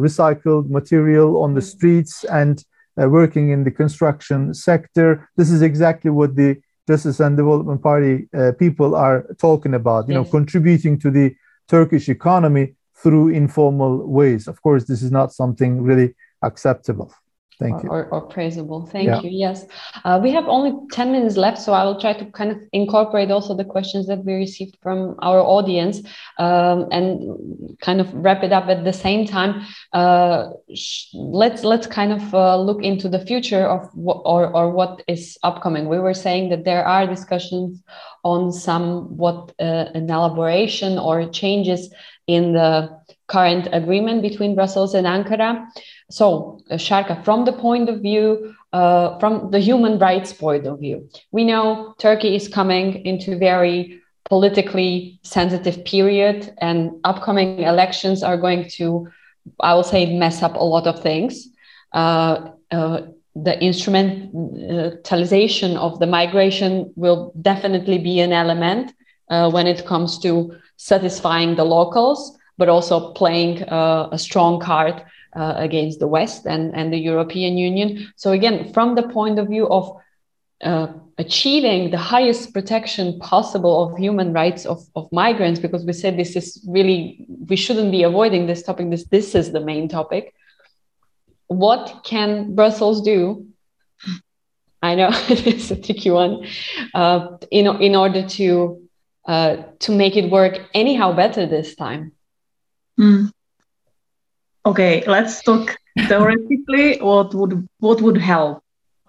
recycled 0.00 0.70
material 0.70 1.42
on 1.42 1.54
the 1.54 1.60
streets 1.60 2.22
and 2.24 2.64
working 2.96 3.50
in 3.50 3.64
the 3.64 3.72
construction 3.72 4.54
sector. 4.54 5.28
This 5.36 5.50
is 5.50 5.62
exactly 5.62 6.12
what 6.12 6.36
the 6.36 6.60
Justice 6.86 7.18
and 7.18 7.36
Development 7.36 7.82
Party 7.82 8.28
uh, 8.32 8.52
people 8.56 8.94
are 8.94 9.26
talking 9.38 9.74
about, 9.74 10.06
you 10.06 10.14
yes. 10.14 10.24
know, 10.24 10.30
contributing 10.30 10.96
to 11.00 11.10
the 11.10 11.34
Turkish 11.66 12.08
economy 12.08 12.76
through 12.94 13.30
informal 13.30 14.06
ways. 14.06 14.46
Of 14.46 14.62
course, 14.62 14.84
this 14.84 15.02
is 15.02 15.10
not 15.10 15.32
something 15.32 15.82
really 15.82 16.14
acceptable. 16.42 17.12
Thank 17.58 17.74
or, 17.74 17.82
you. 17.82 17.90
Or, 17.90 18.04
or 18.08 18.28
praisable. 18.28 18.88
Thank 18.90 19.06
Yeah. 19.06 19.20
you. 19.22 19.30
Yes. 19.30 19.64
Uh, 20.04 20.20
we 20.22 20.30
have 20.32 20.46
only 20.46 20.72
10 20.92 21.12
minutes 21.12 21.36
left, 21.36 21.58
so 21.58 21.72
I 21.72 21.84
will 21.84 21.98
try 21.98 22.12
to 22.12 22.24
kind 22.26 22.50
of 22.50 22.58
incorporate 22.72 23.30
also 23.30 23.54
the 23.54 23.64
questions 23.64 24.06
that 24.08 24.24
we 24.24 24.34
received 24.34 24.76
from 24.82 25.14
our 25.22 25.40
audience 25.40 26.02
um, 26.38 26.86
and 26.92 27.78
kind 27.80 28.00
of 28.00 28.12
wrap 28.12 28.42
it 28.42 28.52
up 28.52 28.68
at 28.68 28.84
the 28.84 28.92
same 28.92 29.26
time. 29.26 29.64
Uh, 29.92 30.50
sh- 30.74 31.06
let's 31.14 31.64
let's 31.64 31.86
kind 31.86 32.12
of 32.12 32.34
uh, 32.34 32.58
look 32.58 32.82
into 32.82 33.08
the 33.08 33.24
future 33.24 33.64
of 33.64 33.88
what 33.94 34.20
or, 34.26 34.54
or 34.54 34.70
what 34.70 35.02
is 35.08 35.38
upcoming. 35.42 35.88
We 35.88 35.98
were 35.98 36.14
saying 36.14 36.50
that 36.50 36.64
there 36.64 36.84
are 36.84 37.06
discussions 37.06 37.82
on 38.22 38.52
somewhat 38.52 39.54
uh, 39.58 39.86
an 39.94 40.10
elaboration 40.10 40.98
or 40.98 41.26
changes 41.30 41.90
in 42.26 42.52
the 42.52 42.90
current 43.28 43.68
agreement 43.72 44.22
between 44.22 44.54
Brussels 44.54 44.94
and 44.94 45.06
Ankara. 45.06 45.66
So, 46.10 46.60
uh, 46.70 46.76
Sharka, 46.76 47.20
from 47.24 47.44
the 47.44 47.52
point 47.52 47.88
of 47.88 48.00
view, 48.00 48.54
uh, 48.72 49.18
from 49.18 49.50
the 49.50 49.58
human 49.58 49.98
rights 49.98 50.32
point 50.32 50.64
of 50.66 50.78
view, 50.80 51.08
we 51.32 51.44
know 51.44 51.94
Turkey 51.98 52.36
is 52.36 52.48
coming 52.48 53.04
into 53.04 53.38
very 53.38 54.00
politically 54.28 55.18
sensitive 55.22 55.84
period, 55.84 56.54
and 56.60 56.90
upcoming 57.04 57.60
elections 57.60 58.22
are 58.22 58.36
going 58.36 58.68
to, 58.70 59.08
I 59.60 59.74
will 59.74 59.84
say, 59.84 60.16
mess 60.16 60.42
up 60.42 60.56
a 60.56 60.64
lot 60.64 60.86
of 60.86 61.00
things. 61.00 61.48
Uh, 61.92 62.50
uh, 62.70 63.02
the 63.34 63.52
instrumentalization 63.52 65.76
of 65.76 65.98
the 65.98 66.06
migration 66.06 66.92
will 66.96 67.32
definitely 67.40 67.98
be 67.98 68.20
an 68.20 68.32
element 68.32 68.92
uh, 69.28 69.50
when 69.50 69.66
it 69.66 69.84
comes 69.86 70.18
to 70.20 70.54
satisfying 70.76 71.56
the 71.56 71.64
locals, 71.64 72.38
but 72.58 72.68
also 72.68 73.12
playing 73.12 73.62
uh, 73.64 74.08
a 74.12 74.18
strong 74.18 74.60
card 74.60 75.04
uh, 75.34 75.54
against 75.56 75.98
the 75.98 76.06
West 76.06 76.46
and, 76.46 76.74
and 76.74 76.92
the 76.92 76.98
European 76.98 77.58
Union. 77.58 78.12
So, 78.16 78.32
again, 78.32 78.72
from 78.72 78.94
the 78.94 79.02
point 79.02 79.38
of 79.38 79.48
view 79.48 79.68
of 79.68 79.96
uh, 80.62 80.88
achieving 81.18 81.90
the 81.90 81.98
highest 81.98 82.52
protection 82.52 83.18
possible 83.20 83.84
of 83.84 83.98
human 83.98 84.32
rights 84.32 84.64
of, 84.64 84.82
of 84.94 85.10
migrants, 85.12 85.60
because 85.60 85.84
we 85.84 85.92
said 85.92 86.18
this 86.18 86.36
is 86.36 86.64
really, 86.66 87.26
we 87.48 87.56
shouldn't 87.56 87.90
be 87.90 88.02
avoiding 88.02 88.46
this 88.46 88.62
topic, 88.62 88.90
this, 88.90 89.04
this 89.04 89.34
is 89.34 89.52
the 89.52 89.60
main 89.60 89.88
topic. 89.88 90.34
What 91.48 92.02
can 92.04 92.54
Brussels 92.54 93.02
do? 93.02 93.46
I 94.82 94.94
know 94.94 95.10
it's 95.28 95.70
a 95.70 95.76
tricky 95.76 96.10
one, 96.10 96.46
uh, 96.94 97.36
in, 97.50 97.66
in 97.82 97.94
order 97.94 98.26
to 98.28 98.86
uh, 99.26 99.56
to 99.80 99.90
make 99.90 100.16
it 100.16 100.30
work 100.30 100.60
anyhow 100.72 101.12
better 101.12 101.46
this 101.46 101.74
time. 101.74 102.12
Mm. 102.98 103.30
Okay, 104.66 105.02
let's 105.06 105.42
talk 105.42 105.76
theoretically. 106.08 106.98
what 107.00 107.34
would 107.34 107.66
what 107.78 108.00
would 108.02 108.16
help? 108.18 108.60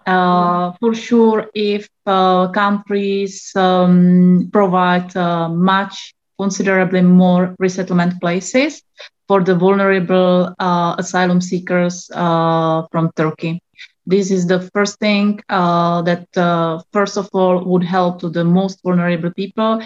Uh, 0.06 0.72
for 0.80 0.94
sure, 0.94 1.46
if 1.54 1.88
uh, 2.06 2.48
countries 2.52 3.52
um, 3.56 4.48
provide 4.52 5.14
uh, 5.16 5.48
much 5.48 6.14
considerably 6.40 7.02
more 7.02 7.54
resettlement 7.58 8.18
places 8.20 8.82
for 9.28 9.42
the 9.42 9.54
vulnerable 9.54 10.54
uh, 10.58 10.94
asylum 10.98 11.40
seekers 11.40 12.10
uh, 12.14 12.82
from 12.90 13.10
Turkey. 13.16 13.60
This 14.06 14.30
is 14.30 14.46
the 14.46 14.60
first 14.72 14.98
thing 14.98 15.40
uh, 15.50 16.02
that, 16.02 16.24
first 16.92 17.16
of 17.18 17.28
all, 17.34 17.64
would 17.64 17.84
help 17.84 18.20
to 18.20 18.30
the 18.30 18.44
most 18.44 18.80
vulnerable 18.82 19.32
people. 19.32 19.82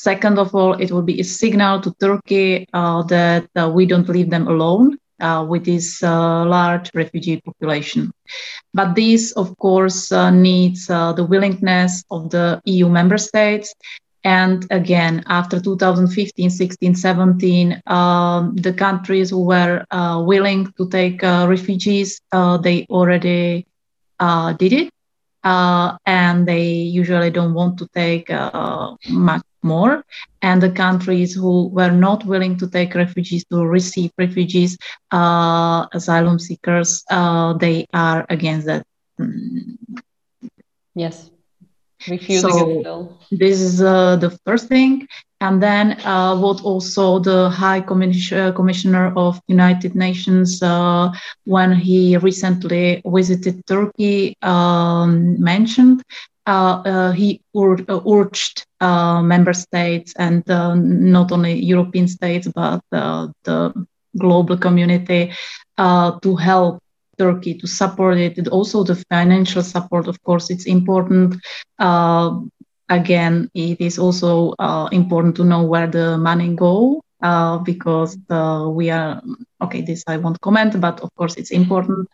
Second 0.00 0.38
of 0.38 0.54
all, 0.54 0.74
it 0.74 0.92
will 0.92 1.02
be 1.02 1.18
a 1.18 1.24
signal 1.24 1.80
to 1.80 1.92
Turkey 2.00 2.68
that 2.72 3.72
we 3.74 3.84
don't 3.84 4.08
leave 4.08 4.30
them 4.30 4.46
alone 4.46 4.96
uh, 5.20 5.44
with 5.48 5.64
this 5.64 6.00
uh, 6.04 6.44
large 6.44 6.88
refugee 6.94 7.40
population. 7.40 8.12
But 8.72 8.94
this, 8.94 9.32
of 9.32 9.56
course, 9.58 10.12
uh, 10.12 10.30
needs 10.30 10.86
the 10.86 11.26
willingness 11.28 12.04
of 12.12 12.30
the 12.30 12.60
EU 12.66 12.88
member 12.88 13.18
states. 13.18 13.74
And 14.22 14.64
again, 14.70 15.24
after 15.26 15.58
2015, 15.58 16.50
16, 16.50 16.94
17, 16.94 17.82
um, 17.86 18.54
the 18.54 18.72
countries 18.72 19.30
who 19.30 19.42
were 19.44 19.84
willing 20.24 20.72
to 20.76 20.88
take 20.88 21.22
refugees, 21.22 22.20
they 22.62 22.86
already 22.88 23.66
did 24.58 24.72
it. 24.72 24.90
Uh, 25.44 25.96
and 26.04 26.46
they 26.46 26.66
usually 26.68 27.30
don't 27.30 27.54
want 27.54 27.78
to 27.78 27.86
take 27.94 28.28
uh, 28.28 28.94
much 29.08 29.42
more. 29.62 30.04
And 30.42 30.62
the 30.62 30.70
countries 30.70 31.34
who 31.34 31.68
were 31.68 31.90
not 31.90 32.24
willing 32.26 32.56
to 32.58 32.68
take 32.68 32.94
refugees, 32.94 33.44
to 33.50 33.64
receive 33.64 34.10
refugees, 34.18 34.76
uh, 35.12 35.86
asylum 35.92 36.38
seekers, 36.38 37.04
they 37.60 37.86
are 37.92 38.26
against 38.28 38.66
that. 38.66 38.84
Yes, 40.94 41.30
refusing 42.06 42.40
so 42.42 43.08
This 43.30 43.60
is 43.60 43.78
the 43.78 44.30
first 44.44 44.68
thing. 44.68 45.06
And 45.40 45.62
then 45.62 45.92
uh, 46.04 46.36
what 46.36 46.62
also 46.64 47.18
the 47.18 47.48
High 47.50 47.80
Commissioner 47.80 49.12
of 49.16 49.40
United 49.48 49.94
Nations, 49.94 50.62
uh, 50.62 51.10
when 51.44 51.72
he 51.72 52.16
recently 52.16 53.00
visited 53.04 53.64
Turkey, 53.66 54.34
um, 54.42 55.38
mentioned, 55.40 56.02
uh, 56.37 56.37
Uh, 56.48 56.80
uh, 56.86 57.12
he 57.12 57.42
ur- 57.54 57.84
uh, 57.88 58.00
urged 58.08 58.64
member 58.80 59.52
states 59.52 60.14
and 60.18 60.42
not 60.46 61.30
only 61.30 61.52
European 61.62 62.08
states, 62.08 62.48
but 62.54 62.80
the 62.90 63.74
global 64.16 64.56
community 64.56 65.30
to 65.76 66.36
help 66.40 66.80
Turkey 67.18 67.54
to 67.58 67.66
support 67.66 68.16
it. 68.16 68.38
And 68.38 68.48
also 68.48 68.82
the 68.82 68.94
financial 69.10 69.62
support, 69.62 70.08
of 70.08 70.22
course, 70.22 70.48
it's 70.48 70.64
important. 70.64 71.34
Uh, 71.78 72.40
again, 72.88 73.50
it 73.54 73.78
is 73.80 73.98
also 73.98 74.54
uh, 74.58 74.88
important 74.90 75.36
to 75.36 75.44
know 75.44 75.64
where 75.64 75.86
the 75.86 76.16
money 76.16 76.54
go 76.54 77.02
uh, 77.20 77.58
because 77.58 78.16
we 78.74 78.88
are 78.88 79.20
okay. 79.60 79.82
This 79.82 80.02
I 80.06 80.16
won't 80.16 80.40
comment, 80.40 80.80
but 80.80 81.00
of 81.00 81.10
course 81.14 81.36
it's 81.36 81.50
important 81.50 82.08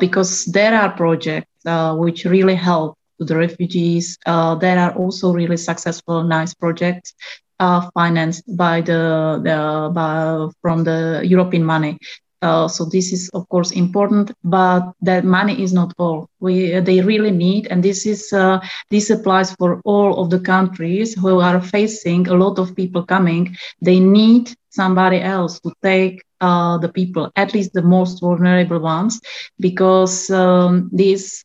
because 0.00 0.46
there 0.46 0.74
are 0.74 0.90
projects 0.90 1.46
which 1.94 2.24
really 2.24 2.56
help 2.56 2.97
to 3.18 3.24
the 3.24 3.36
refugees. 3.36 4.18
there 4.24 4.78
are 4.78 4.92
also 4.92 5.32
really 5.32 5.56
successful, 5.56 6.22
nice 6.22 6.54
projects 6.54 7.14
uh, 7.60 7.88
financed 7.94 8.44
by 8.56 8.80
the, 8.80 9.40
the 9.42 9.90
by, 9.92 10.48
from 10.62 10.84
the 10.84 11.22
European 11.24 11.64
money. 11.64 11.98
Uh, 12.40 12.68
so 12.68 12.84
this 12.84 13.12
is 13.12 13.28
of 13.30 13.48
course 13.48 13.72
important, 13.72 14.30
but 14.44 14.92
that 15.02 15.24
money 15.24 15.60
is 15.60 15.72
not 15.72 15.92
all. 15.98 16.28
We 16.38 16.78
they 16.78 17.00
really 17.00 17.32
need, 17.32 17.66
and 17.66 17.82
this 17.82 18.06
is 18.06 18.32
uh, 18.32 18.60
this 18.90 19.10
applies 19.10 19.52
for 19.56 19.80
all 19.84 20.22
of 20.22 20.30
the 20.30 20.38
countries 20.38 21.14
who 21.14 21.40
are 21.40 21.60
facing 21.60 22.28
a 22.28 22.34
lot 22.34 22.60
of 22.60 22.76
people 22.76 23.02
coming. 23.02 23.56
They 23.82 23.98
need 23.98 24.54
somebody 24.70 25.20
else 25.20 25.58
to 25.60 25.72
take 25.82 26.22
uh, 26.40 26.78
the 26.78 26.88
people, 26.88 27.32
at 27.34 27.54
least 27.54 27.72
the 27.72 27.82
most 27.82 28.20
vulnerable 28.20 28.78
ones, 28.78 29.20
because 29.58 30.30
um, 30.30 30.90
this 30.92 31.44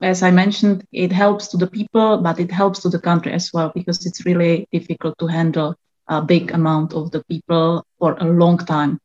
as 0.00 0.22
I 0.22 0.30
mentioned, 0.30 0.84
it 0.92 1.12
helps 1.12 1.48
to 1.48 1.56
the 1.56 1.66
people, 1.66 2.18
but 2.18 2.38
it 2.38 2.50
helps 2.50 2.80
to 2.80 2.88
the 2.88 3.00
country 3.00 3.32
as 3.32 3.52
well 3.52 3.72
because 3.74 4.06
it's 4.06 4.24
really 4.24 4.68
difficult 4.72 5.18
to 5.18 5.26
handle 5.26 5.74
a 6.08 6.22
big 6.22 6.52
amount 6.52 6.94
of 6.94 7.10
the 7.10 7.22
people 7.24 7.84
for 7.98 8.16
a 8.20 8.24
long 8.24 8.58
time. 8.58 9.00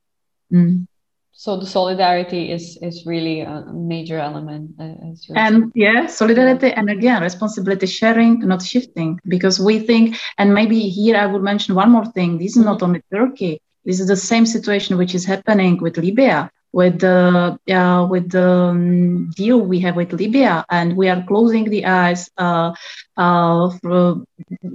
Mm. 0.51 0.87
So 1.35 1.57
the 1.57 1.65
solidarity 1.65 2.51
is 2.51 2.77
is 2.81 3.05
really 3.07 3.41
a 3.41 3.65
major 3.73 4.19
element. 4.19 4.71
Uh, 4.79 4.93
and 5.35 5.71
yeah, 5.73 6.05
solidarity 6.05 6.71
and 6.71 6.89
again 6.89 7.21
responsibility 7.23 7.87
sharing, 7.87 8.39
not 8.39 8.61
shifting, 8.61 9.19
because 9.27 9.59
we 9.59 9.79
think. 9.79 10.15
And 10.37 10.53
maybe 10.53 10.79
here 10.89 11.17
I 11.17 11.25
would 11.25 11.41
mention 11.41 11.75
one 11.75 11.89
more 11.89 12.05
thing. 12.05 12.37
This 12.37 12.51
is 12.51 12.57
mm-hmm. 12.57 12.71
not 12.71 12.83
only 12.83 13.01
Turkey. 13.11 13.59
This 13.83 13.99
is 13.99 14.07
the 14.07 14.15
same 14.15 14.45
situation 14.45 14.97
which 14.97 15.15
is 15.15 15.25
happening 15.25 15.81
with 15.81 15.97
Libya 15.97 16.49
with 16.73 16.99
the 16.99 17.57
uh, 17.69 18.07
with 18.09 18.31
the 18.31 18.49
um, 18.49 19.29
deal 19.35 19.61
we 19.61 19.79
have 19.79 19.95
with 19.95 20.11
Libya, 20.11 20.65
and 20.69 20.97
we 20.97 21.07
are 21.07 21.23
closing 21.27 21.69
the 21.69 21.85
eyes. 21.85 22.29
Uh, 22.37 22.73
uh, 23.15 23.69
for, 23.81 24.23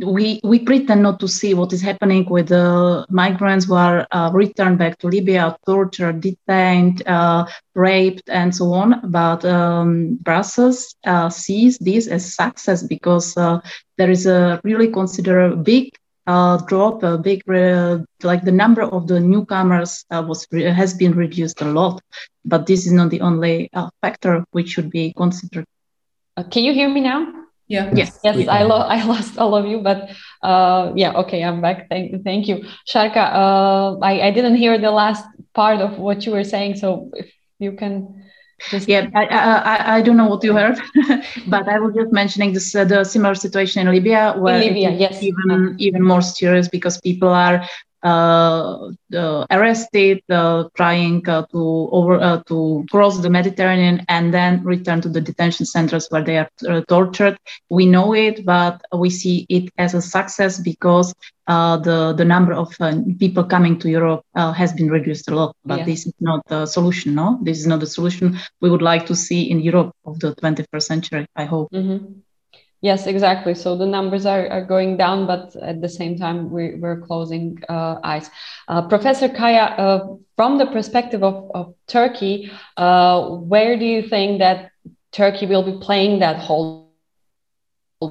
we 0.07 0.41
we 0.45 0.61
pretend 0.61 1.03
not 1.03 1.19
to 1.21 1.29
see 1.29 1.55
what 1.55 1.73
is 1.73 1.83
happening 1.83 2.25
with 2.31 2.49
the 2.49 3.05
migrants 3.11 3.67
who 3.67 3.75
are 3.75 4.07
uh, 4.13 4.31
returned 4.33 4.79
back 4.79 4.99
to 4.99 5.09
Libya, 5.09 5.57
tortured, 5.67 6.21
detained, 6.21 7.03
uh, 7.07 7.45
raped, 7.75 8.23
and 8.29 8.55
so 8.55 8.73
on. 8.73 9.01
But 9.11 9.45
um, 9.45 10.19
Brussels 10.23 10.95
uh, 11.05 11.31
sees 11.31 11.79
this 11.79 12.07
as 12.07 12.35
success 12.35 12.85
because 12.85 13.35
there 13.35 14.11
is 14.11 14.27
a 14.27 14.61
really 14.63 14.89
considerable 14.89 15.57
big 15.57 15.98
drop 16.29 17.03
a 17.03 17.17
big 17.19 17.43
uh, 17.49 17.99
like 18.23 18.43
the 18.43 18.53
number 18.53 18.83
of 18.83 19.07
the 19.07 19.21
newcomers 19.21 20.05
uh, 20.11 20.23
was 20.27 20.47
has 20.53 20.95
been 20.95 21.15
reduced 21.15 21.61
a 21.63 21.65
lot 21.65 22.01
but 22.45 22.67
this 22.67 22.87
is 22.87 22.93
not 22.93 23.11
the 23.11 23.21
only 23.21 23.69
uh, 23.73 23.89
factor 24.01 24.45
which 24.51 24.69
should 24.69 24.91
be 24.91 25.13
considered. 25.17 25.65
Uh, 26.37 26.43
can 26.43 26.65
you 26.65 26.73
hear 26.73 26.89
me 26.89 27.01
now? 27.01 27.27
Yeah. 27.69 27.91
Yes. 27.95 28.19
Yes 28.25 28.49
i, 28.49 28.63
lo- 28.63 28.89
I 28.89 29.05
lost 29.13 29.39
all 29.39 29.55
of 29.55 29.67
you 29.67 29.81
but 29.81 30.11
uh, 30.43 30.93
yeah 30.95 31.13
okay 31.23 31.43
i'm 31.43 31.61
back. 31.61 31.89
Thank, 31.89 32.25
thank 32.25 32.49
you. 32.49 32.65
Sharka 32.87 33.21
I, 34.03 34.29
I 34.29 34.31
didn't 34.31 34.57
hear 34.57 34.79
the 34.79 34.91
last 34.91 35.25
part 35.55 35.81
of 35.81 35.99
what 35.99 36.25
you 36.25 36.33
were 36.33 36.45
saying 36.45 36.77
so 36.77 37.11
if 37.15 37.31
you 37.59 37.73
can 37.73 38.28
Just 38.71 38.89
yeah, 38.89 39.09
I, 39.15 39.27
I, 39.27 39.97
I, 39.97 40.03
don't 40.03 40.17
know 40.17 40.27
what 40.27 40.43
you 40.43 40.53
heard, 40.53 40.79
but 41.47 41.69
I 41.69 41.79
was 41.79 41.95
just 41.95 42.13
mentioning 42.13 42.53
this 42.53 42.75
uh, 42.75 42.85
the 42.85 43.05
similar 43.05 43.37
situation 43.37 43.87
in 43.87 43.95
Libya, 43.95 44.35
where 44.37 44.57
in 44.57 44.75
Libya, 44.75 44.91
yes. 44.91 45.23
even 45.23 45.77
even 45.79 46.03
more 46.03 46.21
serious 46.21 46.69
because 46.69 47.01
people 47.01 47.29
are 47.29 47.65
arrested, 48.05 50.23
uh, 50.31 50.65
trying 50.75 51.29
uh, 51.29 51.47
to 51.47 51.89
over 51.93 52.43
to 52.47 52.87
cross 52.91 53.19
the 53.19 53.31
Mediterranean 53.31 54.05
and 54.09 54.33
then 54.33 54.63
return 54.65 55.01
to 55.01 55.09
the 55.09 55.21
detention 55.21 55.67
centers 55.67 56.07
where 56.11 56.23
they 56.23 56.39
are 56.39 56.49
tortured. 56.89 57.39
We 57.71 57.87
know 57.87 58.15
it, 58.15 58.45
but 58.45 58.81
we 58.97 59.11
see 59.11 59.47
it 59.49 59.71
as 59.79 59.95
a 59.95 60.03
success 60.03 60.59
because 60.59 61.15
the 61.47 62.15
the 62.17 62.25
number 62.25 62.53
of 62.53 62.77
people 63.19 63.45
coming 63.45 63.79
to 63.81 63.89
Europe 63.89 64.23
has 64.35 64.73
been 64.73 64.91
reduced 64.91 65.29
a 65.29 65.35
lot. 65.35 65.57
But 65.65 65.79
yeah. 65.79 65.85
this 65.85 66.07
is 66.07 66.15
not 66.21 66.47
the 66.49 66.67
solution. 66.67 67.15
No, 67.15 67.39
this 67.43 67.59
is 67.59 67.67
not 67.67 67.81
the 67.81 67.87
solution 67.87 68.39
we 68.61 68.71
would 68.71 68.83
like 68.83 69.07
to 69.07 69.17
see 69.17 69.51
in 69.51 69.61
Europe 69.61 69.95
of 70.05 70.21
the 70.21 70.35
21st 70.37 70.83
century. 70.83 71.27
I 71.35 71.45
hope. 71.45 71.71
Mm-hmm. 71.73 72.21
Yes, 72.81 73.09
exactly. 73.09 73.55
So 73.55 73.77
the 73.77 73.87
numbers 73.87 74.25
are, 74.25 74.49
are 74.49 74.65
going 74.65 74.97
down, 74.97 75.27
but 75.27 75.57
at 75.57 75.81
the 75.81 75.89
same 75.89 76.17
time, 76.17 76.49
we, 76.51 76.77
we're 76.77 77.01
closing 77.01 77.59
uh, 77.69 77.97
eyes. 78.05 78.31
Uh, 78.69 78.87
Professor 78.87 79.29
Kaya, 79.29 79.75
uh, 79.77 80.17
from 80.37 80.59
the 80.59 80.67
perspective 80.67 81.25
of, 81.25 81.51
of 81.55 81.75
Turkey, 81.89 82.53
uh, 82.77 83.29
where 83.31 83.77
do 83.77 83.85
you 83.85 84.07
think 84.09 84.39
that 84.39 84.71
Turkey 85.11 85.47
will 85.47 85.65
be 85.65 85.85
playing 85.85 86.21
that 86.21 86.37
whole 86.39 86.93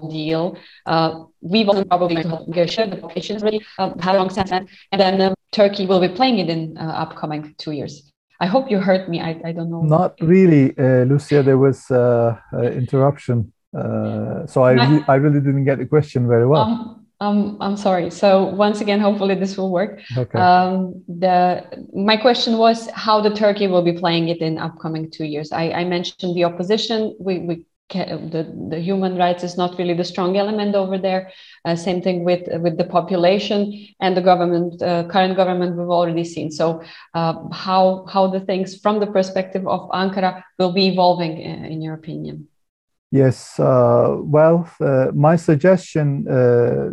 deal? 0.10 0.58
Uh, 0.86 1.24
we've 1.40 1.70
all 1.70 1.86
probably 1.86 2.16
negotiated 2.16 2.92
the 2.92 2.98
population 2.98 3.40
really 3.40 3.66
uh, 3.80 3.94
how 4.02 4.18
long 4.18 4.28
then, 4.28 4.68
and 4.92 5.00
then 5.00 5.22
um, 5.22 5.34
Turkey 5.54 5.86
will 5.86 6.02
be 6.02 6.10
playing 6.10 6.40
it 6.40 6.50
in 6.50 6.78
upcoming 6.78 7.56
two 7.58 7.72
years. 7.72 8.12
I 8.42 8.48
hope 8.48 8.70
you 8.70 8.80
heard 8.80 9.08
me. 9.08 9.22
I, 9.22 9.40
I 9.46 9.54
don't 9.54 9.72
know. 9.72 9.82
Not 9.84 10.20
really, 10.20 10.74
Lucia. 11.06 11.42
There 11.42 11.58
was 11.58 11.90
interruption. 12.54 13.54
Uh, 13.76 14.46
so 14.48 14.64
I, 14.64 14.72
re- 14.74 15.04
I 15.08 15.16
really 15.16 15.40
didn't 15.40 15.66
get 15.66 15.78
the 15.78 15.86
question 15.86 16.28
very 16.28 16.48
well. 16.48 16.62
Um, 16.62 17.06
um, 17.20 17.58
I'm 17.60 17.78
sorry. 17.78 18.12
So 18.12 18.46
once 18.46 18.80
again, 18.80 19.00
hopefully 19.00 19.36
this 19.36 19.58
will 19.58 19.72
work. 19.72 20.02
Okay. 20.16 20.40
Um, 20.40 21.04
the 21.08 21.64
my 21.94 22.16
question 22.16 22.58
was 22.58 22.90
how 22.92 23.22
the 23.22 23.32
Turkey 23.32 23.68
will 23.68 23.82
be 23.82 23.94
playing 23.94 24.30
it 24.30 24.38
in 24.38 24.58
upcoming 24.60 25.10
two 25.10 25.26
years. 25.26 25.52
I, 25.52 25.72
I 25.72 25.84
mentioned 25.84 26.36
the 26.36 26.44
opposition. 26.44 27.16
We 27.20 27.40
we 27.40 27.66
the 27.90 28.54
the 28.70 28.80
human 28.80 29.18
rights 29.18 29.44
is 29.44 29.58
not 29.58 29.78
really 29.80 29.94
the 29.94 30.04
strong 30.04 30.38
element 30.38 30.76
over 30.76 30.98
there. 30.98 31.32
Uh, 31.66 31.76
same 31.76 32.02
thing 32.02 32.24
with 32.24 32.48
with 32.62 32.78
the 32.78 32.84
population 32.84 33.88
and 34.00 34.16
the 34.16 34.22
government. 34.22 34.82
Uh, 34.82 35.08
current 35.08 35.36
government 35.36 35.76
we've 35.76 35.90
already 35.90 36.24
seen. 36.24 36.52
So 36.52 36.84
uh, 37.14 37.34
how 37.52 38.06
how 38.12 38.28
the 38.28 38.42
things 38.42 38.80
from 38.80 39.00
the 39.00 39.08
perspective 39.08 39.68
of 39.68 39.90
Ankara 39.90 40.44
will 40.60 40.74
be 40.74 40.88
evolving 40.88 41.40
in, 41.40 41.64
uh, 41.64 41.68
in 41.68 41.82
your 41.82 41.96
opinion? 41.96 42.48
Yes, 43.12 43.58
uh, 43.60 44.18
well, 44.20 44.70
uh, 44.82 45.12
my 45.14 45.38
suggestion 45.38 46.28
uh, 46.28 46.90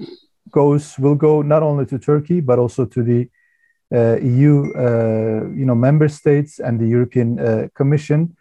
goes 0.50 0.96
will 0.98 1.16
go 1.16 1.42
not 1.42 1.62
only 1.62 1.86
to 1.86 1.98
Turkey 1.98 2.40
but 2.40 2.58
also 2.58 2.84
to 2.84 3.02
the 3.02 3.28
uh, 3.94 4.16
EU, 4.20 4.72
uh, 4.74 5.46
you 5.54 5.64
know, 5.64 5.74
member 5.74 6.08
states 6.08 6.58
and 6.58 6.80
the 6.80 6.86
European 6.86 7.38
uh, 7.38 7.68
Commission, 7.74 8.34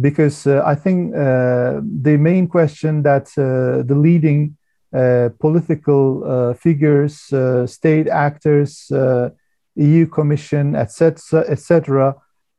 because 0.00 0.46
I 0.46 0.74
think 0.74 1.12
the 1.12 2.16
main 2.18 2.48
question 2.48 3.02
that 3.02 3.26
the 3.36 3.94
leading 3.94 4.56
political 5.38 6.54
figures, 6.54 7.32
state 7.70 8.08
actors, 8.08 8.90
EU 9.76 10.06
Commission, 10.06 10.74
etc., 10.74 11.44
etc., 11.46 12.16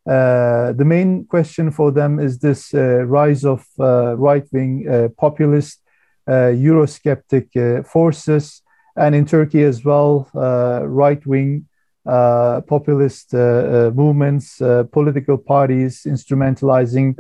Uh, 0.07 0.71
the 0.71 0.85
main 0.85 1.25
question 1.25 1.69
for 1.69 1.91
them 1.91 2.17
is 2.17 2.39
this 2.39 2.73
uh, 2.73 3.03
rise 3.03 3.43
of 3.43 3.65
uh, 3.77 4.15
right-wing 4.15 4.87
uh, 4.87 5.09
populist 5.17 5.81
uh, 6.27 6.51
Eurosceptic 6.55 7.47
uh, 7.57 7.83
forces, 7.83 8.61
and 8.95 9.13
in 9.13 9.25
Turkey 9.25 9.63
as 9.63 9.83
well, 9.83 10.29
uh, 10.33 10.81
right-wing 10.85 11.65
populist 12.05 13.33
movements, 13.33 14.57
political 14.93 15.37
parties 15.37 16.03
instrumentalizing 16.05 17.15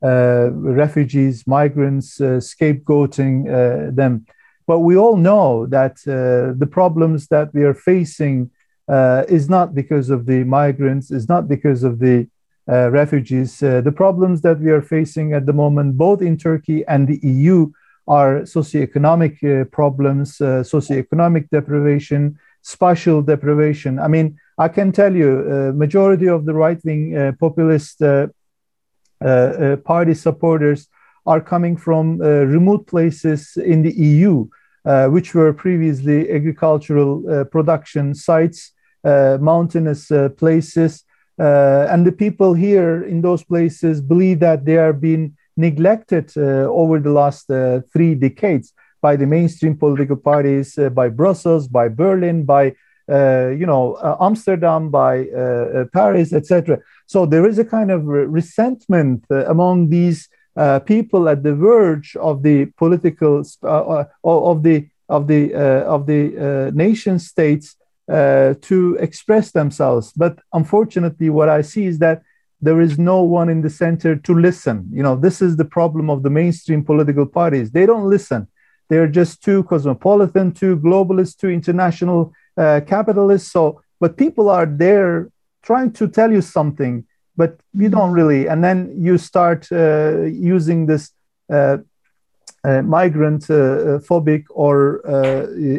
refugees, 0.00 1.44
migrants, 1.44 2.18
scapegoating 2.18 3.94
them. 3.96 4.24
But 4.64 4.78
we 4.80 4.96
all 4.96 5.16
know 5.16 5.66
that 5.66 5.96
the 6.04 6.68
problems 6.70 7.26
that 7.28 7.52
we 7.52 7.64
are 7.64 7.74
facing 7.74 8.50
uh, 8.88 9.24
is 9.28 9.48
not 9.48 9.74
because 9.74 10.10
of 10.10 10.26
the 10.26 10.44
migrants, 10.44 11.10
is 11.10 11.28
not 11.28 11.46
because 11.46 11.84
of 11.84 11.98
the 11.98 12.26
uh, 12.70 12.90
refugees. 12.90 13.62
Uh, 13.62 13.80
the 13.80 13.92
problems 13.92 14.42
that 14.42 14.60
we 14.60 14.70
are 14.70 14.82
facing 14.82 15.32
at 15.32 15.46
the 15.46 15.52
moment, 15.52 15.96
both 15.96 16.20
in 16.20 16.36
Turkey 16.36 16.84
and 16.86 17.08
the 17.08 17.18
EU, 17.22 17.70
are 18.06 18.40
socioeconomic 18.42 19.34
uh, 19.42 19.64
problems, 19.66 20.40
uh, 20.40 20.62
socioeconomic 20.62 21.48
deprivation, 21.50 22.38
spatial 22.62 23.22
deprivation. 23.22 23.98
I 23.98 24.08
mean, 24.08 24.38
I 24.58 24.68
can 24.68 24.92
tell 24.92 25.14
you, 25.14 25.30
uh, 25.46 25.72
majority 25.76 26.28
of 26.28 26.46
the 26.46 26.54
right-wing 26.54 27.36
populist 27.38 28.02
party 29.84 30.14
supporters 30.14 30.88
are 31.26 31.40
coming 31.40 31.76
from 31.76 32.18
remote 32.18 32.86
places 32.86 33.56
in 33.56 33.82
the 33.82 33.92
EU, 33.92 34.46
which 35.10 35.34
were 35.34 35.52
previously 35.52 36.30
agricultural 36.30 37.44
production 37.46 38.14
sites 38.14 38.72
Uh, 39.08 39.38
mountainous 39.40 40.10
uh, 40.10 40.28
places. 40.42 40.92
Uh, 41.38 41.86
and 41.92 42.00
the 42.04 42.16
people 42.24 42.52
here 42.52 42.94
in 43.12 43.22
those 43.22 43.42
places 43.52 43.94
believe 44.12 44.38
that 44.40 44.64
they 44.64 44.76
are 44.76 44.92
being 44.92 45.24
neglected 45.56 46.26
uh, 46.36 46.40
over 46.82 46.96
the 47.00 47.14
last 47.20 47.50
uh, 47.50 47.80
three 47.92 48.14
decades 48.14 48.66
by 49.00 49.16
the 49.16 49.26
mainstream 49.26 49.74
political 49.76 50.16
parties, 50.16 50.78
by 51.00 51.08
Brussels, 51.08 51.68
by 51.68 51.86
Berlin, 51.88 52.44
by 52.44 52.74
uh, 53.08 53.48
you 53.60 53.64
know, 53.64 53.94
uh, 53.94 54.16
Amsterdam, 54.20 54.90
by 54.90 55.28
uh, 55.28 55.86
Paris, 55.94 56.34
etc. 56.34 56.78
So 57.06 57.24
there 57.24 57.46
is 57.46 57.58
a 57.58 57.64
kind 57.64 57.90
of 57.90 58.04
resentment 58.04 59.24
among 59.30 59.88
these 59.88 60.28
people 60.84 61.28
at 61.28 61.42
the 61.42 61.54
verge 61.54 62.16
of 62.16 62.42
the 62.42 62.66
political 62.82 63.42
of 63.62 64.62
the 64.66 64.88
of 65.08 65.26
the 65.28 65.54
of 65.94 66.06
the 66.06 66.70
nation 66.74 67.18
states 67.18 67.76
uh, 68.08 68.54
to 68.62 68.96
express 69.00 69.52
themselves. 69.52 70.12
But 70.12 70.38
unfortunately, 70.52 71.30
what 71.30 71.48
I 71.48 71.62
see 71.62 71.86
is 71.86 71.98
that 71.98 72.22
there 72.60 72.80
is 72.80 72.98
no 72.98 73.22
one 73.22 73.48
in 73.48 73.62
the 73.62 73.70
center 73.70 74.16
to 74.16 74.34
listen. 74.34 74.88
You 74.92 75.02
know, 75.02 75.14
this 75.14 75.40
is 75.40 75.56
the 75.56 75.64
problem 75.64 76.10
of 76.10 76.22
the 76.22 76.30
mainstream 76.30 76.84
political 76.84 77.26
parties. 77.26 77.70
They 77.70 77.86
don't 77.86 78.08
listen. 78.08 78.48
They're 78.88 79.06
just 79.06 79.42
too 79.42 79.62
cosmopolitan, 79.64 80.52
too 80.52 80.78
globalist, 80.78 81.36
too 81.36 81.50
international 81.50 82.32
uh, 82.56 82.80
capitalists. 82.86 83.52
So, 83.52 83.82
but 84.00 84.16
people 84.16 84.48
are 84.48 84.66
there 84.66 85.30
trying 85.62 85.92
to 85.92 86.08
tell 86.08 86.32
you 86.32 86.40
something, 86.40 87.04
but 87.36 87.60
you 87.74 87.88
don't 87.90 88.12
really. 88.12 88.48
And 88.48 88.64
then 88.64 88.92
you 88.96 89.18
start 89.18 89.70
uh, 89.70 90.22
using 90.22 90.86
this 90.86 91.12
uh, 91.52 91.78
migrant 92.82 93.50
uh, 93.50 93.54
uh, 93.54 93.98
phobic 93.98 94.44
or 94.50 95.00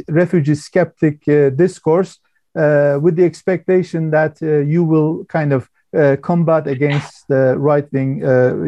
refugee 0.08 0.56
skeptic 0.56 1.24
discourse 1.56 2.20
with 2.54 3.16
the 3.16 3.24
expectation 3.24 4.12
that 4.12 4.42
you 4.42 4.84
will 4.84 5.26
kind 5.26 5.54
of 5.54 5.70
combat 6.22 6.68
against 6.68 7.28
the 7.28 7.56
right 7.58 7.92
wing, 7.92 8.20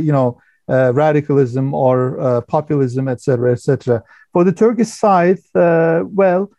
you 0.08 0.12
know, 0.12 0.42
radicalism 0.68 1.74
or 1.74 2.42
populism, 2.48 3.08
etc., 3.08 3.52
etc. 3.52 4.04
For 4.34 4.44
the 4.44 4.54
Turkish 4.54 4.90
side, 4.90 5.40
well, 5.54 6.52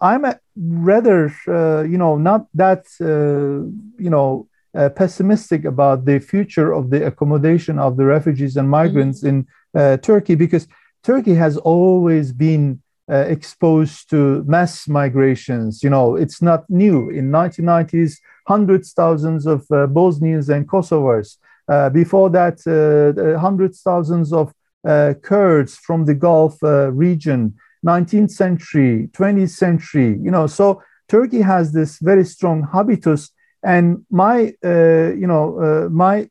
I'm 0.00 0.24
rather, 0.56 1.34
uh, 1.48 1.82
you 1.82 1.98
know, 1.98 2.16
not 2.16 2.46
that, 2.54 2.86
uh, 3.00 3.66
you 4.02 4.10
know, 4.10 4.48
uh, 4.74 4.88
pessimistic 4.90 5.64
about 5.64 6.04
the 6.04 6.18
future 6.18 6.72
of 6.72 6.90
the 6.90 7.06
accommodation 7.06 7.78
of 7.78 7.96
the 7.96 8.04
refugees 8.04 8.56
and 8.56 8.70
migrants 8.70 9.22
mm-hmm. 9.22 9.44
in 9.74 9.98
Turkey 9.98 10.34
because 10.34 10.66
Turkey 11.02 11.34
has 11.34 11.56
always 11.56 12.32
been 12.32 12.80
uh, 13.10 13.24
exposed 13.28 14.08
to 14.10 14.44
mass 14.46 14.86
migrations. 14.88 15.82
You 15.82 15.90
know, 15.90 16.16
it's 16.16 16.40
not 16.40 16.68
new. 16.70 17.10
In 17.10 17.30
1990s, 17.30 18.18
hundreds, 18.46 18.92
thousands 18.92 19.46
of 19.46 19.66
uh, 19.70 19.86
Bosnians 19.86 20.48
and 20.48 20.68
Kosovars. 20.68 21.38
Uh, 21.68 21.90
before 21.90 22.30
that, 22.30 22.58
uh, 22.66 23.38
hundreds, 23.38 23.82
thousands 23.82 24.32
of 24.32 24.52
uh, 24.86 25.14
Kurds 25.22 25.76
from 25.76 26.04
the 26.04 26.14
Gulf 26.14 26.62
uh, 26.62 26.90
region. 26.92 27.54
19th 27.84 28.30
century, 28.30 29.08
20th 29.12 29.50
century. 29.50 30.16
You 30.22 30.30
know, 30.30 30.46
so 30.46 30.82
Turkey 31.08 31.40
has 31.40 31.72
this 31.72 31.98
very 31.98 32.24
strong 32.24 32.68
habitus. 32.72 33.30
And 33.64 34.06
my, 34.10 34.54
you 34.62 35.26
know, 35.26 35.88
my 35.90 36.28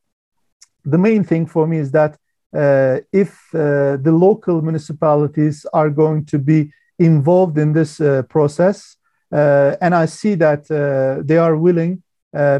the 0.83 0.97
main 0.97 1.23
thing 1.23 1.45
for 1.45 1.67
me 1.67 1.77
is 1.77 1.91
that 1.91 2.17
if 2.53 3.31
uh, 3.53 3.97
the 3.97 4.11
local 4.11 4.61
municipalities 4.61 5.65
are 5.73 5.89
going 5.89 6.25
to 6.25 6.37
be 6.37 6.71
involved 6.99 7.57
in 7.57 7.73
this 7.73 7.99
uh, 7.99 8.23
process. 8.23 8.97
and 9.31 9.95
I 9.95 10.05
see 10.07 10.35
that 10.35 10.67
they 11.25 11.37
are 11.37 11.55
willing, 11.55 12.03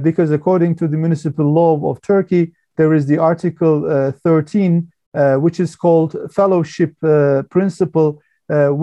because 0.01 0.31
according 0.31 0.75
to 0.75 0.87
the 0.87 0.97
municipal 0.97 1.51
law 1.51 1.73
of 1.89 2.01
Turkey, 2.01 2.53
there 2.77 2.93
is 2.93 3.05
the 3.05 3.17
Article 3.17 4.11
13, 4.23 4.91
which 5.45 5.59
is 5.59 5.75
called 5.75 6.15
Fellowship 6.31 6.95
Principle, 7.49 8.21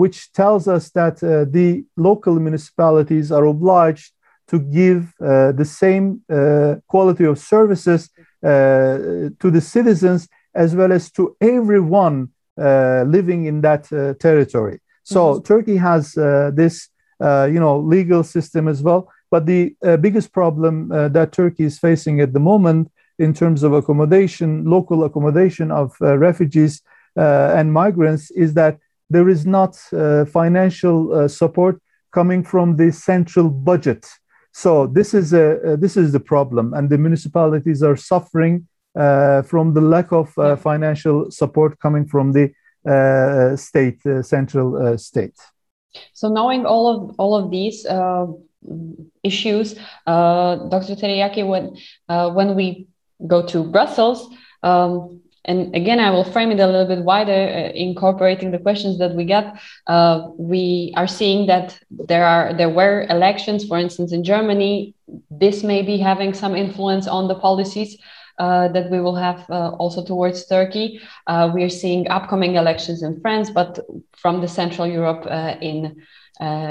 which 0.01 0.31
tells 0.33 0.67
us 0.67 0.91
that 0.91 1.17
the 1.51 1.83
local 1.97 2.39
municipalities 2.39 3.31
are 3.31 3.45
obliged 3.45 4.13
to 4.49 4.59
give 4.59 5.13
uh, 5.21 5.51
the 5.51 5.65
same 5.65 6.21
uh, 6.29 6.75
quality 6.87 7.23
of 7.23 7.37
services 7.37 8.09
uh, 8.43 9.29
to 9.41 9.51
the 9.51 9.61
citizens 9.61 10.27
as 10.63 10.75
well 10.75 10.91
as 10.91 11.09
to 11.17 11.23
everyone 11.39 12.17
uh, 12.59 13.03
living 13.07 13.45
in 13.45 13.61
that 13.61 13.83
uh, 13.93 14.13
territory. 14.15 14.77
So 15.03 15.19
mm-hmm. 15.21 15.43
Turkey 15.43 15.77
has 15.77 16.17
uh, 16.17 16.51
this, 16.53 16.89
you 17.53 17.59
know, 17.63 17.79
legal 17.79 18.23
system 18.23 18.67
as 18.67 18.83
well. 18.83 19.01
But 19.31 19.45
the 19.45 19.75
biggest 20.01 20.33
problem 20.33 20.89
that 20.89 21.31
Turkey 21.31 21.65
is 21.71 21.77
facing 21.77 22.19
at 22.19 22.33
the 22.33 22.39
moment 22.39 22.91
in 23.19 23.31
terms 23.33 23.63
of 23.63 23.71
accommodation, 23.73 24.65
local 24.65 25.03
accommodation 25.03 25.71
of 25.71 25.95
refugees 25.99 26.81
and 27.15 27.71
migrants, 27.71 28.31
is 28.31 28.55
that 28.55 28.79
there 29.09 29.29
is 29.29 29.45
not 29.45 29.75
financial 30.39 31.29
support 31.29 31.75
coming 32.11 32.43
from 32.43 32.77
the 32.77 32.91
central 32.91 33.49
budget 33.49 34.03
so 34.51 34.87
this 34.87 35.13
is 35.13 35.33
a 35.33 35.73
uh, 35.73 35.75
this 35.75 35.95
is 35.95 36.11
the 36.11 36.19
problem, 36.19 36.73
and 36.73 36.89
the 36.89 36.97
municipalities 36.97 37.83
are 37.83 37.95
suffering 37.95 38.55
uh, 38.55 38.68
from 38.93 39.73
the 39.73 39.81
lack 39.81 40.11
of 40.11 40.37
uh, 40.37 40.55
financial 40.55 41.31
support 41.31 41.79
coming 41.79 42.05
from 42.05 42.31
the 42.31 42.51
uh, 42.89 43.55
state, 43.55 44.05
uh, 44.05 44.21
central 44.21 44.75
uh, 44.77 44.97
state. 44.97 45.35
So 46.13 46.29
knowing 46.29 46.65
all 46.65 46.87
of 46.87 47.15
all 47.19 47.35
of 47.35 47.51
these 47.51 47.85
issues, 49.23 49.73
Dr. 50.05 50.95
Teriaki, 50.95 51.45
when 51.45 51.75
when 52.35 52.55
we 52.55 52.87
go 53.27 53.45
to 53.47 53.63
Brussels. 53.63 54.33
Um, 54.63 55.21
and 55.45 55.73
again, 55.75 55.99
I 55.99 56.11
will 56.11 56.23
frame 56.23 56.51
it 56.51 56.59
a 56.59 56.67
little 56.67 56.85
bit 56.85 57.03
wider, 57.03 57.31
uh, 57.31 57.71
incorporating 57.73 58.51
the 58.51 58.59
questions 58.59 58.99
that 58.99 59.15
we 59.15 59.25
get. 59.25 59.59
Uh, 59.87 60.27
we 60.37 60.93
are 60.95 61.07
seeing 61.07 61.47
that 61.47 61.79
there 61.89 62.25
are 62.25 62.53
there 62.53 62.69
were 62.69 63.07
elections, 63.09 63.65
for 63.65 63.77
instance, 63.77 64.11
in 64.11 64.23
Germany. 64.23 64.93
This 65.31 65.63
may 65.63 65.81
be 65.81 65.97
having 65.97 66.33
some 66.33 66.55
influence 66.55 67.07
on 67.07 67.27
the 67.27 67.35
policies 67.35 67.97
uh, 68.39 68.67
that 68.69 68.89
we 68.89 68.99
will 68.99 69.15
have 69.15 69.45
uh, 69.49 69.69
also 69.79 70.03
towards 70.03 70.45
Turkey. 70.45 71.01
Uh, 71.27 71.51
we 71.53 71.63
are 71.63 71.69
seeing 71.69 72.09
upcoming 72.09 72.55
elections 72.55 73.03
in 73.03 73.19
France, 73.21 73.49
but 73.49 73.79
from 74.13 74.41
the 74.41 74.47
Central 74.47 74.87
Europe 74.87 75.25
uh, 75.29 75.55
in 75.61 76.01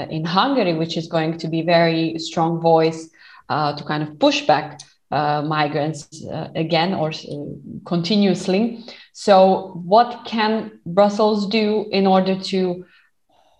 in 0.09 0.25
Hungary, 0.25 0.73
which 0.73 0.97
is 0.97 1.07
going 1.07 1.37
to 1.37 1.47
be 1.47 1.61
very 1.61 2.17
strong 2.17 2.59
voice 2.59 3.09
to 3.49 3.83
kind 3.85 4.01
of 4.01 4.17
push 4.17 4.41
back 4.47 4.79
uh, 5.11 5.41
migrants 5.41 6.23
uh, 6.25 6.49
again 6.55 6.93
or 6.93 7.09
uh, 7.09 7.81
continuously. 7.85 8.83
So, 9.13 9.81
what 9.83 10.23
can 10.25 10.79
Brussels 10.85 11.47
do 11.47 11.87
in 11.91 12.05
order 12.05 12.39
to 12.39 12.85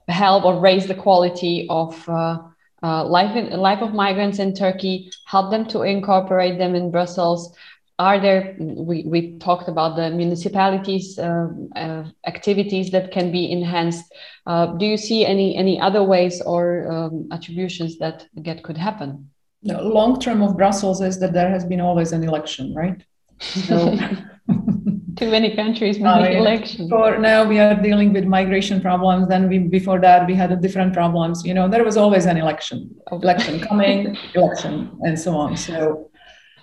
help 0.07 0.45
or 0.45 0.59
raise 0.59 0.87
the 0.87 0.95
quality 0.95 1.67
of 1.69 2.07
uh, 2.07 2.37
uh, 2.83 3.03
life 3.05 3.35
in, 3.35 3.49
life 3.59 3.81
of 3.81 3.93
migrants 3.93 4.39
in 4.39 4.53
Turkey? 4.53 5.11
Help 5.25 5.51
them 5.51 5.65
to 5.69 5.81
incorporate 5.81 6.59
them 6.59 6.75
in 6.75 6.91
Brussels. 6.91 7.55
Are 7.99 8.19
there? 8.19 8.55
We, 8.59 9.03
we 9.05 9.37
talked 9.39 9.67
about 9.67 9.97
the 9.97 10.09
municipalities 10.09 11.19
uh, 11.19 11.49
uh, 11.75 12.05
activities 12.25 12.91
that 12.91 13.11
can 13.11 13.31
be 13.31 13.51
enhanced. 13.51 14.05
Uh, 14.47 14.67
do 14.77 14.85
you 14.85 14.97
see 14.97 15.25
any 15.25 15.55
any 15.55 15.79
other 15.79 16.03
ways 16.03 16.41
or 16.41 16.89
um, 16.89 17.27
attributions 17.31 17.99
that 17.99 18.25
that 18.35 18.63
could 18.63 18.77
happen? 18.77 19.29
the 19.63 19.81
long 19.81 20.19
term 20.19 20.41
of 20.41 20.55
Brussels 20.57 21.01
is 21.01 21.19
that 21.19 21.33
there 21.33 21.49
has 21.49 21.65
been 21.65 21.81
always 21.81 22.11
an 22.11 22.23
election, 22.23 22.73
right? 22.73 23.03
So, 23.39 23.97
Too 25.15 25.29
many 25.29 25.53
countries, 25.53 25.97
oh, 25.97 26.03
many 26.03 26.37
elections. 26.37 26.89
For 26.89 27.17
now, 27.17 27.45
we 27.45 27.59
are 27.59 27.75
dealing 27.75 28.13
with 28.13 28.23
migration 28.23 28.79
problems. 28.79 29.27
Then 29.27 29.49
we, 29.49 29.57
before 29.59 29.99
that, 29.99 30.25
we 30.25 30.33
had 30.33 30.61
different 30.61 30.93
problems. 30.93 31.45
You 31.45 31.53
know, 31.53 31.67
there 31.67 31.83
was 31.83 31.97
always 31.97 32.25
an 32.25 32.37
election, 32.37 32.95
oh. 33.11 33.19
election 33.19 33.59
coming, 33.59 34.15
election, 34.33 34.97
and 35.01 35.19
so 35.19 35.35
on. 35.35 35.57
So 35.57 36.08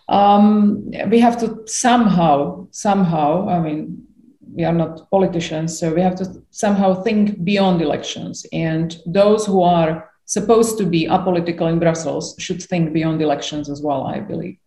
um, 0.09 0.91
we 1.09 1.19
have 1.19 1.39
to 1.41 1.63
somehow, 1.67 2.69
somehow. 2.71 3.49
I 3.49 3.61
mean, 3.61 4.07
we 4.55 4.65
are 4.65 4.73
not 4.73 5.11
politicians, 5.11 5.79
so 5.79 5.93
we 5.93 6.01
have 6.01 6.17
to 6.17 6.43
somehow 6.51 7.03
think 7.03 7.43
beyond 7.45 7.83
elections. 7.83 8.47
And 8.53 8.97
those 9.05 9.45
who 9.45 9.63
are 9.63 10.11
supposed 10.25 10.79
to 10.79 10.87
be 10.87 11.07
apolitical 11.07 11.71
in 11.71 11.79
Brussels 11.79 12.35
should 12.39 12.63
think 12.63 12.93
beyond 12.93 13.21
elections 13.21 13.69
as 13.69 13.83
well, 13.83 14.05
I 14.05 14.21
believe. 14.21 14.59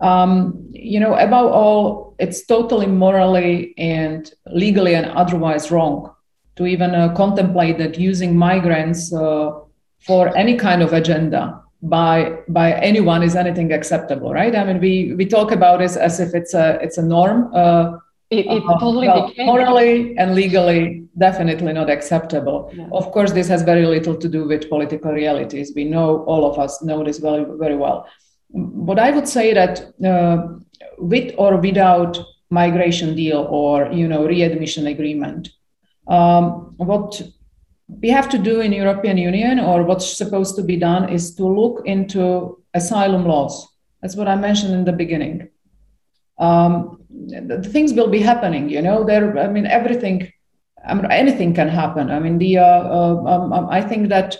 Um, 0.00 0.68
you 0.72 1.00
know, 1.00 1.14
above 1.14 1.52
all, 1.52 2.14
it's 2.18 2.46
totally 2.46 2.86
morally 2.86 3.74
and 3.76 4.32
legally 4.46 4.94
and 4.94 5.06
otherwise 5.06 5.70
wrong 5.70 6.14
to 6.56 6.66
even 6.66 6.94
uh, 6.94 7.14
contemplate 7.14 7.78
that 7.78 7.98
using 7.98 8.36
migrants 8.36 9.12
uh, 9.12 9.52
for 10.00 10.34
any 10.36 10.56
kind 10.56 10.82
of 10.82 10.92
agenda 10.92 11.60
by 11.82 12.38
by 12.48 12.72
anyone 12.72 13.22
is 13.22 13.36
anything 13.36 13.72
acceptable, 13.72 14.32
right? 14.32 14.54
I 14.54 14.64
mean, 14.64 14.80
we 14.80 15.14
we 15.14 15.26
talk 15.26 15.50
about 15.50 15.80
it 15.80 15.96
as 15.96 16.20
if 16.20 16.34
it's 16.34 16.54
a 16.54 16.78
it's 16.82 16.98
a 16.98 17.02
norm. 17.02 17.50
Uh, 17.54 17.98
it, 18.30 18.46
it 18.46 18.62
uh, 18.68 18.78
totally 18.78 19.08
well, 19.08 19.32
morally 19.38 20.16
and 20.16 20.34
legally 20.34 21.08
definitely 21.18 21.72
not 21.72 21.90
acceptable. 21.90 22.70
Yeah. 22.72 22.88
Of 22.92 23.10
course, 23.10 23.32
this 23.32 23.48
has 23.48 23.62
very 23.62 23.86
little 23.86 24.16
to 24.16 24.28
do 24.28 24.46
with 24.46 24.68
political 24.68 25.12
realities. 25.12 25.72
We 25.74 25.84
know 25.84 26.22
all 26.24 26.48
of 26.50 26.58
us 26.58 26.82
know 26.82 27.02
this 27.02 27.18
very 27.18 27.44
very 27.58 27.76
well. 27.76 28.06
But 28.52 28.98
I 28.98 29.10
would 29.10 29.28
say 29.28 29.54
that 29.54 29.92
uh, 30.04 30.58
with 30.98 31.34
or 31.38 31.56
without 31.56 32.18
migration 32.50 33.14
deal 33.14 33.46
or 33.50 33.90
you 33.90 34.06
know 34.06 34.26
readmission 34.26 34.86
agreement, 34.86 35.48
um, 36.08 36.74
what 36.76 37.22
we 38.02 38.08
have 38.08 38.28
to 38.30 38.38
do 38.38 38.60
in 38.60 38.72
European 38.72 39.18
Union 39.18 39.58
or 39.58 39.82
what's 39.82 40.16
supposed 40.16 40.56
to 40.56 40.62
be 40.62 40.76
done 40.76 41.08
is 41.08 41.34
to 41.36 41.44
look 41.46 41.82
into 41.86 42.62
asylum 42.74 43.26
laws. 43.26 43.66
That's 44.00 44.16
what 44.16 44.28
I 44.28 44.36
mentioned 44.36 44.74
in 44.74 44.84
the 44.84 44.92
beginning 44.92 45.50
um, 46.40 47.04
the 47.28 47.62
things 47.62 47.92
will 47.92 48.08
be 48.08 48.20
happening. 48.20 48.68
You 48.68 48.82
know, 48.82 49.04
there. 49.04 49.38
I 49.38 49.46
mean, 49.46 49.66
everything. 49.66 50.32
I 50.84 50.94
mean, 50.94 51.04
anything 51.10 51.54
can 51.54 51.68
happen. 51.68 52.10
I 52.10 52.18
mean, 52.18 52.38
the. 52.38 52.58
Uh, 52.58 52.64
uh, 52.64 53.24
um, 53.26 53.52
um, 53.52 53.68
I 53.70 53.82
think 53.82 54.08
that 54.08 54.36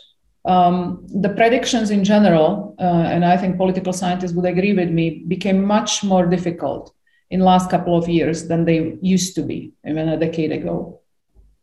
um, 0.46 1.06
the 1.06 1.28
predictions 1.28 1.90
in 1.90 2.02
general, 2.02 2.74
uh, 2.80 3.04
and 3.12 3.24
I 3.24 3.36
think 3.36 3.58
political 3.58 3.92
scientists 3.92 4.32
would 4.32 4.46
agree 4.46 4.72
with 4.72 4.90
me, 4.90 5.22
became 5.28 5.62
much 5.62 6.02
more 6.02 6.26
difficult 6.26 6.92
in 7.28 7.40
last 7.40 7.70
couple 7.70 7.96
of 7.96 8.08
years 8.08 8.48
than 8.48 8.64
they 8.64 8.98
used 9.02 9.34
to 9.36 9.42
be 9.42 9.72
even 9.86 10.08
a 10.08 10.18
decade 10.18 10.50
ago. 10.50 11.00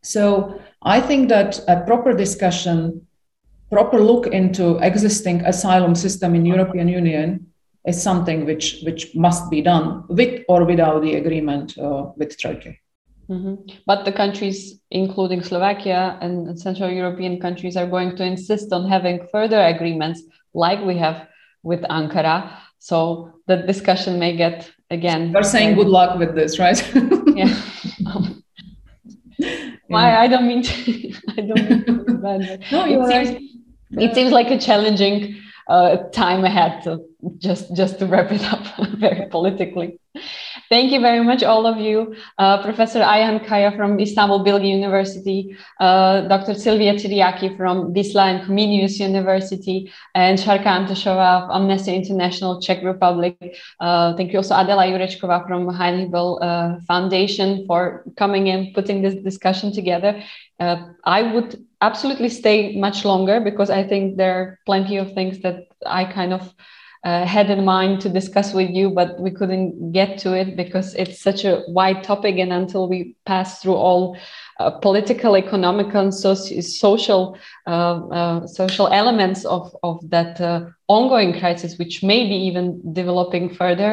So 0.04 0.62
I 0.82 1.02
think 1.02 1.30
that 1.30 1.60
a 1.68 1.82
proper 1.82 2.14
discussion, 2.14 3.08
proper 3.72 4.00
look 4.00 4.28
into 4.28 4.78
existing 4.78 5.42
asylum 5.42 5.96
system 5.96 6.36
in 6.36 6.46
European 6.46 6.88
Union 6.88 7.48
is 7.86 8.02
something 8.02 8.46
which 8.46 8.82
which 8.84 9.16
must 9.16 9.50
be 9.50 9.62
done 9.62 10.04
with 10.10 10.44
or 10.48 10.66
without 10.66 11.02
the 11.02 11.16
agreement 11.16 11.78
uh, 11.78 12.12
with 12.18 12.40
Turkey. 12.40 12.80
Mm-hmm. 13.30 13.56
But 13.86 14.06
the 14.06 14.12
countries, 14.12 14.80
including 14.90 15.44
Slovakia 15.44 16.18
and 16.22 16.58
Central 16.60 16.90
European 16.90 17.40
countries, 17.42 17.76
are 17.76 17.88
going 17.88 18.16
to 18.16 18.24
insist 18.24 18.72
on 18.72 18.88
having 18.88 19.28
further 19.32 19.60
agreements 19.60 20.24
like 20.54 20.80
we 20.86 20.98
have 20.98 21.28
with 21.64 21.82
Ankara. 21.90 22.58
So 22.80 23.34
the 23.48 23.58
discussion 23.58 24.20
may 24.20 24.38
get 24.38 24.72
again. 24.90 25.32
You're 25.32 25.44
saying 25.44 25.76
good 25.76 25.88
luck 25.88 26.18
with 26.20 26.36
this, 26.36 26.60
right? 26.60 26.80
yeah. 27.36 27.54
Why 29.88 30.16
I 30.18 30.28
don't 30.28 30.48
mean 30.48 30.64
to. 30.64 31.14
I 31.38 31.42
don't 31.42 31.70
mean 31.70 31.86
to 31.86 32.08
bad, 32.18 32.64
no, 32.72 32.86
it 32.86 33.08
seems, 33.08 33.30
right. 33.30 34.04
it 34.04 34.16
seems 34.16 34.32
like 34.32 34.52
a 34.52 34.60
challenging 34.60 35.42
uh, 35.68 35.98
time 36.12 36.44
ahead. 36.44 36.84
So 36.84 37.06
just 37.38 37.76
just 37.76 38.00
to 38.00 38.06
wrap 38.06 38.32
it 38.32 38.44
up 38.52 38.64
very 38.98 39.28
politically. 39.30 40.00
Thank 40.70 40.92
you 40.92 41.00
very 41.00 41.24
much, 41.24 41.44
all 41.44 41.66
of 41.66 41.78
you. 41.78 42.16
Uh, 42.38 42.62
Professor 42.62 43.00
Ayhan 43.00 43.46
Kaya 43.46 43.72
from 43.72 44.00
Istanbul 44.00 44.44
Bilgi 44.44 44.70
University, 44.70 45.56
uh, 45.80 46.28
Dr. 46.28 46.54
Silvia 46.56 46.94
Teriaki 46.94 47.56
from 47.56 47.94
Wisla 47.94 48.24
and 48.32 48.46
Comenius 48.46 49.00
University, 49.00 49.92
and 50.14 50.38
Sharka 50.38 50.66
Antashova 50.68 51.44
of 51.44 51.50
Amnesty 51.52 51.96
International 51.96 52.62
Czech 52.62 52.84
Republic. 52.84 53.38
Uh, 53.80 54.16
thank 54.18 54.34
you 54.34 54.40
also 54.40 54.56
Adela 54.56 54.84
Jurečková 54.84 55.48
from 55.48 55.68
Böll 56.12 56.40
uh, 56.42 56.80
Foundation 56.86 57.66
for 57.66 58.04
coming 58.18 58.48
in, 58.48 58.74
putting 58.74 59.02
this 59.02 59.16
discussion 59.24 59.72
together. 59.72 60.22
Uh, 60.60 60.78
I 61.06 61.22
would 61.34 61.64
absolutely 61.82 62.30
stay 62.30 62.76
much 62.78 63.06
longer 63.06 63.40
because 63.40 63.70
I 63.70 63.88
think 63.88 64.18
there 64.18 64.34
are 64.34 64.60
plenty 64.66 64.98
of 64.98 65.14
things 65.14 65.40
that 65.44 65.68
I 65.86 66.04
kind 66.06 66.34
of 66.34 66.54
uh, 67.08 67.26
had 67.26 67.50
in 67.50 67.64
mind 67.64 68.02
to 68.02 68.10
discuss 68.10 68.54
with 68.54 68.70
you, 68.70 68.90
but 68.90 69.18
we 69.18 69.32
couldn't 69.32 69.94
get 69.94 70.18
to 70.18 70.34
it 70.34 70.58
because 70.58 70.94
it's 70.96 71.22
such 71.22 71.46
a 71.46 71.64
wide 71.70 72.04
topic. 72.04 72.36
And 72.38 72.52
until 72.52 72.90
we 72.90 73.16
pass 73.26 73.62
through 73.62 73.76
all 73.76 74.18
uh, 74.60 74.72
political, 74.72 75.38
economical, 75.38 76.02
and 76.02 76.12
soci- 76.12 76.62
social 76.62 77.38
uh, 77.66 77.96
uh 78.20 78.48
social 78.48 78.88
elements 78.90 79.46
of 79.46 79.74
of 79.84 79.98
that 80.10 80.42
uh, 80.42 80.66
ongoing 80.90 81.32
crisis, 81.40 81.78
which 81.78 82.04
may 82.04 82.28
be 82.28 82.36
even 82.50 82.82
developing 82.92 83.54
further, 83.54 83.92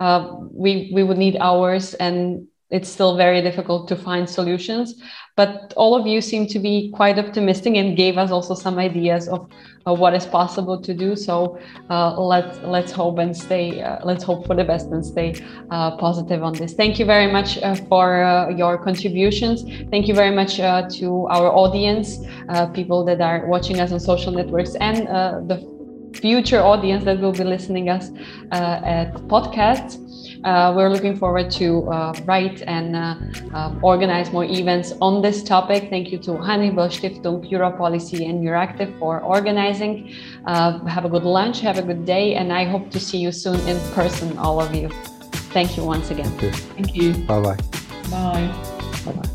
uh, 0.00 0.20
we 0.52 0.92
we 0.94 1.02
would 1.02 1.18
need 1.18 1.36
hours 1.40 1.94
and 1.94 2.46
it's 2.72 2.88
still 2.88 3.16
very 3.16 3.40
difficult 3.42 3.86
to 3.88 3.96
find 3.96 4.28
solutions 4.28 4.94
but 5.34 5.72
all 5.76 5.94
of 5.94 6.06
you 6.06 6.20
seem 6.20 6.46
to 6.46 6.58
be 6.58 6.90
quite 6.94 7.18
optimistic 7.18 7.74
and 7.74 7.96
gave 7.96 8.18
us 8.18 8.30
also 8.30 8.54
some 8.54 8.78
ideas 8.78 9.28
of 9.28 9.48
uh, 9.86 9.94
what 9.94 10.14
is 10.14 10.26
possible 10.26 10.80
to 10.80 10.92
do. 10.92 11.16
So 11.16 11.58
uh, 11.88 12.20
let's 12.20 12.58
let's 12.60 12.92
hope 12.92 13.18
and 13.18 13.36
stay 13.36 13.80
uh, 13.80 13.98
let's 14.04 14.22
hope 14.22 14.46
for 14.46 14.54
the 14.54 14.64
best 14.64 14.88
and 14.88 15.04
stay 15.04 15.34
uh, 15.70 15.96
positive 15.96 16.42
on 16.42 16.52
this. 16.52 16.74
Thank 16.74 16.98
you 16.98 17.06
very 17.06 17.32
much 17.32 17.58
uh, 17.58 17.74
for 17.88 18.22
uh, 18.22 18.50
your 18.50 18.76
contributions. 18.76 19.62
Thank 19.90 20.06
you 20.06 20.14
very 20.14 20.34
much 20.34 20.56
to 20.56 21.26
our 21.30 21.48
audience 21.50 22.18
people 22.74 23.04
that 23.04 23.20
are 23.20 23.46
watching 23.46 23.80
us 23.80 23.92
on 23.92 24.00
social 24.00 24.32
networks 24.32 24.74
and 24.76 25.06
the 25.48 25.72
future 26.14 26.60
audience 26.60 27.04
that 27.04 27.18
will 27.20 27.32
be 27.32 27.44
listening 27.44 27.88
us 27.88 28.10
at 28.50 29.14
podcasts 29.28 30.01
uh, 30.44 30.72
we're 30.74 30.88
looking 30.88 31.16
forward 31.16 31.50
to 31.52 31.88
uh, 31.90 32.14
write 32.24 32.62
and 32.62 32.96
uh, 32.96 33.14
um, 33.54 33.78
organize 33.82 34.32
more 34.32 34.44
events 34.44 34.92
on 35.00 35.22
this 35.22 35.42
topic. 35.42 35.88
Thank 35.90 36.10
you 36.10 36.18
to 36.18 36.36
Heinrich 36.36 36.72
Böll 36.72 36.90
Stiftung, 36.90 37.48
Europolicy, 37.50 38.28
and 38.28 38.44
Euractiv 38.44 38.98
for 38.98 39.20
organizing. 39.20 40.14
Uh, 40.46 40.84
have 40.86 41.04
a 41.04 41.08
good 41.08 41.24
lunch, 41.24 41.60
have 41.60 41.78
a 41.78 41.82
good 41.82 42.04
day, 42.04 42.34
and 42.34 42.52
I 42.52 42.64
hope 42.64 42.90
to 42.90 43.00
see 43.00 43.18
you 43.18 43.32
soon 43.32 43.60
in 43.68 43.78
person, 43.94 44.36
all 44.38 44.60
of 44.60 44.74
you. 44.74 44.88
Thank 45.52 45.76
you 45.76 45.84
once 45.84 46.10
again. 46.10 46.30
Thank 46.76 46.94
you. 46.94 47.12
Bye-bye. 47.12 47.56
Bye. 48.10 48.50
Bye-bye. 49.04 49.31